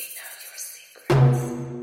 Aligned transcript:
It 0.00 1.79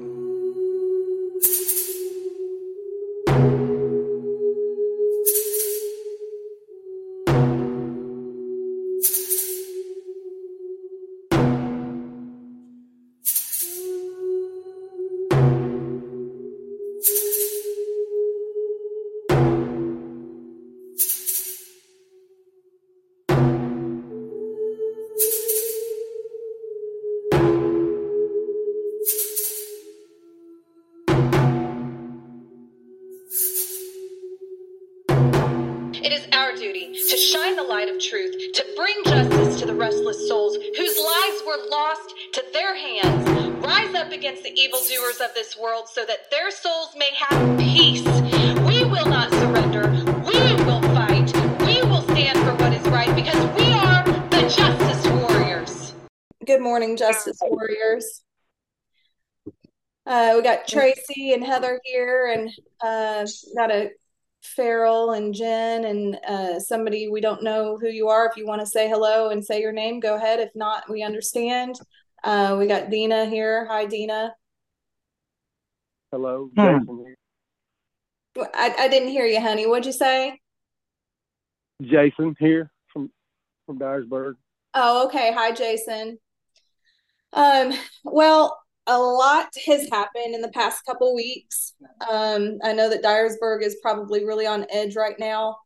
evildoers 45.17 45.29
of 45.29 45.33
this 45.35 45.57
world 45.57 45.87
so 45.89 46.05
that 46.05 46.29
their 46.31 46.51
souls 46.51 46.95
may 46.97 47.09
have 47.17 47.59
peace. 47.59 48.03
We 48.65 48.83
will 48.83 49.05
not 49.05 49.29
surrender. 49.31 49.89
We 50.25 50.63
will 50.65 50.81
fight. 50.93 51.33
We 51.61 51.81
will 51.83 52.01
stand 52.03 52.37
for 52.39 52.55
what 52.63 52.73
is 52.73 52.85
right 52.87 53.13
because 53.15 53.35
we 53.57 53.71
are 53.73 54.03
the 54.29 54.41
justice 54.55 55.07
warriors. 55.07 55.93
Good 56.45 56.61
morning, 56.61 56.97
Justice 56.97 57.39
Warriors. 57.41 58.23
Uh, 60.05 60.33
we 60.35 60.41
got 60.41 60.67
Tracey 60.67 61.33
and 61.33 61.43
Heather 61.43 61.81
here, 61.83 62.31
and 62.33 62.49
uh, 62.81 63.27
got 63.55 63.71
a 63.71 63.89
Farrell 64.41 65.11
and 65.11 65.33
Jen 65.33 65.83
and 65.83 66.17
uh, 66.25 66.59
somebody 66.59 67.09
we 67.09 67.19
don't 67.19 67.43
know 67.43 67.77
who 67.77 67.89
you 67.89 68.07
are. 68.07 68.25
If 68.27 68.37
you 68.37 68.47
want 68.47 68.61
to 68.61 68.67
say 68.67 68.87
hello 68.87 69.29
and 69.29 69.43
say 69.43 69.59
your 69.59 69.73
name, 69.73 69.99
go 69.99 70.15
ahead. 70.15 70.39
If 70.39 70.51
not, 70.55 70.89
we 70.89 71.03
understand. 71.03 71.75
Uh, 72.23 72.55
we 72.57 72.67
got 72.67 72.89
Dina 72.89 73.25
here. 73.25 73.65
Hi, 73.65 73.85
Dina. 73.85 74.33
Hello, 76.11 76.49
Hmm. 76.55 76.79
Jason 76.79 77.05
here. 77.05 77.17
I, 78.53 78.73
I 78.79 78.87
didn't 78.87 79.09
hear 79.09 79.25
you, 79.25 79.41
honey. 79.41 79.65
What'd 79.67 79.85
you 79.85 79.91
say? 79.91 80.39
Jason 81.81 82.35
here 82.39 82.71
from 82.93 83.11
from 83.65 83.79
Dyersburg. 83.79 84.35
Oh, 84.73 85.07
okay. 85.07 85.33
Hi, 85.33 85.51
Jason. 85.51 86.17
Um, 87.33 87.73
well, 88.03 88.57
a 88.85 88.97
lot 88.97 89.47
has 89.65 89.89
happened 89.89 90.33
in 90.33 90.41
the 90.41 90.51
past 90.51 90.85
couple 90.85 91.13
weeks. 91.13 91.73
Um, 92.09 92.59
I 92.63 92.73
know 92.73 92.89
that 92.89 93.03
Dyersburg 93.03 93.63
is 93.63 93.77
probably 93.81 94.23
really 94.25 94.47
on 94.47 94.65
edge 94.71 94.95
right 94.95 95.19
now. 95.19 95.57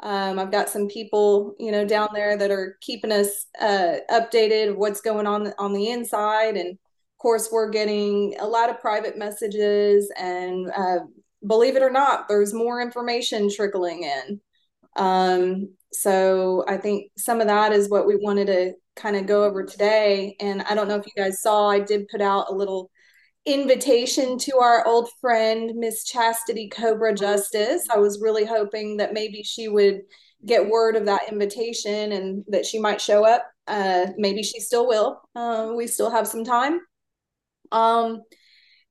Um, 0.00 0.38
I've 0.38 0.50
got 0.50 0.68
some 0.68 0.88
people, 0.88 1.54
you 1.58 1.70
know, 1.70 1.84
down 1.84 2.08
there 2.14 2.36
that 2.36 2.50
are 2.50 2.76
keeping 2.80 3.12
us 3.12 3.46
uh, 3.60 3.98
updated 4.10 4.70
of 4.70 4.76
what's 4.76 5.00
going 5.00 5.26
on 5.26 5.52
on 5.58 5.72
the 5.72 5.88
inside, 5.90 6.56
and 6.56 6.70
of 6.70 6.78
course, 7.24 7.48
we're 7.50 7.70
getting 7.70 8.36
a 8.38 8.46
lot 8.46 8.68
of 8.68 8.80
private 8.80 9.16
messages. 9.16 10.12
And 10.14 10.70
uh, 10.70 10.98
believe 11.46 11.74
it 11.74 11.82
or 11.82 11.90
not, 11.90 12.28
there's 12.28 12.52
more 12.52 12.82
information 12.82 13.48
trickling 13.50 14.02
in. 14.02 14.40
Um, 14.96 15.70
so 15.90 16.64
I 16.68 16.76
think 16.76 17.10
some 17.16 17.40
of 17.40 17.46
that 17.46 17.72
is 17.72 17.88
what 17.88 18.06
we 18.06 18.16
wanted 18.16 18.48
to 18.48 18.74
kind 18.94 19.16
of 19.16 19.24
go 19.26 19.42
over 19.42 19.64
today. 19.64 20.36
And 20.38 20.60
I 20.62 20.74
don't 20.74 20.86
know 20.86 20.96
if 20.96 21.06
you 21.06 21.12
guys 21.16 21.40
saw, 21.40 21.70
I 21.70 21.80
did 21.80 22.08
put 22.08 22.20
out 22.20 22.50
a 22.50 22.54
little 22.54 22.90
invitation 23.46 24.36
to 24.38 24.58
our 24.58 24.86
old 24.86 25.08
friend, 25.22 25.72
Miss 25.76 26.04
Chastity 26.04 26.68
Cobra 26.68 27.14
Justice. 27.14 27.86
I 27.90 27.96
was 27.96 28.20
really 28.20 28.44
hoping 28.44 28.98
that 28.98 29.14
maybe 29.14 29.42
she 29.42 29.68
would 29.68 30.02
get 30.44 30.68
word 30.68 30.94
of 30.94 31.06
that 31.06 31.32
invitation 31.32 32.12
and 32.12 32.44
that 32.48 32.66
she 32.66 32.78
might 32.78 33.00
show 33.00 33.24
up. 33.26 33.46
Uh, 33.66 34.08
maybe 34.18 34.42
she 34.42 34.60
still 34.60 34.86
will. 34.86 35.22
Uh, 35.34 35.72
we 35.74 35.86
still 35.86 36.10
have 36.10 36.28
some 36.28 36.44
time. 36.44 36.80
Um, 37.72 38.22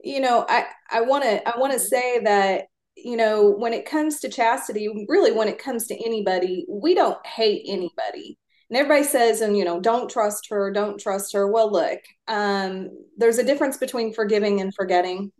you 0.04 0.20
know, 0.20 0.46
I 0.48 0.66
I 0.92 1.02
want 1.02 1.24
to 1.24 1.48
I 1.48 1.58
want 1.58 1.74
to 1.74 1.80
say 1.80 2.20
that 2.20 2.66
you 2.96 3.18
know 3.18 3.52
when 3.52 3.74
it 3.74 3.86
comes 3.86 4.20
to 4.22 4.30
chastity, 4.30 5.06
really 5.08 5.32
when 5.32 5.48
it 5.48 5.60
comes 5.60 5.88
to 5.88 6.06
anybody, 6.06 6.66
we 6.70 6.94
don't 6.94 7.26
hate 7.26 7.64
anybody. 7.68 8.38
And 8.70 8.78
everybody 8.78 9.04
says, 9.04 9.42
and 9.42 9.56
you 9.58 9.66
know, 9.66 9.80
don't 9.80 10.10
trust 10.10 10.50
her, 10.50 10.72
don't 10.72 11.00
trust 11.00 11.34
her. 11.34 11.48
Well, 11.48 11.72
look, 11.72 12.00
um, 12.28 12.90
there's 13.18 13.38
a 13.38 13.44
difference 13.44 13.78
between 13.78 14.14
forgiving 14.14 14.62
and 14.62 14.74
forgetting. 14.74 15.32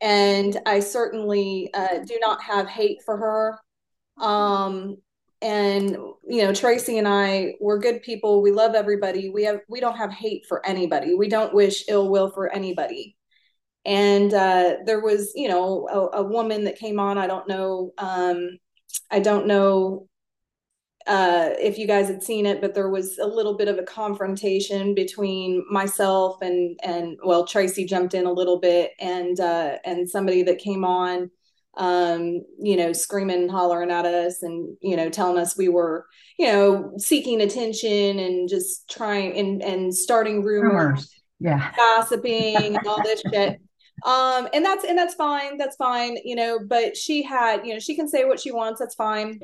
And 0.00 0.58
I 0.66 0.80
certainly 0.80 1.70
uh, 1.72 1.98
do 2.06 2.18
not 2.20 2.42
have 2.42 2.68
hate 2.68 2.98
for 3.04 3.16
her. 3.16 4.24
Um, 4.24 4.96
and 5.42 5.90
you 6.28 6.42
know, 6.42 6.54
Tracey 6.54 6.98
and 6.98 7.06
I, 7.06 7.54
we're 7.60 7.78
good 7.78 8.02
people. 8.02 8.42
We 8.42 8.52
love 8.52 8.74
everybody. 8.74 9.30
We 9.30 9.44
have 9.44 9.60
we 9.68 9.80
don't 9.80 9.96
have 9.96 10.12
hate 10.12 10.46
for 10.46 10.64
anybody. 10.66 11.14
We 11.14 11.28
don't 11.28 11.54
wish 11.54 11.84
ill 11.88 12.08
will 12.08 12.30
for 12.30 12.52
anybody. 12.52 13.16
And 13.84 14.34
uh, 14.34 14.78
there 14.84 15.00
was, 15.00 15.32
you 15.36 15.48
know, 15.48 15.88
a, 15.88 16.18
a 16.18 16.22
woman 16.24 16.64
that 16.64 16.78
came 16.78 16.98
on. 16.98 17.18
I 17.18 17.28
don't 17.28 17.48
know. 17.48 17.92
Um, 17.98 18.58
I 19.10 19.20
don't 19.20 19.46
know 19.46 20.08
uh, 21.06 21.50
if 21.60 21.78
you 21.78 21.86
guys 21.86 22.08
had 22.08 22.22
seen 22.22 22.46
it, 22.46 22.60
but 22.60 22.74
there 22.74 22.90
was 22.90 23.18
a 23.18 23.26
little 23.26 23.56
bit 23.56 23.68
of 23.68 23.78
a 23.78 23.84
confrontation 23.84 24.94
between 24.94 25.64
myself 25.70 26.42
and 26.42 26.78
and 26.82 27.16
well, 27.24 27.46
Tracey 27.46 27.84
jumped 27.84 28.14
in 28.14 28.26
a 28.26 28.32
little 28.32 28.58
bit, 28.58 28.92
and 28.98 29.38
uh, 29.38 29.78
and 29.84 30.08
somebody 30.08 30.42
that 30.42 30.58
came 30.58 30.84
on, 30.84 31.30
um, 31.76 32.42
you 32.58 32.76
know, 32.76 32.92
screaming 32.92 33.42
and 33.42 33.50
hollering 33.50 33.90
at 33.90 34.04
us, 34.06 34.42
and 34.42 34.76
you 34.80 34.96
know, 34.96 35.10
telling 35.10 35.38
us 35.38 35.56
we 35.56 35.68
were, 35.68 36.06
you 36.38 36.46
know, 36.46 36.92
seeking 36.98 37.40
attention 37.42 38.18
and 38.18 38.48
just 38.48 38.88
trying 38.88 39.36
and 39.36 39.62
and 39.62 39.94
starting 39.94 40.42
rumors. 40.42 41.12
Yeah. 41.38 41.70
gossiping, 41.76 42.76
and 42.76 42.86
all 42.86 43.02
this 43.02 43.22
shit. 43.32 43.60
Um, 44.04 44.48
and 44.52 44.64
that's 44.64 44.84
and 44.84 44.96
that's 44.96 45.14
fine. 45.14 45.58
That's 45.58 45.76
fine, 45.76 46.16
you 46.24 46.34
know. 46.36 46.58
But 46.58 46.96
she 46.96 47.22
had, 47.22 47.66
you 47.66 47.74
know, 47.74 47.80
she 47.80 47.94
can 47.94 48.08
say 48.08 48.24
what 48.24 48.40
she 48.40 48.52
wants. 48.52 48.80
That's 48.80 48.94
fine. 48.94 49.38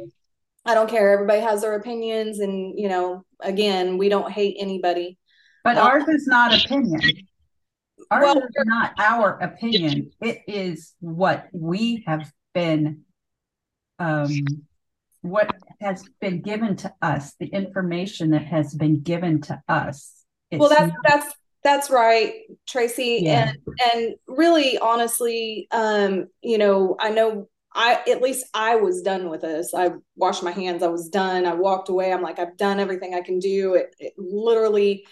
I 0.64 0.74
don't 0.74 0.88
care. 0.88 1.10
Everybody 1.12 1.40
has 1.40 1.62
their 1.62 1.74
opinions, 1.74 2.38
and 2.38 2.78
you 2.78 2.88
know, 2.88 3.24
again, 3.40 3.98
we 3.98 4.08
don't 4.08 4.30
hate 4.30 4.56
anybody. 4.58 5.18
But 5.64 5.76
Uh, 5.76 5.82
ours 5.82 6.08
is 6.08 6.26
not 6.26 6.54
opinion. 6.54 7.00
Ours 8.12 8.22
Well- 8.22 8.38
is 8.38 8.64
not 8.66 8.92
our 8.98 9.38
opinion. 9.40 10.10
It 10.20 10.42
is 10.46 10.94
what 11.00 11.48
we 11.52 12.04
have 12.06 12.30
been, 12.52 13.04
um, 13.98 14.28
what 15.22 15.50
has 15.80 16.04
been 16.20 16.42
given 16.42 16.76
to 16.76 16.92
us, 17.00 17.34
the 17.40 17.46
information 17.46 18.30
that 18.32 18.44
has 18.44 18.74
been 18.74 19.00
given 19.00 19.40
to 19.42 19.62
us. 19.68 20.24
well, 20.52 20.66
It's 20.66 20.78
that's 20.78 20.92
that's 21.04 21.34
that's 21.64 21.90
right, 21.90 22.34
Tracey. 22.68 23.20
Yeah. 23.22 23.50
And 23.50 23.58
and 23.94 24.14
really, 24.26 24.78
honestly, 24.78 25.68
um, 25.70 26.26
you 26.42 26.58
know, 26.58 26.96
I 27.00 27.10
know 27.10 27.48
I 27.72 28.02
at 28.10 28.20
least 28.20 28.44
I 28.52 28.76
was 28.76 29.00
done 29.00 29.30
with 29.30 29.40
this. 29.40 29.72
I 29.74 29.92
washed 30.16 30.42
my 30.42 30.50
hands. 30.50 30.82
I 30.82 30.88
was 30.88 31.08
done. 31.08 31.46
I 31.46 31.54
walked 31.54 31.88
away. 31.88 32.12
I'm 32.12 32.20
like, 32.20 32.38
I've 32.38 32.58
done 32.58 32.78
everything 32.80 33.14
I 33.14 33.22
can 33.22 33.38
do. 33.38 33.74
It, 33.74 33.94
it 33.98 34.12
literally 34.18 35.06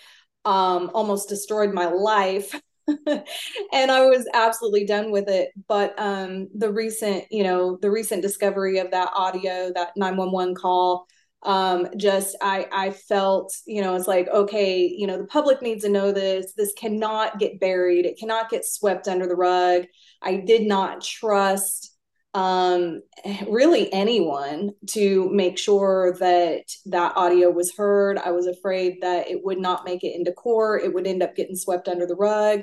um, 0.44 0.90
almost 0.92 1.28
destroyed 1.30 1.72
my 1.72 1.86
life. 1.86 2.60
and 3.72 3.90
I 3.90 4.06
was 4.06 4.28
absolutely 4.34 4.84
done 4.84 5.10
with 5.10 5.28
it. 5.28 5.50
But 5.68 5.94
um, 5.98 6.48
the 6.54 6.70
recent, 6.70 7.24
you 7.30 7.44
know, 7.44 7.76
the 7.80 7.90
recent 7.90 8.22
discovery 8.22 8.78
of 8.78 8.90
that 8.90 9.10
audio, 9.14 9.72
that 9.74 9.96
911 9.96 10.54
call, 10.54 11.06
um, 11.42 11.88
just 11.96 12.36
I 12.42 12.66
I 12.70 12.90
felt, 12.90 13.54
you 13.66 13.80
know, 13.82 13.94
it's 13.94 14.06
like, 14.06 14.28
okay, 14.28 14.86
you 14.86 15.06
know, 15.06 15.16
the 15.16 15.26
public 15.26 15.62
needs 15.62 15.84
to 15.84 15.90
know 15.90 16.12
this. 16.12 16.52
This 16.56 16.72
cannot 16.74 17.38
get 17.38 17.60
buried. 17.60 18.04
It 18.04 18.18
cannot 18.18 18.50
get 18.50 18.66
swept 18.66 19.08
under 19.08 19.26
the 19.26 19.36
rug. 19.36 19.84
I 20.22 20.36
did 20.36 20.62
not 20.66 21.02
trust 21.02 21.89
um 22.34 23.02
really 23.48 23.92
anyone 23.92 24.70
to 24.86 25.28
make 25.30 25.58
sure 25.58 26.16
that 26.20 26.62
that 26.86 27.16
audio 27.16 27.50
was 27.50 27.74
heard 27.74 28.18
i 28.18 28.30
was 28.30 28.46
afraid 28.46 28.98
that 29.00 29.28
it 29.28 29.44
would 29.44 29.58
not 29.58 29.84
make 29.84 30.04
it 30.04 30.14
into 30.14 30.32
court 30.32 30.82
it 30.84 30.94
would 30.94 31.08
end 31.08 31.24
up 31.24 31.34
getting 31.34 31.56
swept 31.56 31.88
under 31.88 32.06
the 32.06 32.14
rug 32.14 32.62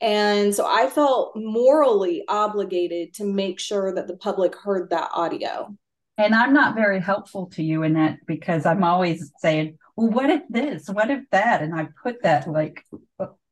and 0.00 0.52
so 0.52 0.66
i 0.66 0.88
felt 0.88 1.36
morally 1.36 2.24
obligated 2.28 3.14
to 3.14 3.24
make 3.24 3.60
sure 3.60 3.94
that 3.94 4.08
the 4.08 4.16
public 4.16 4.56
heard 4.56 4.90
that 4.90 5.08
audio 5.12 5.72
and 6.18 6.34
I'm 6.34 6.54
not 6.54 6.74
very 6.74 6.98
helpful 6.98 7.46
to 7.50 7.62
you 7.62 7.82
in 7.82 7.92
that 7.94 8.18
because 8.26 8.64
I'm 8.64 8.82
always 8.82 9.30
saying, 9.38 9.76
well, 9.96 10.08
what 10.08 10.30
if 10.30 10.42
this? 10.48 10.88
What 10.88 11.10
if 11.10 11.20
that? 11.30 11.62
And 11.62 11.74
I 11.78 11.88
put 12.02 12.22
that 12.22 12.48
like 12.48 12.82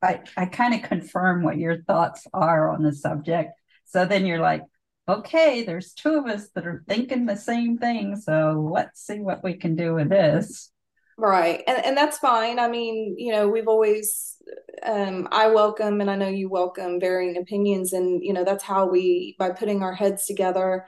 I, 0.02 0.20
I 0.36 0.46
kind 0.46 0.74
of 0.74 0.88
confirm 0.88 1.42
what 1.42 1.58
your 1.58 1.82
thoughts 1.82 2.26
are 2.32 2.70
on 2.70 2.82
the 2.82 2.92
subject. 2.92 3.52
So 3.86 4.04
then 4.04 4.26
you're 4.26 4.40
like, 4.40 4.62
okay, 5.08 5.64
there's 5.64 5.92
two 5.92 6.14
of 6.14 6.26
us 6.26 6.48
that 6.54 6.66
are 6.66 6.84
thinking 6.88 7.26
the 7.26 7.36
same 7.36 7.78
thing. 7.78 8.16
So 8.16 8.68
let's 8.72 9.04
see 9.04 9.20
what 9.20 9.44
we 9.44 9.54
can 9.54 9.76
do 9.76 9.94
with 9.94 10.08
this. 10.08 10.70
Right. 11.16 11.62
And 11.66 11.84
and 11.84 11.96
that's 11.96 12.18
fine. 12.18 12.58
I 12.58 12.68
mean, 12.68 13.14
you 13.18 13.30
know, 13.30 13.48
we've 13.48 13.68
always 13.68 14.36
um, 14.82 15.28
I 15.30 15.48
welcome, 15.48 16.00
and 16.00 16.10
I 16.10 16.16
know 16.16 16.28
you 16.28 16.48
welcome 16.48 16.98
varying 16.98 17.36
opinions, 17.36 17.92
and 17.92 18.22
you 18.22 18.32
know 18.32 18.44
that's 18.44 18.64
how 18.64 18.86
we 18.86 19.36
by 19.38 19.50
putting 19.50 19.82
our 19.82 19.94
heads 19.94 20.26
together. 20.26 20.86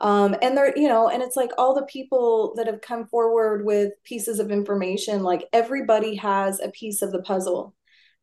Um, 0.00 0.36
and 0.42 0.56
there, 0.56 0.76
you 0.76 0.88
know, 0.88 1.08
and 1.08 1.22
it's 1.22 1.36
like 1.36 1.50
all 1.58 1.74
the 1.74 1.86
people 1.86 2.54
that 2.56 2.66
have 2.66 2.80
come 2.80 3.06
forward 3.06 3.64
with 3.64 3.92
pieces 4.04 4.38
of 4.38 4.50
information, 4.50 5.22
like 5.22 5.44
everybody 5.52 6.14
has 6.16 6.60
a 6.60 6.70
piece 6.70 7.02
of 7.02 7.12
the 7.12 7.22
puzzle. 7.22 7.74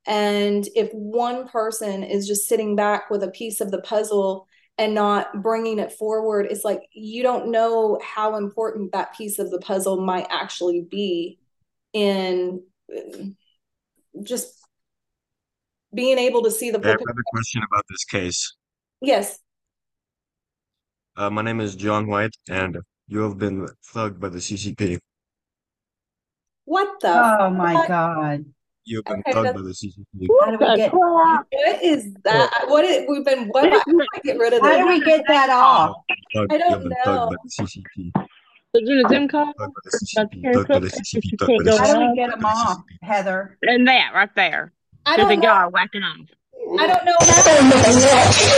And 0.07 0.67
if 0.75 0.89
one 0.93 1.47
person 1.47 2.03
is 2.03 2.27
just 2.27 2.47
sitting 2.47 2.75
back 2.75 3.09
with 3.09 3.23
a 3.23 3.31
piece 3.31 3.59
of 3.59 3.71
the 3.71 3.81
puzzle 3.81 4.47
and 4.77 4.93
not 4.93 5.41
bringing 5.41 5.79
it 5.79 5.91
forward, 5.93 6.47
it's 6.49 6.65
like 6.65 6.81
you 6.93 7.23
don't 7.23 7.51
know 7.51 7.99
how 8.03 8.35
important 8.35 8.91
that 8.91 9.15
piece 9.15 9.39
of 9.39 9.51
the 9.51 9.59
puzzle 9.59 10.01
might 10.01 10.27
actually 10.29 10.81
be 10.81 11.39
in 11.93 12.61
just 14.23 14.53
being 15.93 16.17
able 16.17 16.43
to 16.43 16.51
see 16.51 16.71
the 16.71 16.79
I 16.83 16.87
have 16.89 16.99
a 16.99 17.23
question 17.27 17.61
about 17.71 17.83
this 17.89 18.03
case. 18.03 18.55
Yes. 19.01 19.39
Uh, 21.15 21.29
my 21.29 21.41
name 21.41 21.61
is 21.61 21.75
John 21.75 22.07
White, 22.07 22.35
and 22.49 22.77
you 23.07 23.19
have 23.21 23.37
been 23.37 23.67
thugged 23.93 24.19
by 24.19 24.27
the 24.27 24.39
CCP. 24.39 24.99
What 26.65 26.99
the? 26.99 27.39
Oh 27.39 27.49
my 27.49 27.87
God. 27.87 28.45
You've 28.87 29.03
been 29.05 29.19
Okay, 29.21 29.31
thugged 29.31 29.43
that's- 29.43 29.55
by 29.55 29.61
the 29.61 29.73
CCP. 29.73 30.27
How 30.41 30.51
do 30.51 30.57
we 30.59 30.75
get, 30.77 30.93
What 30.93 31.47
is 31.83 32.13
that? 32.23 32.65
What 32.67 32.85
is, 32.85 33.05
we've 33.09 33.25
been, 33.25 33.47
what, 33.49 33.71
how 33.71 33.81
do 33.83 33.99
I 34.01 34.19
get 34.23 34.37
rid 34.37 34.53
of 34.53 34.61
that? 34.61 34.79
how 34.79 34.85
do 34.87 34.91
this? 34.93 34.99
we 34.99 35.05
get 35.05 35.23
that 35.27 35.49
off? 35.49 35.95
Thugged- 36.35 36.53
I 36.53 36.57
don't 36.59 36.69
You've 36.71 36.81
been 36.83 36.89
know. 36.89 36.95
thugged 37.05 37.29
by 37.31 37.35
the 37.43 37.49
CCP. 37.49 38.11
So 38.75 38.81
doing 38.85 39.03
a 39.05 39.09
Zoom 39.09 39.27
call 39.27 39.45
Thugged 39.47 39.55
by 39.57 39.65
the 39.65 39.99
About 40.17 40.31
CCP. 40.31 40.41
the 40.41 40.47
Thugged 40.49 40.67
by 40.67 40.79
the 40.79 40.87
haircut, 40.89 40.93
CCP. 41.05 41.21
you 41.31 41.37
Thugged 41.37 41.47
can't 41.47 41.57
by 41.57 41.63
the 41.63 41.71
go 41.71 41.77
How 41.77 41.85
do 41.85 41.91
CCP. 41.93 42.09
we 42.11 42.15
get 42.15 42.29
them 42.31 42.45
off, 42.45 42.77
Heather? 43.01 43.57
and 43.63 43.87
that 43.87 44.11
right 44.13 44.35
there. 44.35 44.71
I 45.07 45.17
There's 45.17 45.27
a 45.29 45.31
don't 45.31 45.39
know. 45.39 45.47
guy 45.47 45.65
whacking 45.67 46.03
off. 46.03 46.27
I 46.79 46.87
don't 46.87 47.05
know 47.05 47.15
how. 47.19 48.55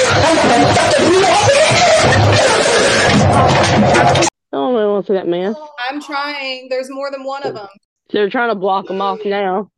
I 3.30 4.18
don't 4.52 4.74
really 4.74 4.88
want 4.88 5.06
to 5.06 5.12
see 5.12 5.16
that 5.18 5.28
man. 5.28 5.56
I'm 5.90 6.02
trying. 6.02 6.68
There's 6.70 6.90
more 6.90 7.12
than 7.12 7.24
one 7.24 7.44
of 7.44 7.54
them. 7.54 7.68
They're 8.12 8.30
trying 8.30 8.50
to 8.50 8.56
block 8.56 8.90
him 8.90 9.02
off 9.02 9.20
now. 9.26 9.70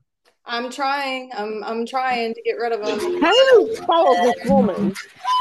I'm 0.49 0.71
trying. 0.71 1.29
I'm 1.37 1.63
I'm 1.63 1.85
trying 1.85 2.33
to 2.33 2.41
get 2.41 2.53
rid 2.53 2.71
of 2.71 2.83
them. 2.83 2.99
Who 2.99 3.75
follows 3.85 4.17
this 4.23 4.49
woman? 4.49 4.93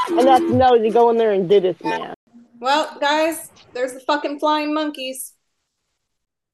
And 0.07 0.29
that's 0.29 0.45
no 0.51 0.79
to 0.79 0.91
go 0.91 1.09
in 1.11 1.17
there 1.17 1.33
and 1.33 1.49
do 1.49 1.61
this 1.61 1.83
man. 1.83 2.15
Well, 2.61 2.97
guys, 3.01 3.51
there's 3.73 3.95
the 3.95 4.01
fucking 4.01 4.39
flying 4.39 4.75
monkeys. 4.75 5.33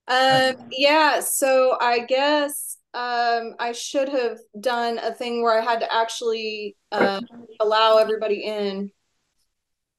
Um, 0.06 0.54
yeah, 0.70 1.20
so 1.20 1.76
I 1.80 2.00
guess 2.00 2.78
um 2.94 3.54
I 3.58 3.72
should 3.72 4.08
have 4.08 4.38
done 4.60 4.98
a 4.98 5.12
thing 5.12 5.42
where 5.42 5.60
I 5.60 5.64
had 5.64 5.80
to 5.80 5.92
actually 5.92 6.76
uh, 6.92 7.20
allow 7.60 7.98
everybody 7.98 8.44
in. 8.44 8.92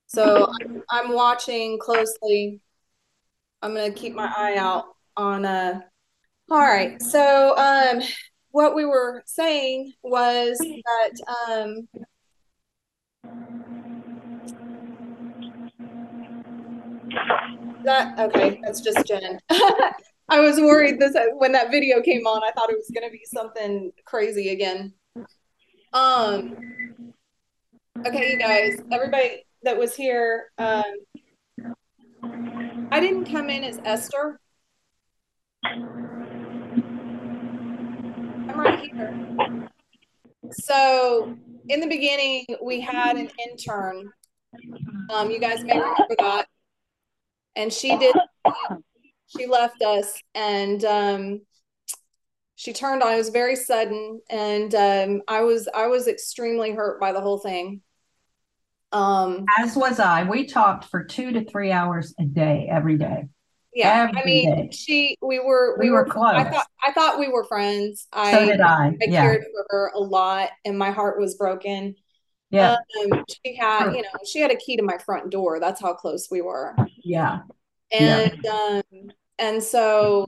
So 0.07 0.47
I'm, 0.61 0.81
I'm 0.89 1.13
watching 1.13 1.77
closely. 1.77 2.61
I'm 3.61 3.75
gonna 3.75 3.91
keep 3.91 4.13
my 4.13 4.31
eye 4.37 4.55
out 4.55 4.85
on 5.17 5.43
uh 5.43 5.81
all 6.49 6.59
right. 6.59 7.01
So 7.01 7.57
um 7.57 8.01
what 8.55 8.73
we 8.73 8.85
were 8.85 9.21
saying 9.25 9.91
was 10.01 10.57
that 10.59 11.11
um 11.49 11.89
That 17.83 18.17
okay, 18.17 18.61
that's 18.63 18.79
just 18.79 19.05
Jen. 19.05 19.39
I 20.29 20.39
was 20.39 20.57
worried 20.57 20.99
this 21.01 21.15
when 21.33 21.51
that 21.51 21.69
video 21.69 22.01
came 22.01 22.25
on, 22.25 22.43
I 22.43 22.51
thought 22.51 22.69
it 22.69 22.77
was 22.77 22.89
gonna 22.95 23.11
be 23.11 23.25
something 23.25 23.91
crazy 24.05 24.49
again. 24.49 24.93
Um 25.91 26.55
okay, 28.07 28.31
you 28.31 28.39
guys, 28.39 28.81
everybody 28.89 29.43
that 29.63 29.77
was 29.77 29.97
here, 29.97 30.51
um 30.57 30.83
I 32.89 33.01
didn't 33.01 33.25
come 33.25 33.49
in 33.49 33.65
as 33.65 33.81
Esther. 33.83 34.39
I'm 38.55 38.59
right 38.59 38.79
here. 38.79 39.69
So 40.51 41.35
in 41.67 41.79
the 41.79 41.87
beginning, 41.87 42.45
we 42.63 42.79
had 42.79 43.17
an 43.17 43.29
intern. 43.49 44.11
Um, 45.09 45.29
you 45.29 45.39
guys 45.39 45.63
may 45.63 45.77
remember 45.77 46.15
that 46.19 46.47
and 47.55 47.71
she 47.71 47.97
did 47.97 48.15
she 49.27 49.47
left 49.47 49.81
us 49.81 50.19
and 50.33 50.83
um 50.85 51.41
she 52.55 52.73
turned 52.73 53.01
on 53.03 53.13
it 53.13 53.17
was 53.17 53.29
very 53.29 53.55
sudden 53.55 54.21
and 54.29 54.75
um 54.75 55.21
i 55.27 55.41
was 55.41 55.67
i 55.75 55.87
was 55.87 56.07
extremely 56.07 56.71
hurt 56.71 56.99
by 56.99 57.11
the 57.11 57.21
whole 57.21 57.37
thing 57.37 57.81
um 58.91 59.45
As 59.57 59.75
was 59.75 59.99
I. 59.99 60.23
We 60.23 60.45
talked 60.45 60.85
for 60.85 61.03
two 61.03 61.33
to 61.33 61.43
three 61.43 61.71
hours 61.71 62.13
a 62.17 62.23
day, 62.23 62.67
every 62.71 62.97
day. 62.97 63.25
Yeah 63.75 64.09
i 64.15 64.23
mean 64.25 64.55
day. 64.55 64.69
she 64.71 65.17
we 65.21 65.39
were 65.39 65.77
We 65.79 65.91
were 65.91 66.05
close. 66.05 66.33
i 66.33 66.43
thought 66.45 66.65
i 66.87 66.91
thought 66.93 67.19
we 67.19 67.27
were 67.27 67.43
friends 67.43 68.07
i 68.13 68.31
So 68.31 68.45
did 68.45 68.61
I. 68.61 68.87
i 68.87 68.97
Yeah. 69.01 69.21
cared 69.21 69.43
for 69.43 69.65
her 69.69 69.91
a 69.93 69.99
lot 69.99 70.49
and 70.63 70.77
my 70.79 70.91
heart 70.91 71.19
was 71.19 71.35
broken 71.35 71.95
Yeah. 72.49 72.77
um 73.03 73.23
she 73.43 73.55
had 73.55 73.91
you 73.93 74.01
know 74.01 74.09
she 74.25 74.39
had 74.39 74.51
a 74.51 74.55
key 74.55 74.77
to 74.77 74.83
my 74.83 74.97
front 74.97 75.29
door 75.29 75.59
that's 75.59 75.81
how 75.81 75.93
close 75.93 76.27
we 76.31 76.41
were 76.41 76.75
Yeah. 77.03 77.41
Yeah. 77.91 78.29
and 78.29 78.45
um 78.47 79.11
and 79.37 79.61
so 79.61 80.25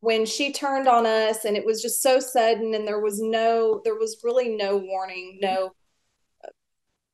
when 0.00 0.26
she 0.26 0.52
turned 0.52 0.86
on 0.86 1.06
us 1.06 1.46
and 1.46 1.56
it 1.56 1.64
was 1.64 1.80
just 1.80 2.02
so 2.02 2.20
sudden 2.20 2.74
and 2.74 2.86
there 2.86 3.00
was 3.00 3.20
no 3.22 3.80
there 3.84 3.94
was 3.94 4.20
really 4.22 4.50
no 4.54 4.76
warning 4.76 5.38
no 5.40 5.72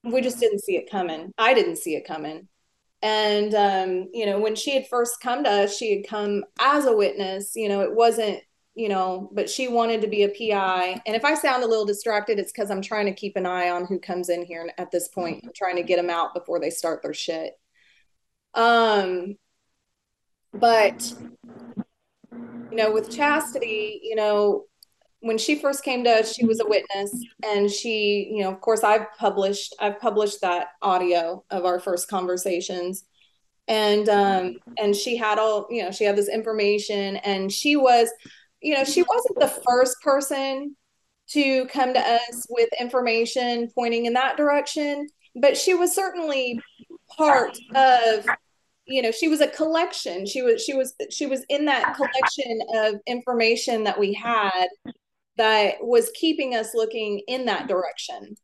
we 0.03 0.21
just 0.21 0.41
didn't 0.41 0.61
see 0.65 0.77
it 0.77 0.91
coming 0.91 1.31
i 1.39 1.55
didn't 1.55 1.77
see 1.77 1.95
it 1.95 2.05
coming 2.07 2.49
and 3.03 3.55
um 3.55 4.09
you 4.13 4.27
know 4.27 4.39
when 4.39 4.55
she 4.55 4.75
had 4.75 4.87
first 4.87 5.21
come 5.21 5.45
to 5.45 5.51
us 5.51 5.77
she 5.77 5.97
had 5.97 6.07
come 6.07 6.45
as 6.61 6.85
a 6.85 6.95
witness 6.95 7.53
you 7.57 7.69
know 7.69 7.81
it 7.81 7.95
wasn't 7.95 8.39
you 8.75 8.89
know 8.89 9.31
but 9.33 9.49
she 9.49 9.69
wanted 9.69 10.01
to 10.01 10.07
be 10.07 10.23
a 10.23 10.29
pi 10.29 11.01
and 11.07 11.17
if 11.17 11.25
i 11.25 11.35
sound 11.35 11.63
a 11.63 11.67
little 11.67 11.87
distracted 11.87 12.39
it's 12.39 12.53
because 12.53 12.71
i'm 12.71 12.83
trying 12.83 13.07
to 13.07 13.13
keep 13.13 13.37
an 13.37 13.47
eye 13.47 13.71
on 13.71 13.87
who 13.87 13.99
comes 13.99 14.29
in 14.29 14.45
here 14.45 14.71
at 14.77 14.91
this 14.91 15.09
point 15.09 15.41
i'm 15.45 15.51
trying 15.55 15.77
to 15.77 15.83
get 15.83 15.97
them 15.97 16.11
out 16.11 16.35
before 16.35 16.61
they 16.61 16.71
start 16.71 17.03
their 17.03 17.15
shit. 17.15 17.55
Um 18.55 19.37
but 20.53 21.13
you 22.33 22.77
know 22.77 22.93
with 22.93 23.11
chastity 23.11 24.01
you 24.03 24.15
know 24.15 24.65
when 25.21 25.39
she 25.39 25.57
first 25.57 25.85
came 25.85 26.03
to 26.05 26.11
us 26.11 26.35
she 26.35 26.45
was 26.47 26.61
a 26.61 26.67
witness 26.67 27.13
and 27.45 27.71
she 27.71 28.31
you 28.33 28.43
know 28.43 28.51
of 28.51 28.61
course 28.61 28.83
i've 28.83 29.07
published 29.19 29.75
i've 29.81 30.01
published 30.01 30.41
that 30.41 30.69
audio 30.83 31.45
of 31.51 31.65
our 31.65 31.79
first 31.79 32.09
conversations. 32.09 33.05
And 33.69 34.09
um 34.09 34.57
and 34.79 34.97
she 34.97 35.17
had 35.17 35.39
all 35.39 35.67
you 35.71 35.83
know 35.83 35.93
she 35.93 36.05
had 36.05 36.17
this 36.17 36.29
information 36.29 37.17
and 37.17 37.53
she 37.53 37.77
was 37.77 38.11
you 38.61 38.75
know 38.75 38.85
she 38.85 39.03
wasn't 39.03 39.39
the 39.39 39.63
first 39.65 39.97
person 40.03 40.75
to 41.29 41.67
come 41.67 41.95
to 41.95 42.01
us 42.01 42.47
with 42.49 42.69
information 42.81 43.71
pointing 43.73 44.07
in 44.07 44.15
that 44.15 44.37
direction 44.37 45.07
but 45.37 45.57
she 45.57 45.75
was 45.75 45.95
certainly 45.95 46.59
part 47.17 47.57
of 47.75 48.27
you 48.87 49.03
know 49.03 49.11
she 49.11 49.29
was 49.29 49.41
a 49.41 49.47
collection. 49.47 50.27
She 50.27 50.43
was 50.43 50.63
she 50.63 50.75
was 50.75 50.95
she 51.11 51.27
was 51.27 51.45
in 51.49 51.65
that 51.67 51.95
collection 51.95 52.61
of 52.75 52.97
information 53.07 53.85
that 53.85 53.99
we 53.99 54.13
had 54.13 54.67
that 55.41 55.77
was 55.81 56.11
keeping 56.15 56.55
us 56.55 56.75
looking 56.75 57.23
in 57.27 57.47
that 57.47 57.67
direction. 57.67 58.37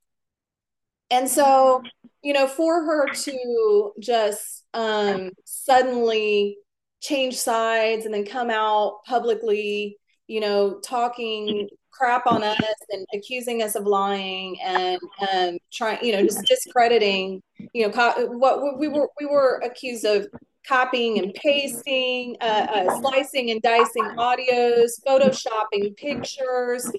And 1.10 1.28
so 1.28 1.82
you 2.26 2.32
know 2.32 2.48
for 2.48 2.84
her 2.84 3.06
to 3.14 3.92
just 4.00 4.64
um 4.74 5.30
suddenly 5.44 6.56
change 7.00 7.36
sides 7.36 8.04
and 8.04 8.12
then 8.12 8.24
come 8.24 8.50
out 8.50 9.04
publicly 9.06 9.96
you 10.26 10.40
know 10.40 10.80
talking 10.80 11.68
crap 11.92 12.26
on 12.26 12.42
us 12.42 12.74
and 12.90 13.06
accusing 13.14 13.62
us 13.62 13.76
of 13.76 13.86
lying 13.86 14.60
and 14.60 14.98
um 15.30 15.56
trying 15.72 16.04
you 16.04 16.10
know 16.10 16.22
just 16.22 16.44
discrediting 16.46 17.40
you 17.72 17.86
know 17.86 17.92
co- 17.92 18.26
what 18.38 18.76
we 18.76 18.88
were 18.88 19.08
we 19.20 19.26
were 19.26 19.62
accused 19.64 20.04
of 20.04 20.26
copying 20.66 21.18
and 21.18 21.32
pasting 21.34 22.36
uh, 22.40 22.66
uh, 22.74 23.00
slicing 23.00 23.50
and 23.50 23.62
dicing 23.62 24.04
audios 24.18 25.00
photoshopping 25.06 25.96
pictures 25.96 26.90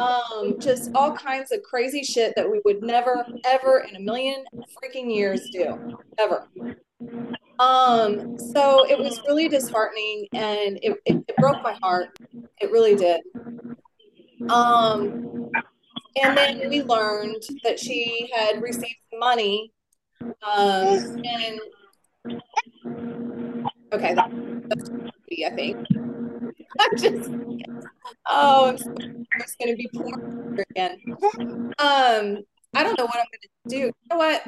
um 0.00 0.58
just 0.58 0.90
all 0.94 1.12
kinds 1.12 1.52
of 1.52 1.62
crazy 1.62 2.02
shit 2.02 2.32
that 2.36 2.50
we 2.50 2.60
would 2.64 2.82
never 2.82 3.26
ever 3.44 3.84
in 3.88 3.96
a 3.96 4.00
million 4.00 4.44
freaking 4.82 5.14
years 5.14 5.48
do 5.52 5.98
ever. 6.18 6.48
Um 7.58 8.38
so 8.38 8.86
it 8.88 8.98
was 8.98 9.20
really 9.26 9.48
disheartening 9.48 10.26
and 10.32 10.78
it, 10.82 10.98
it, 11.04 11.24
it 11.28 11.36
broke 11.36 11.62
my 11.62 11.76
heart. 11.82 12.16
It 12.60 12.70
really 12.70 12.94
did. 12.94 13.20
Um 14.48 15.50
and 16.20 16.36
then 16.36 16.68
we 16.68 16.82
learned 16.82 17.42
that 17.62 17.78
she 17.78 18.30
had 18.34 18.62
received 18.62 18.96
money 19.18 19.72
um 20.42 21.22
and 21.24 21.60
okay 23.92 24.14
that, 24.14 24.30
that's 24.68 24.90
i 24.90 25.50
think 25.50 25.76
I'm 26.80 26.96
just 26.96 27.30
oh 28.28 28.68
I'm 28.68 28.78
so 28.78 28.92
It's 29.40 29.56
to 29.56 29.76
be 29.76 29.88
poor 29.94 30.12
again. 30.70 30.98
Um, 31.78 32.42
I 32.74 32.82
don't 32.82 32.98
know 32.98 33.06
what 33.06 33.16
I'm 33.16 33.26
to 33.40 33.48
do. 33.68 33.76
You 33.76 33.92
know 34.10 34.16
what? 34.16 34.42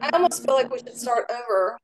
I 0.00 0.10
almost 0.12 0.44
feel 0.44 0.54
like 0.54 0.70
we 0.70 0.78
should 0.78 0.96
start 0.96 1.30
over. 1.30 1.78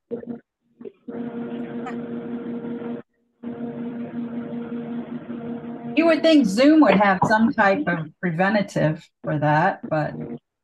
You 5.94 6.06
would 6.06 6.22
think 6.22 6.46
Zoom 6.46 6.80
would 6.80 6.98
have 6.98 7.18
some 7.26 7.52
type 7.52 7.84
of 7.86 8.10
preventative 8.20 9.06
for 9.22 9.38
that, 9.38 9.88
but 9.88 10.14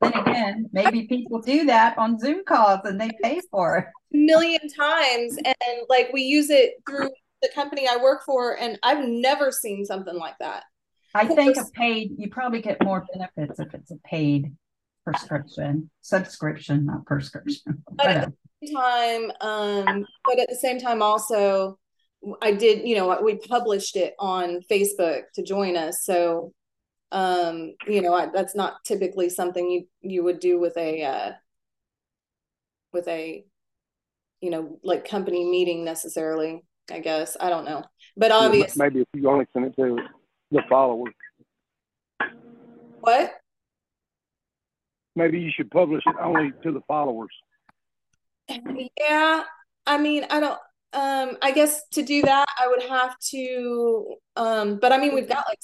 then 0.01 0.15
again, 0.15 0.71
maybe 0.73 1.07
people 1.07 1.41
do 1.41 1.67
that 1.67 1.97
on 1.99 2.19
Zoom 2.19 2.45
calls 2.45 2.81
and 2.85 3.01
they 3.01 3.11
pay 3.23 3.41
for 3.51 3.79
it. 3.79 3.87
A 4.15 4.17
million 4.17 4.61
times 4.69 5.37
and 5.37 5.79
like 5.89 6.11
we 6.13 6.23
use 6.23 6.51
it 6.51 6.75
through 6.89 7.11
the 7.43 7.49
company 7.55 7.87
I 7.89 7.97
work 7.97 8.23
for 8.25 8.59
and 8.59 8.79
I've 8.83 9.07
never 9.07 9.51
seen 9.51 9.85
something 9.85 10.17
like 10.17 10.39
that. 10.41 10.65
I 11.15 11.27
think 11.27 11.57
a 11.57 11.65
paid, 11.75 12.13
you 12.19 12.29
probably 12.29 12.61
get 12.61 12.83
more 12.83 13.05
benefits 13.13 13.59
if 13.59 13.75
it's 13.75 13.91
a 13.91 13.97
paid 14.05 14.55
prescription, 15.05 15.91
subscription, 16.03 16.87
not 16.87 17.07
prescription. 17.07 17.83
But 17.93 18.07
at 18.07 18.33
the 18.61 18.67
same 18.67 18.77
time, 18.77 19.33
um, 19.41 20.07
but 20.25 20.39
at 20.39 20.49
the 20.49 20.57
same 20.57 20.79
time 20.79 21.03
also 21.03 21.79
I 22.43 22.53
did, 22.53 22.87
you 22.87 22.97
know, 22.97 23.21
we 23.23 23.37
published 23.37 23.97
it 23.97 24.15
on 24.19 24.61
Facebook 24.71 25.23
to 25.35 25.43
join 25.43 25.77
us. 25.77 26.05
So 26.05 26.53
um, 27.13 27.75
you 27.87 28.03
know, 28.03 28.15
I, 28.15 28.27
that's 28.27 28.55
not 28.55 28.85
typically 28.85 29.31
something 29.31 29.71
you 29.71 29.87
you 30.01 30.25
would 30.25 30.41
do 30.41 30.59
with 30.59 30.77
a 30.77 31.03
uh 31.05 31.33
with 32.93 33.09
a 33.09 33.45
you 34.41 34.51
know, 34.51 34.79
like 34.85 35.09
company 35.09 35.45
meeting 35.45 35.85
necessarily, 35.85 36.63
I 36.91 37.01
guess. 37.01 37.37
I 37.41 37.51
don't 37.51 37.65
know. 37.65 37.83
But 38.17 38.31
obviously 38.31 38.85
Maybe 38.85 39.01
if 39.01 39.09
you 39.15 39.29
only 39.29 39.47
send 39.53 39.67
it 39.67 39.77
to 39.77 39.99
the 40.51 40.63
followers, 40.69 41.13
what? 43.01 43.35
maybe 45.17 45.41
you 45.41 45.51
should 45.51 45.71
publish 45.71 46.03
it 46.07 46.15
only 46.23 46.53
to 46.63 46.73
the 46.73 46.81
followers. 46.87 47.31
Yeah, 48.49 49.43
I 49.87 49.99
mean, 49.99 50.25
I 50.31 50.41
don't 50.41 50.59
um 50.95 51.37
I 51.43 51.53
guess 51.53 51.87
to 51.89 52.03
do 52.03 52.23
that 52.23 52.47
I 52.59 52.67
would 52.67 52.83
have 52.83 53.19
to 53.31 54.15
um 54.37 54.79
but 54.79 54.91
I 54.91 54.97
mean 54.97 55.15
we've 55.15 55.29
got 55.29 55.45
like 55.47 55.59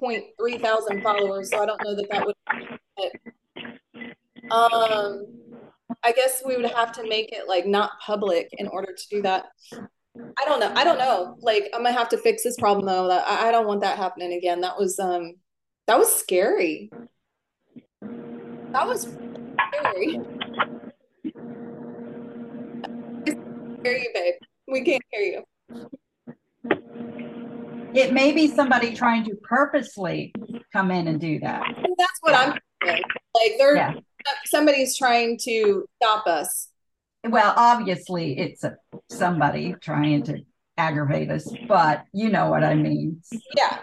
6.3 0.00 0.60
thousand 0.60 1.02
followers 1.02 1.50
so 1.50 1.62
I 1.62 1.66
don't 1.66 1.82
know 1.84 1.94
that 1.94 2.08
that 2.10 2.26
would 2.26 2.34
um 4.50 5.26
I 6.02 6.12
guess 6.12 6.42
we 6.44 6.56
would 6.56 6.70
have 6.70 6.92
to 6.92 7.08
make 7.08 7.32
it 7.32 7.48
like 7.48 7.66
not 7.66 7.92
public 8.04 8.48
in 8.52 8.68
order 8.68 8.92
to 8.92 9.08
do 9.10 9.22
that. 9.22 9.46
I 10.16 10.44
don't 10.44 10.60
know. 10.60 10.72
I 10.74 10.84
don't 10.84 10.98
know. 10.98 11.36
Like 11.40 11.70
I'm 11.74 11.82
gonna 11.82 11.96
have 11.96 12.08
to 12.10 12.18
fix 12.18 12.44
this 12.44 12.56
problem 12.56 12.86
though. 12.86 13.10
I, 13.10 13.48
I 13.48 13.50
don't 13.50 13.66
want 13.66 13.80
that 13.80 13.98
happening 13.98 14.34
again. 14.34 14.60
That 14.60 14.78
was 14.78 14.98
um 14.98 15.34
that 15.86 15.98
was 15.98 16.14
scary. 16.14 16.90
That 18.72 18.86
was 18.86 19.08
scary. 19.72 20.20
hear 23.82 23.96
you, 23.96 24.10
babe. 24.14 24.34
We 24.66 24.82
can't 24.82 25.02
hear 25.10 25.22
you. 25.22 25.44
It 27.98 28.12
may 28.12 28.30
be 28.30 28.46
somebody 28.46 28.94
trying 28.94 29.24
to 29.24 29.34
purposely 29.42 30.32
come 30.72 30.92
in 30.92 31.08
and 31.08 31.20
do 31.20 31.40
that. 31.40 31.66
And 31.66 31.94
that's 31.98 32.18
what 32.20 32.32
I'm 32.32 32.56
thinking. 32.84 33.02
Like 33.34 33.52
they're 33.58 33.74
Yeah. 33.74 33.94
somebody's 34.46 34.96
trying 34.96 35.36
to 35.42 35.84
stop 36.00 36.28
us. 36.28 36.68
Well, 37.24 37.52
obviously, 37.56 38.38
it's 38.38 38.62
a, 38.62 38.76
somebody 39.10 39.74
trying 39.80 40.22
to 40.24 40.38
aggravate 40.76 41.28
us, 41.32 41.52
but 41.66 42.04
you 42.12 42.28
know 42.28 42.48
what 42.50 42.62
I 42.62 42.76
mean. 42.76 43.20
Yeah. 43.56 43.80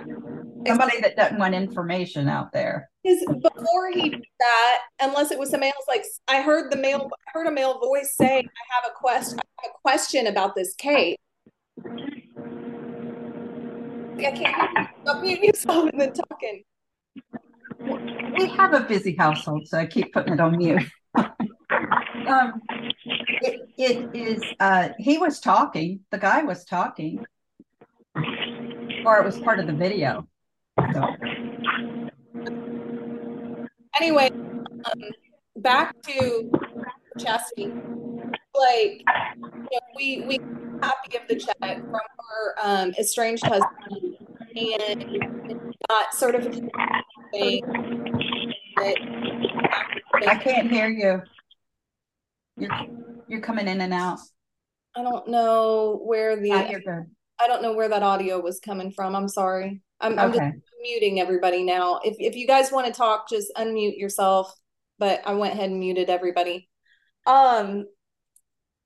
Somebody 0.65 1.01
that 1.01 1.17
doesn't 1.17 1.37
want 1.37 1.53
information 1.53 2.29
out 2.29 2.53
there. 2.53 2.89
Because 3.03 3.19
before 3.25 3.91
he 3.91 4.11
did 4.11 4.23
that, 4.39 4.79
unless 5.01 5.31
it 5.31 5.37
was 5.37 5.49
somebody 5.49 5.73
else, 5.75 5.85
like 5.89 6.05
I 6.29 6.41
heard 6.41 6.71
the 6.71 6.77
male, 6.77 7.09
I 7.27 7.31
heard 7.37 7.47
a 7.47 7.51
male 7.51 7.79
voice 7.79 8.15
say, 8.15 8.37
"I 8.37 8.75
have 8.75 8.85
a 8.89 8.93
question. 8.95 9.39
I 9.39 9.63
have 9.63 9.71
a 9.75 9.81
question 9.81 10.27
about 10.27 10.55
this 10.55 10.73
case." 10.75 11.17
I 14.17 14.21
can't 14.21 14.37
hear 14.37 14.49
you. 14.49 14.87
Stop 15.03 15.21
muting 15.21 15.43
yourself 15.43 15.89
and 15.91 16.01
then 16.01 16.13
talking. 16.13 16.63
We 18.37 18.47
have 18.49 18.73
a 18.73 18.81
busy 18.81 19.15
household, 19.15 19.67
so 19.67 19.77
I 19.77 19.85
keep 19.85 20.13
putting 20.13 20.33
it 20.33 20.39
on 20.39 20.57
mute. 20.57 20.83
um, 21.15 22.61
it, 23.05 23.69
it 23.77 24.09
is, 24.15 24.41
uh, 24.59 24.89
he 24.97 25.17
was 25.17 25.39
talking, 25.39 26.01
the 26.11 26.17
guy 26.17 26.43
was 26.43 26.63
talking, 26.65 27.25
or 29.05 29.19
it 29.19 29.25
was 29.25 29.37
part 29.39 29.59
of 29.59 29.67
the 29.67 29.73
video. 29.73 30.27
So, 30.93 31.01
Anyway, 33.97 34.29
um, 34.29 35.01
back 35.57 35.95
to 36.03 36.51
chastity. 37.17 37.71
Like, 38.53 39.03
you 39.35 39.69
know, 39.71 39.79
we 39.95 40.25
we 40.27 40.39
copy 40.81 41.17
of 41.17 41.27
the 41.29 41.35
check 41.35 41.57
from 41.59 41.93
her 41.93 42.55
um, 42.61 42.93
estranged 42.99 43.45
husband 43.45 44.04
and 44.55 45.75
got 45.89 46.13
certification 46.13 46.69
that 47.33 48.95
I 50.27 50.35
can't 50.35 50.71
hear 50.71 50.87
you. 50.87 51.21
You're, 52.57 52.71
you're 53.27 53.41
coming 53.41 53.67
in 53.67 53.81
and 53.81 53.93
out. 53.93 54.19
I 54.95 55.03
don't 55.03 55.27
know 55.27 56.01
where 56.05 56.39
the 56.39 56.49
Yeah, 56.49 56.69
you're 56.69 56.79
good. 56.79 57.05
I 57.39 57.47
don't 57.47 57.61
know 57.61 57.73
where 57.73 57.89
that 57.89 58.01
audio 58.01 58.39
was 58.39 58.61
coming 58.61 58.91
from. 58.91 59.13
I'm 59.13 59.27
sorry. 59.27 59.81
I'm, 59.99 60.17
I'm 60.17 60.31
just 60.31 60.43
muting 60.81 61.19
everybody 61.19 61.63
now. 61.63 61.99
If 62.03 62.15
if 62.19 62.35
you 62.35 62.47
guys 62.47 62.71
want 62.71 62.87
to 62.87 62.93
talk, 62.93 63.29
just 63.29 63.51
unmute 63.57 63.97
yourself. 63.97 64.53
But 64.99 65.21
I 65.25 65.33
went 65.33 65.53
ahead 65.53 65.69
and 65.69 65.79
muted 65.79 66.09
everybody. 66.09 66.69
Um, 67.27 67.85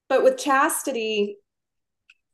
but 0.07 0.23
with 0.23 0.39
chastity, 0.39 1.37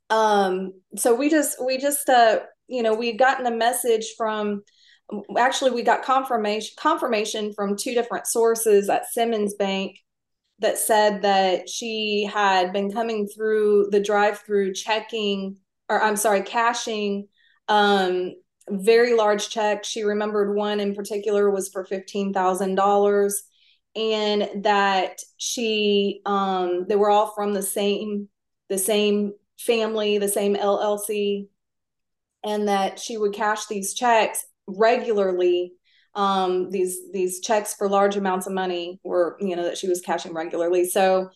um, 0.10 0.74
so 0.96 1.14
we 1.16 1.30
just 1.30 1.64
we 1.64 1.78
just 1.78 2.08
uh 2.08 2.40
you 2.68 2.84
know 2.84 2.94
we 2.94 3.08
had 3.08 3.20
gotten 3.20 3.46
a 3.46 3.56
message 3.56 4.14
from 4.18 4.64
actually 5.38 5.72
we 5.72 5.84
got 5.84 6.04
confirmation 6.04 6.74
confirmation 6.80 7.54
from 7.54 7.76
two 7.76 7.94
different 7.94 8.28
sources 8.28 8.90
at 8.90 9.12
Simmons 9.12 9.54
Bank 9.54 9.98
that 10.60 10.78
said 10.78 11.22
that 11.22 11.70
she 11.70 12.30
had 12.32 12.72
been 12.72 12.92
coming 12.92 13.28
through 13.28 13.90
the 13.92 14.00
drive-through 14.00 14.74
checking 14.74 15.58
or 15.90 16.02
I'm 16.02 16.16
sorry, 16.16 16.42
cashing 16.42 17.28
um 17.68 18.34
very 18.70 19.16
large 19.16 19.50
checks. 19.50 19.88
She 19.88 20.04
remembered 20.04 20.56
one 20.56 20.80
in 20.80 20.96
particular 20.96 21.52
was 21.52 21.70
for 21.70 21.86
$15,000 21.86 23.34
and 23.96 24.64
that 24.64 25.20
she 25.38 26.22
um 26.26 26.86
they 26.90 26.96
were 26.96 27.10
all 27.10 27.32
from 27.34 27.54
the 27.54 27.62
same 27.62 28.30
the 28.70 28.78
same 28.78 29.34
family, 29.60 30.18
the 30.18 30.28
same 30.28 30.56
LLC 30.56 31.48
and 32.46 32.68
that 32.68 33.00
she 33.00 33.18
would 33.18 33.34
cash 33.34 33.66
these 33.66 33.94
checks 33.94 34.46
regularly. 34.68 35.74
Um 36.14 36.70
these 36.72 37.12
these 37.12 37.42
checks 37.42 37.74
for 37.74 37.90
large 37.90 38.16
amounts 38.16 38.48
of 38.48 38.54
money 38.54 39.02
were 39.04 39.38
you 39.42 39.56
know 39.56 39.64
that 39.64 39.78
she 39.78 39.90
was 39.90 40.02
cashing 40.02 40.34
regularly. 40.34 40.88
So 40.88 41.30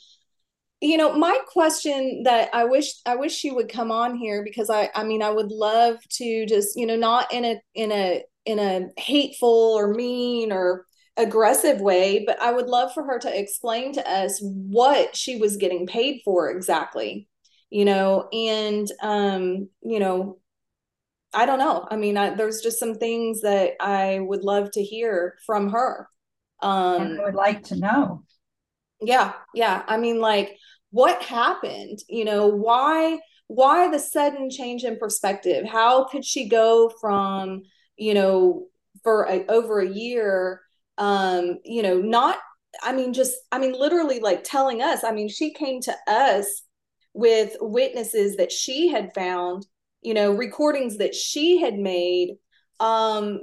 you 0.82 0.98
know 0.98 1.14
my 1.14 1.38
question 1.48 2.24
that 2.24 2.50
i 2.54 2.64
wish 2.64 2.94
i 3.06 3.16
wish 3.16 3.36
she 3.36 3.52
would 3.52 3.72
come 3.72 3.92
on 3.92 4.16
here 4.16 4.44
because 4.44 4.70
i 4.70 4.90
i 4.96 5.04
mean 5.04 5.22
i 5.22 5.30
would 5.30 5.52
love 5.52 5.98
to 6.10 6.46
just 6.46 6.78
you 6.78 6.86
know 6.86 6.96
not 6.96 7.32
in 7.34 7.44
a 7.46 7.62
in 7.76 7.92
a 7.92 8.24
in 8.46 8.60
a 8.60 8.88
hateful 8.98 9.74
or 9.78 9.94
mean 9.94 10.52
or 10.52 10.86
aggressive 11.18 11.82
way 11.82 12.24
but 12.26 12.42
i 12.42 12.52
would 12.52 12.68
love 12.68 12.94
for 12.94 13.04
her 13.04 13.20
to 13.20 13.38
explain 13.38 13.92
to 13.92 14.10
us 14.10 14.40
what 14.42 15.16
she 15.16 15.38
was 15.38 15.58
getting 15.58 15.86
paid 15.86 16.22
for 16.24 16.50
exactly 16.50 17.28
you 17.70 17.84
know 17.84 18.30
and 18.32 18.90
um 19.02 19.68
you 19.82 20.00
know 20.00 20.39
i 21.34 21.46
don't 21.46 21.60
know 21.60 21.88
i 21.92 21.96
mean 21.96 22.18
I, 22.18 22.34
there's 22.36 22.62
just 22.62 22.80
some 22.80 22.96
things 22.96 23.42
that 23.42 23.74
i 23.80 24.20
would 24.20 24.44
love 24.44 24.72
to 24.72 24.84
hear 24.84 25.38
from 25.46 25.70
her 25.70 26.08
um 26.62 27.02
And 27.02 27.22
I 27.22 27.26
would 27.26 27.36
like 27.36 27.64
to 27.66 27.76
know. 27.76 28.24
yeah, 29.02 29.34
yeah. 29.54 29.84
I 29.88 29.98
mean, 29.98 30.20
like, 30.20 30.58
what 30.92 31.22
happened? 31.24 32.00
You 32.10 32.26
know, 32.26 32.48
why 32.48 33.20
why 33.48 33.90
the 33.90 34.00
sudden 34.00 34.50
change 34.50 34.84
in 34.84 34.98
perspective? 34.98 35.66
How 35.66 36.06
could 36.06 36.24
she 36.26 36.48
go 36.50 36.92
from, 37.02 37.64
you 37.98 38.14
know, 38.14 38.68
for 39.04 39.24
a, 39.24 39.46
over 39.48 39.80
a 39.80 39.90
year, 39.90 40.62
um, 40.98 41.60
you 41.64 41.82
know, 41.82 42.00
not 42.00 42.38
I 42.84 42.94
mean, 42.94 43.14
just 43.14 43.36
I 43.52 43.60
mean, 43.60 43.74
literally 43.74 44.20
like 44.20 44.44
telling 44.44 44.82
us. 44.82 45.04
I 45.04 45.12
mean, 45.12 45.30
she 45.30 45.54
came 45.54 45.82
to 45.82 45.96
us 46.08 46.64
with 47.14 47.56
witnesses 47.62 48.38
that 48.38 48.52
she 48.52 48.90
had 48.90 49.14
found, 49.14 49.66
you 50.02 50.14
know, 50.14 50.32
recordings 50.32 50.98
that 50.98 51.16
she 51.16 51.60
had 51.60 51.76
made, 51.76 52.36
um, 52.80 53.40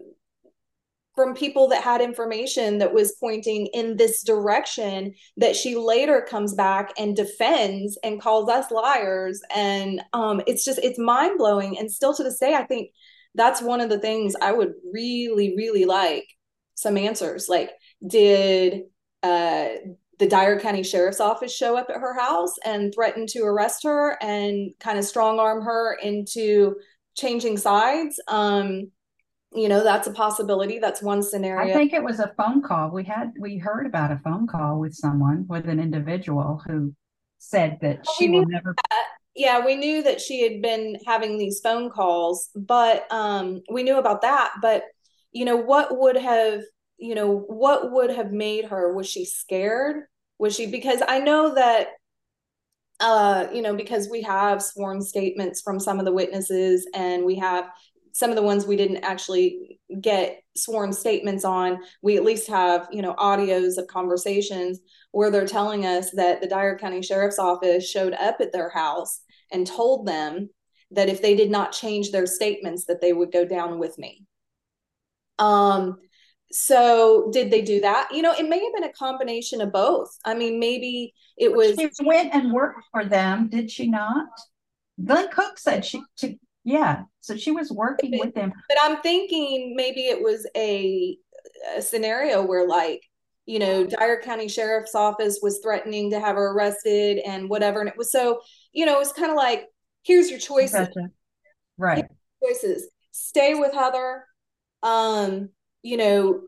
from 1.15 1.35
people 1.35 1.69
that 1.69 1.83
had 1.83 2.03
information 2.03 2.79
that 2.79 2.93
was 2.93 3.17
pointing 3.19 3.69
in 3.73 3.97
this 3.97 4.23
direction 4.23 5.15
that 5.39 5.57
she 5.57 5.75
later 5.75 6.27
comes 6.29 6.55
back 6.55 6.93
and 6.99 7.17
defends 7.17 7.99
and 8.05 8.21
calls 8.21 8.51
us 8.51 8.71
liars. 8.71 9.41
And 9.55 10.03
um, 10.13 10.43
it's 10.47 10.65
just 10.65 10.79
it's 10.83 10.99
mind-blowing. 10.99 11.79
And 11.79 11.91
still 11.91 12.15
to 12.15 12.23
this 12.23 12.39
day 12.39 12.55
i 12.55 12.65
think 12.65 12.91
that's 13.35 13.63
one 13.63 13.81
of 13.81 13.91
the 13.91 13.99
things 13.99 14.35
i 14.41 14.53
would 14.53 14.73
really 14.93 15.55
really 15.57 15.85
like 15.85 16.27
some 16.77 16.97
answers. 16.97 17.49
Like 17.49 17.71
did 18.07 18.83
uh, 19.23 19.69
the 20.19 20.27
Dyer 20.27 20.59
County 20.59 20.83
Sheriff's 20.83 21.21
Office 21.21 21.55
show 21.55 21.77
up 21.77 21.89
at 21.91 22.01
her 22.01 22.19
house 22.19 22.55
and 22.65 22.95
threaten 22.95 23.27
to 23.29 23.41
arrest 23.41 23.83
her 23.85 24.17
and 24.23 24.71
kind 24.81 24.99
of 24.99 25.05
strong 25.05 25.39
arm 25.39 25.63
her 25.63 25.99
into 26.03 26.77
changing 27.17 27.57
sides. 27.59 28.21
Um, 28.29 28.91
you 29.53 29.69
know, 29.69 29.83
that's 29.83 30.07
a 30.07 30.13
possibility. 30.13 30.79
That's 30.79 31.03
one 31.03 31.23
scenario. 31.23 31.73
I 31.73 31.75
think 31.75 31.93
it 31.93 32.03
was 32.03 32.21
a 32.21 32.33
phone 32.37 32.63
call. 32.63 32.91
We 32.91 33.05
had 33.05 33.33
we 33.39 33.59
heard 33.59 33.87
about 33.87 34.13
a 34.13 34.19
phone 34.19 34.47
call 34.47 34.81
with 34.81 34.95
someone, 34.95 35.47
with 35.49 35.69
an 35.69 35.81
individual 35.81 36.63
who 36.67 36.95
said 37.39 37.79
that 37.81 38.01
Well, 38.05 38.15
she 38.19 38.29
will 38.29 38.47
never 38.47 38.75
that. 38.91 39.05
Yeah, 39.35 39.65
we 39.65 39.77
knew 39.77 40.03
that 40.03 40.21
she 40.21 40.43
had 40.43 40.63
been 40.63 40.97
having 41.07 41.37
these 41.37 41.61
phone 41.61 41.91
calls, 41.91 42.49
but 42.55 43.07
um, 43.11 43.61
we 43.71 43.83
knew 43.83 43.99
about 43.99 44.23
that. 44.23 44.55
But 44.63 44.85
you 45.33 45.45
know, 45.45 45.57
what 45.57 45.99
would 45.99 46.17
have 46.17 46.63
you 46.99 47.15
know 47.15 47.39
what 47.39 47.93
would 47.93 48.11
have 48.11 48.33
made 48.33 48.67
her? 48.67 48.93
Was 48.95 49.09
she 49.09 49.25
scared? 49.25 50.05
Was 50.39 50.55
she 50.55 50.67
because 50.67 51.03
I 51.07 51.21
know 51.21 51.55
that 51.55 51.89
uh, 53.01 53.47
you 53.53 53.63
know, 53.63 53.77
because 53.77 54.09
we 54.09 54.23
have 54.23 54.63
sworn 54.63 55.03
statements 55.03 55.61
from 55.61 55.79
some 55.79 55.99
of 55.99 56.05
the 56.05 56.13
witnesses 56.13 56.89
and 56.95 57.25
we 57.25 57.37
have 57.37 57.69
some 58.13 58.31
of 58.31 58.37
the 58.37 58.43
ones 58.43 58.65
we 58.65 58.77
didn't 58.77 59.05
actually 59.05 59.79
get 60.01 60.41
sworn 60.57 60.93
statements 60.93 61.45
on. 61.45 61.79
We 62.01 62.17
at 62.17 62.25
least 62.25 62.49
have, 62.49 62.89
you 62.91 63.03
know, 63.03 63.15
audios 63.15 63.77
of 63.77 63.87
conversations 63.89 64.81
where 65.13 65.31
they're 65.31 65.47
telling 65.47 65.85
us 65.85 66.11
that 66.13 66.41
the 66.41 66.47
Dyer 66.47 66.79
County 66.79 67.03
Sheriff's 67.03 67.39
Office 67.39 67.89
showed 67.89 68.15
up 68.15 68.37
at 68.41 68.53
their 68.53 68.71
house 68.71 69.21
and 69.53 69.67
told 69.67 70.07
them 70.07 70.49
that 70.93 71.11
if 71.11 71.21
they 71.21 71.37
did 71.37 71.51
not 71.51 71.73
change 71.73 72.11
their 72.11 72.27
statements 72.27 72.87
that 72.87 73.03
they 73.03 73.13
would 73.13 73.33
go 73.33 73.45
down 73.45 73.79
with 73.79 73.99
me. 73.99 74.25
Um 75.39 75.99
so 76.59 77.29
did 77.33 77.51
they 77.51 77.61
do 77.61 77.83
that? 77.83 78.09
You 78.13 78.23
know, 78.23 78.33
it 78.33 78.49
may 78.49 78.59
have 78.65 78.73
been 78.73 78.85
a 78.85 78.93
combination 78.93 79.61
of 79.61 79.73
both. 79.73 80.09
I 80.25 80.33
mean, 80.33 80.59
maybe 80.59 81.13
it 81.37 81.53
was 81.53 81.77
she 81.77 81.91
went 82.03 82.35
and 82.35 82.51
worked 82.51 82.85
for 82.91 83.05
them, 83.05 83.49
did 83.49 83.71
she 83.71 83.89
not? 83.89 84.27
Glenn 85.05 85.29
Cook 85.29 85.59
said 85.59 85.85
she, 85.85 86.03
she 86.17 86.39
yeah, 86.65 87.03
so 87.21 87.37
she 87.37 87.51
was 87.51 87.71
working 87.71 88.19
with 88.19 88.35
them. 88.35 88.55
but 88.71 88.79
I'm 88.83 89.03
thinking 89.03 89.75
maybe 89.77 90.07
it 90.07 90.23
was 90.23 90.49
a, 90.57 91.19
a 91.77 91.83
scenario 91.83 92.43
where 92.43 92.67
like 92.67 93.03
you 93.45 93.59
know 93.59 93.87
Dyer 93.87 94.23
County 94.23 94.49
Sheriff's 94.49 94.95
Office 94.95 95.41
was 95.43 95.61
threatening 95.63 96.11
to 96.13 96.21
have 96.21 96.37
her 96.37 96.53
arrested 96.53 97.19
and 97.19 97.51
whatever 97.51 97.81
and 97.81 97.89
it 97.91 97.99
was 97.99 98.11
so 98.11 98.41
you 98.73 98.87
know 98.87 98.95
it 98.95 98.99
was 98.99 99.13
kind 99.13 99.31
of 99.31 99.37
like 99.37 99.67
here's 100.05 100.31
your 100.31 100.41
choices 100.41 100.89
Gotcha. 100.89 101.11
Right. 101.77 102.07
choices 102.43 102.89
stay 103.13 103.55
with 103.55 103.75
Heather 103.75 104.25
um 104.83 105.51
you 105.87 105.97
know 105.97 106.41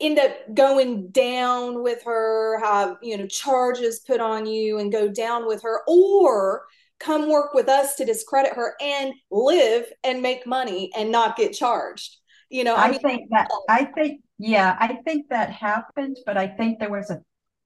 end 0.00 0.18
up 0.18 0.30
going 0.54 1.10
down 1.10 1.82
with 1.82 2.02
her 2.04 2.60
have 2.60 2.96
you 3.02 3.16
know 3.16 3.26
charges 3.26 4.00
put 4.00 4.20
on 4.20 4.46
you 4.46 4.78
and 4.78 4.92
go 4.92 5.08
down 5.08 5.46
with 5.46 5.62
her 5.62 5.80
or 5.88 6.64
come 7.00 7.28
work 7.28 7.54
with 7.54 7.68
us 7.68 7.94
to 7.96 8.04
discredit 8.04 8.52
her 8.54 8.74
and 8.80 9.12
live 9.30 9.86
and 10.04 10.22
make 10.22 10.46
money 10.46 10.90
and 10.96 11.10
not 11.10 11.36
get 11.36 11.52
charged 11.52 12.16
you 12.48 12.64
know 12.64 12.74
i, 12.74 12.86
I 12.86 12.90
mean 12.90 13.00
think 13.00 13.30
that 13.30 13.48
I 13.68 13.84
think 13.84 14.20
yeah, 14.38 14.76
I 14.78 14.94
think 15.04 15.28
that 15.30 15.50
happened, 15.50 16.18
but 16.24 16.36
I 16.36 16.46
think 16.46 16.78
there 16.78 16.90
was 16.90 17.10
a 17.10 17.20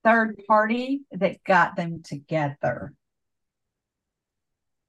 third 0.04 0.40
party 0.48 1.02
that 1.12 1.44
got 1.44 1.76
them 1.76 2.02
together. 2.02 2.94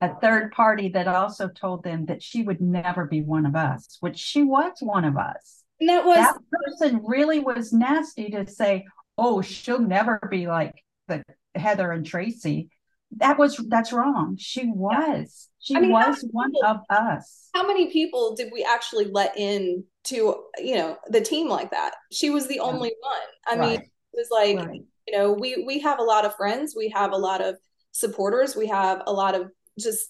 A 0.04 0.20
third 0.22 0.52
party 0.52 0.90
that 0.90 1.08
also 1.08 1.48
told 1.48 1.84
them 1.84 2.06
that 2.08 2.22
she 2.22 2.44
would 2.44 2.60
never 2.62 3.06
be 3.06 3.22
one 3.22 3.46
of 3.46 3.56
us, 3.56 3.98
which 4.02 4.18
she 4.18 4.44
was 4.44 4.74
one 4.82 5.06
of 5.06 5.18
us. 5.18 5.64
and 5.80 5.90
that 5.90 6.06
was 6.06 6.18
That 6.18 6.38
person 6.52 7.02
really 7.06 7.40
was 7.40 7.74
nasty 7.74 8.30
to 8.32 8.46
say, 8.48 8.86
"Oh, 9.18 9.42
she'll 9.42 9.80
never 9.80 10.20
be 10.30 10.48
like 10.48 10.76
the 11.08 11.24
Heather 11.56 11.92
and 11.92 12.06
Tracey." 12.06 12.70
That 13.18 13.38
was 13.38 13.58
that's 13.70 13.94
wrong. 13.94 14.38
She 14.40 14.66
was. 14.72 15.50
She 15.60 15.76
I 15.76 15.80
mean, 15.82 15.92
was 15.92 16.26
one 16.32 16.52
people- 16.52 16.68
of 16.70 16.78
us. 16.90 17.50
how 17.54 17.66
many 17.66 17.90
people 17.92 18.36
did 18.36 18.52
we 18.52 18.64
actually 18.64 19.06
let 19.06 19.38
in 19.38 19.84
to 20.06 20.44
you 20.58 20.76
know 20.76 20.98
the 21.08 21.22
team 21.22 21.48
like 21.48 21.72
that 21.72 21.94
she 22.12 22.30
was 22.30 22.48
the 22.48 22.60
only 22.60 22.94
one 23.00 23.28
i 23.48 23.56
mean 23.56 23.80
it 23.80 23.90
was 24.14 24.28
like 24.30 24.58
Right. 24.58 24.82
you 25.08 25.18
know 25.18 25.32
we 25.32 25.64
we 25.66 25.80
have 25.80 26.00
a 26.00 26.04
lot 26.04 26.26
of 26.26 26.36
friends 26.36 26.76
we 26.76 26.90
have 26.90 27.14
a 27.14 27.18
lot 27.18 27.40
of 27.42 27.56
supporters 27.94 28.56
we 28.58 28.68
have 28.68 29.02
a 29.08 29.14
lot 29.14 29.34
of 29.36 29.50
just 29.80 30.10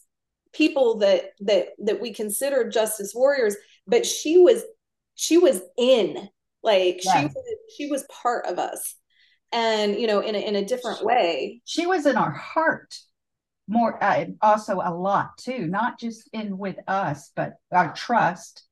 people 0.53 0.99
that 0.99 1.31
that 1.39 1.69
that 1.79 1.99
we 1.99 2.13
consider 2.13 2.69
justice 2.69 3.13
warriors 3.15 3.55
but 3.87 4.05
she 4.05 4.37
was 4.37 4.63
she 5.15 5.37
was 5.37 5.61
in 5.77 6.29
like 6.63 7.01
she 7.01 7.25
was 7.25 7.35
she 7.77 7.89
was 7.89 8.05
part 8.23 8.45
of 8.45 8.57
us. 8.57 8.95
And 9.51 9.95
you 9.95 10.07
know 10.07 10.21
in 10.21 10.33
a, 10.33 10.39
in 10.39 10.55
a 10.55 10.65
different 10.65 11.03
way. 11.03 11.61
she 11.65 11.85
was 11.85 12.05
in 12.05 12.17
our 12.17 12.31
heart 12.31 12.95
more 13.67 14.03
uh, 14.03 14.25
also 14.41 14.81
a 14.83 14.93
lot 14.93 15.37
too 15.37 15.67
not 15.67 15.99
just 15.99 16.27
in 16.33 16.57
with 16.57 16.75
us 16.87 17.31
but 17.35 17.53
our 17.71 17.93
trust 17.93 18.63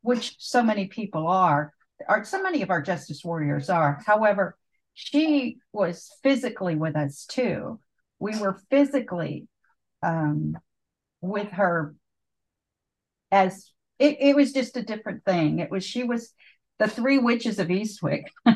which 0.00 0.36
so 0.38 0.62
many 0.62 0.86
people 0.86 1.26
are 1.26 1.72
or 2.08 2.24
so 2.24 2.42
many 2.42 2.62
of 2.62 2.70
our 2.70 2.82
justice 2.82 3.24
warriors 3.24 3.68
are. 3.68 4.00
However 4.06 4.56
she 4.94 5.58
was 5.72 6.10
physically 6.22 6.76
with 6.76 6.96
us 6.96 7.24
too. 7.26 7.80
We 8.18 8.38
were 8.38 8.60
physically 8.70 9.48
um 10.02 10.56
with 11.20 11.48
her 11.50 11.94
as 13.30 13.70
it, 13.98 14.16
it 14.20 14.36
was 14.36 14.52
just 14.52 14.76
a 14.76 14.82
different 14.82 15.24
thing 15.24 15.58
it 15.58 15.70
was 15.70 15.84
she 15.84 16.04
was 16.04 16.32
the 16.78 16.88
three 16.88 17.18
witches 17.18 17.58
of 17.58 17.70
eastwick 17.70 18.24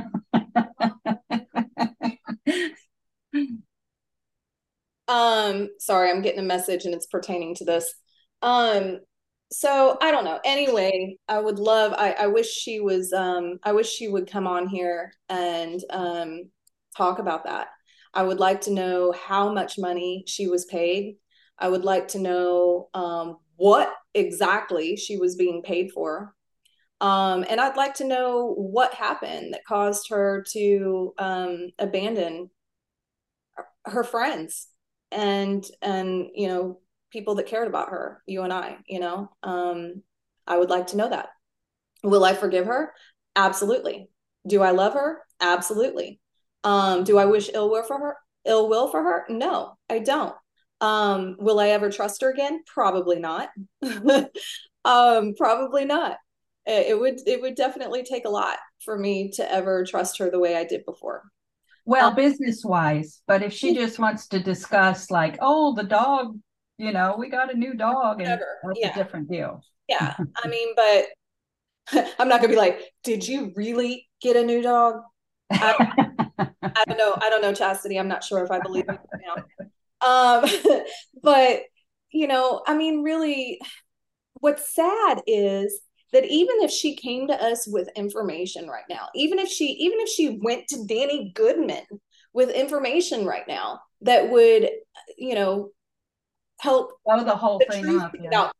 Um, 5.09 5.69
sorry, 5.79 6.11
I'm 6.11 6.23
getting 6.23 6.41
a 6.41 6.45
message 6.45 6.85
and 6.85 6.95
it's 6.95 7.07
pertaining 7.07 7.55
to 7.57 7.65
this. 7.65 7.93
Um, 8.43 8.99
so 9.53 9.97
I 10.03 10.11
don't 10.11 10.25
know. 10.25 10.41
Anyway, 10.45 11.17
I 11.29 11.39
would 11.39 11.59
love, 11.59 11.95
I, 11.97 12.13
I 12.13 12.27
wish 12.27 12.51
she 12.51 12.81
was, 12.81 13.13
um, 13.13 13.59
I 13.63 13.73
wish 13.73 13.89
she 13.89 14.09
would 14.09 14.31
come 14.31 14.47
on 14.47 14.67
here 14.67 15.13
and 15.29 15.81
um, 15.91 16.51
talk 16.97 17.21
about 17.21 17.45
that. 17.45 17.69
I 18.13 18.25
would 18.25 18.41
like 18.41 18.63
to 18.63 18.73
know 18.73 19.13
how 19.13 19.53
much 19.53 19.79
money 19.79 20.25
she 20.27 20.49
was 20.49 20.65
paid. 20.65 21.17
I 21.59 21.69
would 21.69 21.85
like 21.85 22.09
to 22.09 22.19
know 22.19 22.89
um, 22.95 23.39
what 23.57 23.93
exactly 24.15 24.97
she 24.97 25.17
was 25.17 25.37
being 25.37 25.63
paid 25.63 25.91
for. 25.93 26.35
Um, 27.01 27.45
and 27.49 27.61
I'd 27.61 27.77
like 27.77 27.95
to 27.95 28.07
know 28.07 28.55
what 28.57 28.95
happened 28.95 29.53
that 29.53 29.65
caused 29.67 30.09
her 30.11 30.45
to 30.53 31.15
um, 31.19 31.69
abandon 31.79 32.51
her 33.85 34.05
friends 34.05 34.69
and 35.13 35.65
and 35.83 36.27
you 36.35 36.49
know 36.49 36.81
people 37.11 37.37
that 37.37 37.47
cared 37.47 37.69
about 37.69 37.91
her 37.91 38.23
you 38.27 38.43
and 38.43 38.53
i 38.53 38.77
you 38.87 39.01
know? 39.01 39.31
Um 39.43 40.03
i 40.47 40.57
would 40.57 40.71
like 40.71 40.89
to 40.89 40.97
know 40.97 41.09
that. 41.09 41.29
Will 42.03 42.25
i 42.25 42.35
forgive 42.35 42.67
her? 42.67 42.93
Absolutely. 43.35 44.09
Do 44.47 44.63
i 44.63 44.71
love 44.71 44.95
her? 44.95 45.23
Absolutely. 45.41 46.21
Um 46.65 47.05
do 47.05 47.19
i 47.19 47.25
wish 47.25 47.51
ill 47.53 47.71
will 47.71 47.85
for 47.85 47.99
her 47.99 48.17
ill 48.45 48.69
will 48.69 48.89
for 48.89 49.03
her? 49.03 49.25
No 49.29 49.77
i 49.89 49.99
don't 49.99 50.35
um 50.81 51.37
will 51.39 51.59
i 51.61 51.69
ever 51.69 51.91
trust 51.91 52.23
her 52.23 52.31
again 52.31 52.63
probably 52.67 53.19
not 53.19 53.49
um 54.85 55.35
probably 55.37 55.85
not 55.85 56.19
it 56.67 56.89
it 56.89 57.01
would 57.01 57.19
it 57.27 57.41
would 57.41 57.55
definitely 57.55 58.03
take 58.03 58.25
a 58.27 58.31
lot 58.31 58.59
for 58.85 58.99
me 58.99 59.31
to 59.31 59.51
ever 59.51 59.85
trust 59.85 60.19
her 60.19 60.31
the 60.31 60.39
way 60.39 60.57
i 60.57 60.65
did 60.65 60.85
before 60.85 61.23
Well, 61.85 62.11
Um, 62.11 62.15
business 62.15 62.65
wise, 62.65 63.23
but 63.27 63.43
if 63.43 63.53
she 63.53 63.75
just 63.75 63.99
wants 63.99 64.29
to 64.29 64.41
discuss, 64.41 65.11
like, 65.11 65.39
oh, 65.41 65.75
the 65.75 65.85
dog, 65.85 66.39
you 66.79 66.93
know, 66.93 67.17
we 67.19 67.29
got 67.31 67.53
a 67.53 67.57
new 67.57 67.75
dog, 67.75 68.21
and 68.21 68.31
Whatever, 68.31 68.59
that's 68.63 68.81
yeah. 68.83 68.91
a 68.91 68.93
different 68.93 69.29
deal. 69.31 69.65
Yeah, 69.89 70.17
I 70.37 70.49
mean, 70.49 70.75
but 70.77 71.07
I'm 72.19 72.29
not 72.29 72.41
gonna 72.41 72.53
be 72.53 72.57
like, 72.57 72.81
did 73.05 73.27
you 73.27 73.53
really 73.57 74.09
get 74.21 74.37
a 74.37 74.45
new 74.45 74.63
dog? 74.63 75.03
I, 75.61 75.75
I 76.39 76.85
don't 76.89 76.99
know. 76.99 77.17
I 77.21 77.31
don't 77.31 77.43
know, 77.43 77.55
Chastity. 77.55 77.99
I'm 77.99 78.09
not 78.09 78.25
sure 78.25 78.45
if 78.45 78.51
I 78.51 78.61
believe 78.61 78.87
you 78.89 78.99
now. 79.27 79.45
Um, 80.05 80.45
but 81.23 81.63
you 82.11 82.27
know, 82.27 82.63
I 82.67 82.77
mean, 82.77 83.03
really, 83.03 83.61
what's 84.35 84.75
sad 84.75 85.23
is 85.27 85.81
that 86.13 86.25
even 86.25 86.57
if 86.61 86.71
she 86.71 86.97
came 86.97 87.29
to 87.29 87.35
us 87.35 87.67
with 87.67 87.89
information 87.97 88.69
right 88.69 88.85
now, 88.89 89.09
even 89.15 89.39
if 89.39 89.49
she, 89.49 89.67
even 89.67 90.01
if 90.01 90.09
she 90.09 90.39
went 90.41 90.67
to 90.69 90.87
Danny 90.87 91.33
Goodman 91.35 91.85
with 92.33 92.51
information 92.51 93.27
right 93.27 93.47
now 93.49 93.81
that 94.03 94.31
would, 94.31 94.71
you 95.19 95.35
know, 95.35 95.71
help 96.61 96.93
Blow 97.05 97.25
the 97.25 97.37
whole 97.37 97.59
the 97.59 97.67
thing 97.71 98.01
up. 98.01 98.15
Yeah. 98.19 98.51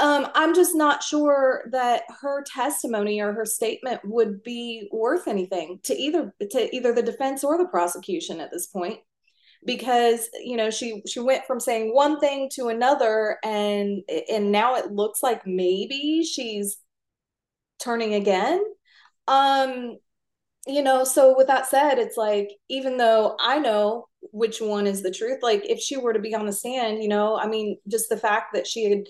Um, 0.00 0.28
I'm 0.34 0.54
just 0.54 0.76
not 0.76 1.02
sure 1.02 1.64
that 1.72 2.02
her 2.20 2.44
testimony 2.44 3.20
or 3.20 3.32
her 3.32 3.44
statement 3.44 4.00
would 4.04 4.42
be 4.42 4.88
worth 4.92 5.26
anything 5.26 5.80
to 5.84 5.94
either 5.94 6.32
to 6.50 6.76
either 6.76 6.92
the 6.92 7.02
defense 7.02 7.42
or 7.42 7.58
the 7.58 7.66
prosecution 7.66 8.40
at 8.40 8.50
this 8.52 8.68
point 8.68 9.00
because 9.64 10.28
you 10.42 10.56
know 10.56 10.70
she 10.70 11.02
she 11.06 11.20
went 11.20 11.44
from 11.46 11.60
saying 11.60 11.94
one 11.94 12.20
thing 12.20 12.48
to 12.54 12.68
another 12.68 13.38
and 13.44 14.02
and 14.30 14.52
now 14.52 14.76
it 14.76 14.92
looks 14.92 15.22
like 15.22 15.46
maybe 15.46 16.24
she's 16.24 16.78
turning 17.78 18.14
again. 18.14 18.62
Um 19.26 19.98
you 20.68 20.82
know 20.82 21.02
so 21.02 21.34
with 21.36 21.46
that 21.46 21.66
said 21.66 21.98
it's 21.98 22.16
like 22.16 22.50
even 22.68 22.98
though 22.98 23.36
i 23.40 23.58
know 23.58 24.06
which 24.32 24.60
one 24.60 24.86
is 24.86 25.02
the 25.02 25.10
truth 25.10 25.38
like 25.42 25.64
if 25.68 25.80
she 25.80 25.96
were 25.96 26.12
to 26.12 26.18
be 26.18 26.34
on 26.34 26.46
the 26.46 26.52
stand 26.52 27.02
you 27.02 27.08
know 27.08 27.36
i 27.38 27.46
mean 27.46 27.78
just 27.88 28.08
the 28.08 28.16
fact 28.16 28.52
that 28.52 28.66
she 28.66 28.84
had 28.84 29.04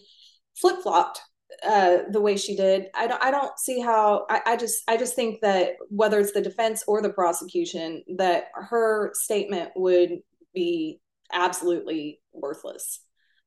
flip-flopped 0.57 1.21
uh, 1.67 1.99
the 2.11 2.21
way 2.21 2.37
she 2.37 2.55
did 2.55 2.87
i 2.95 3.07
don't 3.07 3.23
i 3.23 3.31
don't 3.31 3.59
see 3.59 3.81
how 3.81 4.27
I, 4.29 4.41
I 4.47 4.57
just 4.57 4.83
i 4.87 4.97
just 4.97 5.17
think 5.17 5.41
that 5.41 5.73
whether 5.89 6.21
it's 6.21 6.33
the 6.33 6.43
defense 6.43 6.85
or 6.87 7.03
the 7.03 7.13
prosecution 7.13 8.05
that 8.19 8.45
her 8.55 9.11
statement 9.15 9.71
would 9.75 10.19
be 10.59 11.01
absolutely 11.33 12.21
worthless. 12.33 13.01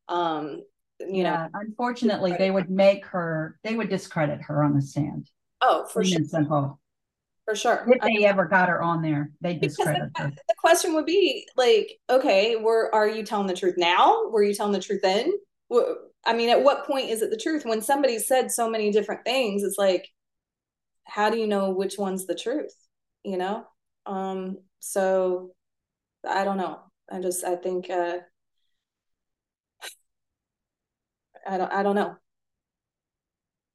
Um 0.07 0.61
you 0.99 1.23
yeah, 1.23 1.47
know 1.53 1.59
unfortunately, 1.61 2.35
they 2.37 2.51
would 2.51 2.69
make 2.69 3.05
her, 3.07 3.57
they 3.63 3.75
would 3.75 3.89
discredit 3.89 4.39
her 4.43 4.63
on 4.63 4.75
the 4.75 4.81
stand. 4.81 5.29
oh 5.61 5.85
for 5.91 6.03
sure. 6.03 6.23
simple. 6.23 6.79
for 7.45 7.55
sure. 7.55 7.85
If 7.87 8.01
they 8.01 8.25
ever 8.25 8.45
got 8.45 8.69
her 8.69 8.81
on 8.81 9.01
there, 9.01 9.31
they 9.41 9.55
discredit 9.55 10.11
the, 10.15 10.21
her. 10.23 10.29
the 10.29 10.55
question 10.57 10.93
would 10.93 11.05
be 11.05 11.47
like 11.57 11.99
okay 12.09 12.55
were 12.55 12.93
are 12.93 13.07
you 13.09 13.23
telling 13.23 13.47
the 13.47 13.55
truth 13.55 13.75
now? 13.77 14.27
Were 14.29 14.43
you 14.43 14.53
telling 14.53 14.73
the 14.73 14.79
truth 14.79 15.01
then? 15.01 15.31
I 16.25 16.33
mean 16.33 16.49
at 16.49 16.63
what 16.63 16.85
point 16.85 17.09
is 17.09 17.21
it 17.23 17.31
the 17.31 17.37
truth? 17.37 17.65
When 17.65 17.81
somebody 17.81 18.19
said 18.19 18.51
so 18.51 18.69
many 18.69 18.91
different 18.91 19.25
things 19.25 19.63
it's 19.63 19.77
like 19.77 20.07
how 21.03 21.29
do 21.31 21.37
you 21.37 21.47
know 21.47 21.71
which 21.71 21.97
one's 21.97 22.25
the 22.27 22.35
truth 22.35 22.75
you 23.23 23.37
know? 23.37 23.65
Um 24.05 24.57
so 24.79 25.51
i 26.27 26.43
don't 26.43 26.57
know 26.57 26.79
i 27.11 27.19
just 27.19 27.43
i 27.43 27.55
think 27.55 27.89
uh 27.89 28.17
i 31.47 31.57
don't 31.57 31.71
i 31.71 31.83
don't 31.83 31.95
know 31.95 32.15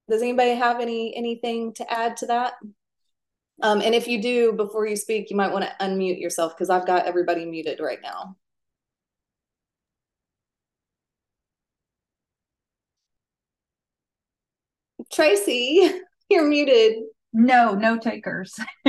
does 0.08 0.22
anybody 0.22 0.54
have 0.54 0.80
any 0.80 1.14
anything 1.16 1.72
to 1.72 1.92
add 1.92 2.16
to 2.16 2.26
that 2.26 2.54
um, 3.62 3.80
and 3.80 3.94
if 3.94 4.06
you 4.06 4.20
do, 4.20 4.52
before 4.52 4.86
you 4.86 4.96
speak, 4.96 5.30
you 5.30 5.36
might 5.36 5.52
want 5.52 5.64
to 5.64 5.74
unmute 5.80 6.20
yourself 6.20 6.54
because 6.54 6.68
I've 6.68 6.86
got 6.86 7.06
everybody 7.06 7.46
muted 7.46 7.80
right 7.80 8.00
now. 8.02 8.36
Tracey, 15.12 15.90
you're 16.30 16.46
muted. 16.46 17.04
No, 17.32 17.74
no 17.74 17.98
takers. 17.98 18.58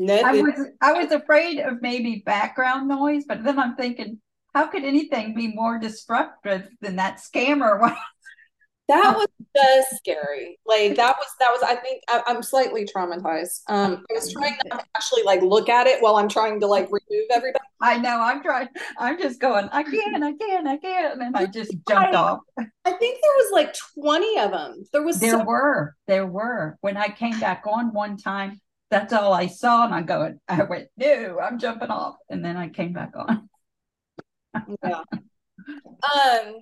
I 0.00 0.32
was 0.32 0.40
I 0.40 0.42
was 0.42 0.66
I 0.80 0.92
was 0.92 1.12
afraid 1.12 1.58
of 1.60 1.80
maybe 1.80 2.22
background 2.24 2.88
noise, 2.88 3.24
but 3.26 3.44
then 3.44 3.58
I'm 3.58 3.76
thinking, 3.76 4.20
how 4.54 4.66
could 4.66 4.84
anything 4.84 5.34
be 5.34 5.48
more 5.48 5.78
disruptive 5.78 6.68
than 6.80 6.96
that 6.96 7.18
scammer? 7.18 7.96
That 8.86 9.14
was 9.16 9.28
just 9.56 9.96
scary. 9.96 10.58
Like 10.66 10.96
that 10.96 11.16
was 11.16 11.26
that 11.40 11.48
was. 11.50 11.62
I 11.62 11.74
think 11.76 12.02
I, 12.06 12.22
I'm 12.26 12.42
slightly 12.42 12.84
traumatized. 12.84 13.60
Um, 13.66 14.04
I 14.10 14.12
was 14.12 14.30
trying 14.30 14.58
to 14.66 14.78
actually 14.94 15.22
like 15.22 15.40
look 15.40 15.70
at 15.70 15.86
it 15.86 16.02
while 16.02 16.16
I'm 16.16 16.28
trying 16.28 16.60
to 16.60 16.66
like 16.66 16.84
remove 16.88 17.26
everybody. 17.30 17.64
I 17.80 17.96
know 17.96 18.20
I'm 18.20 18.42
trying. 18.42 18.68
I'm 18.98 19.18
just 19.18 19.40
going. 19.40 19.70
I 19.72 19.84
can. 19.84 20.22
I 20.22 20.32
can. 20.34 20.66
I 20.66 20.76
can. 20.76 21.22
And 21.22 21.34
I 21.34 21.46
just 21.46 21.72
jumped 21.88 22.12
Right. 22.12 22.14
off. 22.14 22.40
I 22.58 22.92
think 22.92 23.20
there 23.22 23.32
was 23.38 23.52
like 23.52 23.74
20 23.98 24.38
of 24.40 24.50
them. 24.50 24.84
There 24.92 25.02
was 25.02 25.18
There 25.18 25.30
so 25.30 25.44
were. 25.44 25.94
There 26.06 26.26
were. 26.26 26.76
When 26.82 26.98
I 26.98 27.08
came 27.08 27.40
back 27.40 27.64
on 27.66 27.94
one 27.94 28.18
time, 28.18 28.60
that's 28.94 29.12
all 29.12 29.32
I 29.34 29.48
saw, 29.48 29.84
and 29.84 29.92
I 29.92 30.02
go. 30.02 30.34
I 30.48 30.62
went, 30.62 30.88
no, 30.96 31.40
I'm 31.40 31.58
jumping 31.58 31.90
off, 31.90 32.14
and 32.30 32.44
then 32.44 32.56
I 32.56 32.68
came 32.68 32.92
back 32.92 33.12
on. 33.16 33.48
yeah. 34.84 35.02
Um, 35.66 36.54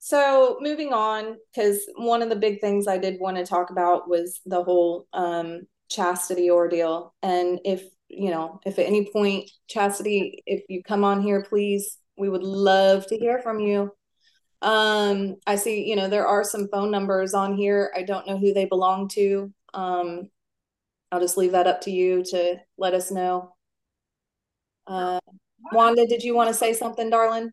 so 0.00 0.58
moving 0.60 0.92
on, 0.92 1.36
because 1.54 1.82
one 1.96 2.20
of 2.20 2.30
the 2.30 2.36
big 2.36 2.60
things 2.60 2.88
I 2.88 2.98
did 2.98 3.20
want 3.20 3.36
to 3.36 3.46
talk 3.46 3.70
about 3.70 4.08
was 4.08 4.40
the 4.44 4.64
whole 4.64 5.06
um 5.12 5.62
chastity 5.88 6.50
ordeal. 6.50 7.14
And 7.22 7.60
if 7.64 7.84
you 8.08 8.30
know, 8.30 8.60
if 8.66 8.80
at 8.80 8.86
any 8.86 9.08
point, 9.12 9.48
chastity, 9.68 10.42
if 10.46 10.62
you 10.68 10.82
come 10.82 11.04
on 11.04 11.22
here, 11.22 11.44
please, 11.48 11.96
we 12.16 12.28
would 12.28 12.42
love 12.42 13.06
to 13.06 13.16
hear 13.16 13.38
from 13.38 13.60
you. 13.60 13.92
Um, 14.62 15.36
I 15.46 15.56
see, 15.56 15.88
you 15.88 15.94
know, 15.94 16.08
there 16.08 16.26
are 16.26 16.42
some 16.42 16.68
phone 16.72 16.90
numbers 16.90 17.34
on 17.34 17.54
here. 17.54 17.92
I 17.96 18.02
don't 18.02 18.26
know 18.26 18.38
who 18.38 18.52
they 18.52 18.64
belong 18.64 19.08
to. 19.10 19.52
Um, 19.74 20.28
I'll 21.12 21.20
just 21.20 21.36
leave 21.36 21.52
that 21.52 21.66
up 21.66 21.82
to 21.82 21.90
you 21.90 22.24
to 22.24 22.56
let 22.78 22.94
us 22.94 23.10
know. 23.10 23.54
Uh, 24.86 25.20
Wanda, 25.72 26.06
did 26.06 26.22
you 26.22 26.34
want 26.34 26.48
to 26.48 26.54
say 26.54 26.72
something, 26.72 27.10
darling? 27.10 27.50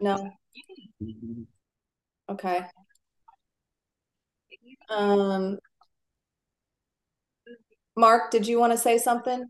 No. 0.00 0.32
Okay. 2.28 2.62
Um, 4.90 5.58
Mark, 7.96 8.32
did 8.32 8.46
you 8.46 8.58
want 8.58 8.72
to 8.72 8.78
say 8.78 8.98
something? 8.98 9.44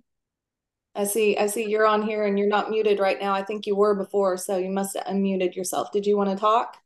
I 0.95 1.05
see, 1.05 1.39
I 1.39 1.47
see 1.47 1.67
you're 1.67 1.87
on 1.87 2.03
here 2.03 2.27
and 2.27 2.39
you're 2.39 2.49
not 2.49 2.69
muted 2.69 3.01
right 3.01 3.19
now. 3.19 3.33
I 3.33 3.43
think 3.43 3.67
you 3.67 3.75
were 3.75 3.95
before, 3.95 4.37
so 4.37 4.59
you 4.59 4.71
must 4.71 4.97
have 4.97 5.07
unmuted 5.07 5.55
yourself. 5.57 5.91
Did 5.93 6.05
you 6.05 6.19
want 6.19 6.29
to 6.29 6.37
talk? 6.37 6.77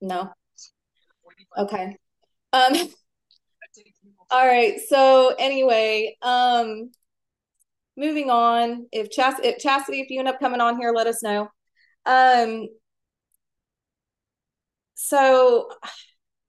No. 0.00 0.32
Okay. 1.56 1.96
Um, 2.52 2.72
all 4.30 4.46
right. 4.46 4.80
So 4.88 5.34
anyway, 5.38 6.16
um, 6.22 6.90
moving 7.96 8.30
on. 8.30 8.86
If 8.92 9.10
Chas 9.10 9.34
if 9.42 9.58
Chastity, 9.58 10.00
if 10.00 10.10
you 10.10 10.18
end 10.18 10.28
up 10.28 10.40
coming 10.40 10.60
on 10.60 10.78
here, 10.78 10.92
let 10.92 11.06
us 11.06 11.22
know. 11.22 11.48
Um, 12.06 12.68
so 14.94 15.70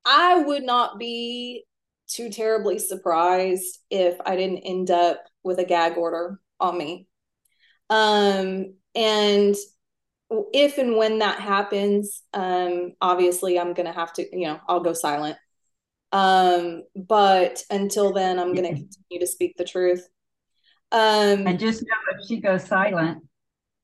I 0.05 0.39
would 0.39 0.63
not 0.63 0.99
be 0.99 1.65
too 2.07 2.29
terribly 2.29 2.79
surprised 2.79 3.79
if 3.89 4.19
I 4.25 4.35
didn't 4.35 4.59
end 4.59 4.91
up 4.91 5.23
with 5.43 5.59
a 5.59 5.65
gag 5.65 5.97
order 5.97 6.39
on 6.59 6.77
me. 6.77 7.07
Um, 7.89 8.75
and 8.95 9.55
if 10.53 10.77
and 10.77 10.95
when 10.97 11.19
that 11.19 11.39
happens, 11.39 12.23
um, 12.33 12.93
obviously 13.01 13.59
I'm 13.59 13.73
gonna 13.73 13.91
have 13.93 14.13
to, 14.13 14.37
you 14.37 14.47
know, 14.47 14.59
I'll 14.67 14.79
go 14.79 14.93
silent. 14.93 15.37
Um, 16.11 16.83
but 16.95 17.63
until 17.69 18.13
then, 18.13 18.39
I'm 18.39 18.53
gonna 18.53 18.69
continue 18.69 19.19
to 19.19 19.27
speak 19.27 19.55
the 19.57 19.63
truth. 19.63 20.07
Um, 20.91 21.47
And 21.47 21.59
just 21.59 21.81
know 21.83 22.17
if 22.19 22.27
she 22.27 22.37
goes 22.37 22.65
silent, 22.65 23.23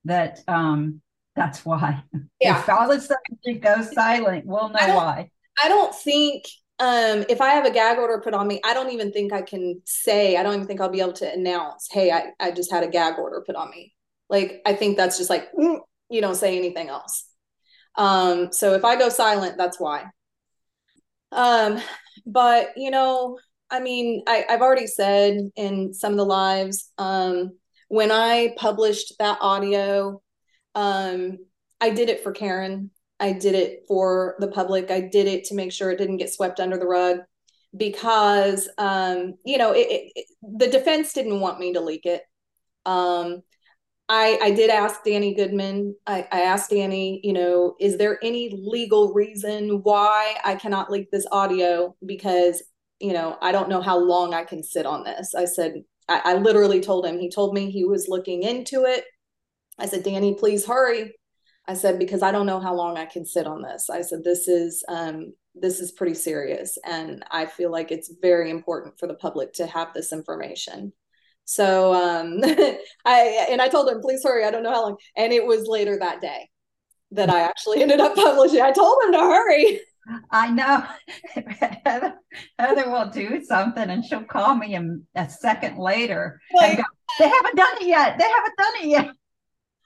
that 0.05 0.39
um 0.47 1.01
that's 1.35 1.65
why. 1.65 2.03
yeah. 2.41 2.59
If 2.59 2.69
all 2.69 2.89
of 2.91 2.97
a 2.97 3.01
sudden 3.01 3.37
she 3.45 3.53
goes 3.55 3.93
silent, 3.93 4.45
we'll 4.45 4.69
know 4.69 4.79
I 4.79 4.95
why. 4.95 5.31
I 5.63 5.69
don't 5.69 5.93
think 5.95 6.45
um 6.79 7.25
if 7.29 7.41
I 7.41 7.49
have 7.49 7.65
a 7.65 7.71
gag 7.71 7.97
order 7.97 8.19
put 8.21 8.33
on 8.33 8.47
me, 8.47 8.59
I 8.65 8.73
don't 8.73 8.91
even 8.91 9.11
think 9.11 9.33
I 9.33 9.41
can 9.41 9.81
say, 9.85 10.37
I 10.37 10.43
don't 10.43 10.55
even 10.55 10.67
think 10.67 10.81
I'll 10.81 10.89
be 10.89 11.01
able 11.01 11.13
to 11.13 11.31
announce, 11.31 11.87
hey, 11.91 12.11
I, 12.11 12.31
I 12.39 12.51
just 12.51 12.71
had 12.71 12.83
a 12.83 12.87
gag 12.89 13.17
order 13.19 13.43
put 13.45 13.55
on 13.55 13.69
me. 13.69 13.93
Like 14.29 14.61
I 14.65 14.73
think 14.73 14.97
that's 14.97 15.17
just 15.17 15.29
like 15.29 15.51
mm, 15.53 15.79
you 16.09 16.21
don't 16.21 16.35
say 16.35 16.57
anything 16.57 16.89
else. 16.89 17.25
Um, 17.97 18.51
so 18.51 18.73
if 18.73 18.85
I 18.85 18.95
go 18.95 19.09
silent, 19.09 19.57
that's 19.57 19.79
why. 19.79 20.05
Um, 21.31 21.81
but 22.25 22.69
you 22.77 22.91
know, 22.91 23.37
I 23.69 23.79
mean, 23.79 24.23
I, 24.27 24.45
I've 24.49 24.61
already 24.61 24.87
said 24.87 25.49
in 25.55 25.93
some 25.93 26.13
of 26.13 26.17
the 26.17 26.25
lives, 26.25 26.91
um, 26.97 27.57
when 27.89 28.11
I 28.11 28.53
published 28.57 29.13
that 29.19 29.39
audio, 29.41 30.21
um, 30.75 31.37
I 31.81 31.89
did 31.89 32.09
it 32.09 32.23
for 32.23 32.31
Karen. 32.31 32.91
I 33.19 33.33
did 33.33 33.55
it 33.55 33.83
for 33.87 34.35
the 34.39 34.47
public. 34.47 34.91
I 34.91 35.01
did 35.01 35.27
it 35.27 35.45
to 35.45 35.55
make 35.55 35.71
sure 35.71 35.89
it 35.89 35.97
didn't 35.97 36.17
get 36.17 36.33
swept 36.33 36.59
under 36.59 36.77
the 36.77 36.85
rug 36.85 37.19
because, 37.75 38.69
um, 38.77 39.35
you 39.43 39.57
know, 39.57 39.71
it, 39.73 39.87
it, 39.87 40.11
it, 40.15 40.25
the 40.41 40.67
defense 40.67 41.13
didn't 41.13 41.39
want 41.39 41.59
me 41.59 41.73
to 41.73 41.81
leak 41.81 42.05
it. 42.05 42.21
Um, 42.85 43.41
I, 44.09 44.39
I 44.41 44.51
did 44.51 44.69
ask 44.69 45.03
Danny 45.03 45.33
Goodman. 45.33 45.95
I, 46.05 46.27
I 46.31 46.41
asked 46.41 46.69
Danny, 46.69 47.19
you 47.23 47.33
know, 47.33 47.75
is 47.79 47.97
there 47.97 48.23
any 48.23 48.49
legal 48.55 49.13
reason 49.13 49.81
why 49.83 50.37
I 50.45 50.55
cannot 50.55 50.89
leak 50.89 51.11
this 51.11 51.25
audio? 51.31 51.95
Because, 52.05 52.63
you 52.99 53.11
know, 53.11 53.37
I 53.41 53.51
don't 53.51 53.69
know 53.69 53.81
how 53.81 53.97
long 53.97 54.33
I 54.33 54.45
can 54.45 54.63
sit 54.63 54.85
on 54.85 55.03
this. 55.03 55.35
I 55.35 55.43
said, 55.43 55.83
I, 56.07 56.21
I 56.23 56.33
literally 56.35 56.79
told 56.79 57.05
him, 57.05 57.19
he 57.19 57.29
told 57.29 57.53
me 57.53 57.69
he 57.69 57.83
was 57.83 58.07
looking 58.07 58.43
into 58.43 58.85
it. 58.85 59.03
I 59.77 59.87
said, 59.87 60.03
Danny, 60.03 60.35
please 60.35 60.65
hurry. 60.65 61.13
I 61.67 61.73
said, 61.73 61.99
because 61.99 62.23
I 62.23 62.31
don't 62.31 62.45
know 62.45 62.61
how 62.61 62.73
long 62.73 62.97
I 62.97 63.05
can 63.05 63.25
sit 63.25 63.45
on 63.45 63.61
this. 63.61 63.89
I 63.89 64.01
said, 64.03 64.23
this 64.23 64.47
is, 64.47 64.85
um, 64.87 65.33
this 65.59 65.79
is 65.79 65.91
pretty 65.91 66.13
serious 66.13 66.77
and 66.85 67.23
i 67.31 67.45
feel 67.45 67.71
like 67.71 67.91
it's 67.91 68.13
very 68.21 68.51
important 68.51 68.97
for 68.99 69.07
the 69.07 69.15
public 69.15 69.53
to 69.53 69.65
have 69.65 69.93
this 69.93 70.13
information 70.13 70.93
so 71.47 71.93
um 71.93 72.41
i 73.05 73.47
and 73.49 73.61
i 73.61 73.69
told 73.69 73.89
him 73.89 74.01
please 74.01 74.21
hurry 74.23 74.43
i 74.43 74.51
don't 74.51 74.63
know 74.63 74.71
how 74.71 74.83
long 74.83 74.97
and 75.15 75.31
it 75.31 75.45
was 75.45 75.65
later 75.65 75.97
that 75.97 76.19
day 76.19 76.49
that 77.11 77.29
i 77.29 77.39
actually 77.39 77.81
ended 77.81 78.01
up 78.01 78.13
publishing 78.15 78.61
i 78.61 78.71
told 78.71 79.01
him 79.05 79.13
to 79.13 79.19
hurry 79.19 79.79
I 80.31 80.51
know 80.51 80.85
Heather, 81.83 82.13
Heather 82.57 82.89
will 82.89 83.09
do 83.09 83.43
something 83.43 83.89
and 83.89 84.05
she'll 84.05 84.23
call 84.23 84.55
me 84.55 84.73
a, 84.75 84.81
a 85.15 85.29
second 85.29 85.77
later. 85.77 86.39
Like- 86.53 86.77
go, 86.77 86.83
they 87.19 87.27
haven't 87.27 87.57
done 87.57 87.75
it 87.81 87.87
yet. 87.87 88.17
They 88.17 88.23
haven't 88.23 88.57
done 88.57 88.73
it 88.83 88.87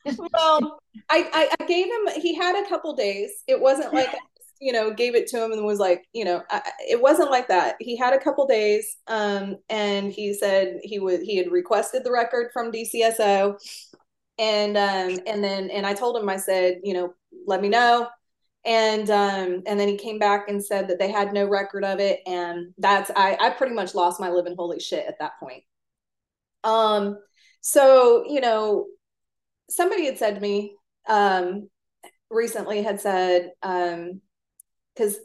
yet. 0.05 0.19
well 0.19 0.79
I, 1.09 1.27
I 1.33 1.55
i 1.59 1.65
gave 1.65 1.87
him 1.87 2.21
he 2.21 2.35
had 2.35 2.63
a 2.63 2.69
couple 2.69 2.95
days 2.95 3.43
it 3.47 3.59
wasn't 3.59 3.93
like 3.95 4.09
you 4.61 4.71
know 4.71 4.93
gave 4.93 5.15
it 5.15 5.27
to 5.27 5.43
him 5.43 5.51
and 5.51 5.65
was 5.65 5.79
like 5.79 6.05
you 6.13 6.23
know 6.23 6.43
I, 6.49 6.61
it 6.87 7.01
wasn't 7.01 7.31
like 7.31 7.47
that. 7.49 7.75
He 7.79 7.97
had 7.97 8.13
a 8.13 8.19
couple 8.19 8.47
days 8.47 8.97
um 9.07 9.57
and 9.69 10.11
he 10.11 10.33
said 10.33 10.79
he 10.83 10.99
would 10.99 11.21
he 11.21 11.37
had 11.37 11.51
requested 11.51 12.03
the 12.03 12.11
record 12.11 12.51
from 12.53 12.71
dcso 12.71 13.55
and 14.39 14.77
um 14.77 15.19
and 15.27 15.43
then 15.43 15.69
and 15.69 15.85
i 15.85 15.93
told 15.93 16.15
him 16.15 16.29
i 16.29 16.37
said 16.37 16.79
you 16.83 16.93
know 16.93 17.13
let 17.45 17.61
me 17.61 17.69
know. 17.69 18.07
And 18.63 19.09
um 19.09 19.63
and 19.65 19.79
then 19.79 19.87
he 19.87 19.97
came 19.97 20.19
back 20.19 20.47
and 20.47 20.63
said 20.63 20.87
that 20.89 20.99
they 20.99 21.11
had 21.11 21.33
no 21.33 21.47
record 21.47 21.83
of 21.83 21.99
it. 21.99 22.19
And 22.27 22.73
that's 22.77 23.09
i 23.15 23.37
i 23.41 23.49
pretty 23.49 23.73
much 23.73 23.95
lost 23.95 24.19
my 24.19 24.29
living. 24.29 24.55
Holy 24.55 24.79
shit 24.79 25.05
at 25.07 25.19
that 25.19 25.39
point. 25.39 25.63
Um 26.63 27.17
so 27.61 28.23
you 28.27 28.41
know 28.41 28.85
somebody 29.69 30.05
had 30.05 30.17
said 30.17 30.35
to 30.35 30.41
me 30.41 30.75
um 31.07 31.69
recently 32.29 32.83
had 32.83 33.01
said 33.01 33.51
um 33.63 34.21
because 34.95 35.17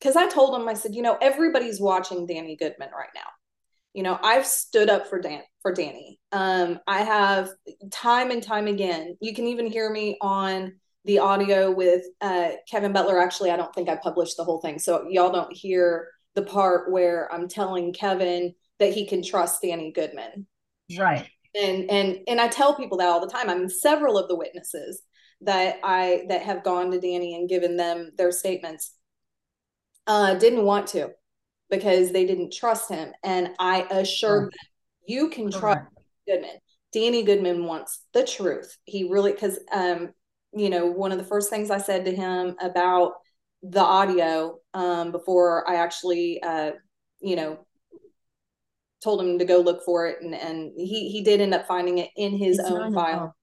because 0.00 0.16
i 0.16 0.28
told 0.28 0.60
him 0.60 0.68
i 0.68 0.74
said 0.74 0.94
you 0.94 1.02
know 1.02 1.16
everybody's 1.20 1.80
watching 1.80 2.26
danny 2.26 2.56
goodman 2.56 2.90
right 2.96 3.08
now. 3.14 3.28
You 3.94 4.02
know 4.02 4.18
i've 4.22 4.46
stood 4.46 4.90
up 4.90 5.06
for 5.08 5.20
dan 5.20 5.42
for 5.62 5.72
danny. 5.72 6.18
Um 6.32 6.80
i 6.86 7.02
have 7.02 7.50
time 7.90 8.30
and 8.30 8.42
time 8.42 8.66
again 8.66 9.16
you 9.20 9.34
can 9.34 9.46
even 9.46 9.66
hear 9.66 9.90
me 9.90 10.18
on 10.20 10.74
the 11.04 11.20
audio 11.20 11.70
with 11.70 12.02
uh 12.20 12.50
kevin 12.70 12.92
butler. 12.92 13.20
Actually 13.20 13.50
i 13.50 13.56
don't 13.56 13.74
think 13.74 13.88
i 13.88 13.96
published 13.96 14.36
the 14.36 14.44
whole 14.44 14.60
thing 14.60 14.78
so 14.78 15.06
y'all 15.08 15.32
don't 15.32 15.52
hear 15.52 16.08
the 16.34 16.42
part 16.42 16.92
where 16.92 17.32
i'm 17.32 17.48
telling 17.48 17.92
kevin 17.92 18.54
that 18.78 18.92
he 18.92 19.06
can 19.06 19.22
trust 19.22 19.62
danny 19.62 19.92
goodman. 19.92 20.46
Right. 20.98 21.26
and 21.54 21.90
and 21.90 22.18
and 22.28 22.40
I 22.40 22.48
tell 22.48 22.76
people 22.76 22.98
that 22.98 23.08
all 23.08 23.20
the 23.20 23.32
time. 23.32 23.48
I 23.48 23.54
mean, 23.54 23.68
several 23.68 24.18
of 24.18 24.28
the 24.28 24.36
witnesses 24.36 25.02
that 25.42 25.78
I 25.84 26.24
that 26.28 26.42
have 26.42 26.64
gone 26.64 26.90
to 26.90 27.00
Danny 27.00 27.34
and 27.34 27.48
given 27.48 27.76
them 27.76 28.12
their 28.16 28.32
statements 28.32 28.92
uh, 30.06 30.34
didn't 30.34 30.64
want 30.64 30.86
to 30.88 31.10
because 31.70 32.12
they 32.12 32.24
didn't 32.24 32.52
trust 32.52 32.88
him, 32.88 33.12
and 33.24 33.50
I 33.58 33.86
assured 33.90 34.44
Right. 34.44 34.50
them, 34.52 35.06
you 35.06 35.28
can 35.30 35.50
trust 35.50 35.80
Goodman. 36.26 36.50
Danny 36.92 37.22
Goodman 37.22 37.64
wants 37.64 38.02
the 38.14 38.24
truth. 38.24 38.76
He 38.84 39.08
really 39.10 39.32
because 39.32 39.58
um 39.72 40.10
you 40.54 40.70
know 40.70 40.86
one 40.86 41.12
of 41.12 41.18
the 41.18 41.24
first 41.24 41.50
things 41.50 41.70
I 41.70 41.78
said 41.78 42.04
to 42.04 42.14
him 42.14 42.56
about 42.60 43.14
the 43.62 43.80
audio 43.80 44.58
um 44.74 45.12
before 45.12 45.68
I 45.68 45.76
actually 45.76 46.42
uh 46.42 46.72
you 47.20 47.36
know 47.36 47.58
told 49.02 49.20
him 49.20 49.38
to 49.38 49.44
go 49.44 49.58
look 49.58 49.84
for 49.84 50.06
it 50.06 50.22
and 50.22 50.34
and 50.34 50.72
he 50.76 51.10
he 51.10 51.22
did 51.22 51.40
end 51.40 51.54
up 51.54 51.66
finding 51.66 51.98
it 51.98 52.10
in 52.16 52.36
his 52.36 52.58
It's 52.58 52.70
own 52.70 52.92
file 52.94 53.36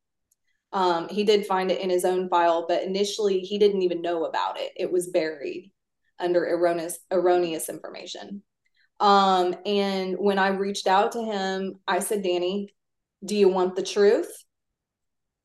um 0.73 1.07
he 1.09 1.23
did 1.23 1.45
find 1.45 1.71
it 1.71 1.79
in 1.79 1.89
his 1.89 2.03
own 2.05 2.27
file 2.29 2.65
but 2.67 2.83
initially 2.83 3.39
he 3.39 3.57
didn't 3.57 3.83
even 3.83 4.01
know 4.01 4.25
about 4.25 4.59
it. 4.59 4.71
It 4.75 4.91
was 4.91 5.07
buried 5.07 5.71
under 6.19 6.43
erroneous 6.45 6.99
erroneous 7.11 7.69
information. 7.69 8.43
Um 8.99 9.55
and 9.65 10.15
when 10.17 10.39
i 10.39 10.49
reached 10.49 10.87
out 10.87 11.13
to 11.13 11.23
him 11.23 11.79
i 11.87 11.99
said 11.99 12.23
danny 12.23 12.73
do 13.25 13.35
you 13.35 13.47
want 13.49 13.75
the 13.75 13.83
truth 13.83 14.31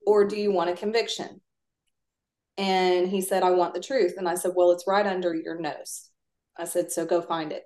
or 0.07 0.25
do 0.27 0.37
you 0.37 0.51
want 0.51 0.71
a 0.71 0.75
conviction? 0.75 1.41
And 2.57 3.09
he 3.09 3.21
said 3.21 3.43
i 3.43 3.51
want 3.51 3.75
the 3.75 3.81
truth. 3.81 4.14
And 4.17 4.29
i 4.29 4.35
said 4.35 4.53
well 4.55 4.73
it's 4.73 4.87
right 4.87 5.07
under 5.07 5.35
your 5.35 5.59
nose. 5.61 6.11
I 6.57 6.64
said 6.64 6.91
so 6.91 7.07
go 7.07 7.21
find 7.23 7.53
it. 7.53 7.64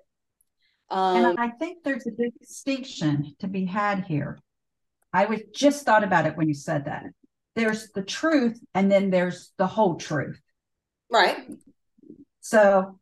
Um 0.89 1.25
And 1.25 1.39
I 1.39 1.49
think 1.49 1.83
there's 1.83 2.07
a 2.07 2.11
big 2.11 2.33
distinction 2.39 3.35
to 3.39 3.47
be 3.47 3.65
had 3.65 4.05
here. 4.05 4.39
I 5.11 5.25
was 5.25 5.41
just 5.53 5.85
thought 5.85 6.03
about 6.03 6.25
it 6.25 6.35
when 6.37 6.47
you 6.47 6.53
said 6.53 6.85
that. 6.85 7.05
There's 7.55 7.89
the 7.91 8.03
truth, 8.03 8.59
and 8.73 8.91
then 8.91 9.09
there's 9.09 9.51
the 9.57 9.67
whole 9.67 9.95
truth. 9.95 10.39
right 11.11 11.37
So, 12.41 12.99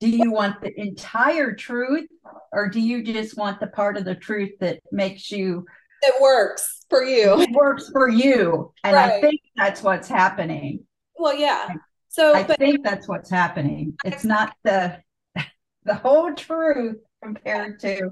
do 0.00 0.08
you 0.08 0.30
want 0.30 0.60
the 0.62 0.72
entire 0.80 1.52
truth, 1.52 2.08
or 2.52 2.68
do 2.68 2.80
you 2.80 3.02
just 3.02 3.36
want 3.36 3.60
the 3.60 3.66
part 3.66 3.96
of 3.96 4.04
the 4.04 4.14
truth 4.14 4.52
that 4.60 4.80
makes 4.92 5.30
you 5.30 5.66
it 6.02 6.14
works 6.22 6.86
for 6.88 7.02
you 7.02 7.46
works 7.52 7.90
for 7.90 8.08
you? 8.08 8.72
And 8.84 8.96
I 8.96 9.20
think 9.20 9.40
that's 9.56 9.82
what's 9.82 10.08
happening. 10.08 10.86
Well, 11.16 11.34
yeah. 11.34 11.68
So, 12.08 12.34
I 12.34 12.42
but 12.42 12.58
think 12.58 12.84
that's 12.84 13.06
what's 13.06 13.30
happening. 13.30 13.96
It's 14.04 14.24
not 14.24 14.54
the 14.64 14.98
the 15.84 15.94
whole 15.94 16.34
truth 16.34 16.96
compared 17.22 17.80
to 17.80 18.10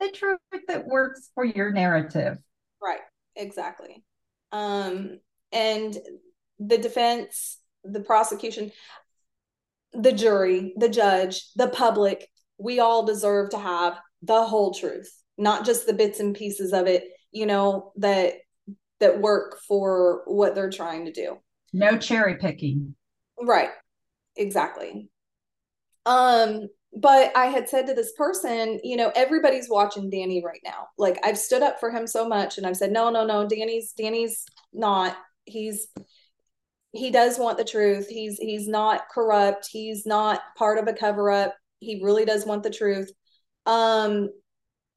the 0.00 0.10
truth 0.10 0.38
that 0.68 0.86
works 0.86 1.30
for 1.34 1.44
your 1.44 1.72
narrative. 1.72 2.38
right, 2.82 3.00
exactly. 3.36 4.02
Um, 4.52 5.18
and 5.50 5.96
the 6.58 6.78
defense, 6.78 7.58
the 7.84 8.00
prosecution, 8.00 8.70
the 9.92 10.12
jury, 10.12 10.74
the 10.76 10.88
judge, 10.88 11.52
the 11.56 11.68
public, 11.68 12.28
we 12.58 12.80
all 12.80 13.04
deserve 13.04 13.50
to 13.50 13.58
have 13.58 13.98
the 14.22 14.44
whole 14.44 14.72
truth, 14.72 15.10
not 15.36 15.66
just 15.66 15.86
the 15.86 15.92
bits 15.92 16.20
and 16.20 16.34
pieces 16.34 16.72
of 16.72 16.86
it, 16.86 17.04
you 17.32 17.46
know, 17.46 17.92
that 17.96 18.34
that 19.00 19.20
work 19.20 19.58
for 19.66 20.22
what 20.26 20.54
they're 20.54 20.70
trying 20.70 21.06
to 21.06 21.12
do. 21.12 21.38
No 21.72 21.98
cherry 21.98 22.36
picking. 22.36 22.94
Right. 23.40 23.70
Exactly. 24.36 25.10
Um, 26.06 26.68
but 26.94 27.34
I 27.36 27.46
had 27.46 27.68
said 27.68 27.86
to 27.86 27.94
this 27.94 28.12
person, 28.12 28.78
you 28.84 28.96
know, 28.96 29.10
everybody's 29.14 29.68
watching 29.68 30.10
Danny 30.10 30.44
right 30.44 30.60
now. 30.62 30.88
Like 30.98 31.18
I've 31.24 31.38
stood 31.38 31.62
up 31.62 31.80
for 31.80 31.90
him 31.90 32.06
so 32.06 32.28
much 32.28 32.58
and 32.58 32.66
I've 32.66 32.76
said, 32.76 32.92
no, 32.92 33.08
no, 33.10 33.24
no, 33.24 33.48
Danny's 33.48 33.92
Danny's 33.92 34.44
not. 34.72 35.16
He's 35.44 35.88
he 36.92 37.10
does 37.10 37.38
want 37.38 37.56
the 37.56 37.64
truth. 37.64 38.08
He's 38.08 38.36
he's 38.36 38.68
not 38.68 39.08
corrupt. 39.12 39.68
He's 39.70 40.04
not 40.04 40.40
part 40.58 40.78
of 40.78 40.86
a 40.86 40.92
cover 40.92 41.30
up. 41.30 41.54
He 41.80 42.02
really 42.04 42.26
does 42.26 42.44
want 42.44 42.62
the 42.62 42.70
truth. 42.70 43.10
Um 43.64 44.28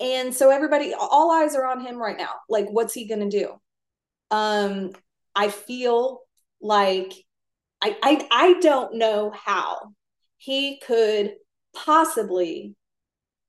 and 0.01 0.35
so 0.35 0.49
everybody 0.51 0.93
all 0.93 1.31
eyes 1.31 1.55
are 1.55 1.65
on 1.65 1.79
him 1.79 1.97
right 1.97 2.17
now. 2.17 2.31
Like 2.49 2.67
what's 2.69 2.93
he 2.93 3.07
going 3.07 3.29
to 3.29 3.39
do? 3.39 3.53
Um 4.31 4.91
I 5.33 5.47
feel 5.47 6.19
like 6.61 7.13
I, 7.81 7.95
I 8.03 8.27
I 8.31 8.59
don't 8.59 8.95
know 8.95 9.31
how 9.31 9.77
he 10.37 10.81
could 10.85 11.35
possibly 11.75 12.75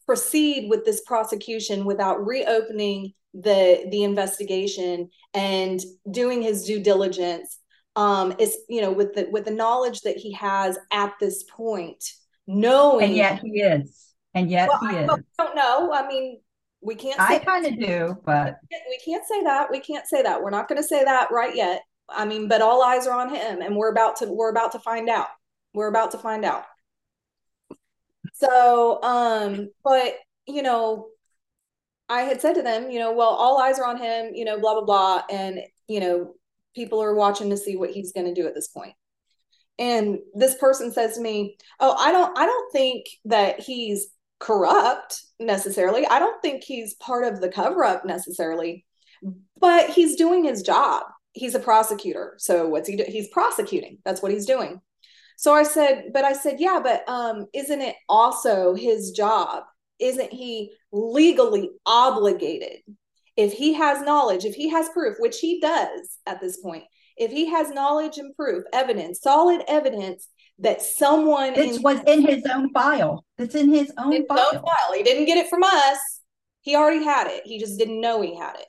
proceed 0.06 0.68
with 0.68 0.84
this 0.84 1.00
prosecution 1.02 1.84
without 1.84 2.24
reopening 2.26 3.12
the 3.34 3.86
the 3.90 4.02
investigation 4.04 5.10
and 5.34 5.80
doing 6.10 6.40
his 6.42 6.64
due 6.64 6.80
diligence 6.82 7.58
um 7.96 8.32
is 8.38 8.56
you 8.68 8.80
know 8.80 8.92
with 8.92 9.14
the 9.14 9.28
with 9.30 9.44
the 9.44 9.50
knowledge 9.50 10.00
that 10.02 10.16
he 10.16 10.32
has 10.32 10.78
at 10.92 11.12
this 11.20 11.42
point 11.44 12.02
knowing 12.46 13.06
And 13.06 13.14
yet 13.14 13.40
he 13.42 13.60
is. 13.60 14.04
And 14.34 14.50
yet 14.50 14.68
well, 14.68 14.78
he 14.90 14.96
I 14.96 15.00
is. 15.02 15.06
don't- 15.08 15.26
don't 15.38 15.56
know. 15.56 15.92
I 15.92 16.06
mean 16.06 16.40
we 16.80 16.94
can't 16.94 17.18
I 17.18 17.38
say 17.38 17.44
kind 17.44 17.66
of 17.66 17.78
do, 17.80 18.16
but 18.24 18.58
we 18.88 18.98
can't 19.04 19.26
say 19.26 19.42
that. 19.42 19.70
We 19.70 19.80
can't 19.80 20.06
say 20.06 20.22
that. 20.22 20.40
We're 20.42 20.50
not 20.50 20.68
going 20.68 20.80
to 20.80 20.86
say 20.86 21.02
that 21.02 21.30
right 21.32 21.54
yet. 21.56 21.82
I 22.08 22.24
mean 22.24 22.46
but 22.48 22.62
all 22.62 22.82
eyes 22.82 23.06
are 23.06 23.18
on 23.18 23.34
him 23.34 23.60
and 23.60 23.76
we're 23.76 23.90
about 23.90 24.16
to 24.16 24.26
we're 24.26 24.50
about 24.50 24.72
to 24.72 24.78
find 24.78 25.08
out. 25.08 25.28
We're 25.74 25.88
about 25.88 26.12
to 26.12 26.18
find 26.18 26.44
out 26.44 26.64
so 28.38 29.02
um 29.02 29.70
but 29.84 30.14
you 30.46 30.62
know 30.62 31.08
i 32.08 32.22
had 32.22 32.40
said 32.40 32.54
to 32.54 32.62
them 32.62 32.90
you 32.90 32.98
know 32.98 33.12
well 33.12 33.28
all 33.28 33.58
eyes 33.58 33.78
are 33.78 33.86
on 33.86 33.96
him 33.96 34.32
you 34.34 34.44
know 34.44 34.58
blah 34.58 34.74
blah 34.74 34.84
blah 34.84 35.22
and 35.30 35.60
you 35.88 36.00
know 36.00 36.34
people 36.74 37.02
are 37.02 37.14
watching 37.14 37.50
to 37.50 37.56
see 37.56 37.76
what 37.76 37.90
he's 37.90 38.12
going 38.12 38.26
to 38.26 38.34
do 38.38 38.46
at 38.46 38.54
this 38.54 38.68
point. 38.68 38.92
and 39.78 40.18
this 40.34 40.56
person 40.56 40.92
says 40.92 41.14
to 41.14 41.20
me 41.20 41.56
oh 41.80 41.94
i 41.98 42.12
don't 42.12 42.36
i 42.38 42.46
don't 42.46 42.72
think 42.72 43.06
that 43.24 43.60
he's 43.60 44.08
corrupt 44.38 45.22
necessarily. 45.40 46.06
I 46.06 46.18
don't 46.18 46.42
think 46.42 46.62
he's 46.62 46.92
part 46.96 47.24
of 47.24 47.40
the 47.40 47.48
cover 47.48 47.84
up 47.84 48.04
necessarily 48.04 48.84
but 49.60 49.90
he's 49.90 50.16
doing 50.16 50.44
his 50.44 50.62
job. 50.62 51.04
He's 51.32 51.54
a 51.54 51.60
prosecutor. 51.60 52.34
So 52.38 52.68
what's 52.68 52.88
he 52.88 53.02
he's 53.04 53.28
prosecuting. 53.28 53.98
That's 54.04 54.22
what 54.22 54.32
he's 54.32 54.46
doing 54.46 54.80
so 55.36 55.52
i 55.54 55.62
said 55.62 56.06
but 56.12 56.24
i 56.24 56.32
said 56.32 56.56
yeah 56.58 56.80
but 56.82 57.08
um 57.08 57.46
isn't 57.54 57.80
it 57.80 57.96
also 58.08 58.74
his 58.74 59.12
job 59.12 59.62
isn't 59.98 60.32
he 60.32 60.72
legally 60.92 61.70
obligated 61.86 62.80
if 63.36 63.52
he 63.52 63.72
has 63.72 64.02
knowledge 64.02 64.44
if 64.44 64.54
he 64.54 64.68
has 64.68 64.88
proof 64.90 65.16
which 65.18 65.38
he 65.38 65.60
does 65.60 66.18
at 66.26 66.40
this 66.40 66.58
point 66.58 66.84
if 67.16 67.30
he 67.30 67.48
has 67.50 67.70
knowledge 67.70 68.18
and 68.18 68.34
proof 68.34 68.64
evidence 68.72 69.20
solid 69.20 69.62
evidence 69.68 70.28
that 70.58 70.80
someone 70.80 71.54
This 71.54 71.76
in 71.76 71.82
was 71.82 72.00
in 72.06 72.26
his 72.26 72.42
own 72.46 72.72
file. 72.72 73.24
It's 73.38 73.54
in 73.54 73.68
his 73.68 73.92
own 73.98 74.12
his 74.12 74.24
own 74.30 74.36
file. 74.36 74.52
file. 74.52 74.92
He 74.94 75.02
didn't 75.02 75.26
get 75.26 75.38
it 75.38 75.50
from 75.50 75.62
us. 75.62 75.98
He 76.62 76.74
already 76.74 77.04
had 77.04 77.26
it. 77.28 77.42
He 77.44 77.58
just 77.58 77.78
didn't 77.78 78.00
know 78.00 78.22
he 78.22 78.36
had 78.36 78.56
it. 78.56 78.66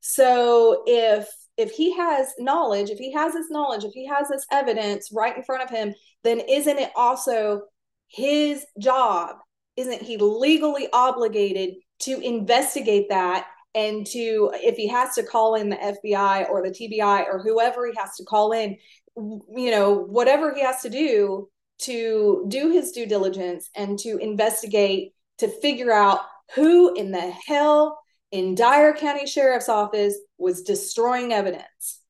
So 0.00 0.82
if 0.86 1.28
if 1.60 1.70
he 1.70 1.94
has 1.96 2.32
knowledge, 2.38 2.90
if 2.90 2.98
he 2.98 3.12
has 3.12 3.34
this 3.34 3.50
knowledge, 3.50 3.84
if 3.84 3.92
he 3.92 4.06
has 4.06 4.28
this 4.28 4.46
evidence 4.50 5.10
right 5.12 5.36
in 5.36 5.42
front 5.42 5.62
of 5.62 5.70
him, 5.70 5.94
then 6.24 6.40
isn't 6.40 6.78
it 6.78 6.90
also 6.96 7.62
his 8.08 8.64
job? 8.78 9.36
Isn't 9.76 10.02
he 10.02 10.16
legally 10.16 10.88
obligated 10.92 11.74
to 12.00 12.20
investigate 12.20 13.08
that 13.10 13.46
and 13.74 14.06
to 14.08 14.50
if 14.54 14.76
he 14.76 14.88
has 14.88 15.14
to 15.14 15.22
call 15.22 15.54
in 15.54 15.68
the 15.68 15.76
FBI 15.76 16.48
or 16.50 16.62
the 16.62 16.70
TBI 16.70 17.26
or 17.26 17.40
whoever 17.42 17.86
he 17.86 17.92
has 17.96 18.16
to 18.16 18.24
call 18.24 18.52
in, 18.52 18.76
you 19.16 19.70
know, 19.70 19.94
whatever 19.94 20.52
he 20.54 20.62
has 20.62 20.82
to 20.82 20.90
do 20.90 21.48
to 21.82 22.44
do 22.48 22.70
his 22.70 22.92
due 22.92 23.06
diligence 23.06 23.70
and 23.74 23.98
to 24.00 24.18
investigate 24.18 25.12
to 25.38 25.48
figure 25.48 25.92
out 25.92 26.20
who 26.54 26.94
in 26.94 27.10
the 27.10 27.32
hell 27.46 27.98
in 28.32 28.54
Dyer 28.54 28.92
County 28.92 29.26
Sheriff's 29.26 29.68
Office 29.68 30.16
was 30.38 30.62
destroying 30.62 31.32
evidence. 31.32 32.00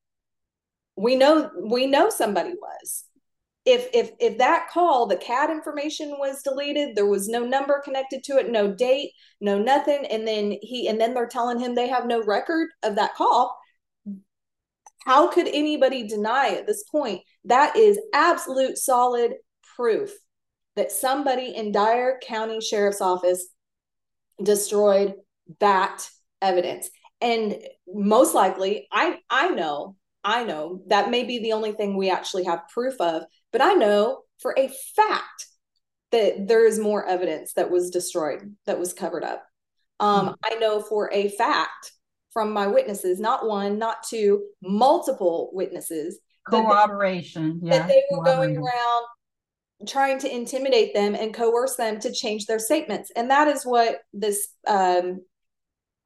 We 0.97 1.17
know 1.17 1.51
we 1.63 1.87
know 1.87 2.11
somebody 2.11 2.55
was. 2.61 3.05
If 3.65 3.89
if 3.95 4.13
if 4.19 4.39
that 4.39 4.69
call, 4.71 5.07
the 5.07 5.17
CAD 5.17 5.51
information 5.51 6.17
was 6.19 6.43
deleted, 6.43 6.95
there 6.95 7.07
was 7.07 7.29
no 7.29 7.45
number 7.45 7.81
connected 7.85 8.25
to 8.25 8.39
it, 8.39 8.51
no 8.51 8.73
date, 8.73 9.13
no 9.41 9.59
nothing, 9.59 10.07
and 10.07 10.27
then 10.27 10.57
he 10.63 10.89
and 10.89 11.01
then 11.01 11.15
they're 11.15 11.27
telling 11.27 11.59
him 11.59 11.75
they 11.75 11.89
have 11.89 12.07
no 12.07 12.23
record 12.23 12.69
of 12.83 12.97
that 12.97 13.15
call. 13.15 13.57
How 15.05 15.29
could 15.29 15.49
anybody 15.49 16.07
deny 16.07 16.51
at 16.51 16.67
this 16.67 16.85
point? 16.85 17.23
That 17.45 17.77
is 17.77 17.99
absolute 18.13 18.77
solid 18.77 19.35
proof 19.77 20.13
that 20.77 20.93
somebody 20.93 21.55
in 21.55 21.73
Dyer 21.73 22.19
County 22.23 22.61
Sheriff's 22.61 23.01
Office 23.01 23.49
destroyed 24.43 25.15
that 25.59 26.09
evidence 26.43 26.89
and 27.21 27.59
most 27.93 28.35
likely 28.35 28.87
i 28.93 29.19
i 29.29 29.49
know 29.49 29.97
i 30.25 30.45
know 30.45 30.81
that 30.87 31.11
may 31.11 31.25
be 31.25 31.39
the 31.41 31.53
only 31.53 31.73
thing 31.73 31.97
we 31.97 32.11
actually 32.11 32.45
have 32.45 32.69
proof 32.73 32.95
of 33.01 33.23
but 33.53 33.61
i 33.61 33.75
know 33.75 34.21
for 34.39 34.55
a 34.57 34.69
fact 34.97 35.47
that 36.13 36.49
there 36.49 36.67
is 36.67 36.79
more 36.79 37.05
evidence 37.07 37.53
that 37.55 37.71
was 37.71 37.91
destroyed 37.91 38.55
that 38.67 38.79
was 38.79 38.93
covered 38.93 39.25
up 39.25 39.45
um, 40.01 40.29
Mhm. 40.29 40.35
i 40.45 40.55
know 40.57 40.81
for 40.81 41.11
a 41.13 41.29
fact 41.29 41.93
from 42.33 42.53
my 42.53 42.67
witnesses 42.67 43.21
not 43.21 43.47
one 43.47 43.79
not 43.79 44.03
two 44.09 44.45
multiple 44.63 45.51
witnesses 45.53 46.19
that 46.51 46.63
they- 46.63 46.67
Corroboration. 46.67 47.61
Yeah. 47.63 47.79
that 47.81 47.89
they 47.89 48.03
were 48.11 48.25
going 48.25 48.57
around 48.57 49.05
trying 49.87 50.19
to 50.21 50.35
intimidate 50.35 50.95
them 50.95 51.15
and 51.15 51.33
coerce 51.35 51.77
them 51.77 51.99
to 52.01 52.13
change 52.13 52.47
their 52.47 52.59
statements 52.59 53.11
and 53.17 53.31
that 53.31 53.49
is 53.49 53.65
what 53.65 54.01
this 54.13 54.49
um 54.67 55.21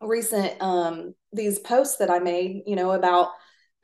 recent 0.06 0.60
um 0.60 1.14
these 1.32 1.58
posts 1.58 1.96
that 1.96 2.10
i 2.10 2.18
made 2.18 2.62
you 2.66 2.76
know 2.76 2.92
about 2.92 3.28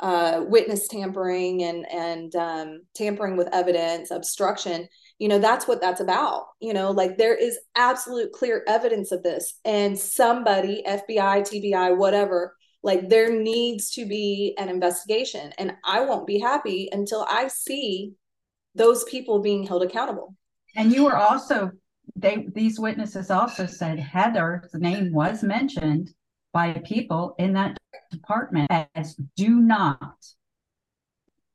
uh 0.01 0.43
witness 0.47 0.89
tampering 0.89 1.63
and 1.63 1.91
and 1.91 2.35
um 2.37 2.81
tampering 2.95 3.37
with 3.37 3.49
evidence 3.53 4.11
obstruction 4.11 4.89
you 5.19 5.29
know 5.29 5.39
that's 5.39 5.69
what 5.69 5.81
that's 5.81 6.01
about 6.01 6.47
you 6.61 6.73
know 6.73 6.91
like 6.91 7.19
there 7.19 7.35
is 7.35 7.59
absolute 7.77 8.33
clear 8.33 8.65
evidence 8.67 9.13
of 9.13 9.23
this 9.23 9.59
and 9.65 9.99
somebody 9.99 10.83
fbi 10.87 11.41
tbi 11.43 11.97
whatever 11.97 12.55
like 12.83 13.11
there 13.11 13.31
needs 13.31 13.91
to 13.91 14.07
be 14.07 14.55
an 14.59 14.69
investigation 14.69 15.53
and 15.59 15.73
i 15.85 16.01
won't 16.01 16.27
be 16.27 16.39
happy 16.39 16.89
until 16.93 17.27
i 17.29 17.47
see 17.49 18.15
those 18.75 19.05
people 19.05 19.41
being 19.41 19.65
held 19.67 19.83
accountable. 19.83 20.35
And 20.77 20.93
you 20.93 21.05
were 21.05 21.17
also 21.17 21.73
they 22.17 22.47
these 22.55 22.79
witnesses 22.79 23.31
also 23.31 23.67
said 23.67 23.99
Heather's 23.99 24.73
name 24.75 25.13
was 25.13 25.43
mentioned 25.43 26.13
by 26.53 26.73
people 26.85 27.35
in 27.39 27.53
that 27.55 27.77
department 28.11 28.71
as 28.95 29.15
do 29.37 29.61
not 29.61 30.17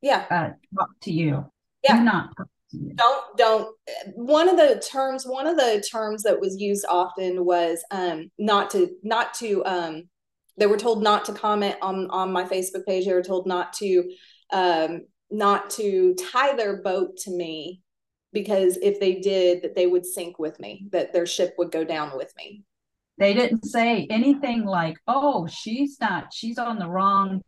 Yeah, 0.01 0.25
uh, 0.29 0.49
talk 0.77 0.89
to 1.01 1.11
you. 1.11 1.45
Yeah. 1.83 1.97
Do 1.97 2.03
not 2.03 2.29
you. 2.71 2.93
don't 2.95 3.37
don't. 3.37 3.75
One 4.15 4.49
of 4.49 4.57
the 4.57 4.83
terms, 4.91 5.25
one 5.25 5.47
of 5.47 5.57
the 5.57 5.85
terms 5.91 6.23
that 6.23 6.39
was 6.39 6.59
used 6.59 6.85
often 6.87 7.45
was 7.45 7.83
um, 7.91 8.31
not 8.37 8.69
to 8.71 8.89
not 9.03 9.33
to. 9.35 9.63
Um, 9.65 10.09
they 10.57 10.67
were 10.67 10.77
told 10.77 11.03
not 11.03 11.25
to 11.25 11.33
comment 11.33 11.75
on 11.81 12.09
on 12.11 12.31
my 12.31 12.45
Facebook 12.45 12.85
page. 12.85 13.05
They 13.05 13.13
were 13.13 13.21
told 13.21 13.45
not 13.45 13.73
to 13.73 14.09
um, 14.51 15.01
not 15.29 15.69
to 15.71 16.15
tie 16.31 16.55
their 16.55 16.81
boat 16.81 17.17
to 17.17 17.31
me 17.31 17.81
because 18.35 18.77
if 18.83 18.99
they 18.99 19.15
did, 19.15 19.63
that 19.63 19.73
they 19.73 19.87
would 19.87 20.05
sink 20.05 20.37
with 20.37 20.59
me. 20.59 20.85
That 20.91 21.13
their 21.13 21.25
ship 21.25 21.55
would 21.57 21.71
go 21.71 21.83
down 21.83 22.15
with 22.15 22.31
me. 22.37 22.63
They 23.17 23.33
didn't 23.33 23.65
say 23.65 24.05
anything 24.11 24.65
like, 24.65 24.97
"Oh, 25.07 25.47
she's 25.47 25.97
not. 25.99 26.31
She's 26.31 26.59
on 26.59 26.77
the 26.77 26.87
wrong." 26.87 27.41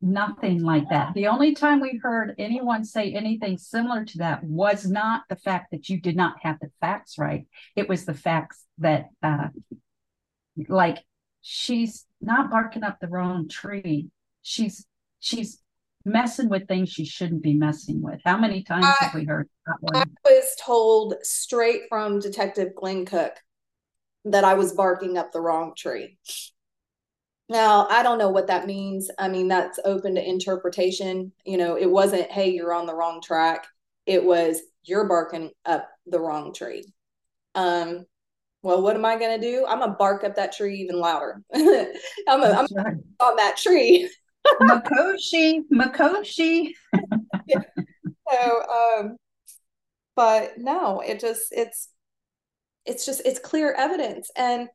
Nothing 0.00 0.62
like 0.62 0.88
that. 0.90 1.14
The 1.14 1.26
only 1.26 1.54
time 1.54 1.80
we 1.80 2.00
heard 2.00 2.34
anyone 2.38 2.84
say 2.84 3.12
anything 3.12 3.58
similar 3.58 4.04
to 4.04 4.18
that 4.18 4.44
was 4.44 4.86
not 4.86 5.22
the 5.28 5.36
fact 5.36 5.72
that 5.72 5.88
you 5.88 6.00
did 6.00 6.16
not 6.16 6.36
have 6.42 6.60
the 6.60 6.70
facts 6.80 7.18
right. 7.18 7.46
It 7.74 7.88
was 7.88 8.04
the 8.04 8.14
facts 8.14 8.64
that, 8.78 9.08
uh, 9.22 9.48
like, 10.68 10.98
she's 11.40 12.06
not 12.20 12.50
barking 12.50 12.84
up 12.84 12.98
the 13.00 13.08
wrong 13.08 13.48
tree. 13.48 14.10
She's 14.42 14.86
she's 15.18 15.60
messing 16.06 16.48
with 16.48 16.68
things 16.68 16.88
she 16.88 17.04
shouldn't 17.04 17.42
be 17.42 17.54
messing 17.54 18.00
with. 18.00 18.20
How 18.24 18.38
many 18.38 18.62
times 18.62 18.86
I- 18.86 19.04
have 19.04 19.14
we 19.14 19.24
heard 19.24 19.48
that 19.66 19.76
one? 19.80 19.96
I 19.96 20.04
was 20.24 20.54
told 20.60 21.14
straight 21.22 21.82
from 21.88 22.20
Detective 22.20 22.74
Glenn 22.74 23.04
Cook 23.04 23.34
that 24.24 24.44
I 24.44 24.54
was 24.54 24.72
barking 24.72 25.18
up 25.18 25.32
the 25.32 25.40
wrong 25.40 25.74
tree. 25.76 26.18
Now, 27.48 27.86
I 27.88 28.02
don't 28.02 28.18
know 28.18 28.30
what 28.30 28.48
that 28.48 28.66
means. 28.66 29.08
I 29.18 29.28
mean, 29.28 29.46
that's 29.46 29.78
open 29.84 30.16
to 30.16 30.28
interpretation. 30.28 31.32
You 31.44 31.58
know, 31.58 31.76
it 31.76 31.88
wasn't, 31.88 32.30
hey, 32.30 32.50
you're 32.50 32.74
on 32.74 32.86
the 32.86 32.94
wrong 32.94 33.20
track. 33.20 33.66
It 34.04 34.24
was, 34.24 34.60
you're 34.82 35.08
barking 35.08 35.50
up 35.64 35.88
the 36.06 36.20
wrong 36.20 36.52
tree. 36.52 36.92
Um, 37.54 38.04
well, 38.62 38.82
what 38.82 38.96
am 38.96 39.04
I 39.04 39.16
going 39.16 39.40
to 39.40 39.46
do? 39.46 39.64
I'm 39.64 39.78
going 39.78 39.90
to 39.90 39.96
bark 39.96 40.24
up 40.24 40.34
that 40.36 40.52
tree 40.52 40.80
even 40.80 40.98
louder. 40.98 41.40
I'm, 41.54 42.40
That's 42.40 42.72
right. 42.72 42.96
on 43.20 43.36
that 43.36 43.56
tree. 43.56 44.10
Makoshi, 44.62 45.60
Makoshi. 45.72 46.70
so 48.30 48.62
um 48.70 49.16
but 50.14 50.58
no 50.58 51.00
it 51.00 51.20
just 51.20 51.52
it's 51.52 51.88
it's 52.84 53.04
just 53.06 53.22
it's 53.24 53.38
clear 53.38 53.72
evidence. 53.74 54.30
And 54.36 54.68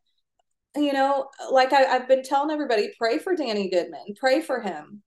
you 0.75 0.93
know 0.93 1.29
like 1.51 1.73
I, 1.73 1.83
i've 1.83 2.07
been 2.07 2.23
telling 2.23 2.49
everybody 2.49 2.93
pray 2.97 3.17
for 3.17 3.35
danny 3.35 3.69
goodman 3.69 4.13
pray 4.17 4.41
for 4.41 4.61
him. 4.61 5.01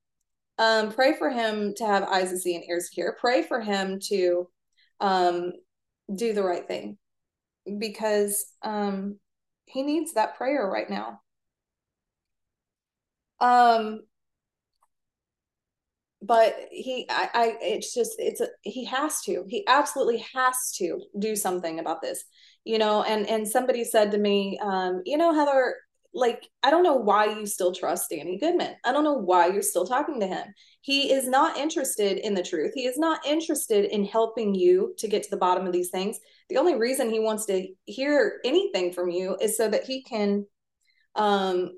Um 0.58 0.92
pray 0.92 1.14
for 1.14 1.30
him 1.30 1.74
to 1.76 1.86
have 1.86 2.02
eyes 2.04 2.30
to 2.30 2.38
see 2.38 2.54
and 2.54 2.64
ears 2.68 2.90
to 2.90 2.94
hear. 2.94 3.16
Pray 3.18 3.42
for 3.42 3.60
him 3.60 3.98
to 4.08 4.48
um 5.00 5.52
do 6.14 6.32
the 6.34 6.42
right 6.42 6.66
thing. 6.66 6.98
Because 7.78 8.44
um 8.62 9.18
he 9.66 9.82
needs 9.82 10.14
that 10.14 10.36
prayer 10.36 10.68
right 10.68 10.90
now. 10.90 11.20
Um 13.40 14.00
but 16.26 16.56
he 16.70 17.06
I, 17.10 17.28
I 17.34 17.56
it's 17.60 17.92
just 17.92 18.14
it's 18.18 18.40
a, 18.40 18.48
he 18.62 18.84
has 18.86 19.20
to 19.22 19.44
he 19.48 19.64
absolutely 19.66 20.24
has 20.34 20.72
to 20.78 21.00
do 21.18 21.36
something 21.36 21.78
about 21.78 22.02
this 22.02 22.24
you 22.64 22.78
know 22.78 23.02
and 23.02 23.28
and 23.28 23.46
somebody 23.46 23.84
said 23.84 24.10
to 24.12 24.18
me 24.18 24.58
um 24.62 25.02
you 25.04 25.16
know 25.16 25.34
heather 25.34 25.76
like 26.14 26.48
i 26.62 26.70
don't 26.70 26.84
know 26.84 26.94
why 26.94 27.26
you 27.26 27.44
still 27.44 27.74
trust 27.74 28.10
danny 28.10 28.38
goodman. 28.38 28.74
I 28.84 28.92
don't 28.92 29.04
know 29.04 29.14
why 29.14 29.48
you're 29.48 29.62
still 29.62 29.86
talking 29.86 30.20
to 30.20 30.26
him. 30.26 30.46
He 30.80 31.12
is 31.12 31.26
not 31.26 31.56
interested 31.56 32.18
in 32.18 32.34
the 32.34 32.42
truth. 32.42 32.72
He 32.74 32.86
is 32.86 32.98
not 32.98 33.24
interested 33.26 33.86
in 33.86 34.04
helping 34.04 34.54
you 34.54 34.94
to 34.98 35.08
get 35.08 35.22
to 35.24 35.30
the 35.30 35.36
bottom 35.36 35.66
of 35.66 35.72
these 35.72 35.90
things. 35.90 36.20
The 36.50 36.58
only 36.58 36.76
reason 36.76 37.10
he 37.10 37.20
wants 37.20 37.46
to 37.46 37.66
hear 37.86 38.40
anything 38.44 38.92
from 38.92 39.08
you 39.10 39.36
is 39.40 39.56
so 39.56 39.68
that 39.68 39.84
he 39.84 40.02
can 40.02 40.46
um 41.16 41.72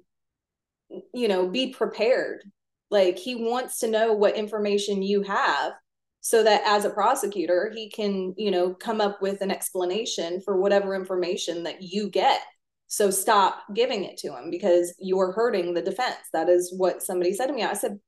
you 1.15 1.29
know 1.29 1.49
be 1.49 1.73
prepared 1.73 2.43
like 2.91 3.19
he 3.19 3.35
wants 3.35 3.81
to 3.81 3.91
know 3.91 4.13
what 4.13 4.37
information 4.37 5.03
you 5.03 5.23
have 5.23 5.73
so 6.21 6.43
that 6.43 6.63
as 6.67 6.85
a 6.85 6.91
prosecutor, 6.91 7.71
he 7.73 7.89
can, 7.89 8.35
you 8.37 8.51
know, 8.51 8.75
come 8.75 9.01
up 9.01 9.23
with 9.23 9.43
an 9.43 9.51
explanation 9.51 10.41
for 10.41 10.61
whatever 10.61 10.95
information 10.95 11.63
that 11.63 11.83
you 11.83 12.11
get. 12.11 12.41
So 12.89 13.11
stop 13.11 13.63
giving 13.75 14.05
it 14.05 14.17
to 14.19 14.37
him 14.37 14.51
because 14.51 14.95
you're 14.99 15.33
hurting 15.33 15.75
the 15.75 15.83
defense. 15.83 16.17
That 16.33 16.49
is 16.49 16.75
what 16.77 17.03
somebody 17.03 17.33
said 17.33 17.47
to 17.47 17.53
me. 17.53 17.63
I 17.63 17.75
said, 17.75 17.99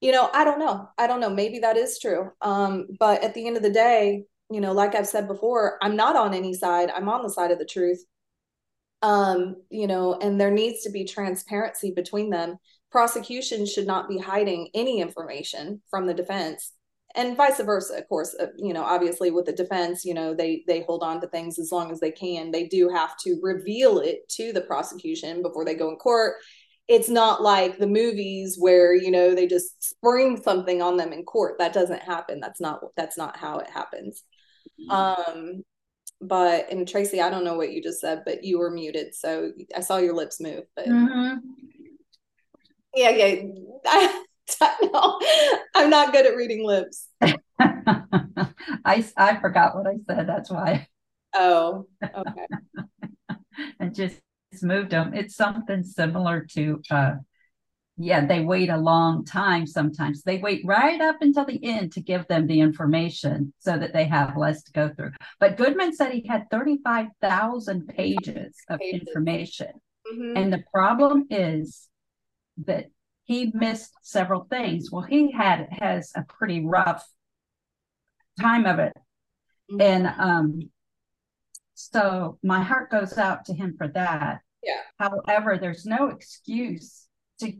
you 0.00 0.12
know, 0.12 0.30
I 0.32 0.44
don't 0.44 0.58
know. 0.58 0.88
I 0.98 1.06
don't 1.06 1.20
know. 1.20 1.30
Maybe 1.30 1.58
that 1.58 1.76
is 1.76 1.98
true. 1.98 2.30
Um, 2.40 2.86
but 2.98 3.22
at 3.22 3.34
the 3.34 3.46
end 3.46 3.56
of 3.56 3.62
the 3.62 3.70
day, 3.70 4.24
you 4.50 4.60
know, 4.60 4.72
like 4.72 4.94
I've 4.94 5.06
said 5.06 5.26
before, 5.26 5.78
I'm 5.82 5.96
not 5.96 6.16
on 6.16 6.34
any 6.34 6.54
side. 6.54 6.90
I'm 6.90 7.08
on 7.08 7.22
the 7.22 7.30
side 7.30 7.50
of 7.50 7.58
the 7.58 7.64
truth. 7.64 8.04
Um, 9.02 9.56
you 9.68 9.86
know, 9.86 10.14
and 10.14 10.40
there 10.40 10.50
needs 10.50 10.82
to 10.84 10.90
be 10.90 11.04
transparency 11.04 11.90
between 11.90 12.30
them 12.30 12.56
prosecution 12.94 13.66
should 13.66 13.88
not 13.88 14.08
be 14.08 14.18
hiding 14.18 14.68
any 14.72 15.00
information 15.00 15.82
from 15.90 16.06
the 16.06 16.14
defense. 16.14 16.70
And 17.16 17.36
vice 17.36 17.60
versa 17.60 17.98
of 17.98 18.08
course 18.08 18.36
uh, 18.38 18.46
you 18.56 18.72
know 18.72 18.84
obviously 18.84 19.32
with 19.32 19.46
the 19.46 19.52
defense 19.52 20.04
you 20.04 20.14
know 20.14 20.32
they 20.34 20.62
they 20.68 20.82
hold 20.82 21.02
on 21.02 21.20
to 21.20 21.26
things 21.26 21.58
as 21.58 21.72
long 21.72 21.90
as 21.90 21.98
they 21.98 22.12
can. 22.12 22.52
They 22.52 22.66
do 22.68 22.88
have 22.88 23.16
to 23.24 23.40
reveal 23.42 23.98
it 23.98 24.28
to 24.36 24.52
the 24.52 24.60
prosecution 24.60 25.42
before 25.42 25.64
they 25.64 25.74
go 25.74 25.90
in 25.90 25.96
court. 25.96 26.34
It's 26.86 27.08
not 27.08 27.42
like 27.42 27.78
the 27.78 27.88
movies 27.88 28.56
where 28.58 28.94
you 28.94 29.10
know 29.10 29.34
they 29.34 29.48
just 29.48 29.82
spring 29.82 30.40
something 30.44 30.80
on 30.80 30.96
them 30.96 31.12
in 31.12 31.24
court. 31.24 31.58
That 31.58 31.72
doesn't 31.72 32.02
happen. 32.02 32.38
That's 32.38 32.60
not 32.60 32.78
that's 32.96 33.18
not 33.18 33.36
how 33.36 33.58
it 33.58 33.70
happens. 33.70 34.22
Um 34.88 35.64
but 36.20 36.70
and 36.70 36.88
Tracey 36.88 37.20
i 37.20 37.28
don't 37.28 37.44
know 37.44 37.56
what 37.56 37.72
you 37.72 37.82
just 37.82 38.00
said 38.00 38.22
but 38.24 38.44
you 38.44 38.58
were 38.58 38.70
muted 38.70 39.14
so 39.14 39.50
i 39.76 39.80
saw 39.80 39.96
your 39.98 40.14
lips 40.14 40.40
move 40.40 40.64
but 40.76 40.86
Mhm. 40.86 41.40
Yeah 42.96 43.10
yeah 43.10 43.42
I, 43.86 44.22
no, 44.82 45.20
i'm 45.74 45.90
not 45.90 46.12
good 46.12 46.26
at 46.26 46.36
reading 46.36 46.64
lips 46.64 47.08
I, 48.84 49.04
I 49.16 49.40
forgot 49.40 49.76
what 49.76 49.86
I 49.86 49.96
said. 50.06 50.28
That's 50.28 50.50
why 50.50 50.88
oh 51.34 51.86
okay 52.02 52.46
I 53.80 53.86
just 53.86 54.20
moved 54.62 54.90
them. 54.90 55.14
It's 55.14 55.36
something 55.36 55.82
similar 55.82 56.46
to, 56.54 56.80
uh, 56.90 57.14
yeah, 57.96 58.26
they 58.26 58.40
wait 58.40 58.70
a 58.70 58.76
long 58.76 59.24
time 59.24 59.66
sometimes. 59.66 60.22
They 60.22 60.38
wait 60.38 60.62
right 60.64 61.00
up 61.00 61.16
until 61.20 61.44
the 61.44 61.60
end 61.64 61.92
to 61.92 62.00
give 62.00 62.26
them 62.26 62.46
the 62.46 62.60
information 62.60 63.52
so 63.58 63.78
that 63.78 63.92
they 63.92 64.04
have 64.04 64.36
less 64.36 64.62
to 64.64 64.72
go 64.72 64.88
through. 64.88 65.12
But 65.38 65.56
Goodman 65.56 65.94
said 65.94 66.12
he 66.12 66.26
had 66.28 66.50
35,000 66.50 67.88
pages 67.88 68.56
of 68.68 68.80
information. 68.80 69.72
Mhm. 70.12 70.36
And 70.36 70.52
the 70.52 70.64
problem 70.72 71.26
is 71.30 71.88
that 72.66 72.90
he 73.24 73.50
missed 73.54 73.92
several 74.02 74.44
things. 74.44 74.90
Well, 74.90 75.02
he 75.02 75.32
had 75.32 75.68
has 75.70 76.12
a 76.14 76.22
pretty 76.22 76.64
rough 76.64 77.06
time 78.40 78.66
of 78.66 78.78
it. 78.78 78.96
Mhm. 79.70 79.80
And 79.82 80.06
um 80.18 80.70
so 81.74 82.38
my 82.42 82.60
heart 82.62 82.90
goes 82.90 83.18
out 83.18 83.44
to 83.46 83.54
him 83.54 83.74
for 83.76 83.88
that. 83.88 84.42
Yeah. 84.62 84.80
However, 84.98 85.58
there's 85.58 85.84
no 85.84 86.08
excuse 86.08 87.08
to 87.40 87.54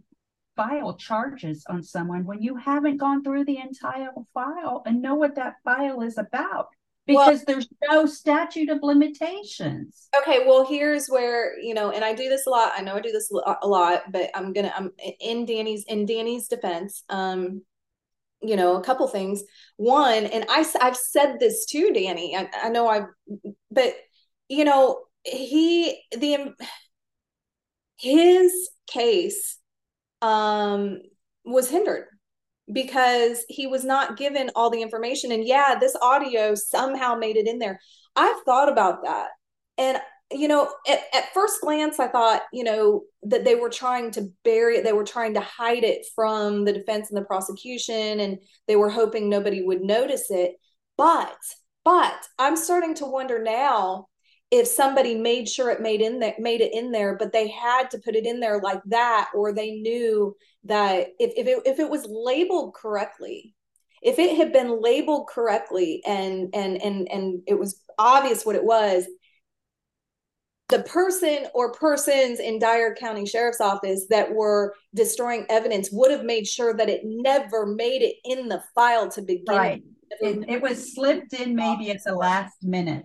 file 0.57 0.97
charges 0.97 1.64
on 1.68 1.82
someone 1.82 2.24
when 2.24 2.40
you 2.40 2.57
haven't 2.57 2.99
gone 2.99 3.24
through 3.24 3.45
the 3.45 3.59
entire 3.59 4.12
file 4.32 4.82
and 4.86 5.03
know 5.03 5.16
what 5.16 5.34
that 5.34 5.57
file 5.64 6.01
is 6.01 6.16
about 6.16 6.68
Well- 7.07 7.26
because 7.26 7.44
there's 7.44 7.68
no 7.90 8.07
statute 8.07 8.70
of 8.70 8.78
limitations. 8.82 10.09
Okay, 10.22 10.46
well, 10.46 10.66
here's 10.66 11.07
where 11.09 11.59
you 11.61 11.74
know, 11.74 11.90
and 11.90 12.05
I 12.05 12.14
do 12.14 12.28
this 12.28 12.46
a 12.46 12.50
lot. 12.50 12.72
I 12.76 12.80
know 12.80 12.94
I 12.94 13.00
do 13.00 13.12
this 13.12 13.30
a 13.30 13.66
lot, 13.66 14.11
but 14.11 14.30
I'm 14.34 14.52
gonna. 14.52 14.72
I'm 14.74 14.90
in 15.20 15.44
Danny's 15.44 15.84
in 15.86 16.07
Danny's 16.07 16.48
defense. 16.48 17.02
Um, 17.09 17.62
you 18.42 18.57
know, 18.57 18.76
a 18.76 18.82
couple 18.82 19.07
things. 19.09 19.42
One, 19.76 20.24
and 20.26 20.46
I 20.48 20.64
I've 20.80 20.96
said 20.96 21.36
this 21.40 21.66
to 21.66 21.92
Danny. 21.92 22.36
I, 22.36 22.48
I 22.64 22.68
know 22.70 22.88
I've, 22.88 23.07
but 23.70 23.94
you 24.48 24.64
know, 24.64 25.05
he 25.24 26.00
the 26.12 26.55
his 27.96 28.70
case 28.86 29.59
um 30.22 31.00
was 31.44 31.68
hindered 31.68 32.07
because 32.72 33.44
he 33.48 33.66
was 33.66 33.84
not 33.84 34.16
given 34.16 34.50
all 34.54 34.70
the 34.70 34.82
information. 34.82 35.32
And 35.32 35.46
yeah 35.46 35.76
this 35.78 35.96
audio 36.00 36.54
somehow 36.54 37.14
made 37.14 37.36
it 37.36 37.46
in 37.46 37.58
there. 37.58 37.80
I've 38.16 38.40
thought 38.44 38.70
about 38.70 39.02
that. 39.04 39.28
And 39.78 39.98
you 40.32 40.48
know 40.48 40.70
at, 40.88 41.00
at 41.12 41.34
first 41.34 41.60
glance 41.60 42.00
i 42.00 42.08
thought 42.08 42.42
you 42.50 42.64
know 42.64 43.02
that 43.22 43.44
they 43.44 43.54
were 43.54 43.68
trying 43.68 44.10
to 44.10 44.26
bury 44.42 44.78
it 44.78 44.82
they 44.82 44.92
were 44.92 45.04
trying 45.04 45.34
to 45.34 45.40
hide 45.40 45.84
it 45.84 46.06
from 46.14 46.64
the 46.64 46.72
defense 46.72 47.10
and 47.10 47.16
the 47.18 47.26
prosecution 47.26 48.20
and 48.20 48.38
they 48.66 48.74
were 48.74 48.88
hoping 48.88 49.28
nobody 49.28 49.62
would 49.62 49.82
notice 49.82 50.30
it. 50.30 50.54
But 50.96 51.36
but 51.84 52.26
i'm 52.38 52.56
starting 52.56 52.94
to 52.94 53.04
wonder 53.04 53.42
now 53.42 54.06
if 54.51 54.66
somebody 54.66 55.14
made 55.14 55.49
sure 55.49 55.70
it 55.70 55.80
made 55.80 56.01
in 56.01 56.20
that 56.20 56.38
made 56.38 56.61
it 56.61 56.72
in 56.74 56.92
there 56.92 57.16
but 57.16 57.32
they 57.32 57.49
had 57.49 57.90
to 57.90 57.99
put 57.99 58.14
it 58.14 58.26
in 58.26 58.40
there 58.40 58.61
like 58.61 58.80
that 58.86 59.28
or 59.34 59.53
they 59.53 59.72
knew 59.72 60.34
that 60.64 61.09
if, 61.18 61.32
if 61.36 61.47
it 61.47 61.62
if 61.64 61.78
it 61.78 61.90
was 61.90 62.07
labeled 62.09 62.74
correctly 62.74 63.55
if 64.03 64.18
it 64.18 64.36
had 64.36 64.53
been 64.53 64.80
labeled 64.82 65.28
correctly 65.28 66.03
and 66.07 66.55
and 66.55 66.80
and 66.82 67.09
and 67.11 67.42
it 67.47 67.59
was 67.59 67.80
obvious 67.99 68.45
what 68.45 68.57
it 68.57 68.64
was 68.64 69.07
the 70.70 70.82
person 70.84 71.47
or 71.55 71.72
persons 71.72 72.40
in 72.40 72.59
Dyer 72.59 72.95
County 72.95 73.26
Sheriff's 73.26 73.61
Office 73.61 74.07
that 74.09 74.32
were 74.32 74.74
destroying 74.95 75.45
evidence 75.51 75.90
would 75.92 76.11
have 76.11 76.24
made 76.24 76.47
sure 76.47 76.74
that 76.74 76.88
it 76.88 77.03
never 77.05 77.66
made 77.66 78.03
it 78.03 78.16
in 78.24 78.49
the 78.49 78.62
file 78.74 79.11
to 79.11 79.22
begin 79.22 79.57
Right. 79.57 79.82
It, 80.20 80.45
it 80.49 80.62
was 80.62 80.95
slipped 80.95 81.32
in 81.34 81.55
maybe 81.55 81.90
at 81.90 82.03
the 82.05 82.14
last 82.14 82.62
minute. 82.62 83.05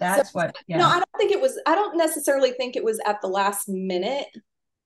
That's 0.00 0.34
what, 0.34 0.56
No. 0.78 0.86
I 0.86 0.94
don't 0.94 1.16
think 1.18 1.30
it 1.30 1.40
was. 1.40 1.60
I 1.66 1.74
don't 1.74 1.96
necessarily 1.96 2.52
think 2.52 2.74
it 2.74 2.84
was 2.84 2.98
at 3.06 3.20
the 3.20 3.28
last 3.28 3.68
minute, 3.68 4.26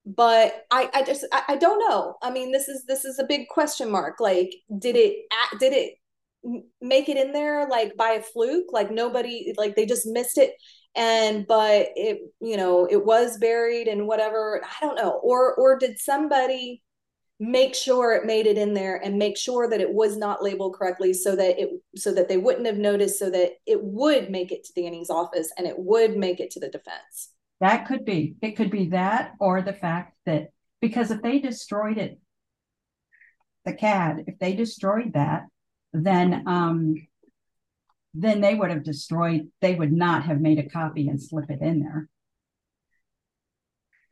but 0.04 0.66
I, 0.70 0.90
I 0.92 1.02
just, 1.04 1.24
I, 1.32 1.42
I 1.48 1.56
don't 1.56 1.78
know. 1.88 2.16
I 2.22 2.30
mean, 2.30 2.52
this 2.52 2.68
is 2.68 2.84
this 2.86 3.04
is 3.04 3.18
a 3.18 3.24
big 3.24 3.48
question 3.48 3.90
mark. 3.90 4.20
Like, 4.20 4.54
did 4.78 4.96
it, 4.96 5.24
did 5.60 5.72
it 5.72 5.94
make 6.82 7.08
it 7.08 7.16
in 7.16 7.32
there 7.32 7.68
like 7.68 7.96
by 7.96 8.10
a 8.10 8.22
fluke? 8.22 8.66
Like 8.72 8.90
nobody, 8.90 9.54
like 9.56 9.76
they 9.76 9.86
just 9.86 10.06
missed 10.06 10.36
it, 10.36 10.52
and 10.94 11.46
but 11.46 11.88
it, 11.94 12.18
you 12.40 12.56
know, 12.56 12.86
it 12.90 13.04
was 13.06 13.38
buried 13.38 13.88
and 13.88 14.06
whatever. 14.06 14.62
I 14.64 14.84
don't 14.84 14.96
know. 14.96 15.20
Or 15.22 15.54
or 15.54 15.78
did 15.78 15.98
somebody 15.98 16.82
make 17.40 17.74
sure 17.74 18.14
it 18.14 18.24
made 18.26 18.46
it 18.46 18.56
in 18.56 18.74
there 18.74 18.96
and 18.96 19.18
make 19.18 19.36
sure 19.36 19.68
that 19.68 19.80
it 19.80 19.92
was 19.92 20.16
not 20.16 20.42
labeled 20.42 20.74
correctly 20.74 21.12
so 21.12 21.34
that 21.34 21.58
it 21.58 21.70
so 21.96 22.12
that 22.12 22.28
they 22.28 22.36
wouldn't 22.36 22.66
have 22.66 22.76
noticed 22.76 23.18
so 23.18 23.28
that 23.30 23.52
it 23.66 23.82
would 23.82 24.30
make 24.30 24.52
it 24.52 24.64
to 24.64 24.72
Danny's 24.72 25.10
office 25.10 25.52
and 25.58 25.66
it 25.66 25.78
would 25.78 26.16
make 26.16 26.40
it 26.40 26.50
to 26.52 26.60
the 26.60 26.68
defense. 26.68 27.30
That 27.60 27.86
could 27.86 28.04
be. 28.04 28.36
It 28.40 28.52
could 28.52 28.70
be 28.70 28.90
that 28.90 29.32
or 29.40 29.62
the 29.62 29.72
fact 29.72 30.14
that 30.26 30.48
because 30.80 31.10
if 31.10 31.22
they 31.22 31.38
destroyed 31.38 31.98
it, 31.98 32.20
the 33.64 33.72
CAD, 33.72 34.24
if 34.26 34.38
they 34.38 34.54
destroyed 34.54 35.14
that, 35.14 35.46
then 35.92 36.44
um 36.46 36.94
then 38.14 38.40
they 38.40 38.54
would 38.54 38.70
have 38.70 38.84
destroyed, 38.84 39.48
they 39.60 39.74
would 39.74 39.92
not 39.92 40.22
have 40.24 40.40
made 40.40 40.60
a 40.60 40.68
copy 40.68 41.08
and 41.08 41.20
slip 41.20 41.50
it 41.50 41.60
in 41.60 41.80
there. 41.80 42.08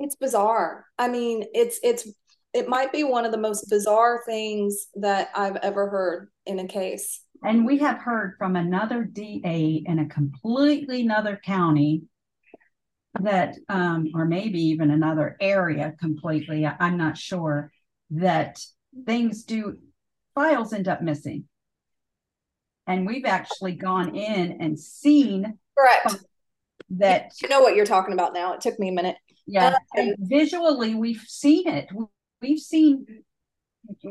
It's 0.00 0.16
bizarre. 0.16 0.86
I 0.98 1.08
mean, 1.08 1.44
it's 1.54 1.78
it's 1.84 2.08
it 2.54 2.68
might 2.68 2.92
be 2.92 3.04
one 3.04 3.24
of 3.24 3.32
the 3.32 3.38
most 3.38 3.68
bizarre 3.70 4.22
things 4.26 4.88
that 4.96 5.30
I've 5.34 5.56
ever 5.56 5.88
heard 5.88 6.28
in 6.46 6.58
a 6.58 6.66
case. 6.66 7.20
And 7.42 7.66
we 7.66 7.78
have 7.78 7.98
heard 7.98 8.34
from 8.38 8.56
another 8.56 9.04
DA 9.04 9.82
in 9.86 9.98
a 9.98 10.08
completely 10.08 11.02
another 11.02 11.40
county 11.44 12.02
that, 13.20 13.56
um, 13.68 14.08
or 14.14 14.24
maybe 14.24 14.60
even 14.60 14.90
another 14.90 15.36
area 15.40 15.94
completely, 15.98 16.66
I- 16.66 16.76
I'm 16.78 16.96
not 16.96 17.16
sure, 17.16 17.72
that 18.10 18.60
things 19.06 19.44
do, 19.44 19.78
files 20.34 20.72
end 20.72 20.88
up 20.88 21.02
missing. 21.02 21.48
And 22.86 23.06
we've 23.06 23.24
actually 23.26 23.72
gone 23.72 24.14
in 24.14 24.60
and 24.60 24.78
seen 24.78 25.58
Correct. 25.78 26.24
that, 26.90 27.32
You 27.42 27.48
know 27.48 27.60
what 27.60 27.74
you're 27.76 27.86
talking 27.86 28.12
about 28.12 28.34
now. 28.34 28.54
It 28.54 28.60
took 28.60 28.78
me 28.78 28.88
a 28.88 28.92
minute. 28.92 29.16
yeah, 29.46 29.76
and 29.94 30.16
visually, 30.18 30.94
we've 30.94 31.24
seen 31.26 31.68
it. 31.68 31.88
We've 32.42 32.58
seen, 32.58 33.06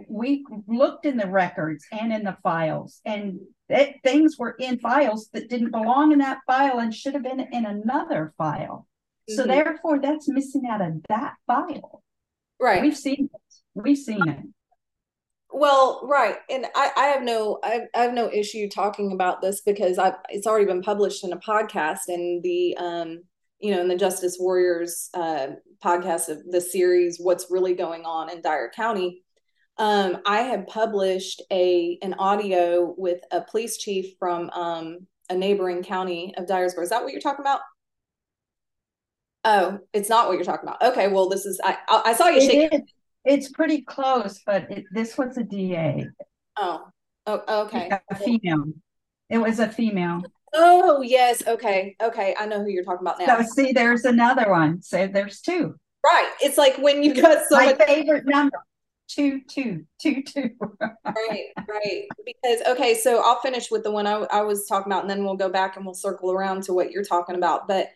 we 0.07 0.45
looked 0.67 1.05
in 1.05 1.17
the 1.17 1.27
records 1.27 1.85
and 1.91 2.11
in 2.13 2.23
the 2.23 2.37
files, 2.41 3.01
and 3.05 3.39
that 3.69 3.95
things 4.03 4.37
were 4.37 4.55
in 4.59 4.79
files 4.79 5.29
that 5.33 5.49
didn't 5.49 5.71
belong 5.71 6.11
in 6.11 6.19
that 6.19 6.39
file 6.47 6.79
and 6.79 6.93
should 6.93 7.13
have 7.13 7.23
been 7.23 7.39
in 7.39 7.65
another 7.65 8.33
file. 8.37 8.87
So 9.29 9.43
Mhm. 9.43 9.47
therefore, 9.47 9.99
that's 9.99 10.27
missing 10.27 10.65
out 10.65 10.81
of 10.81 11.03
that 11.09 11.35
file. 11.45 12.03
Right. 12.59 12.81
We've 12.81 12.97
seen 12.97 13.29
it. 13.33 13.41
We've 13.73 13.97
seen 13.97 14.27
it. 14.27 14.39
Well, 15.53 16.01
right, 16.03 16.37
and 16.49 16.65
I, 16.75 16.91
I 16.95 17.05
have 17.07 17.23
no, 17.23 17.59
I, 17.61 17.81
I 17.93 18.03
have 18.03 18.13
no 18.13 18.31
issue 18.31 18.69
talking 18.69 19.11
about 19.11 19.41
this 19.41 19.59
because 19.61 19.97
I've 19.97 20.15
it's 20.29 20.47
already 20.47 20.65
been 20.65 20.81
published 20.81 21.25
in 21.25 21.33
a 21.33 21.37
podcast 21.39 22.07
and 22.07 22.41
the, 22.41 22.77
um, 22.77 23.23
you 23.59 23.71
know, 23.71 23.81
in 23.81 23.89
the 23.89 23.97
Justice 23.97 24.37
Warriors 24.39 25.09
uh, 25.13 25.47
podcast 25.83 26.29
of 26.29 26.43
the 26.49 26.61
series, 26.61 27.19
what's 27.19 27.47
really 27.49 27.73
going 27.73 28.05
on 28.05 28.29
in 28.29 28.41
Dyer 28.41 28.71
County. 28.75 29.23
Um, 29.77 30.19
I 30.25 30.41
had 30.41 30.67
published 30.67 31.41
a 31.51 31.97
an 32.01 32.13
audio 32.15 32.93
with 32.97 33.21
a 33.31 33.41
police 33.41 33.77
chief 33.77 34.13
from 34.19 34.49
um, 34.51 35.07
a 35.29 35.35
neighboring 35.35 35.83
county 35.83 36.33
of 36.37 36.45
Dyersburg. 36.45 36.83
Is 36.83 36.89
that 36.89 37.03
what 37.03 37.11
you're 37.13 37.21
talking 37.21 37.43
about? 37.43 37.61
Oh, 39.43 39.79
it's 39.93 40.09
not 40.09 40.27
what 40.27 40.35
you're 40.35 40.43
talking 40.43 40.67
about. 40.69 40.81
Okay, 40.91 41.07
well, 41.07 41.29
this 41.29 41.45
is 41.45 41.59
I 41.63 41.77
I 41.87 42.13
saw 42.13 42.27
you 42.27 42.41
shake. 42.41 42.71
It 42.71 42.75
is. 42.75 42.81
It's 43.23 43.49
pretty 43.49 43.81
close, 43.81 44.41
but 44.45 44.69
it, 44.71 44.85
this 44.91 45.17
was 45.17 45.37
a 45.37 45.43
DA, 45.43 46.07
Oh, 46.57 46.87
oh, 47.27 47.63
okay. 47.65 47.91
a 48.09 48.15
female. 48.15 48.65
It 49.29 49.37
was 49.37 49.59
a 49.59 49.67
female. 49.69 50.21
Oh, 50.53 51.01
yes. 51.01 51.45
Okay. 51.47 51.95
Okay. 52.01 52.35
I 52.37 52.45
know 52.45 52.61
who 52.63 52.69
you're 52.69 52.83
talking 52.83 53.05
about 53.05 53.19
now. 53.19 53.41
So 53.41 53.47
see, 53.55 53.71
there's 53.71 54.05
another 54.05 54.49
one. 54.49 54.81
So 54.81 55.07
there's 55.07 55.41
two. 55.41 55.75
Right. 56.03 56.31
It's 56.41 56.57
like 56.57 56.77
when 56.77 57.03
you 57.03 57.13
got 57.13 57.47
so 57.47 57.55
My 57.55 57.73
favorite 57.73 58.25
number. 58.25 58.57
two, 59.07 59.41
two, 59.47 59.85
two, 60.01 60.23
two. 60.23 60.49
right, 60.81 61.45
right. 61.69 62.03
Because 62.25 62.61
okay, 62.67 62.95
so 62.95 63.21
I'll 63.23 63.39
finish 63.41 63.69
with 63.69 63.83
the 63.83 63.91
one 63.91 64.07
I, 64.07 64.13
I 64.31 64.41
was 64.41 64.65
talking 64.67 64.91
about, 64.91 65.03
and 65.03 65.09
then 65.09 65.23
we'll 65.23 65.35
go 65.35 65.49
back 65.49 65.75
and 65.75 65.85
we'll 65.85 65.93
circle 65.93 66.31
around 66.31 66.63
to 66.63 66.73
what 66.73 66.91
you're 66.91 67.03
talking 67.03 67.35
about. 67.35 67.67
But 67.67 67.89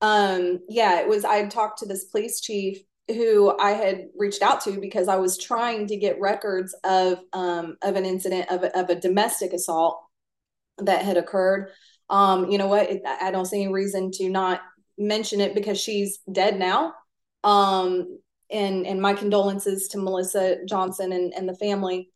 um, 0.00 0.60
yeah, 0.68 1.00
it 1.00 1.08
was 1.08 1.24
I 1.24 1.36
had 1.36 1.50
talked 1.50 1.80
to 1.80 1.86
this 1.86 2.04
police 2.04 2.40
chief 2.40 2.78
who 3.08 3.58
I 3.58 3.70
had 3.70 4.08
reached 4.16 4.42
out 4.42 4.60
to 4.62 4.78
because 4.78 5.08
I 5.08 5.16
was 5.16 5.38
trying 5.38 5.86
to 5.88 5.96
get 5.96 6.20
records 6.20 6.76
of 6.84 7.18
um 7.32 7.76
of 7.82 7.96
an 7.96 8.04
incident 8.04 8.50
of 8.50 8.62
of 8.62 8.90
a 8.90 9.00
domestic 9.00 9.52
assault 9.52 10.00
that 10.78 11.04
had 11.04 11.16
occurred. 11.16 11.70
Um, 12.10 12.50
you 12.50 12.58
know 12.58 12.66
what? 12.66 12.90
I 13.06 13.30
don't 13.30 13.46
see 13.46 13.62
any 13.62 13.72
reason 13.72 14.10
to 14.12 14.28
not 14.28 14.60
mention 14.96 15.40
it 15.40 15.54
because 15.54 15.80
she's 15.80 16.18
dead 16.30 16.58
now. 16.58 16.94
Um, 17.44 18.18
and 18.50 18.86
and 18.86 19.00
my 19.00 19.14
condolences 19.14 19.88
to 19.88 19.98
Melissa 19.98 20.64
Johnson 20.66 21.12
and, 21.12 21.32
and 21.34 21.48
the 21.48 21.56
family. 21.56 22.10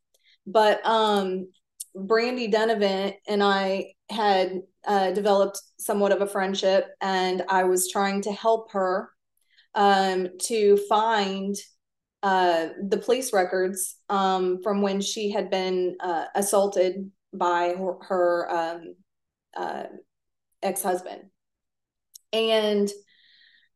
But 0.46 0.84
um, 0.84 1.48
Brandy 1.94 2.48
Donovan 2.48 3.14
and 3.28 3.42
I 3.42 3.92
had 4.10 4.62
uh, 4.86 5.10
developed 5.12 5.60
somewhat 5.78 6.12
of 6.12 6.22
a 6.22 6.26
friendship, 6.26 6.86
and 7.00 7.42
I 7.48 7.64
was 7.64 7.90
trying 7.90 8.22
to 8.22 8.32
help 8.32 8.72
her 8.72 9.10
um, 9.74 10.28
to 10.44 10.76
find 10.88 11.54
uh, 12.22 12.68
the 12.88 12.98
police 12.98 13.32
records 13.32 13.96
um, 14.08 14.62
from 14.62 14.80
when 14.80 15.00
she 15.00 15.30
had 15.30 15.50
been 15.50 15.96
uh, 16.00 16.26
assaulted 16.34 17.10
by 17.32 17.74
her, 17.76 17.94
her 18.02 18.50
um, 18.50 18.94
uh, 19.56 19.84
ex 20.62 20.82
husband. 20.82 21.22
And 22.32 22.90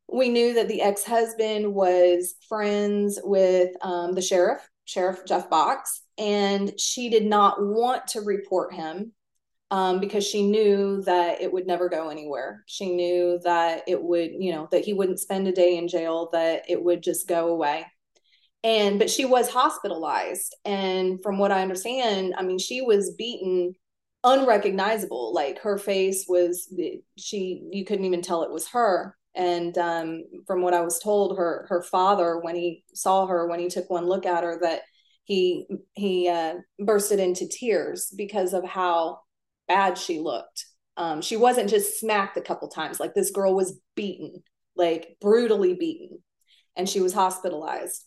we 0.08 0.28
knew 0.28 0.54
that 0.54 0.68
the 0.68 0.82
ex 0.82 1.04
husband 1.04 1.74
was 1.74 2.34
friends 2.48 3.18
with 3.22 3.70
um, 3.82 4.12
the 4.14 4.22
sheriff, 4.22 4.66
Sheriff 4.84 5.24
Jeff 5.26 5.50
Box, 5.50 6.02
and 6.16 6.78
she 6.78 7.10
did 7.10 7.26
not 7.26 7.56
want 7.60 8.06
to 8.08 8.20
report 8.20 8.72
him 8.72 9.12
um, 9.70 9.98
because 10.00 10.26
she 10.26 10.46
knew 10.46 11.02
that 11.02 11.40
it 11.40 11.52
would 11.52 11.66
never 11.66 11.88
go 11.88 12.08
anywhere. 12.08 12.62
She 12.66 12.94
knew 12.94 13.40
that 13.42 13.82
it 13.88 14.00
would, 14.00 14.30
you 14.38 14.52
know, 14.52 14.68
that 14.70 14.84
he 14.84 14.92
wouldn't 14.92 15.20
spend 15.20 15.48
a 15.48 15.52
day 15.52 15.76
in 15.76 15.88
jail, 15.88 16.30
that 16.32 16.64
it 16.68 16.82
would 16.82 17.02
just 17.02 17.26
go 17.26 17.48
away. 17.48 17.84
And, 18.62 18.98
but 18.98 19.10
she 19.10 19.24
was 19.24 19.50
hospitalized. 19.50 20.54
And 20.64 21.20
from 21.22 21.38
what 21.38 21.52
I 21.52 21.62
understand, 21.62 22.34
I 22.36 22.42
mean, 22.42 22.58
she 22.58 22.80
was 22.80 23.14
beaten 23.14 23.74
unrecognizable. 24.26 25.32
Like 25.32 25.60
her 25.60 25.78
face 25.78 26.26
was, 26.28 26.70
she, 27.16 27.62
you 27.72 27.84
couldn't 27.86 28.04
even 28.04 28.20
tell 28.20 28.42
it 28.42 28.50
was 28.50 28.68
her. 28.68 29.16
And 29.34 29.76
um, 29.78 30.24
from 30.46 30.62
what 30.62 30.74
I 30.74 30.80
was 30.80 30.98
told, 30.98 31.36
her 31.36 31.66
her 31.68 31.82
father, 31.82 32.40
when 32.40 32.56
he 32.56 32.84
saw 32.94 33.26
her, 33.26 33.46
when 33.46 33.60
he 33.60 33.68
took 33.68 33.88
one 33.90 34.06
look 34.06 34.24
at 34.24 34.42
her, 34.42 34.58
that 34.62 34.80
he 35.24 35.66
he 35.92 36.28
uh, 36.28 36.54
bursted 36.78 37.20
into 37.20 37.46
tears 37.46 38.12
because 38.16 38.54
of 38.54 38.64
how 38.64 39.20
bad 39.68 39.98
she 39.98 40.20
looked. 40.20 40.64
Um, 40.96 41.20
she 41.20 41.36
wasn't 41.36 41.68
just 41.68 42.00
smacked 42.00 42.38
a 42.38 42.40
couple 42.40 42.68
times; 42.68 42.98
like 42.98 43.12
this 43.12 43.30
girl 43.30 43.54
was 43.54 43.78
beaten, 43.94 44.42
like 44.74 45.18
brutally 45.20 45.74
beaten, 45.74 46.18
and 46.74 46.88
she 46.88 47.00
was 47.00 47.12
hospitalized. 47.12 48.06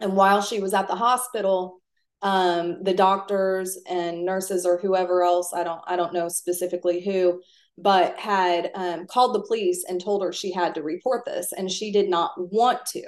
And 0.00 0.16
while 0.16 0.40
she 0.40 0.60
was 0.60 0.72
at 0.72 0.88
the 0.88 0.96
hospital, 0.96 1.82
um, 2.22 2.82
the 2.82 2.94
doctors 2.94 3.78
and 3.88 4.24
nurses 4.24 4.66
or 4.66 4.78
whoever 4.78 5.22
else 5.22 5.52
I 5.54 5.62
don't 5.62 5.80
I 5.86 5.96
don't 5.96 6.12
know 6.12 6.28
specifically 6.28 7.00
who 7.00 7.40
but 7.80 8.18
had 8.18 8.70
um, 8.74 9.06
called 9.06 9.34
the 9.34 9.46
police 9.46 9.84
and 9.88 10.02
told 10.02 10.22
her 10.22 10.32
she 10.32 10.52
had 10.52 10.74
to 10.74 10.82
report 10.82 11.24
this, 11.24 11.52
and 11.52 11.70
she 11.70 11.92
did 11.92 12.08
not 12.10 12.32
want 12.36 12.84
to. 12.86 13.04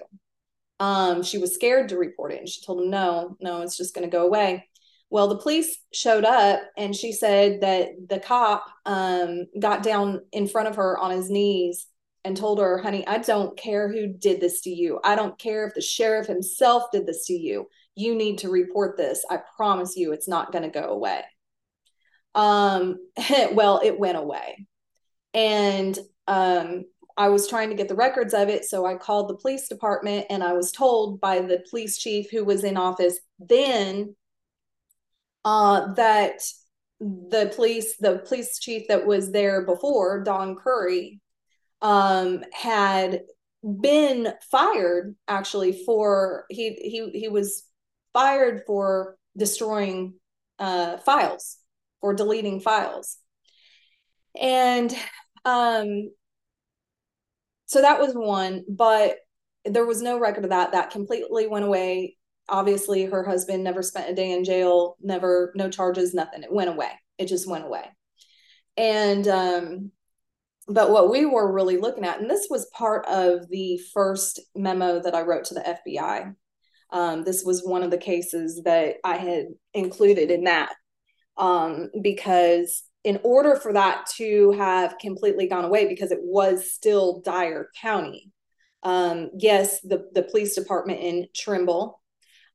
Um, 0.79 1.23
she 1.23 1.39
was 1.39 1.55
scared 1.55 1.89
to 1.91 1.99
report 1.99 2.33
it, 2.33 2.39
and 2.39 2.49
she 2.49 2.65
told 2.65 2.79
them, 2.79 2.91
"No, 2.91 3.37
no, 3.41 3.63
it's 3.63 3.77
just 3.77 3.95
going 3.95 4.09
to 4.09 4.17
go 4.17 4.25
away." 4.25 4.67
Well, 5.11 5.29
the 5.29 5.39
police 5.39 5.77
showed 5.93 6.25
up, 6.25 6.61
and 6.77 6.95
she 6.95 7.13
said 7.13 7.63
that 7.63 7.89
the 8.09 8.21
cop 8.21 8.65
um, 8.87 9.47
got 9.59 9.83
down 9.83 10.21
in 10.33 10.47
front 10.47 10.69
of 10.69 10.77
her 10.77 10.97
on 10.99 11.11
his 11.11 11.31
knees 11.31 11.87
and 12.25 12.37
told 12.37 12.61
her, 12.61 12.79
"Honey, 12.79 13.07
I 13.07 13.19
don't 13.19 13.59
care 13.59 13.89
who 13.93 14.07
did 14.07 14.41
this 14.41 14.61
to 14.63 14.71
you. 14.71 15.01
I 15.05 15.17
don't 15.17 15.39
care 15.39 15.67
if 15.67 15.75
the 15.75 15.81
sheriff 15.81 16.27
himself 16.29 16.85
did 16.93 17.07
this 17.07 17.27
to 17.27 17.35
you. 17.35 17.67
You 17.95 18.15
need 18.15 18.39
to 18.39 18.51
report 18.51 18.97
this. 18.97 19.25
I 19.31 19.41
promise 19.57 19.97
you, 19.97 20.13
it's 20.13 20.29
not 20.29 20.53
going 20.53 20.65
to 20.65 20.81
go 20.81 20.89
away." 20.89 21.23
Um, 22.35 22.97
well, 23.53 23.81
it 23.83 23.99
went 23.99 24.19
away. 24.19 24.67
And 25.35 25.99
um, 26.27 26.85
I 27.17 27.29
was 27.29 27.49
trying 27.49 27.71
to 27.71 27.77
get 27.77 27.89
the 27.89 27.95
records 27.95 28.35
of 28.35 28.49
it. 28.49 28.65
So 28.65 28.87
I 28.87 28.95
called 28.95 29.29
the 29.29 29.37
police 29.37 29.69
department 29.69 30.27
and 30.31 30.43
I 30.43 30.53
was 30.53 30.73
told 30.73 31.21
by 31.21 31.41
the 31.41 31.63
police 31.69 31.99
chief 31.99 32.31
who 32.31 32.45
was 32.45 32.65
in 32.65 32.77
office 32.77 33.19
then 33.39 34.15
uh, 35.45 35.93
that 35.95 36.41
the 37.01 37.53
police, 37.55 37.97
the 37.99 38.19
police 38.27 38.59
chief 38.59 38.89
that 38.89 39.07
was 39.07 39.33
there 39.33 39.65
before, 39.65 40.23
Don 40.23 40.57
Curry, 40.57 41.21
um, 41.83 42.45
had 42.53 43.23
been 43.63 44.33
fired 44.51 45.15
actually 45.29 45.85
for 45.85 46.47
he 46.49 46.71
he 46.77 47.11
he 47.19 47.29
was 47.29 47.65
fired 48.13 48.63
for 48.67 49.17
destroying 49.37 50.15
uh, 50.59 50.99
files 50.99 51.61
for 52.01 52.15
deleting 52.15 52.61
files. 52.61 53.19
And 54.41 54.95
um, 55.45 56.11
so 57.67 57.83
that 57.83 58.01
was 58.01 58.15
one, 58.15 58.65
but 58.69 59.17
there 59.65 59.87
was 59.87 60.03
no 60.03 60.19
record 60.19 60.45
of 60.45 60.51
that. 60.51 60.73
That 60.73 60.91
completely 60.91 61.47
went 61.47 61.65
away. 61.65 62.17
Obviously, 62.49 63.05
her 63.05 63.25
husband 63.25 63.63
never 63.63 63.83
spent 63.83 64.11
a 64.11 64.15
day 64.15 64.33
in 64.33 64.45
jail, 64.45 64.97
never, 65.01 65.53
no 65.55 65.71
charges, 65.71 66.15
nothing. 66.15 66.43
It 66.43 66.53
went 66.53 66.71
away. 66.71 66.91
It 67.19 67.27
just 67.27 67.49
went 67.49 67.65
away. 67.65 67.85
And, 68.77 69.29
um, 69.29 69.93
but 70.67 70.91
what 70.91 71.11
we 71.11 71.27
were 71.27 71.53
really 71.53 71.77
looking 71.77 72.05
at, 72.05 72.21
and 72.21 72.31
this 72.31 72.47
was 72.49 72.71
part 72.73 73.05
of 73.07 73.49
the 73.49 73.79
first 73.93 74.41
memo 74.55 75.01
that 75.01 75.15
I 75.15 75.23
wrote 75.23 75.45
to 75.47 75.55
the 75.55 75.79
FBI. 75.89 76.35
Um, 76.93 77.25
this 77.25 77.45
was 77.45 77.63
one 77.65 77.83
of 77.83 77.91
the 77.91 77.99
cases 77.99 78.63
that 78.65 78.97
I 79.05 79.17
had 79.17 79.47
included 79.75 80.31
in 80.31 80.45
that 80.45 80.73
um, 81.37 81.91
because 82.03 82.83
in 83.05 83.19
order 83.23 83.57
for 83.57 83.73
that 83.73 84.07
to 84.17 84.53
have 84.53 84.99
completely 84.99 85.47
gone 85.47 85.65
away, 85.65 85.89
because 85.89 86.11
it 86.11 86.21
was 86.23 86.73
still 86.73 87.21
Dyer 87.21 87.69
County, 87.81 88.31
um, 88.83 89.31
yes, 89.39 89.81
the, 89.81 90.09
the 90.13 90.23
police 90.23 90.55
department 90.55 91.01
in 91.01 91.27
Trimble 91.35 92.01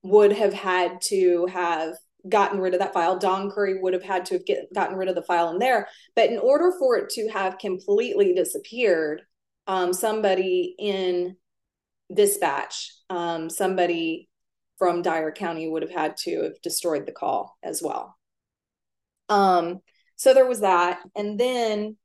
would 0.03 0.31
have 0.33 0.53
had 0.53 1.01
to 1.05 1.47
have 1.47 1.93
gotten 2.27 2.59
rid 2.59 2.73
of 2.73 2.79
that 2.79 2.93
file. 2.93 3.17
Don 3.17 3.51
Curry 3.51 3.79
would 3.79 3.93
have 3.93 4.03
had 4.03 4.25
to 4.27 4.35
have 4.35 4.45
get, 4.45 4.73
gotten 4.73 4.95
rid 4.95 5.09
of 5.09 5.15
the 5.15 5.23
file 5.23 5.49
in 5.49 5.59
there. 5.59 5.87
But 6.15 6.29
in 6.29 6.39
order 6.39 6.71
for 6.79 6.97
it 6.97 7.09
to 7.11 7.27
have 7.29 7.57
completely 7.57 8.33
disappeared, 8.33 9.21
um, 9.67 9.93
somebody 9.93 10.75
in 10.77 11.35
dispatch, 12.13 12.91
um, 13.09 13.49
somebody 13.49 14.29
from 14.77 15.01
Dyer 15.01 15.31
County 15.31 15.69
would 15.69 15.81
have 15.81 15.91
had 15.91 16.17
to 16.17 16.43
have 16.43 16.61
destroyed 16.61 17.05
the 17.05 17.11
call 17.11 17.57
as 17.63 17.81
well. 17.81 18.17
Um, 19.29 19.79
so 20.15 20.33
there 20.33 20.45
was 20.45 20.61
that. 20.61 20.99
And 21.15 21.39
then 21.39 21.97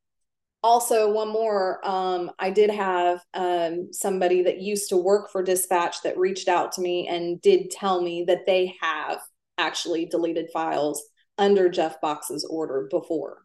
also 0.63 1.13
one 1.13 1.29
more, 1.29 1.81
um, 1.87 2.31
I 2.39 2.51
did 2.51 2.71
have 2.71 3.21
um, 3.35 3.93
somebody 3.93 4.43
that 4.43 4.61
used 4.61 4.91
to 4.91 4.97
work 4.97 5.31
for 5.31 5.43
dispatch 5.43 6.03
that 6.03 6.19
reached 6.19 6.49
out 6.49 6.73
to 6.73 6.81
me 6.81 7.09
and 7.09 7.41
did 7.41 7.71
tell 7.71 8.03
me 8.03 8.25
that 8.25 8.47
they 8.47 8.75
have 8.81 9.21
actually 9.59 10.07
deleted 10.07 10.49
files 10.53 11.03
under 11.39 11.69
Jeff 11.69 12.01
Box's 12.01 12.45
order 12.45 12.89
before. 12.91 13.43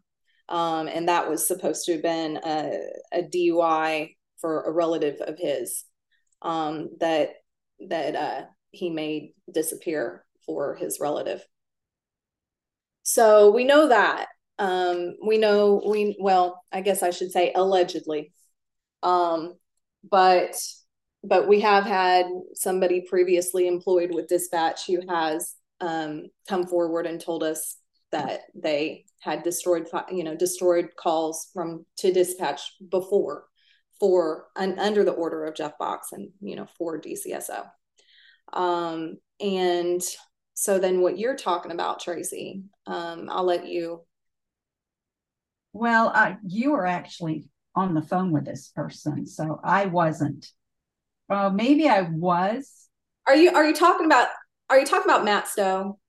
Um, 0.49 0.87
and 0.87 1.07
that 1.07 1.29
was 1.29 1.47
supposed 1.47 1.85
to 1.85 1.93
have 1.93 2.03
been 2.03 2.37
a, 2.45 2.79
a 3.11 3.23
DUI 3.23 4.15
for 4.39 4.63
a 4.63 4.71
relative 4.71 5.21
of 5.21 5.39
his 5.39 5.85
um, 6.45 6.91
that 6.99 7.31
that 7.89 8.15
uh, 8.15 8.45
he 8.71 8.89
made 8.89 9.33
disappear 9.51 10.23
for 10.45 10.75
his 10.75 10.99
relative. 11.01 11.43
So 13.03 13.51
we 13.51 13.65
know 13.65 13.89
that. 13.89 14.27
Um, 14.57 15.15
we 15.25 15.37
know 15.37 15.81
we 15.85 16.15
well, 16.19 16.63
I 16.71 16.79
guess 16.79 17.03
I 17.03 17.09
should 17.09 17.31
say 17.31 17.51
allegedly. 17.53 18.31
Um, 19.03 19.55
but 20.09 20.55
but 21.23 21.47
we 21.47 21.61
have 21.61 21.83
had 21.83 22.27
somebody 22.53 23.01
previously 23.01 23.67
employed 23.67 24.13
with 24.13 24.27
dispatch 24.27 24.85
who 24.85 25.01
has 25.09 25.55
um, 25.81 26.27
come 26.47 26.67
forward 26.67 27.07
and 27.07 27.19
told 27.19 27.43
us 27.43 27.77
that 28.11 28.41
they 28.53 29.05
had 29.19 29.43
destroyed 29.43 29.87
you 30.11 30.23
know 30.23 30.35
destroyed 30.35 30.89
calls 30.95 31.49
from 31.53 31.85
to 31.97 32.13
dispatch 32.13 32.61
before 32.89 33.45
for 33.99 34.45
un, 34.55 34.77
under 34.79 35.03
the 35.03 35.11
order 35.11 35.45
of 35.45 35.55
Jeff 35.55 35.77
Box 35.77 36.11
and 36.11 36.29
you 36.41 36.55
know 36.55 36.67
for 36.77 36.99
DCSO. 36.99 37.65
Um, 38.53 39.17
and 39.39 40.01
so 40.53 40.79
then 40.79 41.01
what 41.01 41.17
you're 41.19 41.35
talking 41.35 41.71
about 41.71 41.99
Tracey 41.99 42.63
um, 42.87 43.27
i'll 43.29 43.43
let 43.43 43.67
you 43.67 44.01
well 45.73 46.11
uh, 46.15 46.35
you 46.47 46.71
were 46.71 46.85
actually 46.85 47.49
on 47.75 47.93
the 47.93 48.01
phone 48.01 48.31
with 48.31 48.45
this 48.45 48.69
person 48.69 49.27
so 49.27 49.59
i 49.63 49.85
wasn't 49.87 50.49
uh, 51.29 51.49
maybe 51.49 51.89
i 51.89 52.01
was 52.03 52.87
are 53.27 53.35
you 53.35 53.51
are 53.51 53.65
you 53.67 53.73
talking 53.73 54.05
about 54.05 54.29
are 54.69 54.79
you 54.79 54.85
talking 54.85 55.11
about 55.11 55.25
Matt 55.25 55.47
Stowe? 55.47 55.99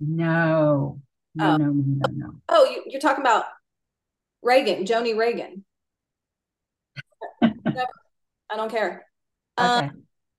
No, 0.00 1.00
no, 1.34 1.44
Oh. 1.44 1.56
no, 1.58 1.72
no, 1.72 2.06
no. 2.10 2.34
Oh, 2.48 2.64
you, 2.64 2.84
you're 2.86 3.00
talking 3.00 3.22
about 3.22 3.44
Reagan, 4.42 4.84
Joni 4.84 5.16
Reagan. 5.16 5.64
I 8.52 8.56
don't 8.56 8.70
care. 8.70 9.06
Um, 9.56 9.84
Okay. 9.84 9.90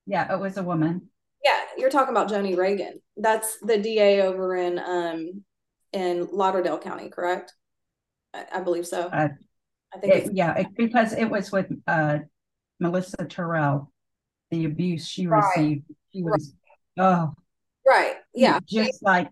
Yeah, 0.05 0.33
it 0.33 0.39
was 0.39 0.57
a 0.57 0.63
woman. 0.63 1.09
yeah, 1.43 1.57
you're 1.77 1.89
talking 1.89 2.13
about 2.15 2.29
Joni 2.29 2.57
Reagan. 2.57 2.99
That's 3.17 3.57
the 3.61 3.77
DA 3.77 4.21
over 4.21 4.55
in 4.55 4.77
um 4.79 5.43
in 5.93 6.27
Lauderdale 6.31 6.79
County, 6.79 7.09
correct? 7.09 7.53
I, 8.33 8.45
I 8.55 8.59
believe 8.61 8.85
so. 8.87 9.01
Uh, 9.07 9.29
I 9.93 9.99
think 9.99 10.13
It- 10.13 10.33
yeah, 10.33 10.55
it- 10.57 10.75
because 10.75 11.13
it 11.13 11.25
was 11.29 11.51
with 11.51 11.67
uh 11.87 12.19
Melissa 12.79 13.25
Terrell, 13.29 13.91
the 14.51 14.65
abuse 14.65 15.07
she 15.07 15.27
Right. 15.27 15.43
received. 15.55 15.85
She 16.11 16.23
was, 16.23 16.53
oh, 16.97 17.33
right. 17.87 18.15
Yeah. 18.33 18.59
just 18.67 19.01
like 19.03 19.29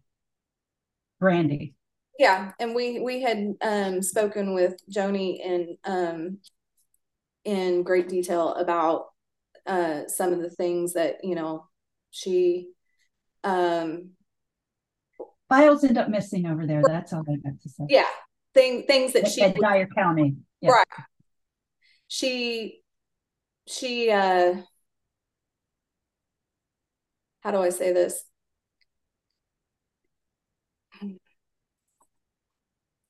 Brandy. 1.20 1.74
Yeah, 2.18 2.52
and 2.60 2.74
we 2.76 3.00
we 3.00 3.22
had 3.22 3.54
um 3.62 4.02
spoken 4.02 4.54
with 4.54 4.76
Joni 4.90 5.40
in 5.44 5.78
um 5.86 6.38
in 7.46 7.84
great 7.84 8.08
detail 8.10 8.54
about 8.54 9.08
uh 9.66 10.02
some 10.08 10.34
of 10.34 10.40
the 10.42 10.50
things 10.50 10.94
that, 10.94 11.24
you 11.24 11.36
know, 11.36 11.66
she 12.12 12.70
um 13.44 14.12
Files 15.50 15.84
end 15.84 15.98
up 15.98 16.08
missing 16.08 16.46
over 16.46 16.66
there. 16.66 16.82
That's 16.86 17.12
all 17.12 17.24
I 17.28 17.36
got 17.36 17.60
to 17.62 17.70
say. 17.70 17.84
yeah, 17.90 18.06
thing 18.54 18.84
things 18.84 19.14
that 19.14 19.26
At- 19.26 19.32
she 19.32 19.42
At 19.42 19.56
Dyer 19.56 19.88
County. 19.88 20.36
Yeah. 20.62 20.72
Right. 20.72 20.88
she 22.08 22.82
she 23.68 24.10
uh 24.12 24.56
how 27.42 27.52
do 27.52 27.58
I 27.58 27.70
say 27.70 27.92
this? 27.92 28.24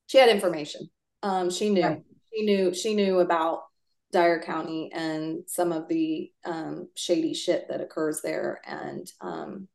She 0.08 0.18
had 0.18 0.30
information. 0.30 0.90
Um, 1.24 1.50
she 1.50 1.70
knew. 1.70 1.84
Right. 1.84 2.02
She 2.34 2.44
knew 2.46 2.74
she 2.74 2.96
knew 2.96 3.20
about 3.20 3.62
Dyer 4.12 4.42
County 4.42 4.92
and 4.94 5.44
some 5.48 5.72
of 5.72 5.88
the 5.88 6.32
um 6.46 6.90
shady 6.96 7.34
shit 7.34 7.68
that 7.70 7.82
occurs 7.82 8.22
there 8.22 8.62
and 8.66 9.10
um 9.22 9.68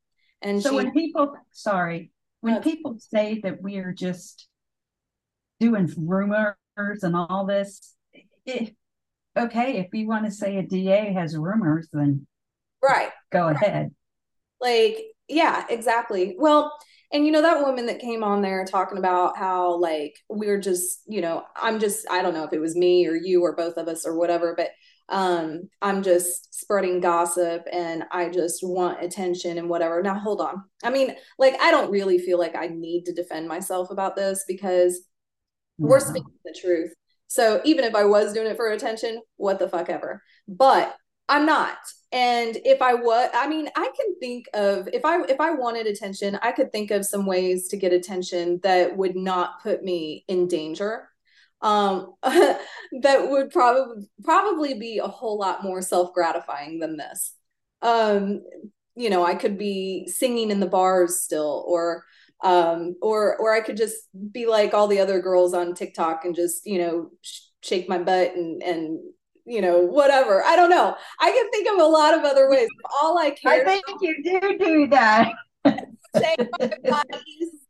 and 0.43 0.63
So 0.63 0.71
she 0.71 0.77
when 0.77 0.93
people, 0.93 1.35
sorry, 1.53 2.11
when 2.41 2.55
No. 2.55 2.61
people 2.61 2.97
say 2.99 3.41
that 3.43 3.63
we 3.63 3.79
are 3.79 3.93
just 3.93 4.49
doing 5.59 5.91
rumors 5.97 6.57
and 7.03 7.17
all 7.17 7.47
this, 7.47 7.95
it, 8.45 8.77
okay, 9.37 9.79
if 9.79 9.89
you 9.93 10.07
want 10.07 10.27
to 10.27 10.31
say 10.31 10.59
a 10.59 10.63
DA 10.63 11.13
has 11.15 11.37
rumors, 11.37 11.89
then 11.93 12.27
right 12.83 13.11
go 13.33 13.49
ahead. 13.49 13.93
Like, 14.61 14.99
yeah, 15.29 15.65
exactly. 15.69 16.37
Well, 16.39 16.73
and 17.17 17.25
you 17.25 17.33
know, 17.33 17.41
that 17.41 17.63
woman 17.63 17.87
that 17.87 17.99
came 17.99 18.23
on 18.23 18.43
there 18.43 18.67
talking 18.67 18.99
about 18.99 19.39
how, 19.39 19.77
like, 19.77 20.19
we're 20.29 20.61
just, 20.61 21.01
you 21.07 21.23
know, 21.23 21.45
I'm 21.57 21.81
just, 21.81 22.07
I 22.11 22.21
don't 22.21 22.35
know 22.35 22.45
if 22.45 22.53
it 22.53 22.61
was 22.61 22.77
me 22.77 23.07
or 23.07 23.15
you 23.15 23.41
or 23.43 23.57
both 23.57 23.79
of 23.79 23.89
us 23.89 24.05
or 24.05 24.19
whatever, 24.19 24.55
but 24.55 24.73
um, 25.09 25.71
I'm 25.81 26.03
just 26.03 26.55
spreading 26.55 27.01
gossip 27.01 27.67
and 27.73 28.05
I 28.13 28.29
just 28.29 28.61
want 28.63 29.03
attention 29.03 29.57
and 29.57 29.71
whatever. 29.71 30.03
Now, 30.03 30.19
hold 30.19 30.43
on. 30.43 30.65
I 30.85 30.91
mean, 30.91 31.17
like, 31.39 31.55
I 31.59 31.71
don't 31.71 31.91
really 31.91 32.19
feel 32.19 32.39
like 32.39 32.55
I 32.55 32.67
need 32.67 33.05
to 33.05 33.15
defend 33.15 33.49
myself 33.49 33.91
about 33.91 34.15
this 34.15 34.45
because 34.47 35.01
we're 35.79 36.01
speaking 36.01 36.35
the 36.45 36.55
truth. 36.61 36.93
So 37.29 37.63
even 37.65 37.87
if 37.87 37.95
I 37.95 38.05
was 38.05 38.35
doing 38.35 38.47
it 38.47 38.57
for 38.57 38.69
attention, 38.69 39.23
what 39.37 39.59
the 39.59 39.71
fuck 39.71 39.89
ever. 39.89 40.23
But 40.47 40.95
I'm 41.31 41.47
not. 41.47 41.79
And 42.13 42.57
if 42.65 42.81
I 42.81 42.95
was, 42.95 43.31
I 43.35 43.49
mean, 43.49 43.69
I 43.77 43.91
can 43.97 44.19
think 44.21 44.47
of 44.55 44.89
if 44.93 45.05
I 45.05 45.23
if 45.25 45.41
I 45.41 45.53
wanted 45.53 45.87
attention, 45.87 46.39
I 46.41 46.53
could 46.53 46.71
think 46.71 46.91
of 46.91 47.05
some 47.05 47.27
ways 47.27 47.69
to 47.69 47.77
get 47.77 47.93
attention 47.93 48.61
that 48.63 48.97
would 48.97 49.17
not 49.17 49.63
put 49.63 49.83
me 49.83 50.25
in 50.29 50.47
danger. 50.47 51.09
Um, 51.63 52.15
that 52.23 53.29
would 53.29 53.51
probably 53.51 54.09
probably 54.23 54.75
be 54.75 54.99
a 54.99 55.09
whole 55.09 55.39
lot 55.39 55.65
more 55.65 55.83
self-gratifying 55.83 56.79
than 56.79 56.97
this. 56.97 57.35
Um, 57.83 58.43
you 58.95 59.11
know, 59.11 59.25
I 59.25 59.35
could 59.35 59.59
be 59.59 60.07
singing 60.09 60.51
in 60.51 60.61
the 60.61 60.67
bars 60.67 61.21
still, 61.21 61.65
or 61.67 62.05
um 62.45 62.95
or 63.01 63.37
or 63.39 63.55
i 63.55 63.61
could 63.61 63.79
just 63.79 63.97
be 64.31 64.47
like 64.47 64.75
all 64.75 64.89
the 64.89 65.01
other 65.01 65.21
girls 65.21 65.55
on 65.55 65.75
tiktok 65.75 66.25
and 66.25 66.35
just 66.35 66.67
you 66.67 66.79
know 66.79 67.11
sh- 67.23 67.41
shake 67.63 67.89
my 67.89 67.97
butt 67.99 68.35
and 68.35 68.63
and 68.63 68.99
you 69.47 69.61
know 69.61 69.81
whatever. 69.81 70.45
I 70.45 70.57
don't 70.57 70.71
know. 70.71 70.97
I 71.21 71.31
can 71.31 71.51
think 71.51 71.69
of 71.69 71.79
a 71.79 71.89
lot 71.89 72.15
of 72.15 72.25
other 72.25 72.51
ways 72.51 72.69
all 73.01 73.17
i 73.19 73.31
care. 73.31 73.63
I 73.63 73.65
think 73.65 73.85
you 74.01 74.23
do 74.23 74.59
do 74.59 74.87
that. 74.89 75.33
say 76.17 76.37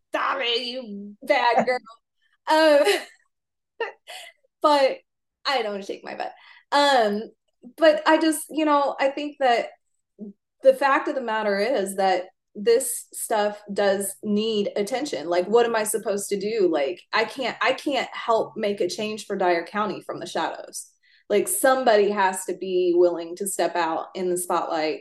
stop 0.08 0.38
it 0.40 0.66
you 0.66 1.14
bad 1.22 1.66
girl. 1.66 1.78
Um 2.48 2.86
but 4.62 4.98
i 5.44 5.62
don't 5.62 5.72
want 5.72 5.82
to 5.82 5.86
shake 5.86 6.04
my 6.04 6.14
butt. 6.14 6.32
Um 6.72 7.22
but 7.76 8.02
i 8.06 8.18
just 8.18 8.46
you 8.50 8.64
know 8.64 8.96
i 8.98 9.08
think 9.08 9.36
that 9.40 9.68
the 10.62 10.74
fact 10.74 11.08
of 11.08 11.14
the 11.14 11.20
matter 11.20 11.58
is 11.58 11.96
that 11.96 12.24
this 12.58 13.04
stuff 13.12 13.62
does 13.70 14.16
need 14.22 14.70
attention. 14.76 15.28
Like 15.28 15.46
what 15.46 15.66
am 15.66 15.76
i 15.76 15.84
supposed 15.84 16.30
to 16.30 16.40
do? 16.40 16.68
Like 16.72 17.02
i 17.12 17.24
can't 17.24 17.56
i 17.60 17.74
can't 17.74 18.08
help 18.12 18.56
make 18.56 18.80
a 18.80 18.88
change 18.88 19.26
for 19.26 19.36
dyer 19.36 19.66
county 19.66 20.00
from 20.00 20.20
the 20.20 20.26
shadows 20.26 20.90
like 21.28 21.48
somebody 21.48 22.10
has 22.10 22.44
to 22.44 22.56
be 22.56 22.94
willing 22.96 23.36
to 23.36 23.46
step 23.46 23.76
out 23.76 24.06
in 24.14 24.30
the 24.30 24.38
spotlight 24.38 25.00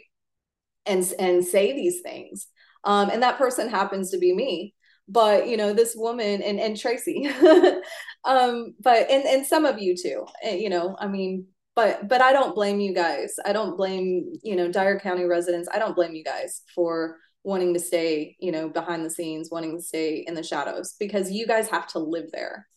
and 0.86 1.12
and 1.20 1.46
say 1.46 1.74
these 1.74 2.02
things. 2.02 2.48
Um 2.84 3.10
and 3.10 3.24
that 3.24 3.38
person 3.38 3.70
happens 3.70 4.12
to 4.12 4.18
be 4.18 4.34
me 4.34 4.74
but 5.08 5.48
you 5.48 5.56
know 5.56 5.74
this 5.74 5.96
woman 5.96 6.42
and 6.42 6.60
and 6.60 6.78
Tracey. 6.78 7.30
Um 8.26 8.74
but 8.80 9.10
and 9.12 9.24
and 9.26 9.46
some 9.46 9.66
of 9.66 9.78
you 9.78 9.96
too 9.96 10.26
you 10.44 10.68
know 10.68 10.96
i 11.00 11.08
mean 11.08 11.46
but 11.76 12.08
but 12.08 12.22
i 12.22 12.34
don't 12.34 12.56
blame 12.56 12.80
you 12.80 12.92
guys. 12.92 13.36
I 13.46 13.54
don't 13.54 13.78
blame 13.78 14.34
you 14.42 14.56
know 14.56 14.72
dyer 14.72 15.00
county 15.00 15.26
residents. 15.26 15.70
I 15.72 15.78
don't 15.78 15.96
blame 15.96 16.16
you 16.16 16.24
guys 16.24 16.64
for 16.74 17.18
wanting 17.44 17.76
to 17.76 17.80
stay 17.80 18.36
you 18.40 18.52
know 18.52 18.68
behind 18.68 19.06
the 19.06 19.12
scenes 19.12 19.50
wanting 19.52 19.78
to 19.78 19.84
stay 19.84 20.26
in 20.28 20.34
the 20.34 20.42
shadows 20.42 20.96
because 21.00 21.32
you 21.32 21.46
guys 21.46 21.68
have 21.70 21.86
to 21.90 22.00
live 22.00 22.32
there 22.32 22.68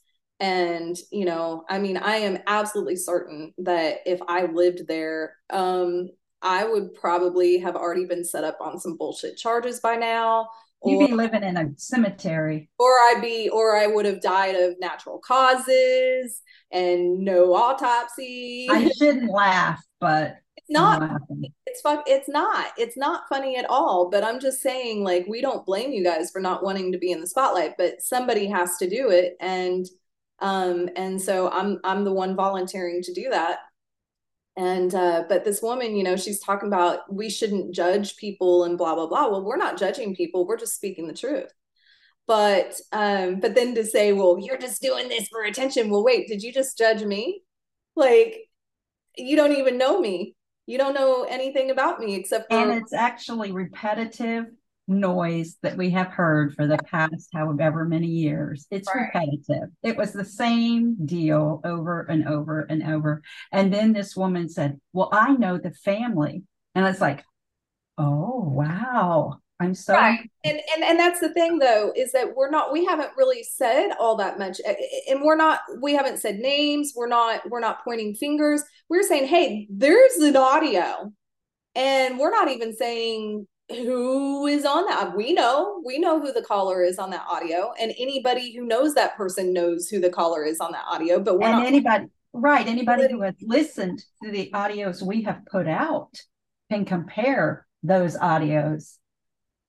and 0.41 0.97
you 1.11 1.25
know 1.25 1.65
i 1.69 1.79
mean 1.79 1.97
i 1.97 2.17
am 2.17 2.39
absolutely 2.47 2.97
certain 2.97 3.53
that 3.59 3.99
if 4.07 4.21
i 4.29 4.47
lived 4.47 4.87
there 4.87 5.35
um 5.51 6.09
i 6.43 6.65
would 6.65 6.95
probably 6.95 7.59
have 7.59 7.75
already 7.75 8.05
been 8.05 8.25
set 8.25 8.45
up 8.45 8.59
on 8.61 8.79
some 8.79 8.97
bullshit 8.97 9.37
charges 9.37 9.81
by 9.81 9.97
now 9.97 10.49
You 10.85 10.97
or 10.97 11.09
be 11.09 11.13
living 11.15 11.43
in 11.43 11.57
a 11.57 11.71
cemetery. 11.77 12.71
or 12.79 12.89
I'd 12.91 13.21
be, 13.21 13.49
or 13.49 13.77
I 13.77 13.89
would 13.89 14.05
have 14.07 14.21
died 14.23 14.55
of 14.55 14.79
natural 14.79 15.19
causes 15.19 16.41
and 16.71 17.19
no 17.25 17.53
autopsy. 17.55 18.69
I 18.71 18.89
shouldn't 18.91 19.31
laugh, 19.31 19.83
but 20.01 20.37
it's 20.57 20.71
not, 20.71 21.21
it's 21.67 21.81
fuck, 21.81 22.05
it's 22.07 22.29
not, 22.29 22.67
it's 22.77 22.97
not 22.97 23.23
funny 23.29 23.57
at 23.57 23.69
all. 23.69 24.09
But 24.11 24.23
I'm 24.23 24.39
just 24.39 24.63
saying, 24.63 25.03
like, 25.03 25.27
we 25.27 25.41
don't 25.41 25.67
blame 25.67 25.91
you 25.93 26.05
guys 26.05 26.31
for 26.31 26.41
not 26.41 26.63
wanting 26.63 26.93
to 26.93 26.99
be 26.99 27.11
in 27.11 27.21
the 27.21 27.27
spotlight, 27.27 27.73
but 27.77 28.01
somebody 28.01 28.47
has 28.47 28.77
to 28.77 28.89
do 28.89 29.11
it, 29.11 29.37
and 29.41 29.87
um, 30.41 30.89
and 30.97 31.21
so 31.21 31.51
I'm 31.51 31.81
I'm 31.85 32.05
the 32.05 32.13
one 32.13 32.37
volunteering 32.37 33.03
to 33.03 33.13
do 33.13 33.31
that. 33.31 33.59
And 34.57 34.93
uh, 34.95 35.25
but 35.29 35.45
this 35.45 35.63
woman, 35.63 35.97
you 35.97 36.03
know, 36.03 36.17
she's 36.17 36.41
talking 36.41 36.67
about 36.67 37.13
we 37.13 37.31
shouldn't 37.31 37.75
judge 37.75 38.17
people 38.17 38.65
and 38.65 38.77
blah 38.77 38.95
blah 38.95 39.07
blah. 39.07 39.29
Well, 39.29 39.45
we're 39.45 39.57
not 39.57 39.79
judging 39.79 40.15
people; 40.15 40.47
we're 40.47 40.57
just 40.57 40.75
speaking 40.75 41.07
the 41.07 41.15
truth. 41.15 41.53
But 42.27 42.79
um, 42.93 43.41
but 43.41 43.55
then 43.55 43.75
to 43.77 43.85
say, 43.85 44.13
well, 44.13 44.39
you're 44.39 44.59
just 44.59 44.83
doing 44.83 45.09
this 45.09 45.29
for 45.29 45.45
attention. 45.45 45.91
Well, 45.91 46.05
wait, 46.05 46.29
did 46.29 46.43
you 46.43 46.53
just 46.53 46.77
judge 46.77 47.03
me? 47.03 47.43
Like, 47.97 48.37
you 49.17 49.37
don't 49.37 49.53
even 49.53 49.79
know 49.79 50.01
me. 50.01 50.35
You 50.67 50.77
don't 50.77 50.95
know 50.95 51.25
anything 51.25 51.71
about 51.71 51.99
me 51.99 52.15
except 52.15 52.51
for 52.51 52.59
And 52.59 52.73
it's 52.73 52.93
actually 52.93 53.53
repetitive 53.53 54.45
noise 54.89 55.57
that 55.63 55.77
we 55.77 55.91
have 55.91 56.09
heard 56.09 56.55
for 56.55 56.67
the 56.67 56.79
past 56.79 57.29
however 57.33 57.85
many 57.85 58.07
years. 58.07 58.67
It's 58.71 58.89
Right. 58.93 59.11
repetitive. 59.15 59.71
It 59.83 59.97
was 59.97 60.13
the 60.13 60.25
same 60.25 60.97
deal 61.05 61.61
over 61.65 62.03
and 62.03 62.27
over 62.27 62.63
and 62.63 62.83
over. 62.83 63.23
And 63.53 63.73
then 63.73 63.93
this 63.93 64.17
woman 64.17 64.49
said, 64.49 64.81
Well, 64.93 65.11
I 65.13 65.33
know 65.35 65.59
the 65.59 65.73
family. 65.73 66.43
And 66.75 66.87
it's 66.87 67.01
like, 67.01 67.25
Oh, 67.99 68.43
wow. 68.45 69.41
I'm 69.61 69.75
so 69.75 69.95
right 69.95 70.21
and, 70.45 70.61
and 70.73 70.85
and 70.85 71.01
that's 71.01 71.19
the 71.19 71.31
thing 71.35 71.59
though 71.59 71.93
is 71.97 72.13
that 72.13 72.37
we're 72.37 72.49
not 72.49 72.73
we 72.73 72.85
haven't 72.85 73.11
really 73.17 73.43
said 73.43 73.91
all 73.99 74.15
that 74.19 74.39
much 74.39 74.61
and 75.11 75.21
we're 75.21 75.35
not 75.35 75.59
we 75.83 75.95
haven't 75.95 76.19
said 76.19 76.39
names 76.39 76.93
we're 76.95 77.09
not 77.09 77.41
we're 77.51 77.59
not 77.59 77.83
pointing 77.83 78.15
fingers 78.15 78.63
we're 78.89 79.03
saying 79.03 79.27
hey 79.27 79.67
there's 79.69 80.15
an 80.19 80.37
audio 80.37 81.13
and 81.75 82.21
we're 82.21 82.31
not 82.31 82.49
even 82.49 82.77
saying 82.77 83.49
who 83.71 84.47
is 84.47 84.65
on 84.65 84.87
that 84.87 85.15
we 85.17 85.33
know 85.33 85.83
we 85.85 85.99
know 85.99 86.21
who 86.21 86.33
the 86.33 86.43
caller 86.43 86.83
is 86.83 86.99
on 86.99 87.11
that 87.11 87.27
audio 87.31 87.73
and 87.79 87.93
anybody 87.99 88.55
who 88.57 88.65
knows 88.65 88.95
that 88.95 89.17
person 89.17 89.53
knows 89.53 89.89
who 89.89 90.01
the 90.01 90.09
caller 90.11 90.45
is 90.45 90.59
on 90.59 90.73
that 90.73 90.85
audio 90.89 91.21
but 91.21 91.35
and 91.35 91.41
not 91.41 91.67
anybody 91.67 92.07
right 92.33 92.67
anybody 92.67 93.07
who 93.11 93.21
has 93.21 93.35
listened 93.43 94.03
to 94.23 94.31
the 94.31 94.51
audios 94.55 95.03
we 95.03 95.23
have 95.23 95.41
put 95.51 95.69
out 95.69 96.11
can 96.71 96.85
compare 96.85 97.67
those 97.83 98.17
audios 98.17 98.97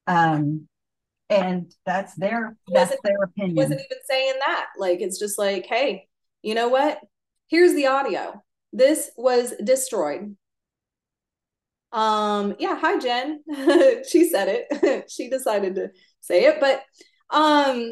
Um, 0.08 0.68
and 1.30 1.72
that's 1.86 2.16
their 2.16 2.56
that's 2.74 2.95
their 3.04 3.22
opinion. 3.24 3.56
wasn't 3.56 3.82
even 3.82 3.97
saying 4.10 4.34
that. 4.47 4.68
Like 4.78 5.02
it's 5.02 5.20
just 5.20 5.38
like, 5.38 5.68
hey, 5.68 6.08
you 6.41 6.56
know 6.56 6.70
what? 6.70 7.00
Here's 7.47 7.76
the 7.76 7.86
audio. 7.88 8.41
This 8.74 9.12
was 9.16 9.54
destroyed. 9.64 10.36
Um, 11.92 12.56
yeah, 12.60 12.78
hi 12.80 13.00
Jen. 13.00 13.44
she 14.10 14.30
said 14.30 14.48
it. 14.72 15.10
she 15.12 15.30
decided 15.30 15.76
to 15.76 15.90
say 16.22 16.46
it, 16.46 16.60
but 16.60 16.84
um 17.32 17.92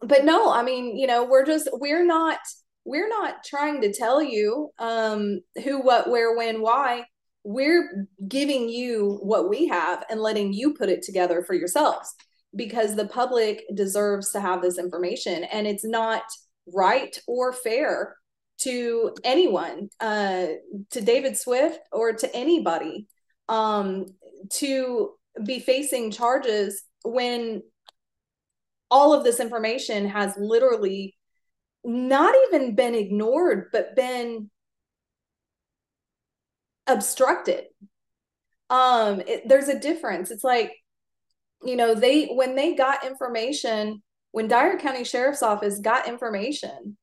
but 0.00 0.24
no, 0.24 0.50
I 0.52 0.62
mean, 0.62 0.96
you 0.96 1.06
know, 1.06 1.24
we're 1.24 1.46
just 1.46 1.68
we're 1.72 2.04
not 2.04 2.38
we're 2.84 3.08
not 3.08 3.44
trying 3.44 3.80
to 3.82 3.92
tell 3.92 4.22
you 4.22 4.70
um 4.78 5.40
who 5.64 5.80
what 5.82 6.08
where 6.10 6.36
when 6.36 6.60
why. 6.62 7.04
We're 7.46 8.06
giving 8.26 8.70
you 8.70 9.18
what 9.22 9.50
we 9.50 9.68
have 9.68 10.02
and 10.08 10.18
letting 10.18 10.54
you 10.54 10.72
put 10.72 10.88
it 10.88 11.02
together 11.02 11.42
for 11.42 11.52
yourselves 11.52 12.14
because 12.56 12.96
the 12.96 13.06
public 13.06 13.64
deserves 13.74 14.32
to 14.32 14.40
have 14.40 14.62
this 14.62 14.78
information 14.78 15.44
and 15.44 15.66
it's 15.66 15.84
not 15.84 16.22
right 16.72 17.18
or 17.26 17.52
fair 17.52 18.16
to 18.58 19.14
anyone 19.24 19.88
uh 20.00 20.46
to 20.90 21.00
david 21.00 21.36
swift 21.36 21.80
or 21.92 22.12
to 22.12 22.34
anybody 22.34 23.06
um 23.48 24.06
to 24.50 25.10
be 25.44 25.58
facing 25.58 26.10
charges 26.10 26.82
when 27.04 27.62
all 28.90 29.12
of 29.12 29.24
this 29.24 29.40
information 29.40 30.06
has 30.06 30.34
literally 30.38 31.16
not 31.84 32.34
even 32.46 32.74
been 32.74 32.94
ignored 32.94 33.68
but 33.72 33.96
been 33.96 34.50
obstructed. 36.86 37.64
Um 38.70 39.20
it, 39.26 39.48
there's 39.48 39.68
a 39.68 39.78
difference. 39.78 40.30
It's 40.30 40.44
like 40.44 40.72
you 41.64 41.76
know 41.76 41.94
they 41.94 42.26
when 42.26 42.54
they 42.54 42.74
got 42.74 43.06
information 43.06 44.02
when 44.32 44.48
dyer 44.48 44.78
county 44.78 45.04
sheriff's 45.04 45.42
office 45.42 45.78
got 45.78 46.08
information 46.08 46.96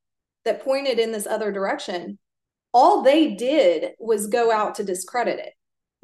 that 0.44 0.64
pointed 0.64 0.98
in 0.98 1.12
this 1.12 1.26
other 1.26 1.52
direction 1.52 2.18
all 2.74 3.02
they 3.02 3.34
did 3.34 3.92
was 3.98 4.26
go 4.26 4.50
out 4.50 4.76
to 4.76 4.84
discredit 4.84 5.38
it. 5.38 5.52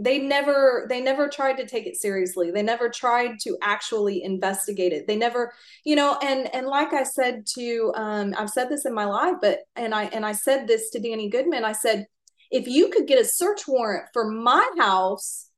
They 0.01 0.19
never 0.19 0.87
they 0.89 1.01
never 1.01 1.29
tried 1.29 1.55
to 1.55 1.67
take 1.67 1.87
it 1.87 1.97
seriously. 1.97 2.51
They 2.51 2.63
never 2.63 2.89
tried 2.89 3.41
to 3.41 3.57
actually 3.63 4.23
investigate 4.23 4.93
it. 4.93 5.07
They 5.07 5.17
never 5.17 5.53
you 5.85 5.97
know 5.97 6.19
and 6.23 6.55
and 6.55 6.67
like 6.67 6.93
i 6.93 7.03
said 7.03 7.47
to 7.55 7.93
um 7.97 8.35
i've 8.39 8.51
said 8.51 8.69
this 8.69 8.85
in 8.87 8.95
my 8.95 9.07
life 9.07 9.37
but 9.41 9.61
and 9.75 9.95
i 9.95 10.05
and 10.05 10.25
i 10.25 10.33
said 10.33 10.69
this 10.69 10.91
to 10.91 11.01
danny 11.01 11.29
goodman. 11.29 11.65
I 11.65 11.73
said 11.73 12.07
if 12.51 12.69
you 12.69 12.91
could 12.91 13.07
get 13.07 13.21
a 13.21 13.25
search 13.25 13.67
warrant 13.67 14.05
for 14.13 14.31
my 14.31 14.69
house 14.79 15.49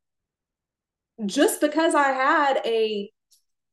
just 1.26 1.61
because 1.61 1.95
I 1.95 2.09
had 2.09 2.61
a 2.64 3.11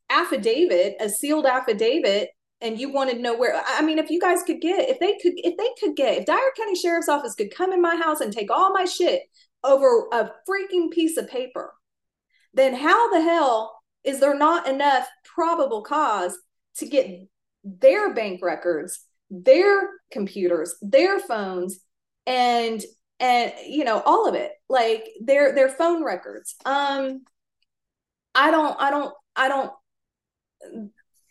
affidavit, 0.09 0.95
a 0.99 1.09
sealed 1.09 1.45
affidavit, 1.45 2.29
and 2.61 2.79
you 2.79 2.91
wanted 2.91 3.15
to 3.15 3.21
know 3.21 3.37
where 3.37 3.61
I 3.65 3.81
mean, 3.81 3.99
if 3.99 4.09
you 4.09 4.19
guys 4.19 4.43
could 4.43 4.61
get, 4.61 4.89
if 4.89 4.99
they 4.99 5.17
could, 5.21 5.33
if 5.37 5.57
they 5.57 5.69
could 5.79 5.95
get, 5.95 6.17
if 6.17 6.25
Dyer 6.25 6.51
County 6.55 6.75
Sheriff's 6.75 7.09
Office 7.09 7.35
could 7.35 7.53
come 7.53 7.71
in 7.71 7.81
my 7.81 7.95
house 7.95 8.19
and 8.21 8.33
take 8.33 8.51
all 8.51 8.71
my 8.73 8.85
shit 8.85 9.21
over 9.63 10.07
a 10.11 10.31
freaking 10.49 10.91
piece 10.91 11.17
of 11.17 11.27
paper, 11.27 11.73
then 12.53 12.73
how 12.73 13.11
the 13.11 13.21
hell 13.21 13.79
is 14.03 14.19
there 14.19 14.37
not 14.37 14.67
enough 14.67 15.07
probable 15.23 15.83
cause 15.83 16.37
to 16.77 16.87
get 16.87 17.27
their 17.63 18.13
bank 18.13 18.41
records, 18.41 19.01
their 19.29 19.89
computers, 20.11 20.75
their 20.81 21.19
phones, 21.19 21.79
and 22.25 22.83
and 23.19 23.53
you 23.65 23.83
know 23.83 24.01
all 24.05 24.27
of 24.27 24.35
it 24.35 24.51
like 24.69 25.07
their 25.21 25.53
their 25.53 25.69
phone 25.69 26.03
records? 26.03 26.55
Um 26.65 27.21
I 28.37 28.51
don't, 28.51 28.79
I 28.79 28.91
don't, 28.91 29.13
I 29.35 29.47
don't, 29.47 29.71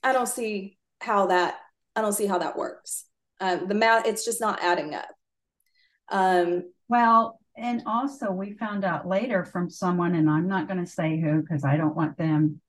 I 0.02 0.12
don't 0.12 0.28
see 0.28 0.75
how 1.00 1.26
that, 1.26 1.56
I 1.94 2.00
don't 2.02 2.12
see 2.12 2.26
how 2.26 2.38
that 2.38 2.56
works. 2.56 3.04
Um, 3.40 3.68
the 3.68 3.74
math, 3.74 4.06
it's 4.06 4.24
just 4.24 4.40
not 4.40 4.62
adding 4.62 4.94
up. 4.94 5.08
Um, 6.10 6.64
Well, 6.88 7.40
and 7.56 7.82
also 7.86 8.30
we 8.30 8.52
found 8.52 8.84
out 8.84 9.08
later 9.08 9.44
from 9.44 9.70
someone, 9.70 10.14
and 10.14 10.28
I'm 10.28 10.48
not 10.48 10.68
going 10.68 10.84
to 10.84 10.90
say 10.90 11.20
who 11.20 11.40
because 11.40 11.64
I 11.64 11.76
don't 11.76 11.96
want 11.96 12.16
them. 12.18 12.60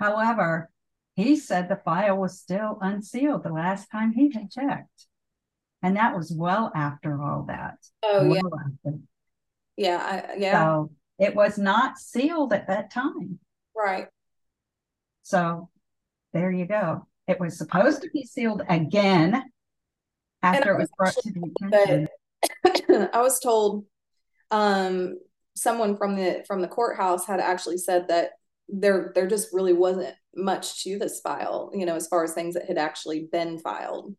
However, 0.00 0.70
he 1.14 1.36
said 1.36 1.68
the 1.68 1.80
file 1.84 2.16
was 2.16 2.38
still 2.40 2.78
unsealed 2.80 3.42
the 3.42 3.52
last 3.52 3.90
time 3.90 4.12
he 4.12 4.32
had 4.32 4.50
checked. 4.50 5.06
And 5.82 5.96
that 5.96 6.16
was 6.16 6.32
well 6.32 6.70
after 6.74 7.20
all 7.20 7.44
that. 7.48 7.76
oh 8.04 8.32
yeah, 8.32 8.40
after. 8.86 8.98
yeah, 9.76 9.96
I, 9.98 10.36
yeah, 10.38 10.64
So 10.64 10.90
it 11.18 11.34
was 11.34 11.58
not 11.58 11.98
sealed 11.98 12.52
at 12.52 12.68
that 12.68 12.92
time. 12.92 13.38
right. 13.76 14.06
So 15.24 15.68
there 16.32 16.50
you 16.50 16.66
go. 16.66 17.06
It 17.28 17.38
was 17.38 17.56
supposed 17.56 18.02
to 18.02 18.10
be 18.10 18.24
sealed 18.24 18.62
again 18.68 19.42
after 20.42 20.72
it 20.72 20.78
was 20.78 20.90
brought 20.96 21.14
to 21.14 21.32
the 21.32 21.50
attention. 21.66 22.08
But 22.62 23.10
I 23.14 23.20
was 23.20 23.38
told, 23.38 23.84
um, 24.50 25.18
someone 25.54 25.96
from 25.96 26.16
the 26.16 26.44
from 26.46 26.62
the 26.62 26.68
courthouse 26.68 27.26
had 27.26 27.40
actually 27.40 27.78
said 27.78 28.08
that 28.08 28.30
there 28.68 29.12
there 29.14 29.26
just 29.26 29.52
really 29.52 29.72
wasn't 29.72 30.14
much 30.34 30.82
to 30.82 30.98
this 30.98 31.20
file, 31.20 31.70
you 31.74 31.86
know, 31.86 31.96
as 31.96 32.08
far 32.08 32.24
as 32.24 32.32
things 32.32 32.54
that 32.54 32.66
had 32.66 32.78
actually 32.78 33.28
been 33.30 33.58
filed. 33.58 34.14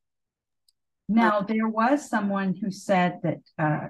Now, 1.10 1.42
there 1.42 1.68
was 1.68 2.10
someone 2.10 2.56
who 2.56 2.72
said 2.72 3.20
that 3.24 3.40
uh, 3.60 3.88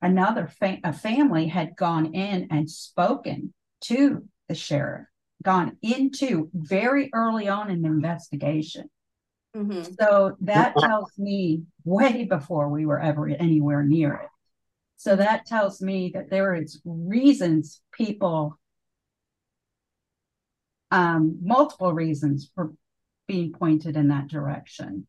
another 0.00 0.48
fa- 0.48 0.78
a 0.82 0.92
family 0.92 1.46
had 1.46 1.76
gone 1.76 2.14
in 2.14 2.48
and 2.50 2.70
spoken 2.70 3.52
to 3.82 4.26
the 4.48 4.54
sheriff, 4.54 5.06
gone 5.44 5.76
into 5.82 6.50
very 6.54 7.10
early 7.12 7.48
on 7.48 7.70
in 7.70 7.82
the 7.82 7.88
investigation. 7.88 8.90
Mm-hmm. 9.56 9.92
So 10.00 10.36
that 10.40 10.74
tells 10.76 11.12
me 11.16 11.62
way 11.84 12.24
before 12.24 12.68
we 12.68 12.86
were 12.86 13.00
ever 13.00 13.28
anywhere 13.28 13.84
near 13.84 14.14
it. 14.14 14.28
So 14.96 15.16
that 15.16 15.46
tells 15.46 15.80
me 15.80 16.10
that 16.14 16.30
there 16.30 16.54
is 16.54 16.80
reasons 16.84 17.80
people, 17.92 18.58
um, 20.90 21.38
multiple 21.42 21.92
reasons 21.92 22.50
for 22.54 22.72
being 23.28 23.52
pointed 23.52 23.96
in 23.96 24.08
that 24.08 24.28
direction. 24.28 25.06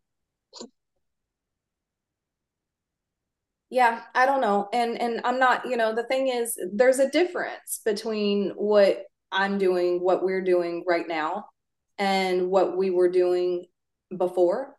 Yeah, 3.69 4.01
I 4.13 4.25
don't 4.25 4.41
know. 4.41 4.69
And 4.73 5.01
and 5.01 5.21
I'm 5.23 5.39
not, 5.39 5.65
you 5.65 5.75
know, 5.75 5.93
the 5.93 6.03
thing 6.03 6.27
is 6.27 6.57
there's 6.71 6.99
a 6.99 7.09
difference 7.09 7.81
between 7.83 8.51
what 8.51 9.05
I'm 9.31 9.57
doing, 9.57 10.01
what 10.01 10.23
we're 10.23 10.43
doing 10.43 10.83
right 10.87 11.07
now 11.07 11.45
and 11.97 12.49
what 12.49 12.77
we 12.77 12.89
were 12.89 13.09
doing 13.09 13.65
before 14.15 14.75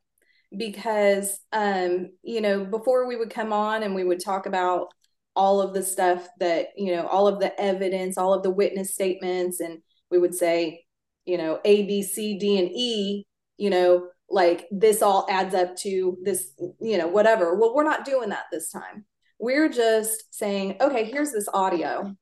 because 0.57 1.41
um 1.53 2.09
you 2.23 2.41
know, 2.41 2.65
before 2.65 3.07
we 3.07 3.17
would 3.17 3.31
come 3.31 3.53
on 3.53 3.83
and 3.83 3.95
we 3.95 4.05
would 4.05 4.23
talk 4.23 4.47
about 4.47 4.89
all 5.35 5.61
of 5.61 5.75
the 5.75 5.83
stuff 5.83 6.27
that, 6.41 6.69
you 6.77 6.95
know, 6.95 7.07
all 7.07 7.29
of 7.29 7.41
the 7.41 7.59
evidence, 7.61 8.17
all 8.17 8.33
of 8.33 8.43
the 8.43 8.51
witness 8.51 8.95
statements 8.95 9.61
and 9.61 9.79
we 10.11 10.19
would 10.19 10.35
say, 10.35 10.85
you 11.25 11.37
know, 11.37 11.61
A 11.65 11.87
B 11.87 12.03
C 12.03 12.39
D 12.39 12.59
and 12.59 12.71
E, 12.73 13.27
you 13.59 13.71
know, 13.71 14.09
like 14.31 14.67
this 14.71 15.03
all 15.03 15.27
adds 15.29 15.55
up 15.55 15.77
to 15.79 16.17
this, 16.23 16.53
you 16.81 16.97
know, 16.97 17.09
whatever. 17.09 17.57
Well, 17.57 17.75
we're 17.75 17.85
not 17.85 18.05
doing 18.05 18.31
that 18.31 18.45
this 18.51 18.71
time. 18.71 19.05
We're 19.39 19.69
just 19.69 20.35
saying, 20.35 20.77
okay, 20.81 21.05
here's 21.05 21.33
this 21.33 21.49
audio. 21.53 22.15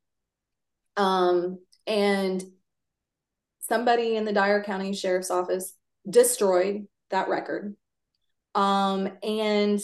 Um, 0.97 1.59
and 1.87 2.43
somebody 3.61 4.16
in 4.16 4.24
the 4.24 4.32
Dyer 4.32 4.62
County 4.62 4.95
Sheriff's 4.95 5.30
Office 5.30 5.74
destroyed 6.09 6.87
that 7.11 7.28
record. 7.28 7.76
Um, 8.55 9.11
and 9.22 9.80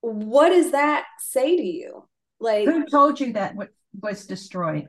what 0.00 0.50
does 0.50 0.72
that 0.72 1.04
say 1.18 1.56
to 1.56 1.62
you? 1.62 2.08
Like, 2.38 2.68
Who 2.68 2.86
told 2.86 3.18
you 3.20 3.32
that 3.32 3.56
wa- 3.56 3.66
was 4.00 4.26
destroyed? 4.26 4.88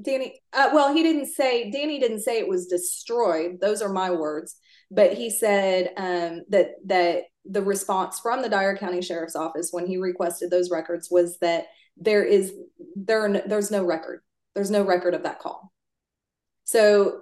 Danny, 0.00 0.40
uh, 0.52 0.70
well, 0.74 0.94
he 0.94 1.02
didn't 1.02 1.26
say, 1.26 1.70
Danny 1.70 1.98
didn't 1.98 2.20
say 2.20 2.38
it 2.38 2.48
was 2.48 2.66
destroyed. 2.66 3.58
Those 3.60 3.80
are 3.80 3.92
my 3.92 4.10
words. 4.10 4.56
But 4.90 5.14
he 5.14 5.30
said 5.30 5.90
um, 5.96 6.42
that 6.50 6.74
that 6.86 7.24
the 7.44 7.62
response 7.62 8.20
from 8.20 8.42
the 8.42 8.48
Dyer 8.48 8.76
County 8.76 9.02
Sheriff's 9.02 9.36
Office 9.36 9.70
when 9.72 9.86
he 9.86 9.96
requested 9.96 10.50
those 10.50 10.70
records 10.70 11.08
was 11.10 11.38
that 11.38 11.66
there 11.96 12.24
is 12.24 12.52
there 12.94 13.42
there's 13.46 13.70
no 13.70 13.84
record. 13.84 14.22
There's 14.56 14.70
no 14.70 14.82
record 14.82 15.12
of 15.12 15.24
that 15.24 15.38
call. 15.38 15.70
So 16.64 17.20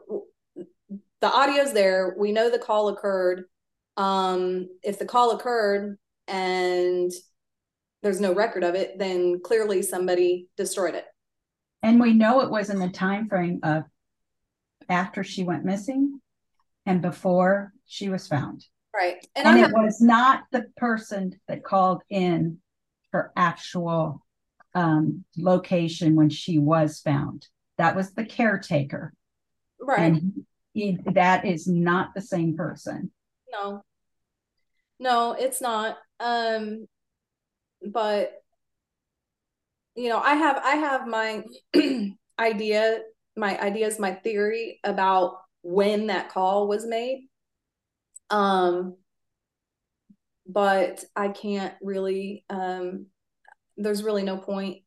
the 1.20 1.26
audio's 1.26 1.72
there. 1.72 2.14
We 2.16 2.30
know 2.30 2.48
the 2.48 2.60
call 2.60 2.90
occurred. 2.90 3.46
Um, 3.96 4.68
if 4.84 5.00
the 5.00 5.04
call 5.04 5.32
occurred 5.32 5.98
and 6.28 7.10
there's 8.04 8.20
no 8.20 8.32
record 8.32 8.62
of 8.62 8.76
it, 8.76 9.00
then 9.00 9.40
clearly 9.42 9.82
somebody 9.82 10.46
destroyed 10.56 10.94
it. 10.94 11.06
And 11.82 12.00
we 12.00 12.12
know 12.12 12.40
it 12.40 12.50
was 12.50 12.70
in 12.70 12.78
the 12.78 12.88
time 12.88 13.28
frame 13.28 13.58
of 13.64 13.82
after 14.88 15.24
she 15.24 15.42
went 15.42 15.64
missing 15.64 16.20
and 16.86 17.02
before 17.02 17.72
she 17.84 18.10
was 18.10 18.28
found. 18.28 18.64
Right. 18.94 19.26
And, 19.34 19.48
And 19.48 19.58
it 19.58 19.72
was 19.72 20.00
not 20.00 20.44
the 20.52 20.66
person 20.76 21.40
that 21.48 21.64
called 21.64 22.02
in 22.08 22.58
her 23.12 23.32
actual 23.36 24.23
um, 24.74 25.24
location 25.36 26.16
when 26.16 26.30
she 26.30 26.58
was 26.58 27.00
found. 27.00 27.46
That 27.78 27.96
was 27.96 28.12
the 28.12 28.24
caretaker. 28.24 29.12
Right. 29.80 30.00
And 30.00 30.44
he, 30.72 30.98
that 31.06 31.44
is 31.44 31.66
not 31.66 32.14
the 32.14 32.20
same 32.20 32.56
person. 32.56 33.10
No. 33.52 33.82
No, 34.98 35.32
it's 35.32 35.60
not. 35.60 35.96
Um, 36.20 36.86
but 37.84 38.32
you 39.96 40.08
know, 40.08 40.18
I 40.18 40.34
have 40.34 40.60
I 40.64 40.74
have 40.76 41.06
my 41.06 41.44
idea, 42.38 43.00
my 43.36 43.60
ideas, 43.60 43.98
my 43.98 44.12
theory 44.12 44.80
about 44.82 45.36
when 45.62 46.08
that 46.08 46.30
call 46.30 46.68
was 46.68 46.86
made. 46.86 47.28
Um, 48.30 48.96
but 50.46 51.04
I 51.14 51.28
can't 51.28 51.74
really 51.80 52.44
um 52.50 53.06
there's 53.76 54.02
really 54.02 54.22
no 54.22 54.36
point 54.36 54.78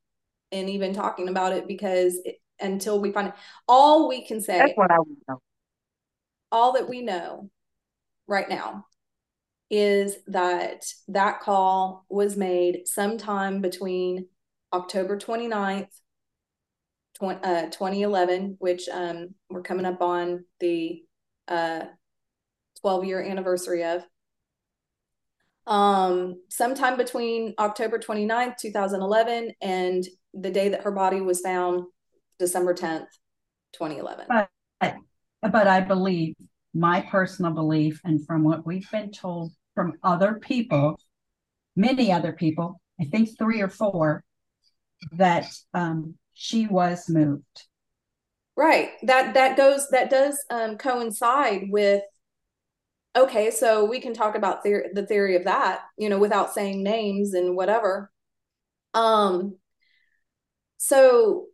in 0.52 0.70
even 0.70 0.94
talking 0.94 1.28
about 1.28 1.54
it 1.54 1.68
because 1.68 2.20
it, 2.24 2.38
until 2.60 3.00
we 3.00 3.12
find 3.12 3.30
it, 3.30 3.34
all 3.68 4.08
we 4.08 4.26
can 4.26 4.42
say 4.42 4.58
That's 4.60 4.74
what 4.76 4.92
I 4.92 4.98
know. 5.28 5.42
all 6.52 6.74
that 6.74 6.90
we 6.90 7.02
know 7.02 7.50
right 8.28 8.50
now 8.50 8.86
is 9.70 10.18
that 10.28 10.86
that 11.10 11.42
call 11.42 12.06
was 12.10 12.38
made 12.38 12.88
sometime 12.88 13.62
between 13.62 14.28
October 14.72 15.18
29th, 15.18 15.88
20, 17.16 17.40
uh, 17.44 17.66
2011, 17.66 18.56
which 18.60 18.88
um, 18.90 19.34
we're 19.50 19.62
coming 19.62 19.86
up 19.86 20.02
on 20.02 20.46
the 20.60 21.04
uh, 21.48 21.86
12 22.82 23.06
year 23.06 23.22
anniversary 23.22 23.84
of. 23.84 24.06
Um, 25.68 26.41
sometime 26.49 26.97
between 26.97 27.53
October 27.59 27.99
29th, 27.99 28.57
2011, 28.57 29.51
and 29.61 30.07
the 30.34 30.49
day 30.49 30.70
that 30.70 30.84
her 30.84 30.91
body 30.91 31.22
was 31.22 31.41
found, 31.41 31.84
December 32.39 32.74
10th, 32.74 33.07
2011. 33.74 34.26
But, 34.30 34.95
but 35.41 35.68
I 35.68 35.82
believe 35.82 36.36
my 36.74 37.01
personal 37.01 37.51
belief, 37.51 37.99
and 38.05 38.26
from 38.26 38.43
what 38.43 38.65
we've 38.65 38.89
been 38.91 39.11
told 39.11 39.51
from 39.76 39.93
other 40.03 40.36
people, 40.36 40.99
many 41.76 42.11
other 42.11 42.32
people, 42.32 42.82
I 42.99 43.05
think 43.05 43.38
three 43.38 43.61
or 43.61 43.70
four, 43.70 44.24
that 45.11 45.45
um, 45.74 46.15
she 46.34 46.68
was 46.68 47.09
moved. 47.09 47.63
Right. 48.55 48.91
That 49.03 49.36
that 49.36 49.55
goes 49.55 49.88
that 49.91 50.09
does 50.09 50.43
um, 50.49 50.78
coincide 50.78 51.68
with 51.70 52.01
okay, 53.18 53.51
so 53.51 53.86
we 53.86 53.99
can 53.99 54.13
talk 54.13 54.36
about 54.36 54.63
the 54.63 55.05
theory 55.07 55.36
of 55.36 55.45
that, 55.45 55.82
you 55.97 56.09
know, 56.09 56.20
without 56.20 56.53
saying 56.53 56.84
names 56.84 57.34
and 57.34 57.55
whatever. 57.55 58.11
Um 58.93 59.57
so 60.78 61.47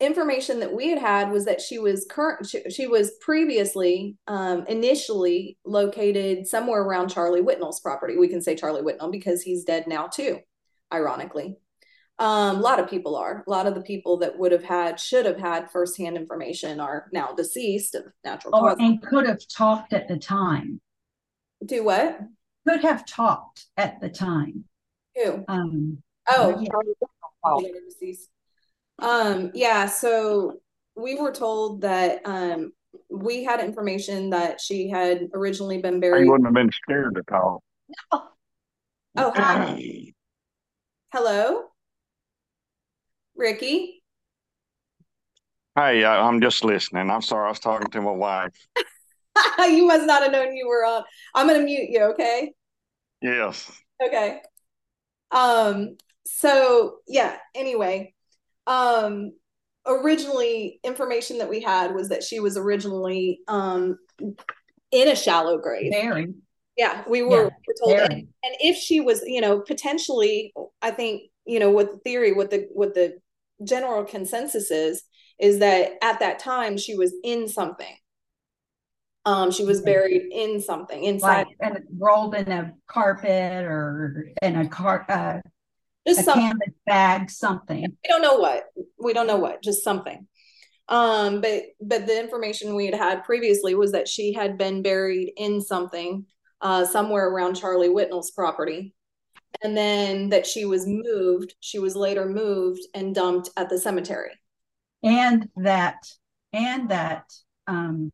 information 0.00 0.60
that 0.60 0.72
we 0.72 0.88
had 0.88 0.98
had 0.98 1.30
was 1.30 1.44
that 1.44 1.60
she 1.60 1.78
was 1.78 2.06
current 2.10 2.46
she, 2.46 2.62
she 2.70 2.86
was 2.86 3.12
previously 3.20 4.16
um 4.28 4.64
initially 4.66 5.58
located 5.64 6.46
somewhere 6.46 6.82
around 6.82 7.08
Charlie 7.08 7.42
Whitnall's 7.42 7.80
property. 7.80 8.16
We 8.16 8.28
can 8.28 8.42
say 8.42 8.56
Charlie 8.56 8.82
Whitnall 8.82 9.12
because 9.12 9.42
he's 9.42 9.64
dead 9.64 9.86
now 9.86 10.06
too, 10.08 10.38
ironically. 10.92 11.56
Um, 12.20 12.56
a 12.58 12.60
lot 12.60 12.78
of 12.78 12.88
people 12.90 13.16
are. 13.16 13.42
A 13.46 13.50
lot 13.50 13.66
of 13.66 13.74
the 13.74 13.80
people 13.80 14.18
that 14.18 14.38
would 14.38 14.52
have 14.52 14.62
had, 14.62 15.00
should 15.00 15.24
have 15.24 15.38
had 15.38 15.70
firsthand 15.70 16.16
information 16.18 16.78
are 16.78 17.08
now 17.12 17.32
deceased 17.32 17.94
of 17.94 18.04
natural 18.24 18.54
Oh, 18.54 18.60
causes. 18.60 18.76
and 18.80 19.02
could 19.02 19.26
have 19.26 19.40
talked 19.48 19.94
at 19.94 20.06
the 20.06 20.18
time. 20.18 20.80
Do 21.64 21.82
what? 21.82 22.20
Could 22.68 22.82
have 22.82 23.06
talked 23.06 23.66
at 23.78 24.00
the 24.02 24.10
time. 24.10 24.64
Who? 25.16 25.44
Um, 25.48 26.02
Oh, 26.28 26.62
they're 27.62 27.72
deceased. 27.88 28.28
Um, 28.98 29.50
yeah, 29.54 29.86
so 29.86 30.60
we 30.94 31.14
were 31.18 31.32
told 31.32 31.80
that 31.80 32.20
um 32.26 32.72
we 33.08 33.44
had 33.44 33.60
information 33.60 34.30
that 34.30 34.60
she 34.60 34.88
had 34.90 35.28
originally 35.32 35.78
been 35.80 35.94
He 35.94 36.00
buried. 36.00 36.28
wouldn't 36.28 36.46
have 36.46 36.54
been 36.54 36.70
scared 36.82 37.14
to 37.14 37.22
call. 37.24 37.62
Oh, 38.12 39.32
hi. 39.34 40.12
Hello? 41.12 41.69
Ricky? 43.40 44.02
Hey, 45.74 46.04
I- 46.04 46.28
I'm 46.28 46.40
just 46.40 46.62
listening. 46.62 47.10
I'm 47.10 47.22
sorry, 47.22 47.46
I 47.46 47.48
was 47.48 47.58
talking 47.58 47.90
to 47.90 48.02
my 48.02 48.12
wife. 48.12 48.52
you 49.58 49.86
must 49.86 50.06
not 50.06 50.22
have 50.22 50.30
known 50.30 50.54
you 50.54 50.68
were 50.68 50.84
on. 50.84 51.02
I'm 51.34 51.46
gonna 51.46 51.60
mute 51.60 51.88
you, 51.88 52.02
okay? 52.12 52.52
Yes. 53.22 53.70
Okay. 54.04 54.40
Um, 55.30 55.96
so 56.26 56.98
yeah, 57.08 57.36
anyway, 57.54 58.14
um 58.66 59.32
originally 59.86 60.78
information 60.84 61.38
that 61.38 61.48
we 61.48 61.60
had 61.60 61.94
was 61.94 62.10
that 62.10 62.22
she 62.22 62.40
was 62.40 62.56
originally 62.58 63.40
um 63.48 63.98
in 64.90 65.08
a 65.08 65.16
shallow 65.16 65.58
grave. 65.58 65.92
very, 65.92 66.28
Yeah, 66.76 67.04
we 67.08 67.22
were, 67.22 67.44
Yeah, 67.44 67.44
we 67.44 67.50
were 67.68 67.74
told 67.80 68.00
and, 68.00 68.12
and 68.12 68.56
if 68.60 68.76
she 68.76 69.00
was, 69.00 69.22
you 69.26 69.40
know, 69.40 69.60
potentially 69.60 70.52
I 70.82 70.90
think, 70.90 71.22
you 71.46 71.58
know, 71.58 71.70
what 71.70 71.92
the 71.92 71.98
theory, 71.98 72.32
what 72.32 72.50
the 72.50 72.68
what 72.72 72.94
the 72.94 73.18
general 73.64 74.04
consensus 74.04 74.70
is, 74.70 75.02
is 75.38 75.58
that 75.60 75.92
at 76.02 76.20
that 76.20 76.38
time 76.38 76.76
she 76.76 76.94
was 76.94 77.14
in 77.24 77.48
something. 77.48 77.94
Um, 79.26 79.50
she 79.50 79.64
was 79.64 79.82
buried 79.82 80.32
in 80.32 80.60
something 80.60 81.04
inside 81.04 81.46
like, 81.46 81.56
and 81.60 81.84
rolled 81.98 82.34
in 82.34 82.50
a 82.50 82.72
carpet 82.86 83.64
or 83.64 84.30
in 84.40 84.56
a 84.56 84.66
car, 84.66 85.04
uh, 85.08 85.40
just 86.06 86.20
a 86.20 86.22
something. 86.22 86.42
canvas 86.42 86.74
bag, 86.86 87.30
something. 87.30 87.82
we 87.82 88.08
don't 88.08 88.22
know 88.22 88.38
what 88.38 88.64
we 88.98 89.12
don't 89.12 89.26
know 89.26 89.36
what 89.36 89.62
just 89.62 89.84
something 89.84 90.26
um 90.88 91.40
but 91.40 91.62
but 91.80 92.06
the 92.06 92.20
information 92.20 92.74
we 92.74 92.86
had 92.86 92.94
had 92.94 93.24
previously 93.24 93.74
was 93.74 93.92
that 93.92 94.08
she 94.08 94.32
had 94.32 94.58
been 94.58 94.82
buried 94.82 95.32
in 95.36 95.60
something 95.60 96.24
uh 96.60 96.84
somewhere 96.84 97.28
around 97.28 97.54
charlie 97.54 97.88
whitnall's 97.88 98.32
property 98.32 98.92
and 99.62 99.76
then 99.76 100.28
that 100.30 100.46
she 100.46 100.64
was 100.64 100.86
moved 100.86 101.54
she 101.60 101.78
was 101.78 101.94
later 101.96 102.26
moved 102.26 102.82
and 102.94 103.14
dumped 103.14 103.50
at 103.56 103.68
the 103.68 103.78
cemetery 103.78 104.30
And 105.02 105.48
that, 105.56 106.00
and 106.52 106.88
that, 106.90 107.32
um, 107.66 108.10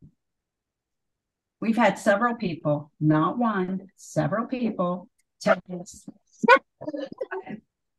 we've 1.61 1.77
had 1.77 1.99
several 1.99 2.35
people, 2.37 2.93
not 3.01 3.39
one, 3.39 3.89
several 3.97 4.47
people 4.47 5.09
tell 5.41 5.59
us. 5.81 6.07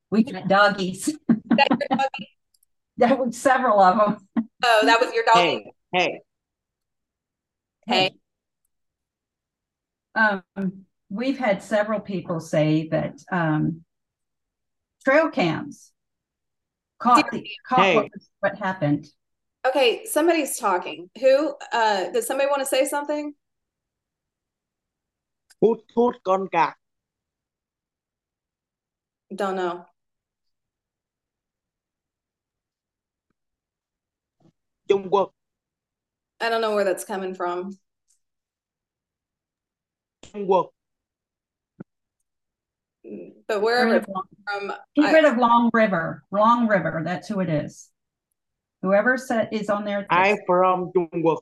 We 0.09 0.23
got 0.23 0.47
doggies. 0.47 1.05
That 1.27 1.67
your 1.69 1.97
doggy? 1.97 2.29
There 2.95 3.15
were 3.15 3.31
several 3.31 3.79
of 3.81 3.97
them. 3.97 4.27
oh 4.63 4.81
that 4.85 5.01
was 5.01 5.13
your 5.13 5.25
doggy 5.25 5.71
Hey, 5.91 6.21
hey 7.87 7.93
hey, 7.93 8.11
Um, 10.15 10.85
we've 11.09 11.37
had 11.37 11.61
several 11.63 11.99
people 11.99 12.39
say 12.39 12.87
that, 12.89 13.15
um, 13.31 13.83
trail 15.05 15.29
cams 15.29 15.93
caught 16.99 17.31
the, 17.31 17.47
caught 17.67 17.85
Hey. 17.85 17.95
what, 17.95 18.11
what 18.41 18.57
happened. 18.57 19.07
okay 19.65 20.05
somebody's 20.05 20.57
talking 20.57 21.09
who 21.19 21.53
uh 21.73 22.09
does 22.11 22.27
somebody 22.27 22.49
want 22.49 22.61
to 22.61 22.65
say 22.65 22.85
something 22.85 23.33
hút 25.61 25.79
hút 25.95 26.15
con 26.23 26.47
cạc. 26.49 26.75
don't 29.35 29.55
know 29.55 29.85
Trung 34.89 35.09
Quốc, 35.09 35.33
i 36.41 36.49
don't 36.49 36.61
know 36.61 36.75
where 36.75 36.85
that's 36.85 37.05
coming 37.05 37.33
from 37.35 37.77
Trung 40.23 40.45
Quốc. 40.47 40.71
But 43.47 43.61
wherever 43.61 43.91
Rid 43.91 44.03
it's 44.03 44.05
from 44.45 44.73
Get 44.95 45.05
I- 45.05 45.13
rid 45.13 45.25
of 45.25 45.37
Long 45.37 45.69
River, 45.73 46.23
Long 46.31 46.67
River, 46.67 47.01
that's 47.05 47.27
who 47.27 47.39
it 47.39 47.49
is. 47.49 47.89
Whoever 48.81 49.17
said 49.17 49.49
is 49.51 49.69
on 49.69 49.85
there. 49.85 50.05
I 50.09 50.37
from 50.45 50.91
Trung 50.95 51.37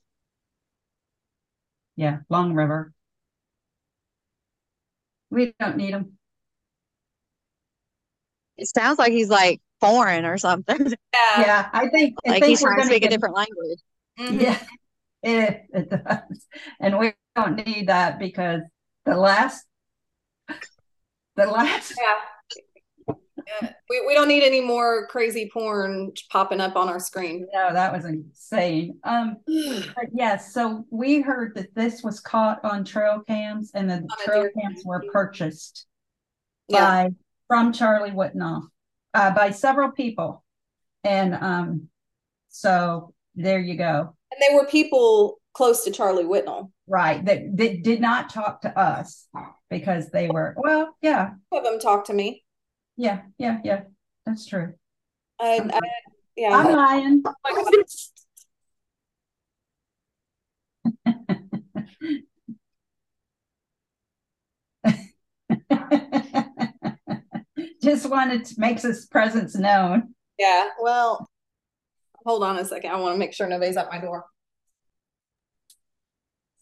Yeah, 1.96 2.20
Long 2.30 2.54
River. 2.54 2.94
We 5.30 5.54
don't 5.60 5.78
need 5.78 5.92
him. 5.92 6.18
It 8.58 8.68
sounds 8.68 8.98
like 9.00 9.12
he's 9.12 9.30
like 9.30 9.62
foreign 9.82 10.26
or 10.26 10.38
something. 10.38 10.78
yeah, 11.14 11.42
Yeah, 11.42 11.70
I 11.74 11.90
think, 11.90 12.16
I 12.26 12.30
Like 12.32 12.40
think 12.44 12.50
he's 12.52 12.62
trying 12.62 12.76
to 12.78 12.82
gonna 12.84 12.90
speak 12.92 13.06
a 13.06 13.10
different 13.10 13.36
language. 13.36 13.80
Mhm. 14.18 14.42
Yeah, 14.42 14.60
it, 15.24 15.62
it 15.74 15.90
does. 15.90 16.46
And 16.80 16.98
we 16.98 17.14
don't 17.36 17.66
need 17.66 17.90
that 17.90 18.18
because 18.18 18.62
the 19.06 19.18
last, 19.18 19.66
the 21.36 21.46
last, 21.48 21.94
Yeah. 22.00 23.16
Yeah. 23.62 23.74
We, 23.90 24.04
we 24.08 24.14
don't 24.16 24.28
need 24.28 24.42
any 24.44 24.62
more 24.62 25.06
crazy 25.08 25.52
porn 25.54 26.12
popping 26.32 26.60
up 26.62 26.76
on 26.76 26.90
our 26.90 27.00
screen. 27.00 27.46
no, 27.54 27.72
that 27.74 27.94
was 27.94 28.04
insane. 28.06 28.98
Um, 29.04 29.38
but 29.48 30.06
yes, 30.14 30.52
so 30.54 30.86
we 30.90 31.22
heard 31.22 31.54
that 31.56 31.76
this 31.76 32.02
was 32.02 32.20
caught 32.20 32.64
on 32.66 32.84
trail 32.84 33.22
cams 33.28 33.72
and 33.76 33.88
the 33.90 34.08
trail 34.24 34.50
cams 34.60 34.82
were 34.84 35.04
purchased 35.12 35.86
Yeah. 36.70 37.04
by, 37.04 37.10
from 37.48 37.72
Charlie 37.72 38.12
Whitnall, 38.12 38.64
uh, 39.14 39.32
by 39.36 39.52
several 39.52 39.92
people. 39.92 40.44
And, 41.04 41.36
um, 41.36 41.90
so 42.50 43.14
there 43.36 43.60
you 43.60 43.76
go. 43.76 44.16
And 44.32 44.42
they 44.42 44.56
were 44.56 44.66
people 44.66 45.40
close 45.54 45.84
to 45.84 45.92
Charlie 45.92 46.24
Whitnall. 46.26 46.72
Right, 46.88 47.24
that, 47.26 47.58
that 47.58 47.84
did 47.84 48.02
not 48.02 48.30
talk 48.30 48.62
to 48.62 48.78
us 48.78 49.28
because 49.70 50.10
they 50.12 50.30
were, 50.30 50.56
well, 50.58 50.96
yeah, 51.02 51.32
Two 51.52 51.58
of 51.60 51.64
them 51.64 51.80
talked 51.80 52.08
to 52.08 52.14
me. 52.14 52.44
yeah, 52.98 53.22
yeah, 53.38 53.60
yeah, 53.64 53.82
that's 54.26 54.46
true. 54.46 54.74
And 55.42 55.72
I, 55.72 55.80
yeah. 56.38 56.56
I'm 56.56 56.72
lying. 56.74 57.24
Just 67.82 68.10
wanted 68.10 68.46
to 68.46 68.56
make 68.60 68.80
his 68.82 69.06
presence 69.08 69.56
known. 69.56 70.16
Yeah, 70.40 70.70
well, 70.82 71.28
hold 72.26 72.44
on 72.44 72.58
a 72.58 72.66
second. 72.66 72.92
I 72.92 72.96
want 72.98 73.16
to 73.16 73.20
make 73.20 73.34
sure 73.34 73.48
nobody's 73.48 73.78
at 73.78 73.92
my 73.92 74.00
door. 74.00 74.26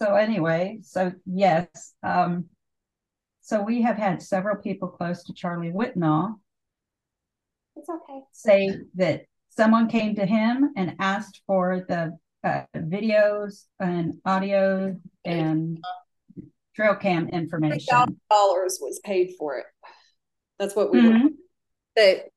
So 0.01 0.15
anyway, 0.15 0.79
so 0.81 1.11
yes, 1.25 1.93
um, 2.03 2.45
so 3.41 3.61
we 3.61 3.81
have 3.81 3.97
had 3.97 4.21
several 4.21 4.57
people 4.57 4.87
close 4.87 5.23
to 5.25 5.33
Charlie 5.33 5.71
Whitnall 5.71 6.39
It's 7.75 7.89
okay. 7.89 8.21
say 8.31 8.77
that 8.95 9.25
someone 9.49 9.87
came 9.87 10.15
to 10.15 10.25
him 10.25 10.71
and 10.75 10.95
asked 10.99 11.41
for 11.45 11.85
the 11.87 12.17
uh, 12.43 12.63
videos 12.75 13.65
and 13.79 14.15
audio 14.25 14.99
and 15.23 15.79
trail 16.75 16.95
cam 16.95 17.29
information. 17.29 17.95
thousand 17.95 18.19
dollars 18.29 18.79
was 18.81 18.99
paid 19.03 19.35
for 19.37 19.57
it. 19.59 19.65
That's 20.59 20.75
what 20.75 20.91
we 20.91 20.99
were 20.99 21.13
Mhm. 21.13 21.35
that 21.95 22.29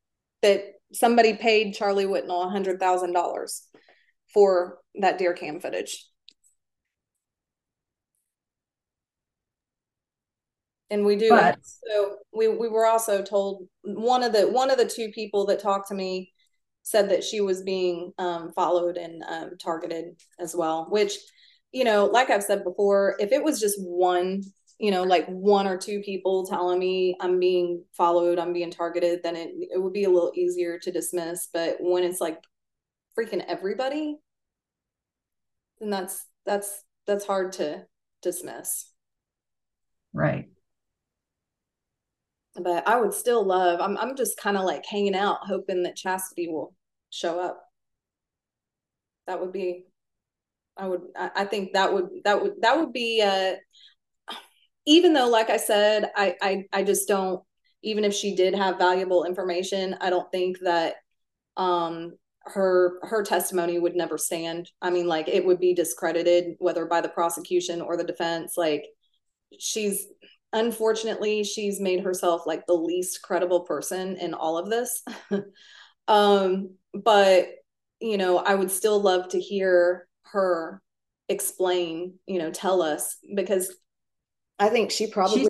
that 0.42 0.74
somebody 0.92 1.34
paid 1.34 1.74
Charlie 1.74 2.06
Whitnall 2.06 2.50
hundred 2.50 2.78
thousand 2.78 3.12
dollars 3.12 3.66
for 4.32 4.78
that 5.00 5.18
deer 5.18 5.32
cam 5.34 5.60
footage. 5.60 6.06
And 10.90 11.04
we 11.04 11.16
do 11.16 11.30
But- 11.30 11.58
so 11.64 12.18
we 12.32 12.48
we 12.48 12.68
were 12.68 12.86
also 12.86 13.22
told 13.22 13.68
one 13.82 14.22
of 14.22 14.32
the 14.32 14.48
one 14.48 14.70
of 14.70 14.78
the 14.78 14.86
two 14.88 15.10
people 15.10 15.46
that 15.46 15.60
talked 15.60 15.88
to 15.88 15.94
me 15.94 16.32
said 16.82 17.10
that 17.10 17.24
she 17.24 17.40
was 17.40 17.62
being 17.62 18.12
um, 18.18 18.52
followed 18.52 18.96
and 18.96 19.22
um, 19.24 19.58
targeted 19.58 20.20
as 20.38 20.54
well, 20.54 20.86
which 20.88 21.16
you 21.72 21.84
know, 21.84 22.06
like 22.06 22.30
I've 22.30 22.44
said 22.44 22.62
before, 22.62 23.16
if 23.18 23.32
it 23.32 23.42
was 23.42 23.60
just 23.60 23.76
one 23.80 24.42
you 24.78 24.90
know, 24.90 25.04
like 25.04 25.26
one 25.26 25.66
or 25.66 25.78
two 25.78 26.00
people 26.02 26.46
telling 26.46 26.78
me 26.78 27.16
I'm 27.20 27.40
being 27.40 27.82
followed, 27.96 28.38
I'm 28.38 28.52
being 28.52 28.70
targeted, 28.70 29.22
then 29.22 29.34
it 29.34 29.50
it 29.72 29.82
would 29.82 29.92
be 29.92 30.04
a 30.04 30.10
little 30.10 30.32
easier 30.34 30.78
to 30.78 30.92
dismiss. 30.92 31.48
But 31.52 31.78
when 31.80 32.04
it's 32.04 32.20
like 32.20 32.38
freaking 33.18 33.44
everybody, 33.48 34.16
then 35.80 35.90
that's 35.90 36.26
that's 36.44 36.84
that's 37.06 37.24
hard 37.24 37.52
to 37.52 37.86
dismiss. 38.22 38.92
Right. 40.12 40.48
But 42.58 42.86
I 42.88 43.00
would 43.00 43.14
still 43.14 43.44
love. 43.44 43.80
I'm 43.80 43.96
I'm 43.98 44.16
just 44.16 44.38
kind 44.38 44.56
of 44.56 44.64
like 44.64 44.84
hanging 44.86 45.14
out, 45.14 45.38
hoping 45.42 45.82
that 45.82 45.96
Chastity 45.96 46.48
will 46.48 46.74
show 47.10 47.40
up. 47.40 47.62
That 49.26 49.40
would 49.40 49.52
be. 49.52 49.84
I 50.76 50.88
would. 50.88 51.02
I, 51.16 51.30
I 51.36 51.44
think 51.44 51.72
that 51.72 51.92
would 51.92 52.08
that 52.24 52.42
would 52.42 52.54
that 52.62 52.78
would 52.78 52.92
be. 52.92 53.22
Uh, 53.22 53.56
even 54.86 55.12
though, 55.12 55.28
like 55.28 55.50
I 55.50 55.56
said, 55.56 56.10
I 56.16 56.34
I 56.40 56.64
I 56.72 56.82
just 56.82 57.08
don't. 57.08 57.42
Even 57.82 58.04
if 58.04 58.14
she 58.14 58.34
did 58.34 58.54
have 58.54 58.78
valuable 58.78 59.24
information, 59.24 59.96
I 60.00 60.10
don't 60.10 60.30
think 60.32 60.58
that 60.60 60.96
um 61.56 62.12
her 62.46 62.98
her 63.02 63.22
testimony 63.22 63.78
would 63.78 63.96
never 63.96 64.16
stand. 64.16 64.70
I 64.80 64.90
mean, 64.90 65.06
like 65.06 65.28
it 65.28 65.44
would 65.44 65.58
be 65.60 65.74
discredited 65.74 66.54
whether 66.58 66.86
by 66.86 67.00
the 67.00 67.08
prosecution 67.08 67.80
or 67.80 67.96
the 67.96 68.04
defense. 68.04 68.54
Like 68.56 68.84
she's 69.58 70.06
unfortunately 70.52 71.44
she's 71.44 71.80
made 71.80 72.00
herself 72.00 72.42
like 72.46 72.66
the 72.66 72.74
least 72.74 73.22
credible 73.22 73.60
person 73.60 74.16
in 74.16 74.34
all 74.34 74.58
of 74.58 74.70
this. 74.70 75.02
Um 76.08 76.76
but 76.94 77.48
you 78.00 78.16
know 78.16 78.38
i 78.38 78.54
would 78.54 78.70
still 78.70 79.00
love 79.00 79.28
to 79.28 79.40
hear 79.40 80.06
her 80.24 80.80
explain 81.28 82.14
you 82.26 82.38
know 82.38 82.50
tell 82.50 82.82
us 82.82 83.16
because 83.34 83.74
i 84.58 84.68
think 84.68 84.90
she 84.90 85.06
probably 85.08 85.46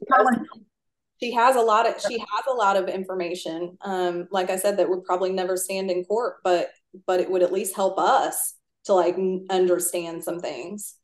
she 1.20 1.32
has 1.32 1.56
a 1.56 1.60
lot 1.60 1.86
of 1.88 2.00
she 2.00 2.18
has 2.18 2.44
a 2.48 2.54
lot 2.54 2.76
of 2.76 2.88
information. 2.88 3.76
Um 3.82 4.28
like 4.30 4.50
i 4.50 4.56
said 4.56 4.76
that 4.78 4.88
would 4.88 5.04
probably 5.04 5.32
never 5.32 5.56
stand 5.56 5.90
in 5.90 6.04
court 6.04 6.36
but 6.44 6.70
but 7.06 7.20
it 7.20 7.30
would 7.30 7.42
at 7.42 7.52
least 7.52 7.76
help 7.76 7.98
us 7.98 8.54
to 8.84 8.94
like 8.94 9.16
understand 9.50 10.22
some 10.22 10.40
things. 10.40 10.94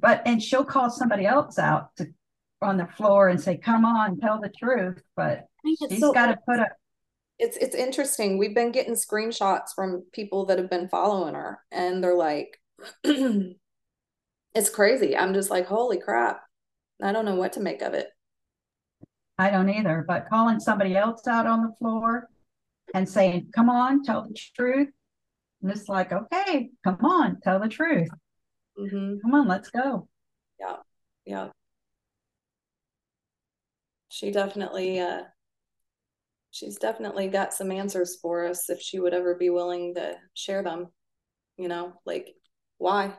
But 0.00 0.22
and 0.26 0.42
she'll 0.42 0.64
call 0.64 0.90
somebody 0.90 1.26
else 1.26 1.58
out 1.58 1.94
to 1.96 2.06
on 2.64 2.76
the 2.76 2.86
floor 2.86 3.28
and 3.28 3.40
say, 3.40 3.56
"Come 3.56 3.84
on, 3.84 4.18
tell 4.18 4.40
the 4.40 4.48
truth." 4.50 5.02
But 5.16 5.46
she's 5.88 6.00
so- 6.00 6.12
got 6.12 6.26
to 6.26 6.38
put 6.48 6.58
up. 6.60 6.72
it's 7.38 7.56
it's 7.56 7.74
interesting. 7.74 8.38
We've 8.38 8.54
been 8.54 8.72
getting 8.72 8.94
screenshots 8.94 9.68
from 9.74 10.04
people 10.12 10.46
that 10.46 10.58
have 10.58 10.70
been 10.70 10.88
following 10.88 11.34
her, 11.34 11.60
and 11.70 12.02
they're 12.02 12.14
like, 12.16 12.60
"It's 13.04 14.70
crazy." 14.70 15.16
I'm 15.16 15.34
just 15.34 15.50
like, 15.50 15.66
"Holy 15.66 15.98
crap!" 15.98 16.40
I 17.02 17.12
don't 17.12 17.24
know 17.24 17.34
what 17.36 17.52
to 17.54 17.60
make 17.60 17.82
of 17.82 17.94
it. 17.94 18.08
I 19.38 19.50
don't 19.50 19.68
either, 19.68 20.04
but 20.06 20.28
calling 20.28 20.60
somebody 20.60 20.96
else 20.96 21.26
out 21.26 21.46
on 21.46 21.62
the 21.62 21.74
floor 21.78 22.28
and 22.94 23.08
saying, 23.08 23.50
"Come 23.54 23.68
on, 23.68 24.04
tell 24.04 24.26
the 24.28 24.34
truth." 24.56 24.90
And 25.62 25.70
it's 25.72 25.88
like, 25.88 26.12
okay, 26.12 26.70
come 26.84 26.98
on, 27.04 27.40
tell 27.40 27.58
the 27.58 27.68
truth. 27.68 28.08
hmm 28.76 29.16
Come 29.22 29.34
on, 29.34 29.48
let's 29.48 29.70
go. 29.70 30.06
Yeah, 30.60 30.76
yeah. 31.24 31.48
She 34.14 34.30
definitely, 34.30 35.00
uh, 35.00 35.22
she's 36.52 36.76
definitely 36.76 37.26
got 37.26 37.52
some 37.52 37.72
answers 37.72 38.14
for 38.22 38.46
us 38.46 38.70
if 38.70 38.80
she 38.80 39.00
would 39.00 39.12
ever 39.12 39.34
be 39.34 39.50
willing 39.50 39.96
to 39.96 40.14
share 40.34 40.62
them. 40.62 40.86
You 41.56 41.66
know, 41.66 41.94
like 42.06 42.32
why, 42.78 43.14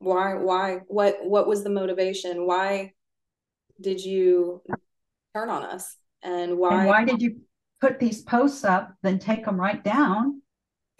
why, 0.00 0.34
why, 0.34 0.80
what, 0.86 1.16
what 1.24 1.46
was 1.46 1.64
the 1.64 1.70
motivation? 1.70 2.46
Why 2.46 2.92
did 3.80 4.04
you 4.04 4.60
turn 5.34 5.48
on 5.48 5.62
us? 5.62 5.96
And 6.22 6.58
why? 6.58 6.80
And 6.80 6.88
why 6.88 7.04
did 7.06 7.22
you 7.22 7.40
put 7.80 7.98
these 7.98 8.20
posts 8.20 8.64
up, 8.64 8.92
then 9.02 9.18
take 9.18 9.46
them 9.46 9.58
right 9.58 9.82
down, 9.82 10.42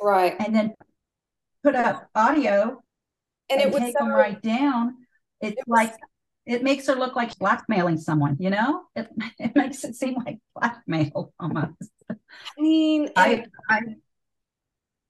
Right. 0.00 0.36
and 0.38 0.54
then 0.54 0.74
put 1.62 1.74
up 1.74 2.08
audio 2.14 2.82
And 3.50 3.60
and, 3.60 3.68
it 3.68 3.74
was 3.74 3.82
take 3.82 3.92
so, 3.98 4.04
them 4.06 4.14
right 4.14 4.40
down? 4.40 4.94
It's 5.42 5.58
It 5.58 5.64
like 5.68 5.92
it 6.46 6.62
makes 6.62 6.86
her 6.86 6.94
look 6.94 7.16
like 7.16 7.38
blackmailing 7.38 7.98
someone. 7.98 8.36
You 8.38 8.50
know, 8.50 8.82
it 8.94 9.08
it 9.38 9.56
makes 9.56 9.84
it 9.84 9.96
seem 9.96 10.14
like 10.24 10.38
blackmail 10.54 11.32
almost. 11.38 11.90
I 12.10 12.16
mean, 12.58 13.10
and, 13.16 13.46
I 13.68 13.74
I 13.74 13.80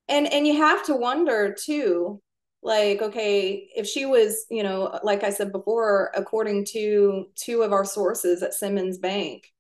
and 0.09 0.33
and 0.33 0.47
you 0.47 0.57
have 0.57 0.85
to 0.87 0.95
wonder 0.95 1.55
too, 1.59 2.21
like, 2.63 3.03
okay, 3.03 3.69
if 3.77 3.87
she 3.87 4.07
was, 4.07 4.47
you 4.51 4.63
know, 4.63 4.99
like 5.03 5.25
I 5.25 5.31
said 5.31 5.53
before, 5.53 6.11
according 6.15 6.67
to 6.73 7.27
two 7.35 7.63
of 7.63 7.73
our 7.73 7.85
sources 7.85 8.43
at 8.43 8.55
Simmons 8.55 8.99
Bank, 8.99 9.53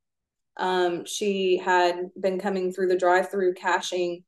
um, 0.56 1.04
she 1.04 1.58
had 1.58 2.10
been 2.20 2.38
coming 2.38 2.72
through 2.72 2.88
the 2.88 2.98
drive-through 2.98 3.54
cashing 3.54 4.24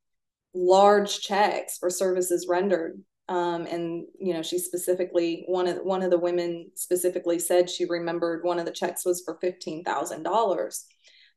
large 0.54 1.20
checks 1.20 1.78
for 1.78 1.90
services 1.90 2.46
rendered. 2.48 3.00
Um, 3.28 3.66
and 3.66 4.06
you 4.20 4.34
know, 4.34 4.42
she 4.42 4.58
specifically 4.58 5.44
one 5.46 5.66
of 5.66 5.78
one 5.78 6.02
of 6.02 6.10
the 6.10 6.18
women 6.18 6.70
specifically 6.74 7.38
said 7.38 7.68
she 7.68 7.84
remembered 7.84 8.44
one 8.44 8.58
of 8.58 8.66
the 8.66 8.72
checks 8.72 9.04
was 9.04 9.22
for 9.24 9.38
fifteen 9.40 9.82
thousand 9.82 10.22
dollars, 10.22 10.86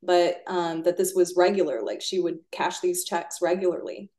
but 0.02 0.42
um, 0.46 0.82
that 0.84 0.96
this 0.96 1.14
was 1.14 1.34
regular, 1.36 1.82
like 1.82 2.00
she 2.00 2.20
would 2.20 2.38
cash 2.52 2.80
these 2.80 3.04
checks 3.04 3.38
regularly. 3.42 4.10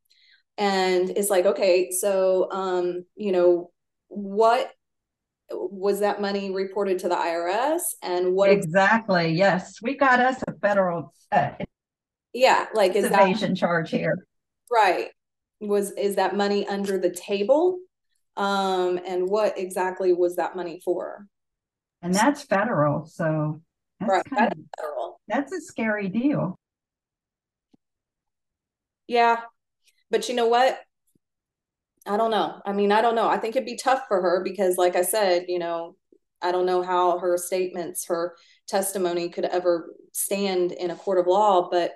And 0.57 1.09
it's 1.11 1.29
like, 1.29 1.45
okay, 1.45 1.91
so 1.91 2.51
um, 2.51 3.05
you 3.15 3.31
know, 3.31 3.71
what 4.09 4.69
was 5.49 6.01
that 6.01 6.21
money 6.21 6.51
reported 6.51 6.99
to 6.99 7.09
the 7.09 7.15
IRS, 7.15 7.79
and 8.03 8.33
what? 8.33 8.49
exactly 8.49 9.29
yes, 9.29 9.81
we 9.81 9.95
got 9.95 10.19
us 10.19 10.43
a 10.47 10.53
federal 10.59 11.13
uh, 11.31 11.51
yeah, 12.33 12.67
like 12.73 12.95
is 12.95 13.09
that 13.09 13.21
evasion 13.21 13.55
charge 13.55 13.91
here. 13.91 14.25
Right. 14.71 15.09
Was 15.61 15.91
is 15.91 16.15
that 16.15 16.35
money 16.35 16.67
under 16.67 16.97
the 16.97 17.11
table? 17.11 17.79
Um, 18.35 18.99
and 19.05 19.29
what 19.29 19.57
exactly 19.57 20.13
was 20.13 20.35
that 20.37 20.55
money 20.55 20.81
for? 20.83 21.27
And 22.01 22.13
that's 22.13 22.41
federal, 22.41 23.05
so 23.05 23.61
that's 23.99 24.11
Right. 24.11 24.51
of 24.51 24.57
federal. 24.79 25.21
that's 25.27 25.53
a 25.53 25.61
scary 25.61 26.09
deal. 26.09 26.57
Yeah. 29.07 29.41
But 30.09 30.27
you 30.29 30.35
know 30.35 30.47
what? 30.47 30.79
I 32.07 32.17
don't 32.17 32.31
know. 32.31 32.59
I 32.65 32.73
mean, 32.73 32.91
I 32.91 33.01
don't 33.01 33.15
know. 33.15 33.27
I 33.27 33.37
think 33.37 33.55
it'd 33.55 33.65
be 33.65 33.77
tough 33.77 34.03
for 34.07 34.21
her 34.21 34.41
because, 34.43 34.77
like 34.77 34.95
I 34.95 35.03
said, 35.03 35.45
you 35.47 35.59
know, 35.59 35.95
I 36.41 36.51
don't 36.51 36.65
know 36.65 36.81
how 36.81 37.19
her 37.19 37.37
statements, 37.37 38.05
her 38.07 38.35
testimony 38.67 39.29
could 39.29 39.45
ever 39.45 39.93
stand 40.13 40.71
in 40.71 40.89
a 40.89 40.95
court 40.95 41.19
of 41.19 41.27
law, 41.27 41.69
but 41.69 41.91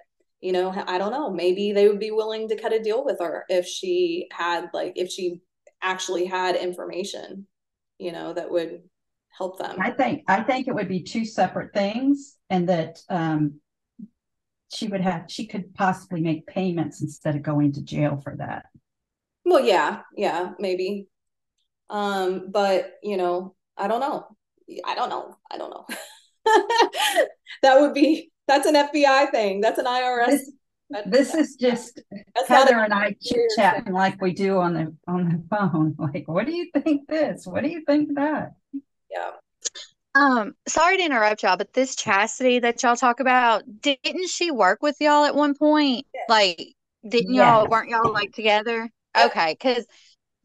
you 0.45 0.51
know, 0.51 0.71
I 0.85 0.99
don't 0.99 1.11
know. 1.11 1.31
Maybe 1.31 1.71
they 1.71 1.87
would 1.87 1.99
be 1.99 2.11
willing 2.11 2.47
to 2.49 2.55
cut 2.55 2.71
a 2.71 2.79
deal 2.79 3.03
with 3.03 3.19
her 3.19 3.45
if 3.49 3.65
she 3.65 4.27
had 4.31 4.69
like 4.75 4.93
if 4.95 5.09
she 5.09 5.41
actually 5.81 6.25
had 6.25 6.55
information, 6.55 7.47
you 7.97 8.11
know, 8.11 8.31
that 8.31 8.51
would 8.51 8.83
help 9.35 9.57
them. 9.57 9.77
I 9.79 9.89
think 9.89 10.21
I 10.27 10.43
think 10.43 10.67
it 10.67 10.75
would 10.75 10.87
be 10.87 11.01
two 11.01 11.25
separate 11.25 11.73
things, 11.73 12.35
and 12.51 12.69
that 12.69 12.99
um, 13.09 13.59
she 14.71 14.87
would 14.87 15.01
have 15.01 15.23
she 15.29 15.47
could 15.47 15.73
possibly 15.73 16.21
make 16.21 16.45
payments 16.45 17.01
instead 17.01 17.35
of 17.35 17.41
going 17.41 17.71
to 17.73 17.81
jail 17.81 18.21
for 18.23 18.35
that. 18.37 18.67
Well, 19.45 19.65
yeah, 19.65 20.01
yeah, 20.15 20.51
maybe. 20.59 21.07
Um, 21.89 22.51
but 22.51 22.93
you 23.01 23.17
know, 23.17 23.55
I 23.75 23.87
don't 23.87 23.99
know. 23.99 24.27
I 24.85 24.93
don't 24.93 25.09
know. 25.09 25.35
I 25.49 25.57
don't 25.57 25.71
know. 25.71 25.87
that 27.63 27.81
would 27.81 27.95
be 27.95 28.31
that's 28.47 28.67
an 28.67 28.75
FBI 28.75 29.31
thing. 29.31 29.61
That's 29.61 29.79
an 29.79 29.85
IRS. 29.85 30.27
This, 30.27 30.51
this 31.05 31.33
is 31.35 31.55
just 31.55 32.01
That's 32.35 32.47
Heather 32.47 32.79
and 32.79 32.93
I 32.93 33.15
chit 33.21 33.39
chatting 33.55 33.93
like 33.93 34.21
we 34.21 34.33
do 34.33 34.59
on 34.59 34.73
the 34.73 34.95
on 35.07 35.29
the 35.29 35.43
phone. 35.49 35.95
Like, 35.99 36.27
what 36.27 36.45
do 36.45 36.55
you 36.55 36.69
think 36.73 37.07
this? 37.07 37.45
What 37.45 37.63
do 37.63 37.69
you 37.69 37.83
think 37.85 38.15
that? 38.15 38.53
yeah. 39.09 39.31
Um, 40.13 40.53
sorry 40.67 40.97
to 40.97 41.03
interrupt 41.03 41.43
y'all, 41.43 41.57
but 41.57 41.73
this 41.73 41.95
Chastity 41.95 42.59
that 42.59 42.81
y'all 42.81 42.95
talk 42.95 43.19
about, 43.19 43.63
didn't 43.81 44.29
she 44.29 44.49
work 44.49 44.81
with 44.81 44.95
y'all 45.01 45.25
at 45.25 45.35
one 45.35 45.55
point? 45.55 46.05
Like, 46.29 46.57
didn't 47.07 47.33
y'all 47.33 47.63
Yes. 47.63 47.69
weren't 47.69 47.89
y'all 47.89 48.13
like 48.13 48.31
together? 48.31 48.89
Yep. 49.15 49.25
Okay, 49.31 49.53
because 49.59 49.85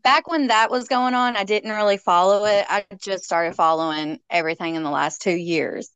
back 0.03 0.29
when 0.29 0.49
that 0.49 0.71
was 0.71 0.89
going 0.89 1.15
on, 1.15 1.37
I 1.37 1.45
didn't 1.45 1.71
really 1.71 1.99
follow 1.99 2.47
it. 2.47 2.67
I 2.69 2.85
just 2.99 3.25
started 3.25 3.55
following 3.55 4.19
everything 4.29 4.75
in 4.75 4.83
the 4.83 4.91
last 4.91 5.23
two 5.23 5.37
years. 5.37 5.91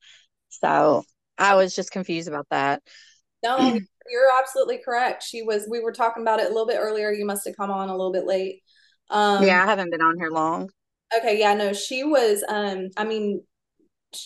So 0.50 1.04
I 1.38 1.54
was 1.56 1.74
just 1.74 1.90
confused 1.90 2.28
about 2.28 2.46
that. 2.50 2.82
No, 3.42 3.78
you're 4.10 4.28
absolutely 4.38 4.78
correct. 4.84 5.22
She 5.22 5.42
was 5.42 5.66
we 5.68 5.80
were 5.80 5.92
talking 5.92 6.22
about 6.22 6.40
it 6.40 6.46
a 6.46 6.48
little 6.48 6.66
bit 6.66 6.78
earlier. 6.80 7.10
You 7.12 7.26
must 7.26 7.46
have 7.46 7.56
come 7.56 7.70
on 7.70 7.88
a 7.88 7.92
little 7.96 8.12
bit 8.12 8.26
late. 8.26 8.62
Um 9.10 9.44
Yeah, 9.44 9.62
I 9.62 9.66
haven't 9.66 9.90
been 9.90 10.00
on 10.02 10.16
here 10.18 10.30
long. 10.30 10.70
okay, 11.16 11.38
yeah, 11.38 11.54
no, 11.54 11.72
she 11.72 12.04
was 12.04 12.44
um 12.48 12.88
I 12.96 13.04
mean 13.04 13.42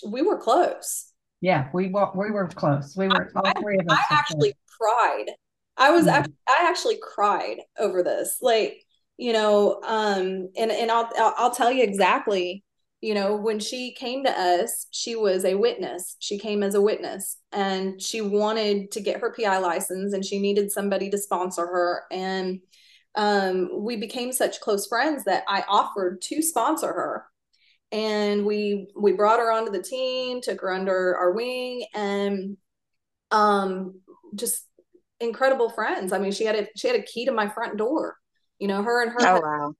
we 0.08 0.22
were 0.22 0.38
close. 0.38 1.12
Yeah, 1.40 1.68
we 1.72 1.88
were 1.88 2.10
we 2.14 2.30
were 2.30 2.48
close. 2.48 2.96
We 2.96 3.08
were 3.08 3.30
all 3.36 3.52
three 3.60 3.78
of 3.78 3.88
us. 3.88 4.06
I 4.10 4.14
were 4.14 4.18
actually 4.20 4.54
cried. 4.78 5.26
I 5.76 5.90
was 5.90 6.06
Mhm. 6.06 6.06
actually 6.06 6.32
I 6.48 6.66
actually 6.68 6.98
cried 7.02 7.58
over 7.78 8.02
this. 8.02 8.38
Like, 8.42 8.82
you 9.16 9.32
know, 9.32 9.80
um 9.82 10.50
and 10.56 10.70
and 10.70 10.90
I'll 10.90 11.10
I'll, 11.16 11.34
I'll 11.38 11.54
tell 11.54 11.70
you 11.72 11.82
exactly, 11.84 12.64
you 13.00 13.14
know, 13.14 13.36
when 13.36 13.60
she 13.60 13.92
came 13.94 14.24
to 14.24 14.30
us, 14.30 14.86
she 14.90 15.14
was 15.14 15.44
a 15.44 15.54
witness. 15.54 16.16
She 16.18 16.38
came 16.38 16.62
as 16.62 16.74
a 16.74 16.80
witness 16.82 17.38
and 17.52 18.00
she 18.02 18.20
wanted 18.20 18.90
to 18.92 19.00
get 19.00 19.20
her 19.20 19.32
PI 19.32 19.58
license 19.58 20.12
and 20.12 20.24
she 20.24 20.40
needed 20.40 20.72
somebody 20.72 21.08
to 21.10 21.18
sponsor 21.18 21.66
her 21.66 22.04
and 22.10 22.60
um 23.14 23.70
we 23.82 23.96
became 23.96 24.32
such 24.32 24.60
close 24.60 24.86
friends 24.86 25.24
that 25.24 25.42
I 25.48 25.64
offered 25.66 26.20
to 26.22 26.42
sponsor 26.42 26.88
her 26.88 27.24
and 27.90 28.44
we 28.44 28.88
we 28.96 29.12
brought 29.12 29.40
her 29.40 29.50
onto 29.50 29.72
the 29.72 29.82
team, 29.82 30.40
took 30.40 30.60
her 30.60 30.72
under 30.72 31.16
our 31.16 31.32
wing 31.32 31.86
and 31.94 32.56
um 33.30 34.00
just 34.34 34.66
incredible 35.20 35.70
friends. 35.70 36.12
I 36.12 36.18
mean, 36.18 36.32
she 36.32 36.44
had 36.44 36.56
a 36.56 36.66
she 36.76 36.88
had 36.88 36.98
a 36.98 37.02
key 37.02 37.24
to 37.26 37.32
my 37.32 37.48
front 37.48 37.78
door. 37.78 38.16
You 38.58 38.68
know, 38.68 38.82
her 38.82 39.02
and 39.02 39.12
her 39.12 39.20
Oh 39.20 39.40
wow. 39.40 39.74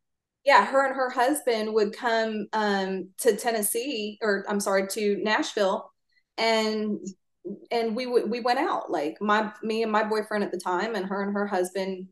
Yeah, 0.49 0.65
her 0.65 0.87
and 0.87 0.97
her 0.97 1.11
husband 1.11 1.75
would 1.75 1.95
come 1.95 2.47
um 2.55 3.11
to 3.19 3.37
Tennessee 3.37 4.19
or 4.23 4.47
I'm 4.49 4.61
sorry, 4.61 4.87
to 4.89 5.19
Nashville 5.23 5.93
and 6.39 6.99
and 7.71 7.95
we 7.95 8.07
would 8.07 8.31
we 8.31 8.41
went 8.41 8.59
out 8.59 8.91
like 8.91 9.19
my 9.21 9.53
me 9.63 9.83
and 9.83 9.93
my 9.93 10.05
boyfriend 10.05 10.43
at 10.43 10.51
the 10.51 10.59
time 10.59 10.95
and 10.95 11.05
her 11.05 11.23
and 11.23 11.35
her 11.35 11.47
husband 11.47 12.09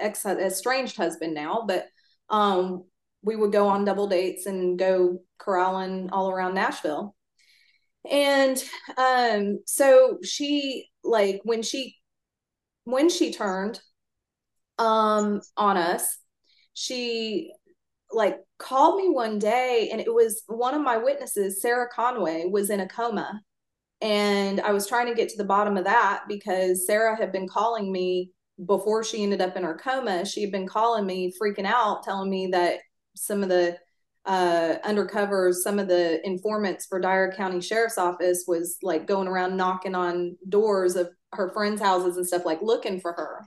ex 0.00 0.24
estranged 0.24 0.96
husband 0.96 1.34
now 1.34 1.64
but 1.68 1.86
um 2.30 2.84
we 3.22 3.36
would 3.36 3.52
go 3.52 3.68
on 3.68 3.84
double 3.84 4.06
dates 4.06 4.46
and 4.46 4.78
go 4.78 5.18
corralling 5.38 6.08
all 6.10 6.30
around 6.30 6.54
Nashville. 6.54 7.14
And 8.10 8.62
um 8.96 9.60
so 9.66 10.20
she 10.22 10.88
like 11.02 11.42
when 11.44 11.62
she 11.62 11.96
when 12.84 13.10
she 13.10 13.30
turned 13.30 13.78
um 14.78 15.42
on 15.56 15.76
us 15.76 16.18
she 16.74 17.52
like 18.14 18.38
called 18.58 18.96
me 18.96 19.08
one 19.08 19.38
day 19.38 19.88
and 19.92 20.00
it 20.00 20.12
was 20.12 20.42
one 20.46 20.74
of 20.74 20.82
my 20.82 20.96
witnesses 20.96 21.60
sarah 21.60 21.88
conway 21.94 22.46
was 22.50 22.70
in 22.70 22.80
a 22.80 22.88
coma. 22.88 23.40
And 24.00 24.60
i 24.60 24.72
was 24.72 24.86
trying 24.86 25.06
to 25.06 25.14
get 25.14 25.28
to 25.30 25.36
the 25.36 25.44
bottom 25.44 25.76
of 25.76 25.84
that 25.84 26.24
because 26.28 26.86
sarah 26.86 27.16
had 27.16 27.32
been 27.32 27.48
calling 27.48 27.90
me 27.92 28.30
before 28.66 29.02
she 29.02 29.22
ended 29.22 29.40
up 29.40 29.56
in 29.56 29.64
her 29.64 29.74
coma. 29.74 30.24
She 30.24 30.42
had 30.42 30.52
been 30.52 30.68
calling 30.68 31.06
me 31.06 31.32
freaking 31.40 31.66
out 31.66 32.04
telling 32.04 32.30
me 32.30 32.48
that 32.48 32.80
some 33.16 33.42
of 33.42 33.48
the 33.48 33.78
uh 34.26 34.76
undercovers 34.86 35.56
some 35.56 35.78
of 35.78 35.86
the 35.86 36.26
informants 36.26 36.86
for 36.86 36.98
dyer 36.98 37.30
county 37.32 37.60
sheriff's 37.60 37.98
office 37.98 38.44
was 38.48 38.78
like 38.82 39.06
going 39.06 39.28
around 39.28 39.54
knocking 39.54 39.94
on 39.94 40.34
doors 40.48 40.96
of 40.96 41.10
her 41.32 41.52
friends 41.52 41.78
houses 41.78 42.16
and 42.16 42.26
stuff 42.26 42.46
like 42.46 42.62
looking 42.62 43.00
for 43.00 43.12
her. 43.12 43.46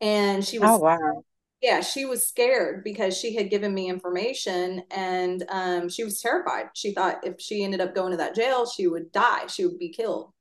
And 0.00 0.44
she 0.44 0.58
was 0.58 0.70
Oh 0.70 0.78
wow. 0.78 1.24
Yeah, 1.62 1.80
she 1.82 2.06
was 2.06 2.26
scared 2.26 2.84
because 2.84 3.16
she 3.18 3.34
had 3.34 3.50
given 3.50 3.74
me 3.74 3.88
information 3.90 4.82
and 4.90 5.44
um, 5.50 5.88
she 5.90 6.04
was 6.04 6.20
terrified. 6.20 6.66
She 6.74 6.92
thought 6.94 7.24
if 7.24 7.40
she 7.40 7.62
ended 7.64 7.80
up 7.82 7.94
going 7.94 8.12
to 8.12 8.16
that 8.18 8.34
jail, 8.34 8.66
she 8.66 8.86
would 8.86 9.12
die. 9.12 9.46
She 9.48 9.66
would 9.66 9.78
be 9.78 9.90
killed. 9.90 10.32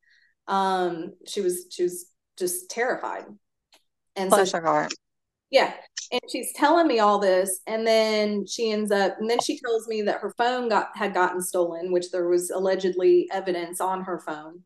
Um, 0.48 1.14
she 1.28 1.42
was 1.42 1.68
she 1.72 1.84
was 1.84 2.08
just 2.38 2.70
terrified. 2.70 3.26
And 4.16 4.34
so 4.34 4.38
Bless 4.38 4.52
her 4.54 4.62
heart. 4.62 4.94
yeah, 5.52 5.74
and 6.12 6.22
she's 6.32 6.54
telling 6.56 6.88
me 6.88 7.00
all 7.00 7.20
this, 7.20 7.62
and 7.68 7.86
then 7.86 8.46
she 8.48 8.72
ends 8.72 8.92
up, 8.92 9.18
and 9.20 9.30
then 9.30 9.40
she 9.40 9.60
tells 9.60 9.88
me 9.88 10.04
that 10.04 10.20
her 10.22 10.34
phone 10.38 10.70
got 10.70 10.90
had 10.96 11.14
gotten 11.14 11.42
stolen, 11.42 11.92
which 11.92 12.12
there 12.12 12.28
was 12.30 12.50
allegedly 12.52 13.28
evidence 13.32 13.82
on 13.82 14.04
her 14.04 14.20
phone. 14.20 14.64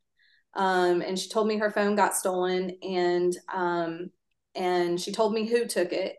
Um, 0.56 1.02
and 1.02 1.18
she 1.18 1.30
told 1.30 1.48
me 1.48 1.58
her 1.58 1.72
phone 1.72 1.96
got 1.96 2.16
stolen, 2.16 2.72
and 2.84 3.36
um, 3.54 4.12
and 4.56 5.00
she 5.00 5.12
told 5.12 5.34
me 5.34 5.48
who 5.48 5.66
took 5.66 5.94
it, 5.94 6.16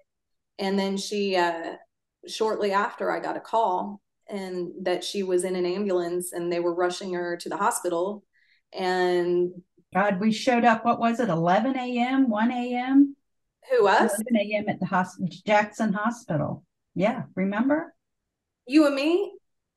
and 0.58 0.78
then 0.78 0.96
she 0.96 1.36
uh, 1.36 1.74
shortly 2.26 2.72
after 2.72 3.10
I 3.10 3.20
got 3.20 3.36
a 3.36 3.40
call 3.40 4.00
and 4.28 4.72
that 4.82 5.04
she 5.04 5.22
was 5.22 5.44
in 5.44 5.56
an 5.56 5.66
ambulance 5.66 6.32
and 6.32 6.50
they 6.50 6.60
were 6.60 6.74
rushing 6.74 7.12
her 7.14 7.36
to 7.36 7.48
the 7.48 7.56
hospital, 7.56 8.24
and 8.72 9.50
God, 9.94 10.18
we 10.20 10.32
showed 10.32 10.64
up. 10.64 10.84
What 10.84 10.98
was 10.98 11.20
it? 11.20 11.28
11 11.28 11.76
a.m., 11.78 12.28
1 12.28 12.50
a.m., 12.50 13.16
who 13.70 13.86
us? 13.86 14.00
11 14.00 14.26
a.m. 14.36 14.68
at 14.68 14.80
the 14.80 14.86
hospital, 14.86 15.28
Jackson 15.46 15.92
Hospital. 15.92 16.64
Yeah, 16.94 17.24
remember? 17.34 17.94
You 18.66 18.86
and 18.86 18.94
me. 18.94 19.32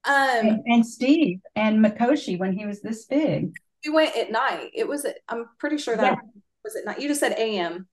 Um, 0.06 0.14
And, 0.48 0.62
and 0.66 0.86
Steve 0.88 1.40
and 1.56 1.84
Makoshi 1.84 2.40
when 2.40 2.54
he 2.54 2.66
was 2.66 2.82
this 2.82 3.06
big. 3.06 3.54
we 3.86 3.92
went 3.92 4.16
at 4.16 4.32
night. 4.32 4.72
It 4.74 4.88
was. 4.88 5.06
I'm 5.28 5.46
pretty 5.60 5.78
sure 5.78 5.96
that 5.98 6.04
Yeah. 6.04 6.16
was 6.64 6.76
at 6.76 6.86
night. 6.86 7.00
You 7.00 7.08
just 7.10 7.20
said 7.20 7.34
a.m. 7.34 7.88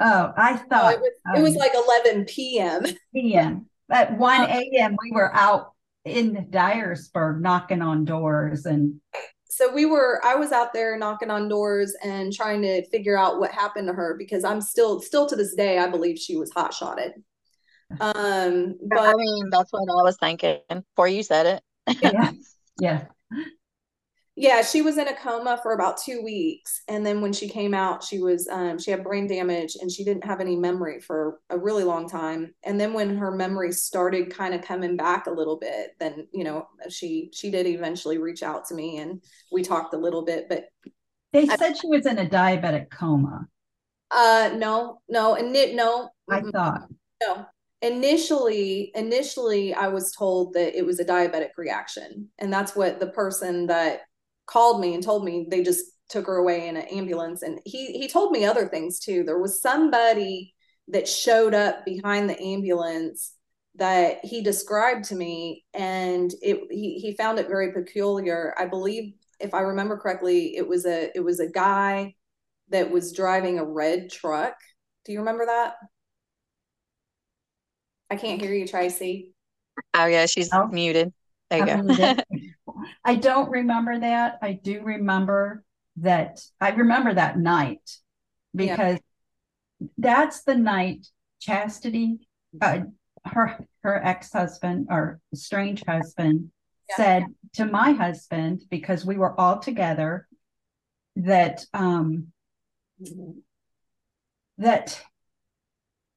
Oh, 0.00 0.32
I 0.36 0.52
No, 0.52 0.58
thought 0.68 0.94
it 0.94 1.00
was. 1.00 1.12
It 1.36 1.42
was 1.42 1.52
um, 1.52 1.58
like 1.58 1.72
11 1.74 2.24
p.m. 2.24 2.86
p.m. 3.14 3.66
At 3.90 4.16
1 4.16 4.40
a.m., 4.50 4.96
we 5.02 5.12
were 5.12 5.34
out 5.34 5.72
in 6.04 6.34
Dyersburg 6.50 7.40
knocking 7.40 7.82
on 7.82 8.04
doors 8.06 8.64
and 8.64 9.00
So 9.48 9.72
we 9.72 9.84
were. 9.84 10.20
I 10.24 10.36
was 10.36 10.52
out 10.52 10.72
there 10.72 10.96
knocking 10.96 11.30
on 11.30 11.48
doors 11.48 11.94
and 12.02 12.32
trying 12.32 12.62
to 12.62 12.88
figure 12.88 13.18
out 13.18 13.38
what 13.38 13.50
happened 13.50 13.88
to 13.88 13.92
her 13.92 14.16
because 14.16 14.42
I'm 14.42 14.62
still, 14.62 15.00
still 15.02 15.26
to 15.26 15.36
this 15.36 15.54
day, 15.54 15.78
I 15.78 15.88
believe 15.88 16.18
she 16.18 16.36
was 16.36 16.50
hot 16.50 16.72
shotted. 16.72 17.12
Um, 18.00 18.76
I 18.96 19.14
mean, 19.16 19.50
that's 19.50 19.72
what 19.72 19.80
I 19.80 20.02
was 20.04 20.16
thinking 20.16 20.60
before 20.70 21.08
you 21.08 21.24
said 21.24 21.60
it. 21.86 22.00
yeah, 22.00 22.30
yeah. 22.78 23.04
Yeah, 24.40 24.62
she 24.62 24.80
was 24.80 24.96
in 24.96 25.06
a 25.06 25.14
coma 25.14 25.60
for 25.62 25.72
about 25.74 25.98
two 25.98 26.22
weeks, 26.22 26.82
and 26.88 27.04
then 27.04 27.20
when 27.20 27.32
she 27.32 27.46
came 27.46 27.74
out, 27.74 28.02
she 28.02 28.20
was 28.20 28.48
um, 28.48 28.78
she 28.78 28.90
had 28.90 29.04
brain 29.04 29.26
damage 29.26 29.76
and 29.80 29.90
she 29.92 30.02
didn't 30.02 30.24
have 30.24 30.40
any 30.40 30.56
memory 30.56 30.98
for 31.00 31.40
a 31.50 31.58
really 31.58 31.84
long 31.84 32.08
time. 32.08 32.54
And 32.64 32.80
then 32.80 32.94
when 32.94 33.16
her 33.18 33.30
memory 33.30 33.70
started 33.72 34.32
kind 34.34 34.54
of 34.54 34.62
coming 34.62 34.96
back 34.96 35.26
a 35.26 35.30
little 35.30 35.58
bit, 35.58 35.90
then 36.00 36.26
you 36.32 36.44
know 36.44 36.66
she 36.88 37.30
she 37.34 37.50
did 37.50 37.66
eventually 37.66 38.16
reach 38.18 38.42
out 38.42 38.66
to 38.68 38.74
me 38.74 38.98
and 38.98 39.22
we 39.52 39.62
talked 39.62 39.92
a 39.94 39.98
little 39.98 40.24
bit. 40.24 40.46
But 40.48 40.68
They 41.32 41.48
said 41.48 41.76
she 41.76 41.88
was 41.88 42.06
in 42.06 42.18
a 42.18 42.26
diabetic 42.28 42.88
coma. 42.90 43.48
uh, 44.10 44.50
no, 44.56 45.00
no, 45.08 45.34
and 45.34 45.54
it, 45.54 45.74
no, 45.74 46.10
I 46.28 46.40
thought. 46.40 46.88
no. 47.20 47.46
Initially, 47.82 48.92
initially, 48.94 49.72
I 49.72 49.88
was 49.88 50.12
told 50.12 50.52
that 50.52 50.76
it 50.78 50.84
was 50.84 51.00
a 51.00 51.04
diabetic 51.04 51.50
reaction, 51.56 52.28
and 52.38 52.52
that's 52.52 52.76
what 52.76 53.00
the 53.00 53.06
person 53.06 53.66
that 53.68 54.02
called 54.50 54.80
me 54.80 54.94
and 54.94 55.02
told 55.02 55.24
me 55.24 55.46
they 55.48 55.62
just 55.62 55.84
took 56.08 56.26
her 56.26 56.36
away 56.36 56.68
in 56.68 56.76
an 56.76 56.86
ambulance. 56.92 57.42
And 57.42 57.60
he 57.64 57.92
he 57.98 58.08
told 58.08 58.32
me 58.32 58.44
other 58.44 58.68
things 58.68 58.98
too. 58.98 59.22
There 59.24 59.38
was 59.38 59.62
somebody 59.62 60.54
that 60.88 61.08
showed 61.08 61.54
up 61.54 61.84
behind 61.84 62.28
the 62.28 62.40
ambulance 62.40 63.34
that 63.76 64.24
he 64.24 64.42
described 64.42 65.04
to 65.04 65.14
me, 65.14 65.64
and 65.72 66.32
it 66.42 66.60
he 66.70 66.98
he 66.98 67.14
found 67.16 67.38
it 67.38 67.48
very 67.48 67.72
peculiar. 67.72 68.54
I 68.58 68.66
believe, 68.66 69.14
if 69.38 69.54
I 69.54 69.60
remember 69.60 69.96
correctly, 69.96 70.56
it 70.56 70.66
was 70.66 70.84
a 70.84 71.10
it 71.14 71.20
was 71.20 71.40
a 71.40 71.48
guy 71.48 72.16
that 72.70 72.90
was 72.90 73.12
driving 73.12 73.58
a 73.58 73.64
red 73.64 74.10
truck. 74.10 74.54
Do 75.04 75.12
you 75.12 75.20
remember 75.20 75.46
that? 75.46 75.74
I 78.10 78.16
can't 78.16 78.40
hear 78.40 78.52
you, 78.52 78.66
Tracey. 78.66 79.32
Oh 79.94 80.06
yeah, 80.06 80.26
she's 80.26 80.50
Oh. 80.52 80.66
muted. 80.66 81.12
There 81.50 81.66
you 81.66 81.72
I 81.72 81.76
go. 81.96 82.14
I 83.04 83.16
don't 83.16 83.50
remember 83.50 83.98
that. 84.00 84.38
I 84.42 84.52
do 84.52 84.82
remember 84.82 85.64
that. 85.96 86.40
I 86.60 86.70
remember 86.70 87.14
that 87.14 87.38
night 87.38 87.98
Yeah. 88.52 88.76
because 88.76 89.00
that's 89.98 90.42
the 90.44 90.56
night 90.56 91.06
Chastity, 91.40 92.28
uh, 92.60 92.80
her 93.24 93.58
her 93.82 94.04
ex 94.04 94.32
husband 94.32 94.88
or 94.90 95.20
strange 95.34 95.82
husband, 95.86 96.50
Yeah. 96.88 96.96
said 96.96 97.24
to 97.54 97.64
my 97.64 97.92
husband 97.92 98.62
because 98.70 99.06
we 99.06 99.16
were 99.16 99.38
all 99.40 99.58
together 99.58 100.26
that 101.16 101.64
um 101.72 102.32
that 104.58 105.02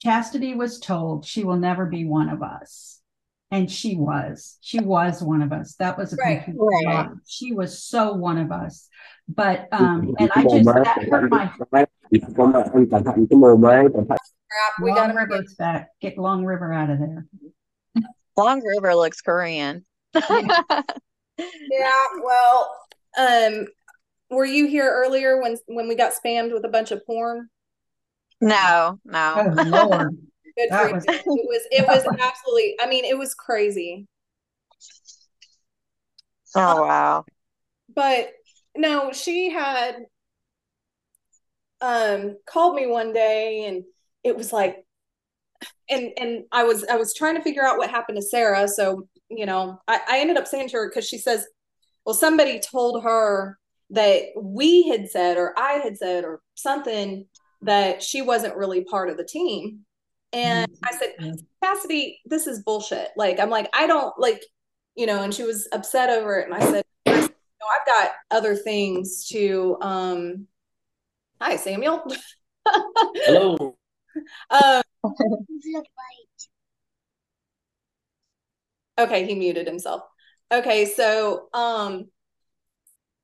Chastity 0.01 0.53
was 0.53 0.79
told 0.79 1.25
she 1.25 1.45
will 1.45 1.55
never 1.55 1.85
be 1.85 2.03
one 2.03 2.27
of 2.27 2.43
us. 2.43 3.01
And 3.53 3.69
she 3.69 3.95
was. 3.95 4.57
She 4.61 4.80
was 4.80 5.21
one 5.21 5.43
of 5.43 5.53
us. 5.53 5.75
That 5.75 5.95
was 5.95 6.11
a 6.11 6.15
Right. 6.17 6.43
complete 6.43 6.85
Right. 6.88 7.05
lie. 7.05 7.09
She 7.27 7.53
was 7.53 7.84
so 7.84 8.13
one 8.13 8.39
of 8.39 8.51
us. 8.51 8.89
But 9.27 9.67
um, 9.71 10.15
and 10.17 10.31
I 10.35 10.43
just 10.43 10.65
that 10.65 11.07
hurt 11.09 11.30
my 11.30 11.53
Crap, 14.49 14.73
we 14.81 14.89
Long 14.89 14.95
gotta 14.95 15.13
River's 15.13 15.55
back. 15.55 15.89
Get 16.01 16.17
Long 16.17 16.45
River 16.45 16.73
out 16.73 16.89
of 16.89 16.99
there. 16.99 17.27
Long 18.35 18.63
River 18.65 18.95
looks 18.95 19.21
Korean. 19.21 19.85
Yeah, 20.15 21.91
well, 22.23 22.75
um, 23.17 23.67
were 24.30 24.45
you 24.45 24.67
here 24.67 24.91
earlier 24.91 25.41
when 25.41 25.57
when 25.67 25.88
we 25.88 25.95
got 25.95 26.13
spammed 26.13 26.53
with 26.53 26.65
a 26.65 26.69
bunch 26.69 26.91
of 26.91 27.05
porn? 27.05 27.49
No, 28.41 28.99
Oh 29.05 29.43
no. 29.43 29.88
Lord. 29.88 30.17
Good 30.57 30.69
That 30.69 30.89
for 30.89 30.95
was- 30.95 31.05
you. 31.07 31.13
It 31.13 31.23
was 31.25 31.61
it 31.71 31.88
was 31.88 32.05
absolutely, 32.19 32.75
I 32.80 32.88
mean, 32.88 33.05
it 33.05 33.17
was 33.17 33.34
crazy. 33.34 34.07
Oh 36.55 36.84
wow. 36.84 37.25
But 37.95 38.31
no, 38.75 39.11
she 39.11 39.49
had 39.49 39.95
um 41.81 42.38
called 42.45 42.75
me 42.75 42.88
one 42.88 43.11
day 43.13 43.65
and 43.65 43.84
it 44.23 44.38
was 44.38 44.53
like 44.53 44.85
and 45.89 46.11
and 46.17 46.43
I 46.51 46.63
was 46.63 46.85
I 46.85 46.95
was 46.95 47.13
trying 47.13 47.35
to 47.35 47.41
figure 47.41 47.65
out 47.65 47.77
what 47.77 47.89
happened 47.89 48.17
to 48.17 48.21
Sarah. 48.21 48.67
So, 48.67 49.07
you 49.30 49.45
know, 49.45 49.80
I, 49.88 49.99
I 50.07 50.19
ended 50.19 50.38
up 50.38 50.47
saying 50.47 50.69
to 50.69 50.77
her 50.77 50.89
because 50.89 51.07
she 51.07 51.17
says, 51.17 51.45
well, 52.05 52.15
somebody 52.15 52.59
told 52.59 53.03
her 53.03 53.57
that 53.89 54.23
we 54.35 54.88
had 54.88 55.09
said 55.09 55.38
or 55.38 55.53
I 55.57 55.73
had 55.73 55.97
said 55.97 56.23
or 56.23 56.41
something 56.55 57.25
that 57.61 58.01
she 58.01 58.21
wasn't 58.21 58.55
really 58.55 58.84
part 58.85 59.09
of 59.09 59.17
the 59.17 59.23
team. 59.25 59.80
And 60.34 60.68
I 60.84 60.91
said. 60.91 61.14
Cassidy, 61.64 62.19
this 62.26 62.45
is 62.45 62.61
bullshit. 62.64 63.10
Like, 63.15 63.39
I'm 63.39 63.49
like, 63.49 63.69
I 63.73 63.88
don't 63.88 64.14
like, 64.19 64.43
you 64.95 65.05
know, 65.05 65.23
and 65.23 65.34
she 65.34 65.43
was 65.43 65.68
upset 65.72 66.10
over 66.10 66.38
it. 66.39 66.45
And 66.45 66.53
I 66.53 66.60
said, 66.60 66.84
I 67.05 67.22
said, 67.22 67.30
no, 67.30 67.68
I've 67.68 67.85
got 67.85 68.11
other 68.31 68.55
things 68.55 69.27
to 69.30 69.77
um 69.81 70.47
hi 71.41 71.55
Samuel. 71.55 72.03
Hello. 73.15 73.77
um 74.49 74.81
okay, 78.99 79.26
he 79.26 79.35
muted 79.35 79.68
himself. 79.68 80.01
Okay, 80.51 80.85
so 80.85 81.47
um 81.53 82.10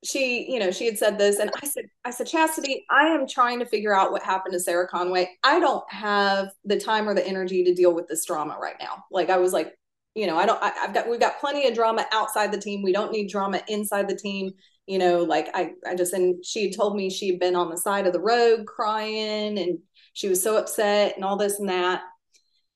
she, 0.03 0.49
you 0.51 0.59
know, 0.59 0.71
she 0.71 0.85
had 0.85 0.97
said 0.97 1.17
this 1.17 1.39
and 1.39 1.51
I 1.61 1.67
said 1.67 1.85
I 2.05 2.11
said 2.11 2.27
Chastity, 2.27 2.85
I 2.89 3.07
am 3.07 3.27
trying 3.27 3.59
to 3.59 3.65
figure 3.65 3.93
out 3.93 4.11
what 4.11 4.23
happened 4.23 4.53
to 4.53 4.59
Sarah 4.59 4.87
Conway. 4.87 5.29
I 5.43 5.59
don't 5.59 5.83
have 5.91 6.49
the 6.63 6.79
time 6.79 7.09
or 7.09 7.13
the 7.13 7.25
energy 7.27 7.63
to 7.65 7.73
deal 7.73 7.93
with 7.93 8.07
this 8.07 8.25
drama 8.25 8.57
right 8.61 8.77
now. 8.79 9.03
Like 9.11 9.29
I 9.29 9.37
was 9.37 9.51
like, 9.51 9.73
you 10.15 10.25
know, 10.25 10.37
I 10.37 10.45
don't 10.45 10.61
I, 10.61 10.71
I've 10.79 10.93
got 10.93 11.09
we've 11.09 11.19
got 11.19 11.39
plenty 11.39 11.67
of 11.67 11.75
drama 11.75 12.05
outside 12.13 12.51
the 12.51 12.61
team. 12.61 12.81
We 12.81 12.93
don't 12.93 13.11
need 13.11 13.29
drama 13.29 13.61
inside 13.67 14.07
the 14.07 14.15
team. 14.15 14.51
You 14.87 14.99
know, 14.99 15.23
like 15.23 15.49
I 15.53 15.71
I 15.85 15.95
just 15.95 16.13
and 16.13 16.43
she 16.45 16.65
had 16.65 16.75
told 16.75 16.95
me 16.95 17.09
she 17.09 17.29
had 17.29 17.39
been 17.39 17.55
on 17.55 17.69
the 17.69 17.77
side 17.77 18.07
of 18.07 18.13
the 18.13 18.21
road 18.21 18.65
crying 18.67 19.59
and 19.59 19.79
she 20.13 20.29
was 20.29 20.41
so 20.41 20.57
upset 20.57 21.15
and 21.15 21.25
all 21.25 21.35
this 21.35 21.59
and 21.59 21.69
that. 21.69 22.03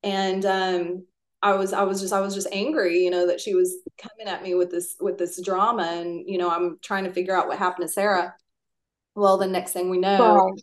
And 0.03 0.45
um 0.45 1.05
I 1.43 1.55
was 1.55 1.73
I 1.73 1.83
was 1.83 1.99
just 1.99 2.13
I 2.13 2.21
was 2.21 2.33
just 2.33 2.47
angry, 2.53 2.99
you 2.99 3.11
know, 3.11 3.27
that 3.27 3.41
she 3.41 3.53
was 3.53 3.75
coming 3.97 4.33
at 4.33 4.41
me 4.41 4.55
with 4.55 4.71
this 4.71 4.95
with 5.01 5.17
this 5.17 5.41
drama 5.43 5.83
and 5.83 6.23
you 6.25 6.37
know, 6.37 6.49
I'm 6.49 6.79
trying 6.81 7.03
to 7.03 7.11
figure 7.11 7.35
out 7.35 7.47
what 7.47 7.59
happened 7.59 7.87
to 7.87 7.93
Sarah. 7.93 8.33
Well, 9.13 9.37
the 9.37 9.45
next 9.45 9.73
thing 9.73 9.89
we 9.89 9.97
know, 9.99 10.55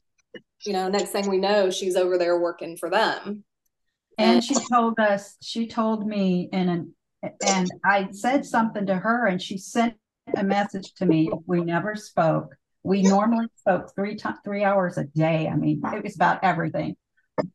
you 0.65 0.73
know, 0.73 0.89
next 0.89 1.11
thing 1.11 1.29
we 1.29 1.37
know, 1.37 1.71
she's 1.71 1.97
over 1.97 2.17
there 2.17 2.41
working 2.41 2.79
for 2.79 2.89
them. 2.89 3.45
And 4.19 4.43
she 4.43 4.55
told 4.73 4.99
us, 4.99 5.37
she 5.43 5.67
told 5.67 6.07
me 6.07 6.49
in 6.53 6.69
an, 6.69 6.95
and 7.47 7.71
I 7.85 8.09
said 8.11 8.45
something 8.45 8.87
to 8.87 8.97
her 8.97 9.27
and 9.27 9.41
she 9.41 9.59
sent 9.59 9.95
a 10.37 10.43
message 10.43 10.95
to 10.95 11.07
me. 11.07 11.31
We 11.47 11.61
never 11.61 11.95
spoke. 11.95 12.57
We 12.83 13.03
normally 13.03 13.47
spoke 13.57 13.95
three 13.95 14.17
times, 14.17 14.39
three 14.45 14.65
hours 14.65 14.97
a 14.97 15.05
day. 15.05 15.47
I 15.47 15.57
mean, 15.57 15.83
it 15.85 16.03
was 16.03 16.17
about 16.17 16.43
everything, 16.43 16.97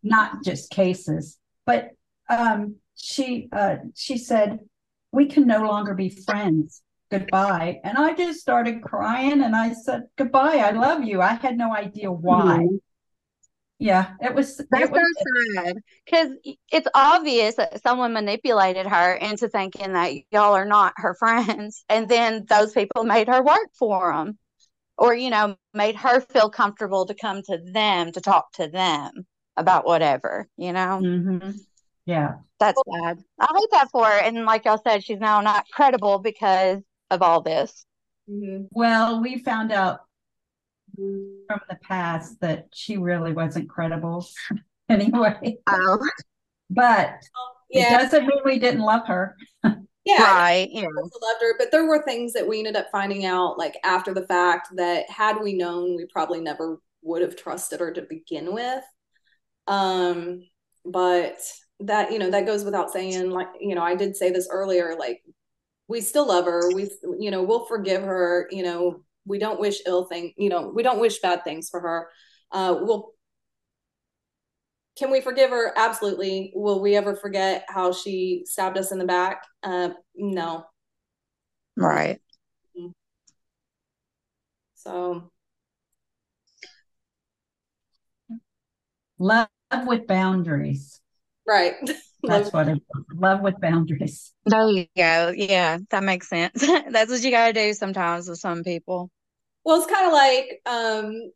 not 0.04 0.44
just 0.44 0.70
cases. 0.70 1.38
But 1.66 1.90
um, 2.30 2.76
she 3.06 3.48
uh, 3.52 3.77
she 3.94 4.18
said, 4.18 4.60
we 5.11 5.27
can 5.27 5.45
no 5.45 5.61
longer 5.64 5.94
be 5.94 6.10
friends. 6.10 6.82
Goodbye. 7.11 7.80
And 7.84 7.98
I 7.98 8.14
just 8.15 8.40
started 8.40 8.82
crying 8.82 9.44
and 9.44 9.56
I 9.56 9.73
said, 9.73 10.03
goodbye. 10.18 10.57
I 10.57 10.72
love 10.72 11.03
you. 11.03 11.22
I 11.22 11.34
had 11.34 11.56
no 11.56 11.72
idea 11.72 12.11
why. 12.11 12.68
Yeah, 13.77 14.14
it 14.22 14.34
was. 14.34 14.57
That's 14.57 14.86
it 14.86 14.91
was 14.91 15.02
so 15.02 15.61
sad 15.61 15.76
because 16.06 16.30
it's 16.72 16.88
obvious 16.95 17.56
that 17.56 17.84
someone 17.84 18.14
manipulated 18.14 18.88
her 18.88 19.14
into 19.14 19.49
thinking 19.49 19.94
that 19.94 20.14
y'all 20.32 20.56
are 20.56 20.65
not 20.65 20.94
her 20.98 21.14
friends, 21.14 21.84
and 21.90 22.10
then 22.10 22.45
those 22.49 22.72
people 22.72 23.03
made 23.03 23.27
her 23.27 23.44
work 23.44 23.69
for 23.77 24.11
them, 24.14 24.38
or 24.98 25.14
you 25.14 25.30
know, 25.30 25.57
made 25.73 25.95
her 25.98 26.22
feel 26.22 26.49
comfortable 26.49 27.06
to 27.06 27.14
come 27.14 27.44
to 27.44 27.60
them 27.72 28.11
to 28.14 28.22
talk 28.22 28.52
to 28.53 28.68
them 28.68 29.11
about 29.57 29.86
whatever. 29.86 30.48
You 30.57 30.73
know, 30.73 31.02
Mhm. 31.03 31.53
Yeah. 32.06 32.36
that's 32.60 32.82
bad. 32.86 33.23
I 33.40 33.48
hate 33.57 33.69
that 33.72 33.90
for 33.91 34.06
her, 34.06 34.19
and 34.19 34.45
like 34.45 34.65
y'all 34.65 34.82
said, 34.86 35.03
she's 35.03 35.19
now 35.19 35.41
not 35.41 35.65
credible 35.72 36.19
because 36.19 36.82
of 37.11 37.22
all 37.22 37.41
this. 37.41 37.86
Mhm. 38.30 38.68
Well, 38.72 39.22
we 39.22 39.38
found 39.40 39.72
out 39.72 40.02
from 40.95 41.60
the 41.69 41.76
past 41.82 42.40
that 42.41 42.68
she 42.73 42.98
really 42.98 43.34
wasn't 43.34 43.69
credible 43.69 44.26
anyway. 44.90 45.57
Oh, 45.68 45.99
But 46.69 47.22
it 47.69 47.90
doesn't 47.90 48.26
mean 48.26 48.40
we 48.45 48.60
didn't 48.60 48.82
love 48.82 49.06
her. 49.07 49.36
yeah. 49.64 50.23
right. 50.23 50.68
Yeah. 50.72 50.86
loved 50.86 51.41
her, 51.41 51.57
but 51.57 51.72
there 51.72 51.86
were 51.86 52.03
things 52.03 52.34
that 52.34 52.48
we 52.48 52.60
ended 52.60 52.76
up 52.76 52.88
finding 52.91 53.26
out 53.26 53.57
like 53.57 53.76
after 53.84 54.14
the 54.14 54.26
fact 54.27 54.69
that 54.76 55.10
had 55.10 55.41
we 55.41 55.53
known, 55.53 55.95
we 55.95 56.06
probably 56.06 56.40
never 56.40 56.80
would 57.02 57.22
have 57.22 57.36
trusted 57.36 57.80
her 57.80 57.91
to 57.91 58.02
begin 58.03 58.53
with. 58.53 58.84
Um, 59.68 60.44
but 60.86 61.38
that, 61.82 62.12
you 62.12 62.20
know, 62.20 62.30
that 62.32 62.46
goes 62.46 62.64
without 62.64 62.92
saying, 62.92 63.30
like, 63.30 63.48
you 63.60 63.76
know, 63.76 63.84
I 63.84 63.96
did 63.96 64.16
say 64.16 64.32
this 64.32 64.48
earlier, 64.52 64.96
like 64.98 65.22
we 65.88 66.02
still 66.02 66.28
love 66.28 66.46
her. 66.46 66.72
We, 66.74 66.90
you 67.20 67.32
know, 67.32 67.44
we'll 67.44 67.66
forgive 67.66 68.02
her, 68.04 68.48
you 68.52 68.64
know, 68.64 69.02
we 69.26 69.40
don't 69.40 69.60
wish 69.60 69.82
ill 69.86 70.06
thing, 70.06 70.34
you 70.38 70.50
know, 70.50 70.72
we 70.74 70.84
don't 70.84 71.00
wish 71.00 71.20
bad 71.20 71.44
things 71.44 71.70
for 71.70 71.80
her. 71.80 72.10
Uh, 72.52 72.78
we'll 72.82 73.12
can 74.98 75.12
we 75.12 75.20
forgive 75.20 75.50
her? 75.50 75.74
Absolutely. 75.76 76.54
Will 76.56 76.82
we 76.82 76.96
ever 76.96 77.18
forget 77.18 77.66
how 77.68 77.92
she 77.92 78.44
stabbed 78.46 78.78
us 78.78 78.94
in 78.94 78.98
the 78.98 79.06
back? 79.06 79.44
Uh, 79.62 79.90
no. 80.16 80.64
Right. 81.76 82.22
So 84.76 85.32
Love 89.18 89.48
with 89.86 90.08
boundaries. 90.08 91.02
Right. 91.48 91.76
That's 92.24 92.52
what 92.52 92.68
it 92.68 92.82
love 93.14 93.42
with 93.42 93.60
boundaries. 93.62 94.34
There 94.46 94.68
you 94.70 94.88
go. 94.98 95.32
Yeah, 95.36 95.78
that 95.92 96.04
makes 96.04 96.28
sense. 96.28 96.60
That's 96.90 97.12
what 97.12 97.22
you 97.22 97.32
got 97.32 97.48
to 97.48 97.54
do 97.54 97.74
sometimes 97.74 98.28
with 98.28 98.40
some 98.40 98.64
people. 98.64 99.12
Well, 99.64 99.78
it's 99.82 99.92
kind 99.92 100.08
of 100.08 100.14
like, 100.14 100.62
um, 100.66 101.32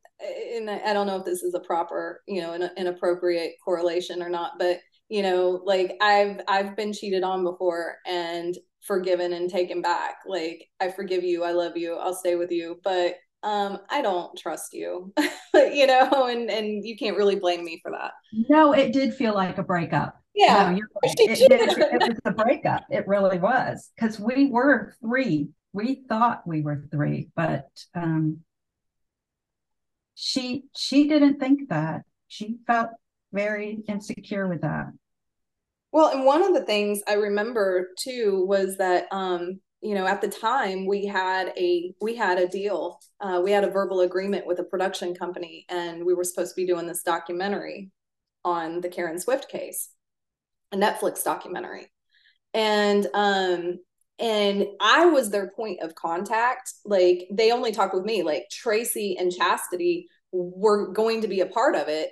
and 0.55 0.69
I 0.69 0.81
I 0.89 0.93
don't 0.93 1.07
know 1.07 1.17
if 1.17 1.25
this 1.25 1.43
is 1.43 1.53
a 1.53 1.59
proper, 1.59 2.21
you 2.27 2.41
know, 2.41 2.53
an 2.53 2.87
appropriate 2.87 3.53
correlation 3.63 4.21
or 4.21 4.29
not, 4.29 4.53
but 4.59 4.79
you 5.09 5.23
know, 5.23 5.61
like 5.63 5.95
I've 6.01 6.41
I've 6.47 6.75
been 6.75 6.93
cheated 6.93 7.23
on 7.23 7.43
before 7.43 7.97
and 8.05 8.55
forgiven 8.81 9.33
and 9.33 9.49
taken 9.49 9.81
back. 9.81 10.17
Like 10.27 10.65
I 10.79 10.89
forgive 10.89 11.23
you, 11.23 11.43
I 11.43 11.51
love 11.51 11.77
you, 11.77 11.95
I'll 11.95 12.13
stay 12.13 12.35
with 12.35 12.51
you, 12.51 12.79
but 12.83 13.15
um, 13.43 13.79
I 13.89 14.01
don't 14.01 14.37
trust 14.37 14.73
you, 14.73 15.13
you 15.53 15.87
know, 15.87 16.27
and 16.27 16.49
and 16.49 16.85
you 16.85 16.97
can't 16.97 17.17
really 17.17 17.35
blame 17.35 17.63
me 17.63 17.79
for 17.81 17.91
that. 17.91 18.11
No, 18.49 18.73
it 18.73 18.91
did 18.93 19.13
feel 19.13 19.33
like 19.33 19.57
a 19.57 19.63
breakup. 19.63 20.21
Yeah, 20.35 20.71
No, 20.71 20.77
you're 20.77 20.89
right. 21.03 21.15
It, 21.19 21.39
did- 21.49 21.51
it 21.51 22.01
was 22.07 22.19
a 22.25 22.31
breakup. 22.31 22.83
It 22.89 23.07
really 23.07 23.39
was. 23.39 23.91
Because 23.95 24.19
we 24.19 24.47
were 24.47 24.93
three. 25.01 25.49
We 25.73 26.03
thought 26.09 26.47
we 26.47 26.61
were 26.61 26.87
three, 26.91 27.29
but 27.35 27.67
um 27.95 28.39
she 30.15 30.65
she 30.75 31.07
didn't 31.07 31.39
think 31.39 31.69
that. 31.69 32.01
She 32.27 32.57
felt 32.67 32.89
very 33.31 33.83
insecure 33.87 34.47
with 34.47 34.61
that. 34.61 34.87
Well, 35.91 36.09
and 36.09 36.25
one 36.25 36.43
of 36.43 36.53
the 36.53 36.65
things 36.65 37.01
I 37.07 37.13
remember 37.13 37.89
too 37.97 38.45
was 38.47 38.77
that 38.77 39.07
um, 39.11 39.59
you 39.81 39.95
know, 39.95 40.05
at 40.05 40.21
the 40.21 40.27
time 40.27 40.85
we 40.85 41.05
had 41.05 41.53
a 41.57 41.93
we 42.01 42.15
had 42.15 42.37
a 42.37 42.47
deal. 42.47 42.99
Uh, 43.21 43.41
we 43.43 43.51
had 43.51 43.63
a 43.63 43.69
verbal 43.69 44.01
agreement 44.01 44.45
with 44.45 44.59
a 44.59 44.63
production 44.63 45.15
company, 45.15 45.65
and 45.69 46.05
we 46.05 46.13
were 46.13 46.23
supposed 46.23 46.53
to 46.55 46.61
be 46.61 46.67
doing 46.67 46.85
this 46.85 47.03
documentary 47.03 47.91
on 48.43 48.81
the 48.81 48.89
Karen 48.89 49.19
Swift 49.19 49.49
case, 49.49 49.89
a 50.71 50.77
Netflix 50.77 51.23
documentary, 51.23 51.91
and 52.53 53.07
um, 53.13 53.79
and 54.19 54.65
I 54.81 55.05
was 55.05 55.29
their 55.29 55.49
point 55.51 55.81
of 55.81 55.95
contact. 55.95 56.73
Like 56.83 57.27
they 57.31 57.51
only 57.51 57.71
talked 57.71 57.93
with 57.93 58.05
me. 58.05 58.21
Like 58.21 58.47
Tracey 58.51 59.17
and 59.17 59.31
Chastity 59.31 60.07
were 60.33 60.91
going 60.91 61.21
to 61.21 61.29
be 61.29 61.39
a 61.39 61.45
part 61.45 61.75
of 61.75 61.87
it, 61.87 62.09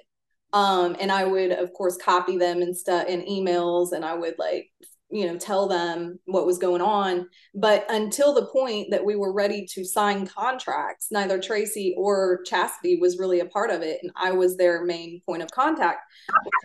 um, 0.54 0.96
and 1.02 1.12
I 1.12 1.26
would 1.26 1.52
of 1.52 1.74
course 1.74 1.98
copy 1.98 2.38
them 2.38 2.62
and 2.62 2.78
stuff 2.78 3.08
in 3.08 3.24
emails, 3.24 3.92
and 3.92 4.06
I 4.06 4.14
would 4.14 4.36
like 4.40 4.70
you 5.10 5.26
know 5.26 5.38
tell 5.38 5.68
them 5.68 6.20
what 6.26 6.46
was 6.46 6.58
going 6.58 6.82
on. 6.82 7.28
But 7.56 7.86
until 7.90 8.34
the 8.34 8.48
point 8.48 8.88
that 8.92 9.04
we 9.06 9.16
were 9.16 9.34
ready 9.34 9.66
to 9.74 9.86
sign 9.86 10.28
contracts 10.28 11.08
neither 11.12 11.40
tracey 11.40 11.96
or 11.98 12.42
chastity 12.46 12.98
was 13.00 13.18
really 13.18 13.40
a 13.40 13.46
part 13.46 13.70
of 13.72 13.82
it 13.82 14.00
and 14.02 14.12
i 14.16 14.32
was 14.32 14.58
their 14.58 14.84
main 14.86 15.22
point 15.26 15.42
of 15.44 15.52
contact. 15.52 16.00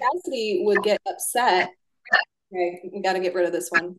Chastity 0.01 0.63
would 0.65 0.83
get 0.83 1.01
upset. 1.09 1.71
Okay 2.53 2.91
we 2.93 3.01
got 3.03 3.15
to 3.15 3.21
get 3.21 3.35
rid 3.35 3.47
of 3.47 3.53
this 3.53 3.71
one. 3.71 3.97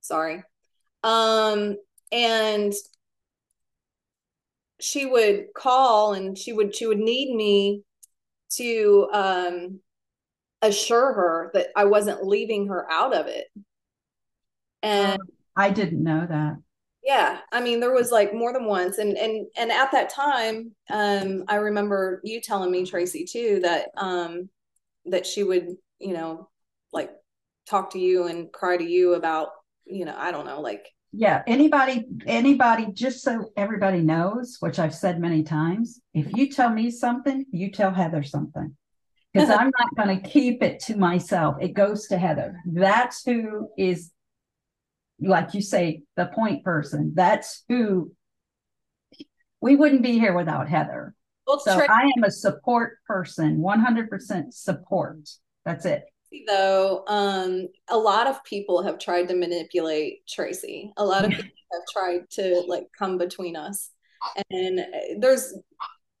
Sorry. 0.00 0.42
Um 1.02 1.76
and 2.12 2.72
she 4.80 5.06
would 5.06 5.46
call 5.54 6.14
and 6.14 6.36
she 6.36 6.52
would 6.52 6.74
she 6.74 6.86
would 6.86 6.98
need 6.98 7.34
me 7.34 7.82
to 8.50 9.08
um 9.12 9.80
assure 10.62 11.12
her 11.12 11.50
that 11.54 11.68
I 11.76 11.84
wasn't 11.84 12.26
leaving 12.26 12.68
her 12.68 12.90
out 12.90 13.14
of 13.14 13.26
it. 13.26 13.46
And 14.82 15.20
I 15.56 15.70
didn't 15.70 16.02
know 16.02 16.26
that. 16.26 16.56
Yeah, 17.02 17.38
I 17.50 17.60
mean 17.60 17.80
there 17.80 17.94
was 17.94 18.10
like 18.10 18.34
more 18.34 18.52
than 18.52 18.66
once 18.66 18.98
and 18.98 19.16
and 19.16 19.46
and 19.56 19.72
at 19.72 19.90
that 19.92 20.10
time 20.10 20.72
um 20.90 21.44
I 21.48 21.56
remember 21.56 22.20
you 22.24 22.40
telling 22.40 22.70
me 22.70 22.84
Tracey 22.84 23.24
too 23.24 23.60
that 23.62 23.88
um 23.96 24.48
that 25.06 25.26
she 25.26 25.42
would, 25.42 25.76
you 25.98 26.12
know, 26.12 26.48
like 26.92 27.10
talk 27.66 27.90
to 27.92 27.98
you 27.98 28.26
and 28.26 28.52
cry 28.52 28.76
to 28.76 28.84
you 28.84 29.14
about, 29.14 29.48
you 29.86 30.04
know, 30.04 30.14
I 30.16 30.30
don't 30.30 30.46
know, 30.46 30.60
like 30.60 30.86
yeah 31.12 31.42
anybody 31.46 32.06
anybody 32.26 32.86
just 32.92 33.22
so 33.22 33.50
everybody 33.56 34.00
knows 34.00 34.58
which 34.60 34.78
i've 34.78 34.94
said 34.94 35.20
many 35.20 35.42
times 35.42 36.00
if 36.14 36.32
you 36.36 36.48
tell 36.48 36.70
me 36.70 36.90
something 36.90 37.44
you 37.50 37.70
tell 37.70 37.90
heather 37.90 38.22
something 38.22 38.76
because 39.32 39.50
I'm 39.50 39.70
not 39.78 39.96
going 39.96 40.20
to 40.20 40.28
keep 40.28 40.62
it 40.62 40.80
to 40.80 40.96
myself. 40.96 41.56
It 41.60 41.72
goes 41.72 42.08
to 42.08 42.18
Heather. 42.18 42.60
That's 42.66 43.24
who 43.24 43.68
is, 43.78 44.10
like 45.20 45.54
you 45.54 45.62
say, 45.62 46.02
the 46.16 46.26
point 46.26 46.64
person. 46.64 47.12
That's 47.14 47.64
who 47.68 48.12
we 49.60 49.76
wouldn't 49.76 50.02
be 50.02 50.18
here 50.18 50.34
without 50.34 50.68
Heather. 50.68 51.14
Well, 51.46 51.60
so 51.60 51.80
I 51.88 52.10
am 52.16 52.24
a 52.24 52.30
support 52.30 52.98
person, 53.06 53.58
100% 53.58 54.52
support. 54.52 55.28
That's 55.64 55.84
it. 55.84 56.04
Though, 56.46 57.04
um, 57.08 57.68
a 57.88 57.98
lot 57.98 58.28
of 58.28 58.42
people 58.44 58.82
have 58.82 58.98
tried 58.98 59.28
to 59.28 59.34
manipulate 59.34 60.26
Tracey. 60.28 60.92
A 60.96 61.04
lot 61.04 61.24
of 61.24 61.30
people 61.30 61.50
have 61.72 61.82
tried 61.92 62.30
to 62.30 62.62
like 62.68 62.86
come 62.96 63.18
between 63.18 63.56
us. 63.56 63.90
And 64.50 64.80
there's 65.18 65.54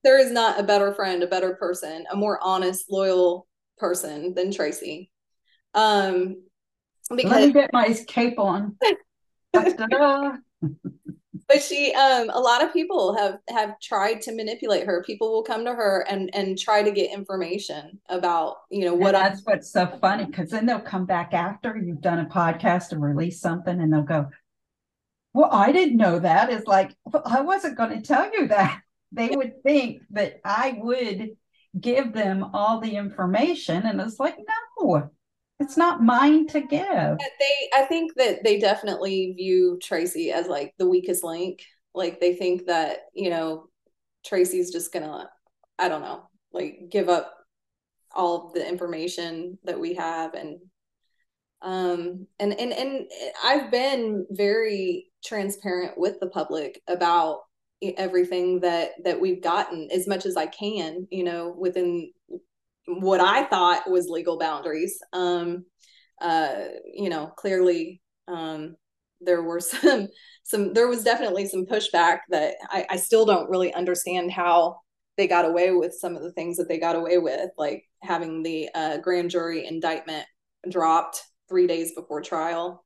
there 0.02 0.18
is 0.18 0.30
not 0.30 0.58
a 0.58 0.62
better 0.62 0.94
friend, 0.94 1.22
a 1.22 1.26
better 1.26 1.54
person, 1.54 2.06
a 2.10 2.16
more 2.16 2.38
honest, 2.42 2.90
loyal 2.90 3.46
person 3.78 4.34
than 4.34 4.52
Tracey. 4.52 5.10
Um, 5.74 6.42
because 7.10 7.30
let 7.30 7.46
me 7.46 7.52
get 7.52 7.70
my 7.72 7.92
cape 8.06 8.38
on. 8.38 8.76
but 9.52 10.38
she, 11.60 11.92
um, 11.94 12.30
a 12.30 12.38
lot 12.38 12.62
of 12.62 12.72
people 12.72 13.16
have 13.16 13.38
have 13.48 13.80
tried 13.80 14.22
to 14.22 14.34
manipulate 14.34 14.86
her. 14.86 15.02
People 15.02 15.32
will 15.32 15.42
come 15.42 15.64
to 15.64 15.74
her 15.74 16.06
and 16.08 16.30
and 16.34 16.58
try 16.58 16.82
to 16.82 16.92
get 16.92 17.12
information 17.12 18.00
about, 18.08 18.58
you 18.70 18.84
know, 18.84 18.94
what. 18.94 19.14
And 19.14 19.24
that's 19.24 19.40
I, 19.40 19.50
what's 19.50 19.72
so 19.72 19.98
funny 20.00 20.26
because 20.26 20.50
then 20.50 20.66
they'll 20.66 20.80
come 20.80 21.04
back 21.04 21.34
after 21.34 21.76
you've 21.76 22.00
done 22.00 22.20
a 22.20 22.26
podcast 22.26 22.92
and 22.92 23.02
release 23.02 23.40
something, 23.40 23.80
and 23.80 23.92
they'll 23.92 24.02
go, 24.02 24.28
"Well, 25.34 25.50
I 25.50 25.72
didn't 25.72 25.96
know 25.96 26.20
that." 26.20 26.52
It's 26.52 26.68
like 26.68 26.94
well, 27.04 27.24
I 27.26 27.40
wasn't 27.40 27.76
going 27.76 27.90
to 27.90 28.06
tell 28.06 28.32
you 28.32 28.46
that 28.48 28.80
they 29.12 29.34
would 29.36 29.62
think 29.62 30.02
that 30.10 30.40
I 30.44 30.78
would 30.80 31.30
give 31.78 32.12
them 32.12 32.50
all 32.52 32.80
the 32.80 32.96
information. 32.96 33.84
And 33.84 34.00
it's 34.00 34.18
like, 34.18 34.36
no, 34.78 35.10
it's 35.58 35.76
not 35.76 36.02
mine 36.02 36.46
to 36.48 36.60
give. 36.60 37.18
They, 37.18 37.70
I 37.74 37.82
think 37.82 38.14
that 38.16 38.42
they 38.44 38.58
definitely 38.58 39.34
view 39.36 39.78
Tracey 39.82 40.32
as 40.32 40.46
like 40.46 40.74
the 40.78 40.88
weakest 40.88 41.22
link. 41.22 41.62
Like 41.94 42.20
they 42.20 42.34
think 42.34 42.66
that, 42.66 43.00
you 43.14 43.30
know, 43.30 43.66
Tracey's 44.24 44.72
just 44.72 44.92
gonna, 44.92 45.28
I 45.78 45.88
don't 45.88 46.02
know, 46.02 46.28
like 46.52 46.88
give 46.90 47.08
up 47.08 47.36
all 48.12 48.52
the 48.52 48.66
information 48.66 49.58
that 49.64 49.78
we 49.78 49.94
have 49.94 50.34
and 50.34 50.58
um 51.62 52.26
and 52.40 52.58
and 52.58 52.72
and 52.72 53.10
I've 53.44 53.70
been 53.70 54.26
very 54.30 55.06
transparent 55.24 55.96
with 55.96 56.18
the 56.18 56.28
public 56.28 56.80
about 56.88 57.40
everything 57.96 58.60
that 58.60 58.90
that 59.04 59.20
we've 59.20 59.42
gotten 59.42 59.88
as 59.92 60.06
much 60.06 60.26
as 60.26 60.36
I 60.36 60.46
can, 60.46 61.06
you 61.10 61.24
know, 61.24 61.54
within 61.58 62.12
what 62.86 63.20
I 63.20 63.44
thought 63.44 63.90
was 63.90 64.08
legal 64.08 64.38
boundaries. 64.38 64.98
Um, 65.12 65.64
uh, 66.20 66.64
you 66.92 67.08
know, 67.08 67.28
clearly 67.36 68.02
um, 68.28 68.76
there 69.20 69.42
were 69.42 69.60
some 69.60 70.08
some 70.44 70.72
there 70.72 70.88
was 70.88 71.04
definitely 71.04 71.46
some 71.46 71.66
pushback 71.66 72.20
that 72.30 72.54
I, 72.68 72.86
I 72.90 72.96
still 72.96 73.24
don't 73.24 73.50
really 73.50 73.72
understand 73.72 74.30
how 74.30 74.80
they 75.16 75.26
got 75.26 75.44
away 75.44 75.70
with 75.72 75.92
some 75.92 76.16
of 76.16 76.22
the 76.22 76.32
things 76.32 76.56
that 76.56 76.68
they 76.68 76.78
got 76.78 76.96
away 76.96 77.18
with, 77.18 77.50
like 77.58 77.84
having 78.02 78.42
the 78.42 78.70
uh, 78.74 78.98
grand 78.98 79.30
jury 79.30 79.66
indictment 79.66 80.24
dropped 80.68 81.22
three 81.48 81.66
days 81.66 81.92
before 81.94 82.22
trial, 82.22 82.84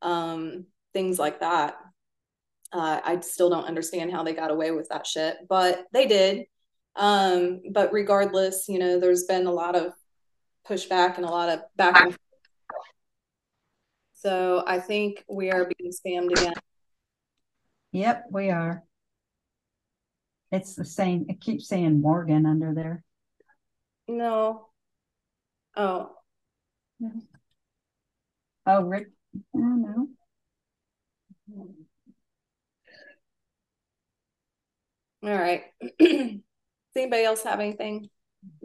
um, 0.00 0.66
things 0.92 1.18
like 1.18 1.40
that. 1.40 1.74
Uh, 2.72 3.00
I 3.04 3.20
still 3.20 3.50
don't 3.50 3.66
understand 3.66 4.10
how 4.10 4.22
they 4.22 4.32
got 4.32 4.50
away 4.50 4.70
with 4.70 4.88
that 4.88 5.06
shit, 5.06 5.36
but 5.48 5.84
they 5.92 6.06
did. 6.06 6.46
Um, 6.96 7.60
but 7.70 7.92
regardless, 7.92 8.66
you 8.68 8.78
know, 8.78 8.98
there's 8.98 9.24
been 9.24 9.46
a 9.46 9.52
lot 9.52 9.76
of 9.76 9.92
pushback 10.66 11.16
and 11.16 11.26
a 11.26 11.30
lot 11.30 11.48
of 11.48 11.60
back 11.76 12.00
and 12.00 12.12
forth. 12.12 12.18
So 14.14 14.62
I 14.66 14.78
think 14.78 15.24
we 15.28 15.50
are 15.50 15.68
being 15.78 15.92
spammed 15.92 16.30
again. 16.30 16.54
Yep, 17.92 18.26
we 18.30 18.50
are. 18.50 18.84
It's 20.50 20.74
the 20.74 20.84
same. 20.84 21.26
It 21.28 21.40
keeps 21.40 21.68
saying 21.68 22.00
Morgan 22.00 22.46
under 22.46 22.72
there. 22.72 23.04
No. 24.06 24.68
Oh. 25.76 26.12
Oh, 28.66 28.82
Rick. 28.82 29.08
Oh, 29.54 29.58
no. 29.58 30.08
All 35.24 35.30
right. 35.30 35.64
Does 35.98 36.40
anybody 36.96 37.24
else 37.24 37.44
have 37.44 37.60
anything 37.60 38.08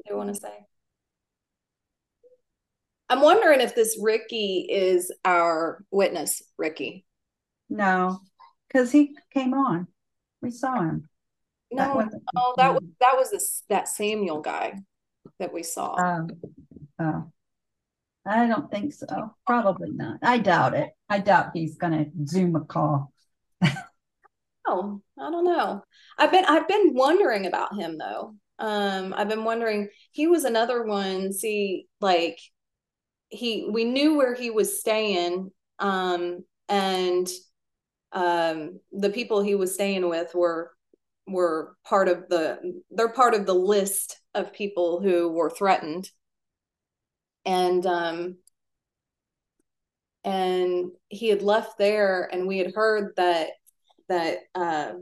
they 0.07 0.15
want 0.15 0.29
to 0.29 0.35
say? 0.35 0.65
I'm 3.09 3.21
wondering 3.21 3.61
if 3.61 3.73
this 3.73 3.97
Ricky 4.01 4.67
is 4.69 5.13
our 5.23 5.83
witness, 5.91 6.41
Ricky. 6.57 7.05
No, 7.69 8.19
because 8.67 8.91
he 8.91 9.15
came 9.33 9.53
on. 9.53 9.87
We 10.41 10.51
saw 10.51 10.81
him. 10.81 11.09
No, 11.71 11.97
that 11.97 12.21
oh, 12.35 12.53
that 12.57 12.73
was 12.73 12.83
that 12.99 13.13
was 13.17 13.31
this 13.31 13.63
that 13.69 13.87
Samuel 13.87 14.41
guy 14.41 14.79
that 15.39 15.53
we 15.53 15.63
saw. 15.63 15.95
Um, 15.95 16.29
oh, 16.99 17.31
I 18.25 18.47
don't 18.47 18.71
think 18.71 18.93
so. 18.93 19.35
Probably 19.45 19.91
not. 19.91 20.19
I 20.21 20.37
doubt 20.37 20.73
it. 20.73 20.89
I 21.09 21.19
doubt 21.19 21.51
he's 21.53 21.77
going 21.77 21.93
to 21.93 22.27
zoom 22.27 22.55
a 22.55 22.61
call. 22.61 23.13
oh, 24.67 25.01
I 25.19 25.31
don't 25.31 25.45
know. 25.45 25.83
I've 26.17 26.31
been 26.31 26.45
I've 26.45 26.67
been 26.67 26.93
wondering 26.93 27.45
about 27.45 27.75
him 27.75 27.97
though. 27.97 28.35
Um, 28.59 29.13
I've 29.15 29.29
been 29.29 29.43
wondering. 29.43 29.89
He 30.11 30.27
was 30.27 30.43
another 30.43 30.83
one. 30.83 31.33
See, 31.33 31.87
like 32.01 32.39
he 33.29 33.69
we 33.71 33.83
knew 33.85 34.17
where 34.17 34.35
he 34.35 34.49
was 34.49 34.79
staying, 34.79 35.51
um, 35.79 36.43
and 36.69 37.27
um, 38.11 38.79
the 38.91 39.09
people 39.09 39.41
he 39.41 39.55
was 39.55 39.73
staying 39.73 40.07
with 40.07 40.33
were 40.33 40.71
were 41.27 41.75
part 41.85 42.07
of 42.07 42.29
the 42.29 42.81
they're 42.91 43.09
part 43.09 43.33
of 43.33 43.45
the 43.45 43.53
list 43.55 44.19
of 44.33 44.53
people 44.53 45.01
who 45.01 45.29
were 45.29 45.49
threatened 45.49 46.09
and 47.45 47.85
um 47.85 48.37
and 50.23 50.91
he 51.09 51.29
had 51.29 51.41
left 51.41 51.77
there 51.77 52.29
and 52.31 52.47
we 52.47 52.57
had 52.57 52.73
heard 52.73 53.13
that 53.17 53.49
that 54.09 54.39
uh, 54.55 54.93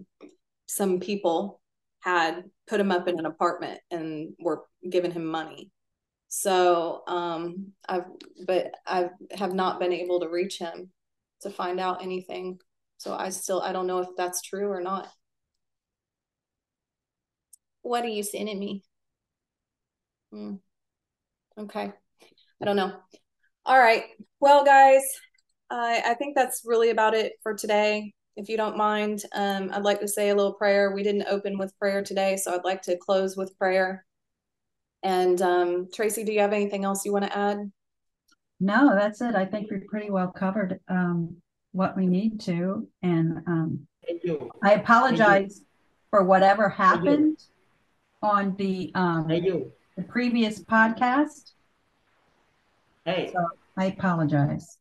some 0.67 0.99
people 0.99 1.61
had 2.01 2.43
put 2.67 2.79
him 2.79 2.91
up 2.91 3.07
in 3.07 3.19
an 3.19 3.25
apartment 3.25 3.79
and 3.91 4.33
were 4.39 4.63
giving 4.89 5.11
him 5.11 5.25
money. 5.25 5.71
So, 6.27 7.03
um, 7.07 7.67
I've, 7.87 8.05
but 8.45 8.71
I 8.85 9.09
have 9.31 9.53
not 9.53 9.79
been 9.79 9.93
able 9.93 10.19
to 10.19 10.29
reach 10.29 10.57
him 10.57 10.89
to 11.41 11.49
find 11.49 11.79
out 11.79 12.03
anything. 12.03 12.59
So 12.97 13.13
I 13.13 13.29
still, 13.29 13.61
I 13.61 13.71
don't 13.71 13.87
know 13.87 13.99
if 13.99 14.09
that's 14.17 14.41
true 14.41 14.69
or 14.69 14.81
not. 14.81 15.07
What 17.83 18.03
are 18.03 18.09
you 18.09 18.23
sending 18.23 18.59
me? 18.59 18.83
Hmm. 20.31 20.55
Okay. 21.57 21.93
I 22.61 22.65
don't 22.65 22.75
know. 22.75 22.91
All 23.65 23.77
right. 23.77 24.05
Well, 24.39 24.65
guys, 24.65 25.03
I, 25.69 26.01
I 26.05 26.13
think 26.15 26.35
that's 26.35 26.63
really 26.65 26.89
about 26.89 27.13
it 27.13 27.33
for 27.43 27.53
today. 27.53 28.14
If 28.35 28.49
you 28.49 28.57
don't 28.57 28.77
mind, 28.77 29.23
um, 29.33 29.69
I'd 29.73 29.83
like 29.83 30.01
to 30.01 30.07
say 30.07 30.29
a 30.29 30.35
little 30.35 30.53
prayer. 30.53 30.91
We 30.91 31.03
didn't 31.03 31.27
open 31.29 31.57
with 31.57 31.77
prayer 31.79 32.03
today, 32.03 32.35
so 32.35 32.53
I'd 32.53 32.65
like 32.65 32.81
to 32.83 32.97
close 32.97 33.37
with 33.37 33.57
prayer. 33.57 34.05
And 35.03 35.41
um, 35.41 35.87
Tracey, 35.93 36.23
do 36.23 36.33
you 36.33 36.41
have 36.41 36.51
anything 36.51 36.83
else 36.83 37.05
you 37.05 37.13
want 37.13 37.25
to 37.25 37.37
add? 37.37 37.71
No, 38.59 38.95
that's 38.95 39.21
it. 39.21 39.35
I 39.35 39.45
think 39.45 39.69
we 39.69 39.77
pretty 39.77 40.09
well 40.09 40.31
covered 40.31 40.79
um, 40.87 41.35
what 41.71 41.95
we 41.95 42.07
need 42.07 42.39
to. 42.41 42.87
And 43.03 43.37
um, 43.47 43.87
Thank 44.07 44.23
you. 44.23 44.49
I 44.63 44.73
apologize 44.73 45.61
for 46.09 46.23
whatever 46.23 46.69
happened 46.69 47.39
on 48.21 48.55
the 48.57 48.91
um, 48.95 49.27
the 49.27 50.03
previous 50.07 50.63
podcast. 50.63 51.51
Hey, 53.05 53.31
So 53.31 53.47
I 53.77 53.85
apologize 53.85 54.77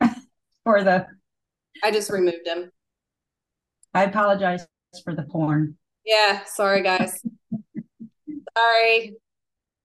for 0.64 0.82
the 0.82 1.06
I 1.82 1.90
just 1.90 2.10
removed 2.10 2.46
him. 2.46 2.70
I 3.94 4.04
apologize 4.04 4.66
for 5.04 5.14
the 5.14 5.22
porn. 5.22 5.76
Yeah, 6.04 6.44
sorry, 6.44 6.82
guys. 6.82 7.22
sorry. 8.56 9.14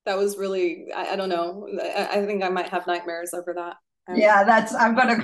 That 0.05 0.17
was 0.17 0.37
really, 0.37 0.87
I, 0.95 1.13
I 1.13 1.15
don't 1.15 1.29
know. 1.29 1.67
I, 1.81 2.19
I 2.19 2.25
think 2.25 2.43
I 2.43 2.49
might 2.49 2.69
have 2.69 2.87
nightmares 2.87 3.33
over 3.33 3.53
that. 3.53 3.77
Um, 4.07 4.19
Yeah, 4.19 4.43
that's 4.43 4.73
I'm 4.73 4.95
gonna 4.95 5.21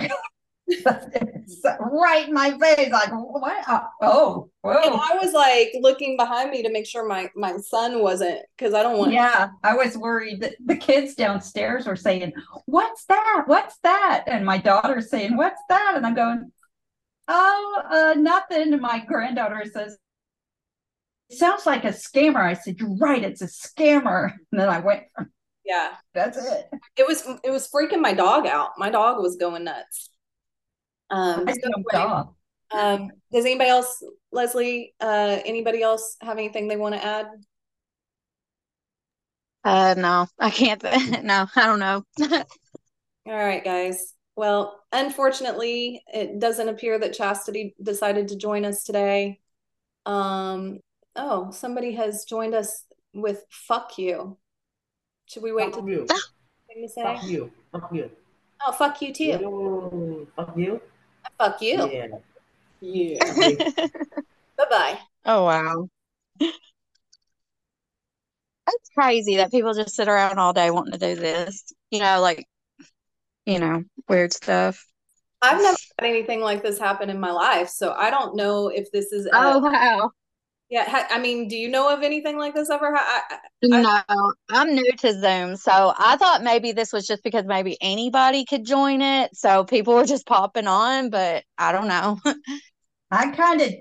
it's 0.67 1.63
right 1.79 2.27
in 2.27 2.33
my 2.33 2.57
face, 2.57 2.91
like 2.91 3.11
what? 3.11 3.67
Uh, 3.67 3.81
oh, 4.01 4.49
And 4.63 4.73
whoa. 4.73 4.99
I 4.99 5.17
was 5.21 5.33
like 5.33 5.71
looking 5.79 6.17
behind 6.17 6.49
me 6.49 6.63
to 6.63 6.71
make 6.71 6.87
sure 6.87 7.07
my 7.07 7.29
my 7.35 7.57
son 7.57 8.01
wasn't 8.01 8.39
because 8.57 8.73
I 8.73 8.81
don't 8.83 8.97
want 8.97 9.11
Yeah, 9.11 9.49
I 9.63 9.75
was 9.75 9.97
worried 9.97 10.41
that 10.41 10.55
the 10.65 10.75
kids 10.75 11.15
downstairs 11.15 11.85
were 11.85 11.95
saying, 11.95 12.33
What's 12.65 13.05
that? 13.05 13.43
What's 13.45 13.77
that? 13.83 14.23
And 14.27 14.45
my 14.45 14.57
daughter's 14.57 15.09
saying, 15.09 15.37
What's 15.37 15.61
that? 15.69 15.93
And 15.95 16.05
I'm 16.05 16.15
going, 16.15 16.51
Oh, 17.27 17.81
uh, 17.89 18.19
nothing. 18.19 18.79
My 18.79 19.03
granddaughter 19.05 19.63
says, 19.71 19.97
It 21.29 21.37
sounds 21.37 21.65
like 21.65 21.83
a 21.83 21.89
scammer. 21.89 22.37
I 22.43 22.53
said, 22.53 22.79
You're 22.79 22.95
right, 22.97 23.23
it's 23.23 23.41
a 23.41 23.47
scammer. 23.47 24.31
And 24.51 24.59
then 24.61 24.69
I 24.69 24.79
went, 24.79 25.03
yeah. 25.65 25.95
That's 26.13 26.37
it. 26.37 26.65
It 26.95 27.07
was 27.07 27.27
it 27.43 27.49
was 27.49 27.67
freaking 27.69 28.01
my 28.01 28.13
dog 28.13 28.45
out. 28.45 28.71
My 28.77 28.89
dog 28.89 29.21
was 29.21 29.35
going 29.35 29.63
nuts. 29.63 30.09
Um, 31.09 31.45
I 31.47 31.53
so 31.53 31.59
anyway, 31.75 32.05
off. 32.05 32.27
um, 32.71 33.11
does 33.31 33.45
anybody 33.45 33.69
else, 33.69 34.03
Leslie, 34.31 34.93
uh, 34.99 35.39
anybody 35.45 35.81
else 35.81 36.17
have 36.21 36.37
anything 36.37 36.67
they 36.67 36.77
want 36.77 36.95
to 36.95 37.03
add? 37.03 37.27
Uh, 39.63 39.95
no, 39.97 40.27
I 40.39 40.49
can't. 40.51 40.83
No, 41.23 41.47
I 41.55 41.65
don't 41.65 41.79
know. 41.79 42.03
All 43.27 43.33
right, 43.33 43.63
guys. 43.63 44.14
Well, 44.35 44.83
unfortunately, 44.91 46.03
it 46.13 46.39
doesn't 46.39 46.67
appear 46.67 46.99
that 46.99 47.13
Chastity 47.13 47.75
decided 47.81 48.27
to 48.29 48.37
join 48.37 48.65
us 48.65 48.83
today. 48.83 49.39
Um, 50.05 50.79
oh, 51.15 51.51
somebody 51.51 51.93
has 51.93 52.25
joined 52.25 52.53
us 52.53 52.83
with 53.13 53.45
fuck 53.49 53.97
you. 53.97 54.37
Should 55.27 55.43
we 55.43 55.53
wait 55.53 55.73
to 55.73 55.79
fuck 55.79 55.87
you. 55.87 56.07
thing 56.67 56.81
to 56.81 56.89
say? 56.89 57.03
Fuck 57.03 57.23
you. 57.23 57.51
Fuck 57.71 57.89
you. 57.93 58.11
Oh, 58.65 58.71
fuck 58.71 59.01
you 59.01 59.13
too. 59.13 59.23
You. 59.23 60.27
Fuck 60.35 60.57
you. 60.57 60.81
Fuck 61.37 61.61
you. 61.61 61.89
Yeah. 61.89 62.07
Yeah. 62.81 63.19
Bye-bye. 64.57 64.99
Oh 65.25 65.43
wow. 65.43 65.89
That's 66.39 66.57
crazy 68.93 69.37
that 69.37 69.51
people 69.51 69.73
just 69.73 69.95
sit 69.95 70.07
around 70.07 70.39
all 70.39 70.53
day 70.53 70.71
wanting 70.71 70.93
to 70.93 70.99
do 70.99 71.15
this. 71.19 71.73
You 71.91 71.99
know, 71.99 72.21
like, 72.21 72.47
you 73.45 73.59
know, 73.59 73.83
weird 74.07 74.33
stuff. 74.33 74.85
I've 75.41 75.61
never 75.61 75.77
had 75.99 76.07
anything 76.07 76.41
like 76.41 76.63
this 76.63 76.79
happen 76.79 77.09
in 77.09 77.19
my 77.19 77.31
life, 77.31 77.69
so 77.69 77.93
I 77.93 78.09
don't 78.09 78.35
know 78.35 78.67
if 78.69 78.91
this 78.91 79.11
is. 79.11 79.27
Oh 79.31 79.59
Uh, 79.59 79.59
wow. 79.59 80.11
yeah. 80.69 80.89
Ha- 80.89 81.07
I 81.11 81.19
mean, 81.19 81.47
do 81.47 81.55
you 81.55 81.69
know 81.69 81.93
of 81.93 82.03
anything 82.03 82.37
like 82.37 82.55
this 82.55 82.69
ever? 82.69 82.95
I, 82.95 83.21
I, 83.71 83.83
No, 83.83 84.01
I'm 84.51 84.75
new 84.75 84.91
to 84.99 85.13
Zoom, 85.19 85.55
so 85.55 85.93
I 85.97 86.17
thought 86.17 86.43
maybe 86.43 86.71
this 86.71 86.93
was 86.93 87.07
just 87.07 87.23
because 87.23 87.45
maybe 87.45 87.77
anybody 87.81 88.45
could 88.45 88.63
join 88.63 89.01
it, 89.01 89.35
so 89.35 89.63
people 89.63 89.95
were 89.95 90.05
just 90.05 90.27
popping 90.27 90.67
on, 90.67 91.09
but 91.09 91.43
I 91.57 91.71
don't 91.71 91.87
know. 91.87 92.19
I 93.11 93.31
kind 93.31 93.61
of 93.61 93.73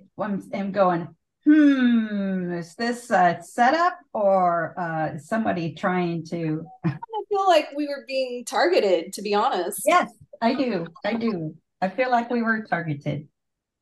am 0.52 0.72
going, 0.72 1.14
hmm, 1.44 2.52
is 2.52 2.74
this 2.74 3.10
a 3.10 3.38
setup 3.42 3.98
or 4.12 4.74
uh, 4.78 5.18
somebody 5.18 5.74
trying 5.74 6.24
to? 6.26 6.64
I 6.84 6.96
feel 7.28 7.46
like 7.46 7.68
we 7.76 7.86
were 7.86 8.04
being 8.06 8.44
targeted, 8.44 9.12
to 9.14 9.22
be 9.22 9.34
honest. 9.34 9.82
Yes, 9.86 10.10
I 10.40 10.54
do. 10.54 10.86
I 11.04 11.14
do. 11.14 11.54
I 11.80 11.88
feel 11.88 12.10
like 12.10 12.30
we 12.30 12.42
were 12.42 12.62
targeted. 12.62 13.28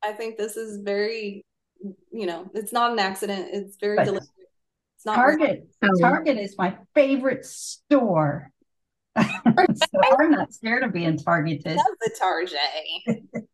I 0.03 0.11
think 0.11 0.37
this 0.37 0.57
is 0.57 0.81
very, 0.83 1.45
you 2.11 2.25
know, 2.25 2.49
it's 2.53 2.73
not 2.73 2.91
an 2.91 2.99
accident. 2.99 3.49
It's 3.53 3.77
very 3.77 3.97
But 3.97 4.05
deliberate. 4.05 4.29
It's 4.97 5.05
not 5.05 5.15
Target. 5.15 5.67
Target 5.99 6.37
is 6.37 6.55
my 6.57 6.77
favorite 6.93 7.45
store. 7.45 8.49
so 9.17 9.21
I'm 10.19 10.31
not 10.31 10.53
scared 10.53 10.83
of 10.83 10.91
being 10.91 11.17
targeted. 11.17 11.77
Love 11.77 11.85
the 12.01 12.11
target. 12.17 12.57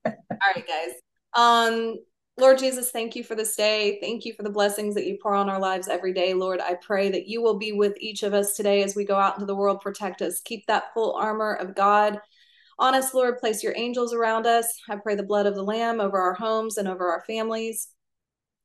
All 0.05 0.53
right, 0.55 0.67
guys. 0.67 0.93
Um, 1.35 1.97
Lord 2.39 2.57
Jesus, 2.57 2.91
thank 2.91 3.15
you 3.15 3.23
for 3.23 3.35
this 3.35 3.55
day. 3.55 3.99
Thank 4.01 4.23
you 4.23 4.33
for 4.33 4.43
the 4.43 4.49
blessings 4.49 4.95
that 4.95 5.05
you 5.05 5.17
pour 5.21 5.35
on 5.35 5.49
our 5.49 5.59
lives 5.59 5.87
every 5.87 6.13
day. 6.13 6.33
Lord, 6.33 6.61
I 6.61 6.75
pray 6.75 7.09
that 7.09 7.27
you 7.27 7.41
will 7.41 7.57
be 7.57 7.73
with 7.73 7.93
each 7.99 8.23
of 8.23 8.33
us 8.33 8.55
today 8.55 8.81
as 8.81 8.95
we 8.95 9.03
go 9.03 9.17
out 9.17 9.35
into 9.35 9.45
the 9.45 9.55
world. 9.55 9.81
Protect 9.81 10.21
us. 10.21 10.39
Keep 10.39 10.65
that 10.67 10.93
full 10.93 11.13
armor 11.15 11.53
of 11.55 11.75
God 11.75 12.19
on 12.77 12.95
us, 12.95 13.13
Lord. 13.13 13.39
Place 13.39 13.61
your 13.61 13.73
angels 13.75 14.13
around 14.13 14.47
us. 14.47 14.67
I 14.89 14.95
pray 14.95 15.15
the 15.15 15.23
blood 15.23 15.45
of 15.45 15.55
the 15.55 15.63
Lamb 15.63 15.99
over 15.99 16.17
our 16.17 16.33
homes 16.33 16.77
and 16.77 16.87
over 16.87 17.09
our 17.09 17.23
families. 17.25 17.89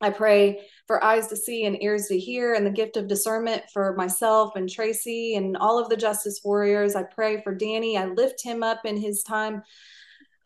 I 0.00 0.10
pray 0.10 0.60
for 0.86 1.02
eyes 1.02 1.26
to 1.28 1.36
see 1.36 1.64
and 1.64 1.82
ears 1.82 2.06
to 2.08 2.18
hear 2.18 2.54
and 2.54 2.66
the 2.66 2.70
gift 2.70 2.96
of 2.96 3.08
discernment 3.08 3.62
for 3.72 3.94
myself 3.96 4.54
and 4.54 4.68
Tracey 4.68 5.34
and 5.36 5.56
all 5.56 5.78
of 5.78 5.88
the 5.88 5.96
justice 5.96 6.40
warriors. 6.44 6.94
I 6.94 7.04
pray 7.04 7.42
for 7.42 7.54
Danny. 7.54 7.96
I 7.96 8.06
lift 8.06 8.42
him 8.42 8.62
up 8.62 8.84
in 8.84 8.96
his 8.96 9.22
time 9.22 9.62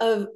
of 0.00 0.28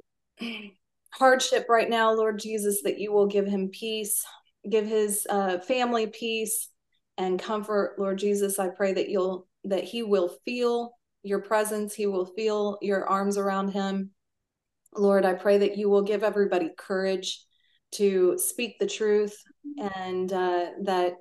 hardship 1.17 1.67
right 1.69 1.89
now, 1.89 2.13
Lord 2.13 2.39
Jesus, 2.39 2.81
that 2.83 2.99
you 2.99 3.11
will 3.11 3.27
give 3.27 3.45
him 3.45 3.69
peace, 3.69 4.25
give 4.69 4.85
his 4.85 5.25
uh, 5.29 5.59
family 5.59 6.07
peace 6.07 6.69
and 7.17 7.39
comfort, 7.39 7.95
Lord 7.97 8.17
Jesus. 8.17 8.59
I 8.59 8.69
pray 8.69 8.93
that 8.93 9.09
you'll 9.09 9.47
that 9.65 9.83
he 9.83 10.03
will 10.03 10.35
feel 10.43 10.97
your 11.23 11.39
presence, 11.39 11.93
he 11.93 12.05
will 12.05 12.25
feel 12.25 12.77
your 12.81 13.07
arms 13.07 13.37
around 13.37 13.69
him. 13.69 14.09
Lord, 14.95 15.25
I 15.25 15.33
pray 15.33 15.59
that 15.59 15.77
you 15.77 15.89
will 15.89 16.01
give 16.01 16.23
everybody 16.23 16.69
courage 16.77 17.43
to 17.93 18.37
speak 18.37 18.77
the 18.79 18.87
truth 18.87 19.35
and 19.77 20.31
uh, 20.31 20.65
that 20.81 21.13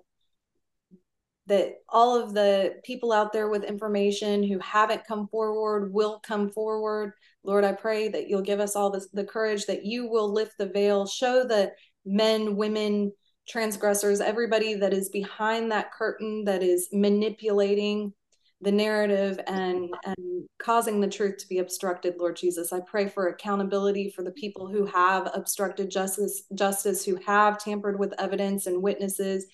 that 1.46 1.74
all 1.88 2.20
of 2.20 2.34
the 2.34 2.76
people 2.84 3.12
out 3.12 3.32
there 3.32 3.48
with 3.48 3.64
information 3.64 4.42
who 4.42 4.58
haven't 4.60 5.06
come 5.06 5.28
forward 5.28 5.92
will 5.92 6.20
come 6.20 6.50
forward. 6.50 7.12
Lord, 7.44 7.64
I 7.64 7.72
pray 7.72 8.08
that 8.08 8.28
you'll 8.28 8.42
give 8.42 8.60
us 8.60 8.76
all 8.76 8.90
this, 8.90 9.08
the 9.12 9.24
courage 9.24 9.66
that 9.66 9.84
you 9.84 10.08
will 10.08 10.32
lift 10.32 10.58
the 10.58 10.66
veil, 10.66 11.06
show 11.06 11.44
the 11.44 11.72
men, 12.04 12.56
women, 12.56 13.12
transgressors, 13.48 14.20
everybody 14.20 14.74
that 14.74 14.92
is 14.92 15.08
behind 15.08 15.72
that 15.72 15.92
curtain 15.92 16.44
that 16.44 16.62
is 16.62 16.88
manipulating 16.92 18.12
the 18.62 18.72
narrative 18.72 19.40
and 19.48 19.90
and 20.04 20.48
causing 20.58 21.00
the 21.00 21.08
truth 21.08 21.36
to 21.36 21.48
be 21.48 21.58
obstructed 21.58 22.14
lord 22.18 22.36
jesus. 22.36 22.72
I 22.72 22.80
pray 22.86 23.08
for 23.08 23.26
accountability 23.26 24.12
for 24.14 24.22
the 24.22 24.30
people 24.30 24.68
who 24.68 24.86
have 24.86 25.28
obstructed 25.34 25.90
justice 25.90 26.44
justice 26.54 27.04
who 27.04 27.18
have 27.26 27.58
tampered 27.58 27.98
with 27.98 28.14
evidence 28.20 28.66
and 28.66 28.80
witnesses. 28.80 29.46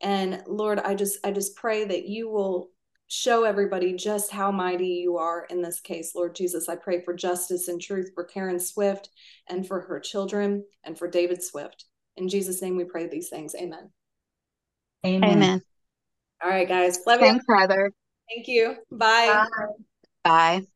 And 0.00 0.42
lord 0.46 0.78
i 0.80 0.94
just 0.94 1.18
i 1.24 1.30
just 1.30 1.56
pray 1.56 1.84
that 1.84 2.08
you 2.08 2.30
will 2.30 2.70
show 3.08 3.44
everybody 3.44 3.94
just 3.94 4.30
how 4.30 4.50
mighty 4.50 4.86
you 4.86 5.18
are 5.18 5.46
in 5.50 5.62
this 5.62 5.80
case 5.80 6.14
lord 6.14 6.34
jesus. 6.34 6.68
I 6.68 6.76
pray 6.76 7.00
for 7.02 7.14
justice 7.14 7.68
and 7.68 7.80
truth 7.80 8.10
for 8.14 8.24
karen 8.24 8.58
swift 8.58 9.10
and 9.48 9.66
for 9.66 9.80
her 9.82 10.00
children 10.00 10.64
and 10.84 10.98
for 10.98 11.08
david 11.08 11.42
swift. 11.42 11.84
In 12.16 12.28
jesus 12.28 12.62
name 12.62 12.76
we 12.76 12.84
pray 12.84 13.06
these 13.06 13.28
things. 13.28 13.54
Amen. 13.54 13.90
Amen. 15.04 15.30
Amen. 15.30 15.62
all 16.42 16.50
right 16.50 16.68
guys. 16.68 17.00
Love 17.06 17.20
you. 17.20 17.26
Thanks, 17.26 17.44
brother. 17.44 17.92
thank 18.28 18.48
you. 18.48 18.76
Bye. 18.90 19.46
Bye. 20.22 20.66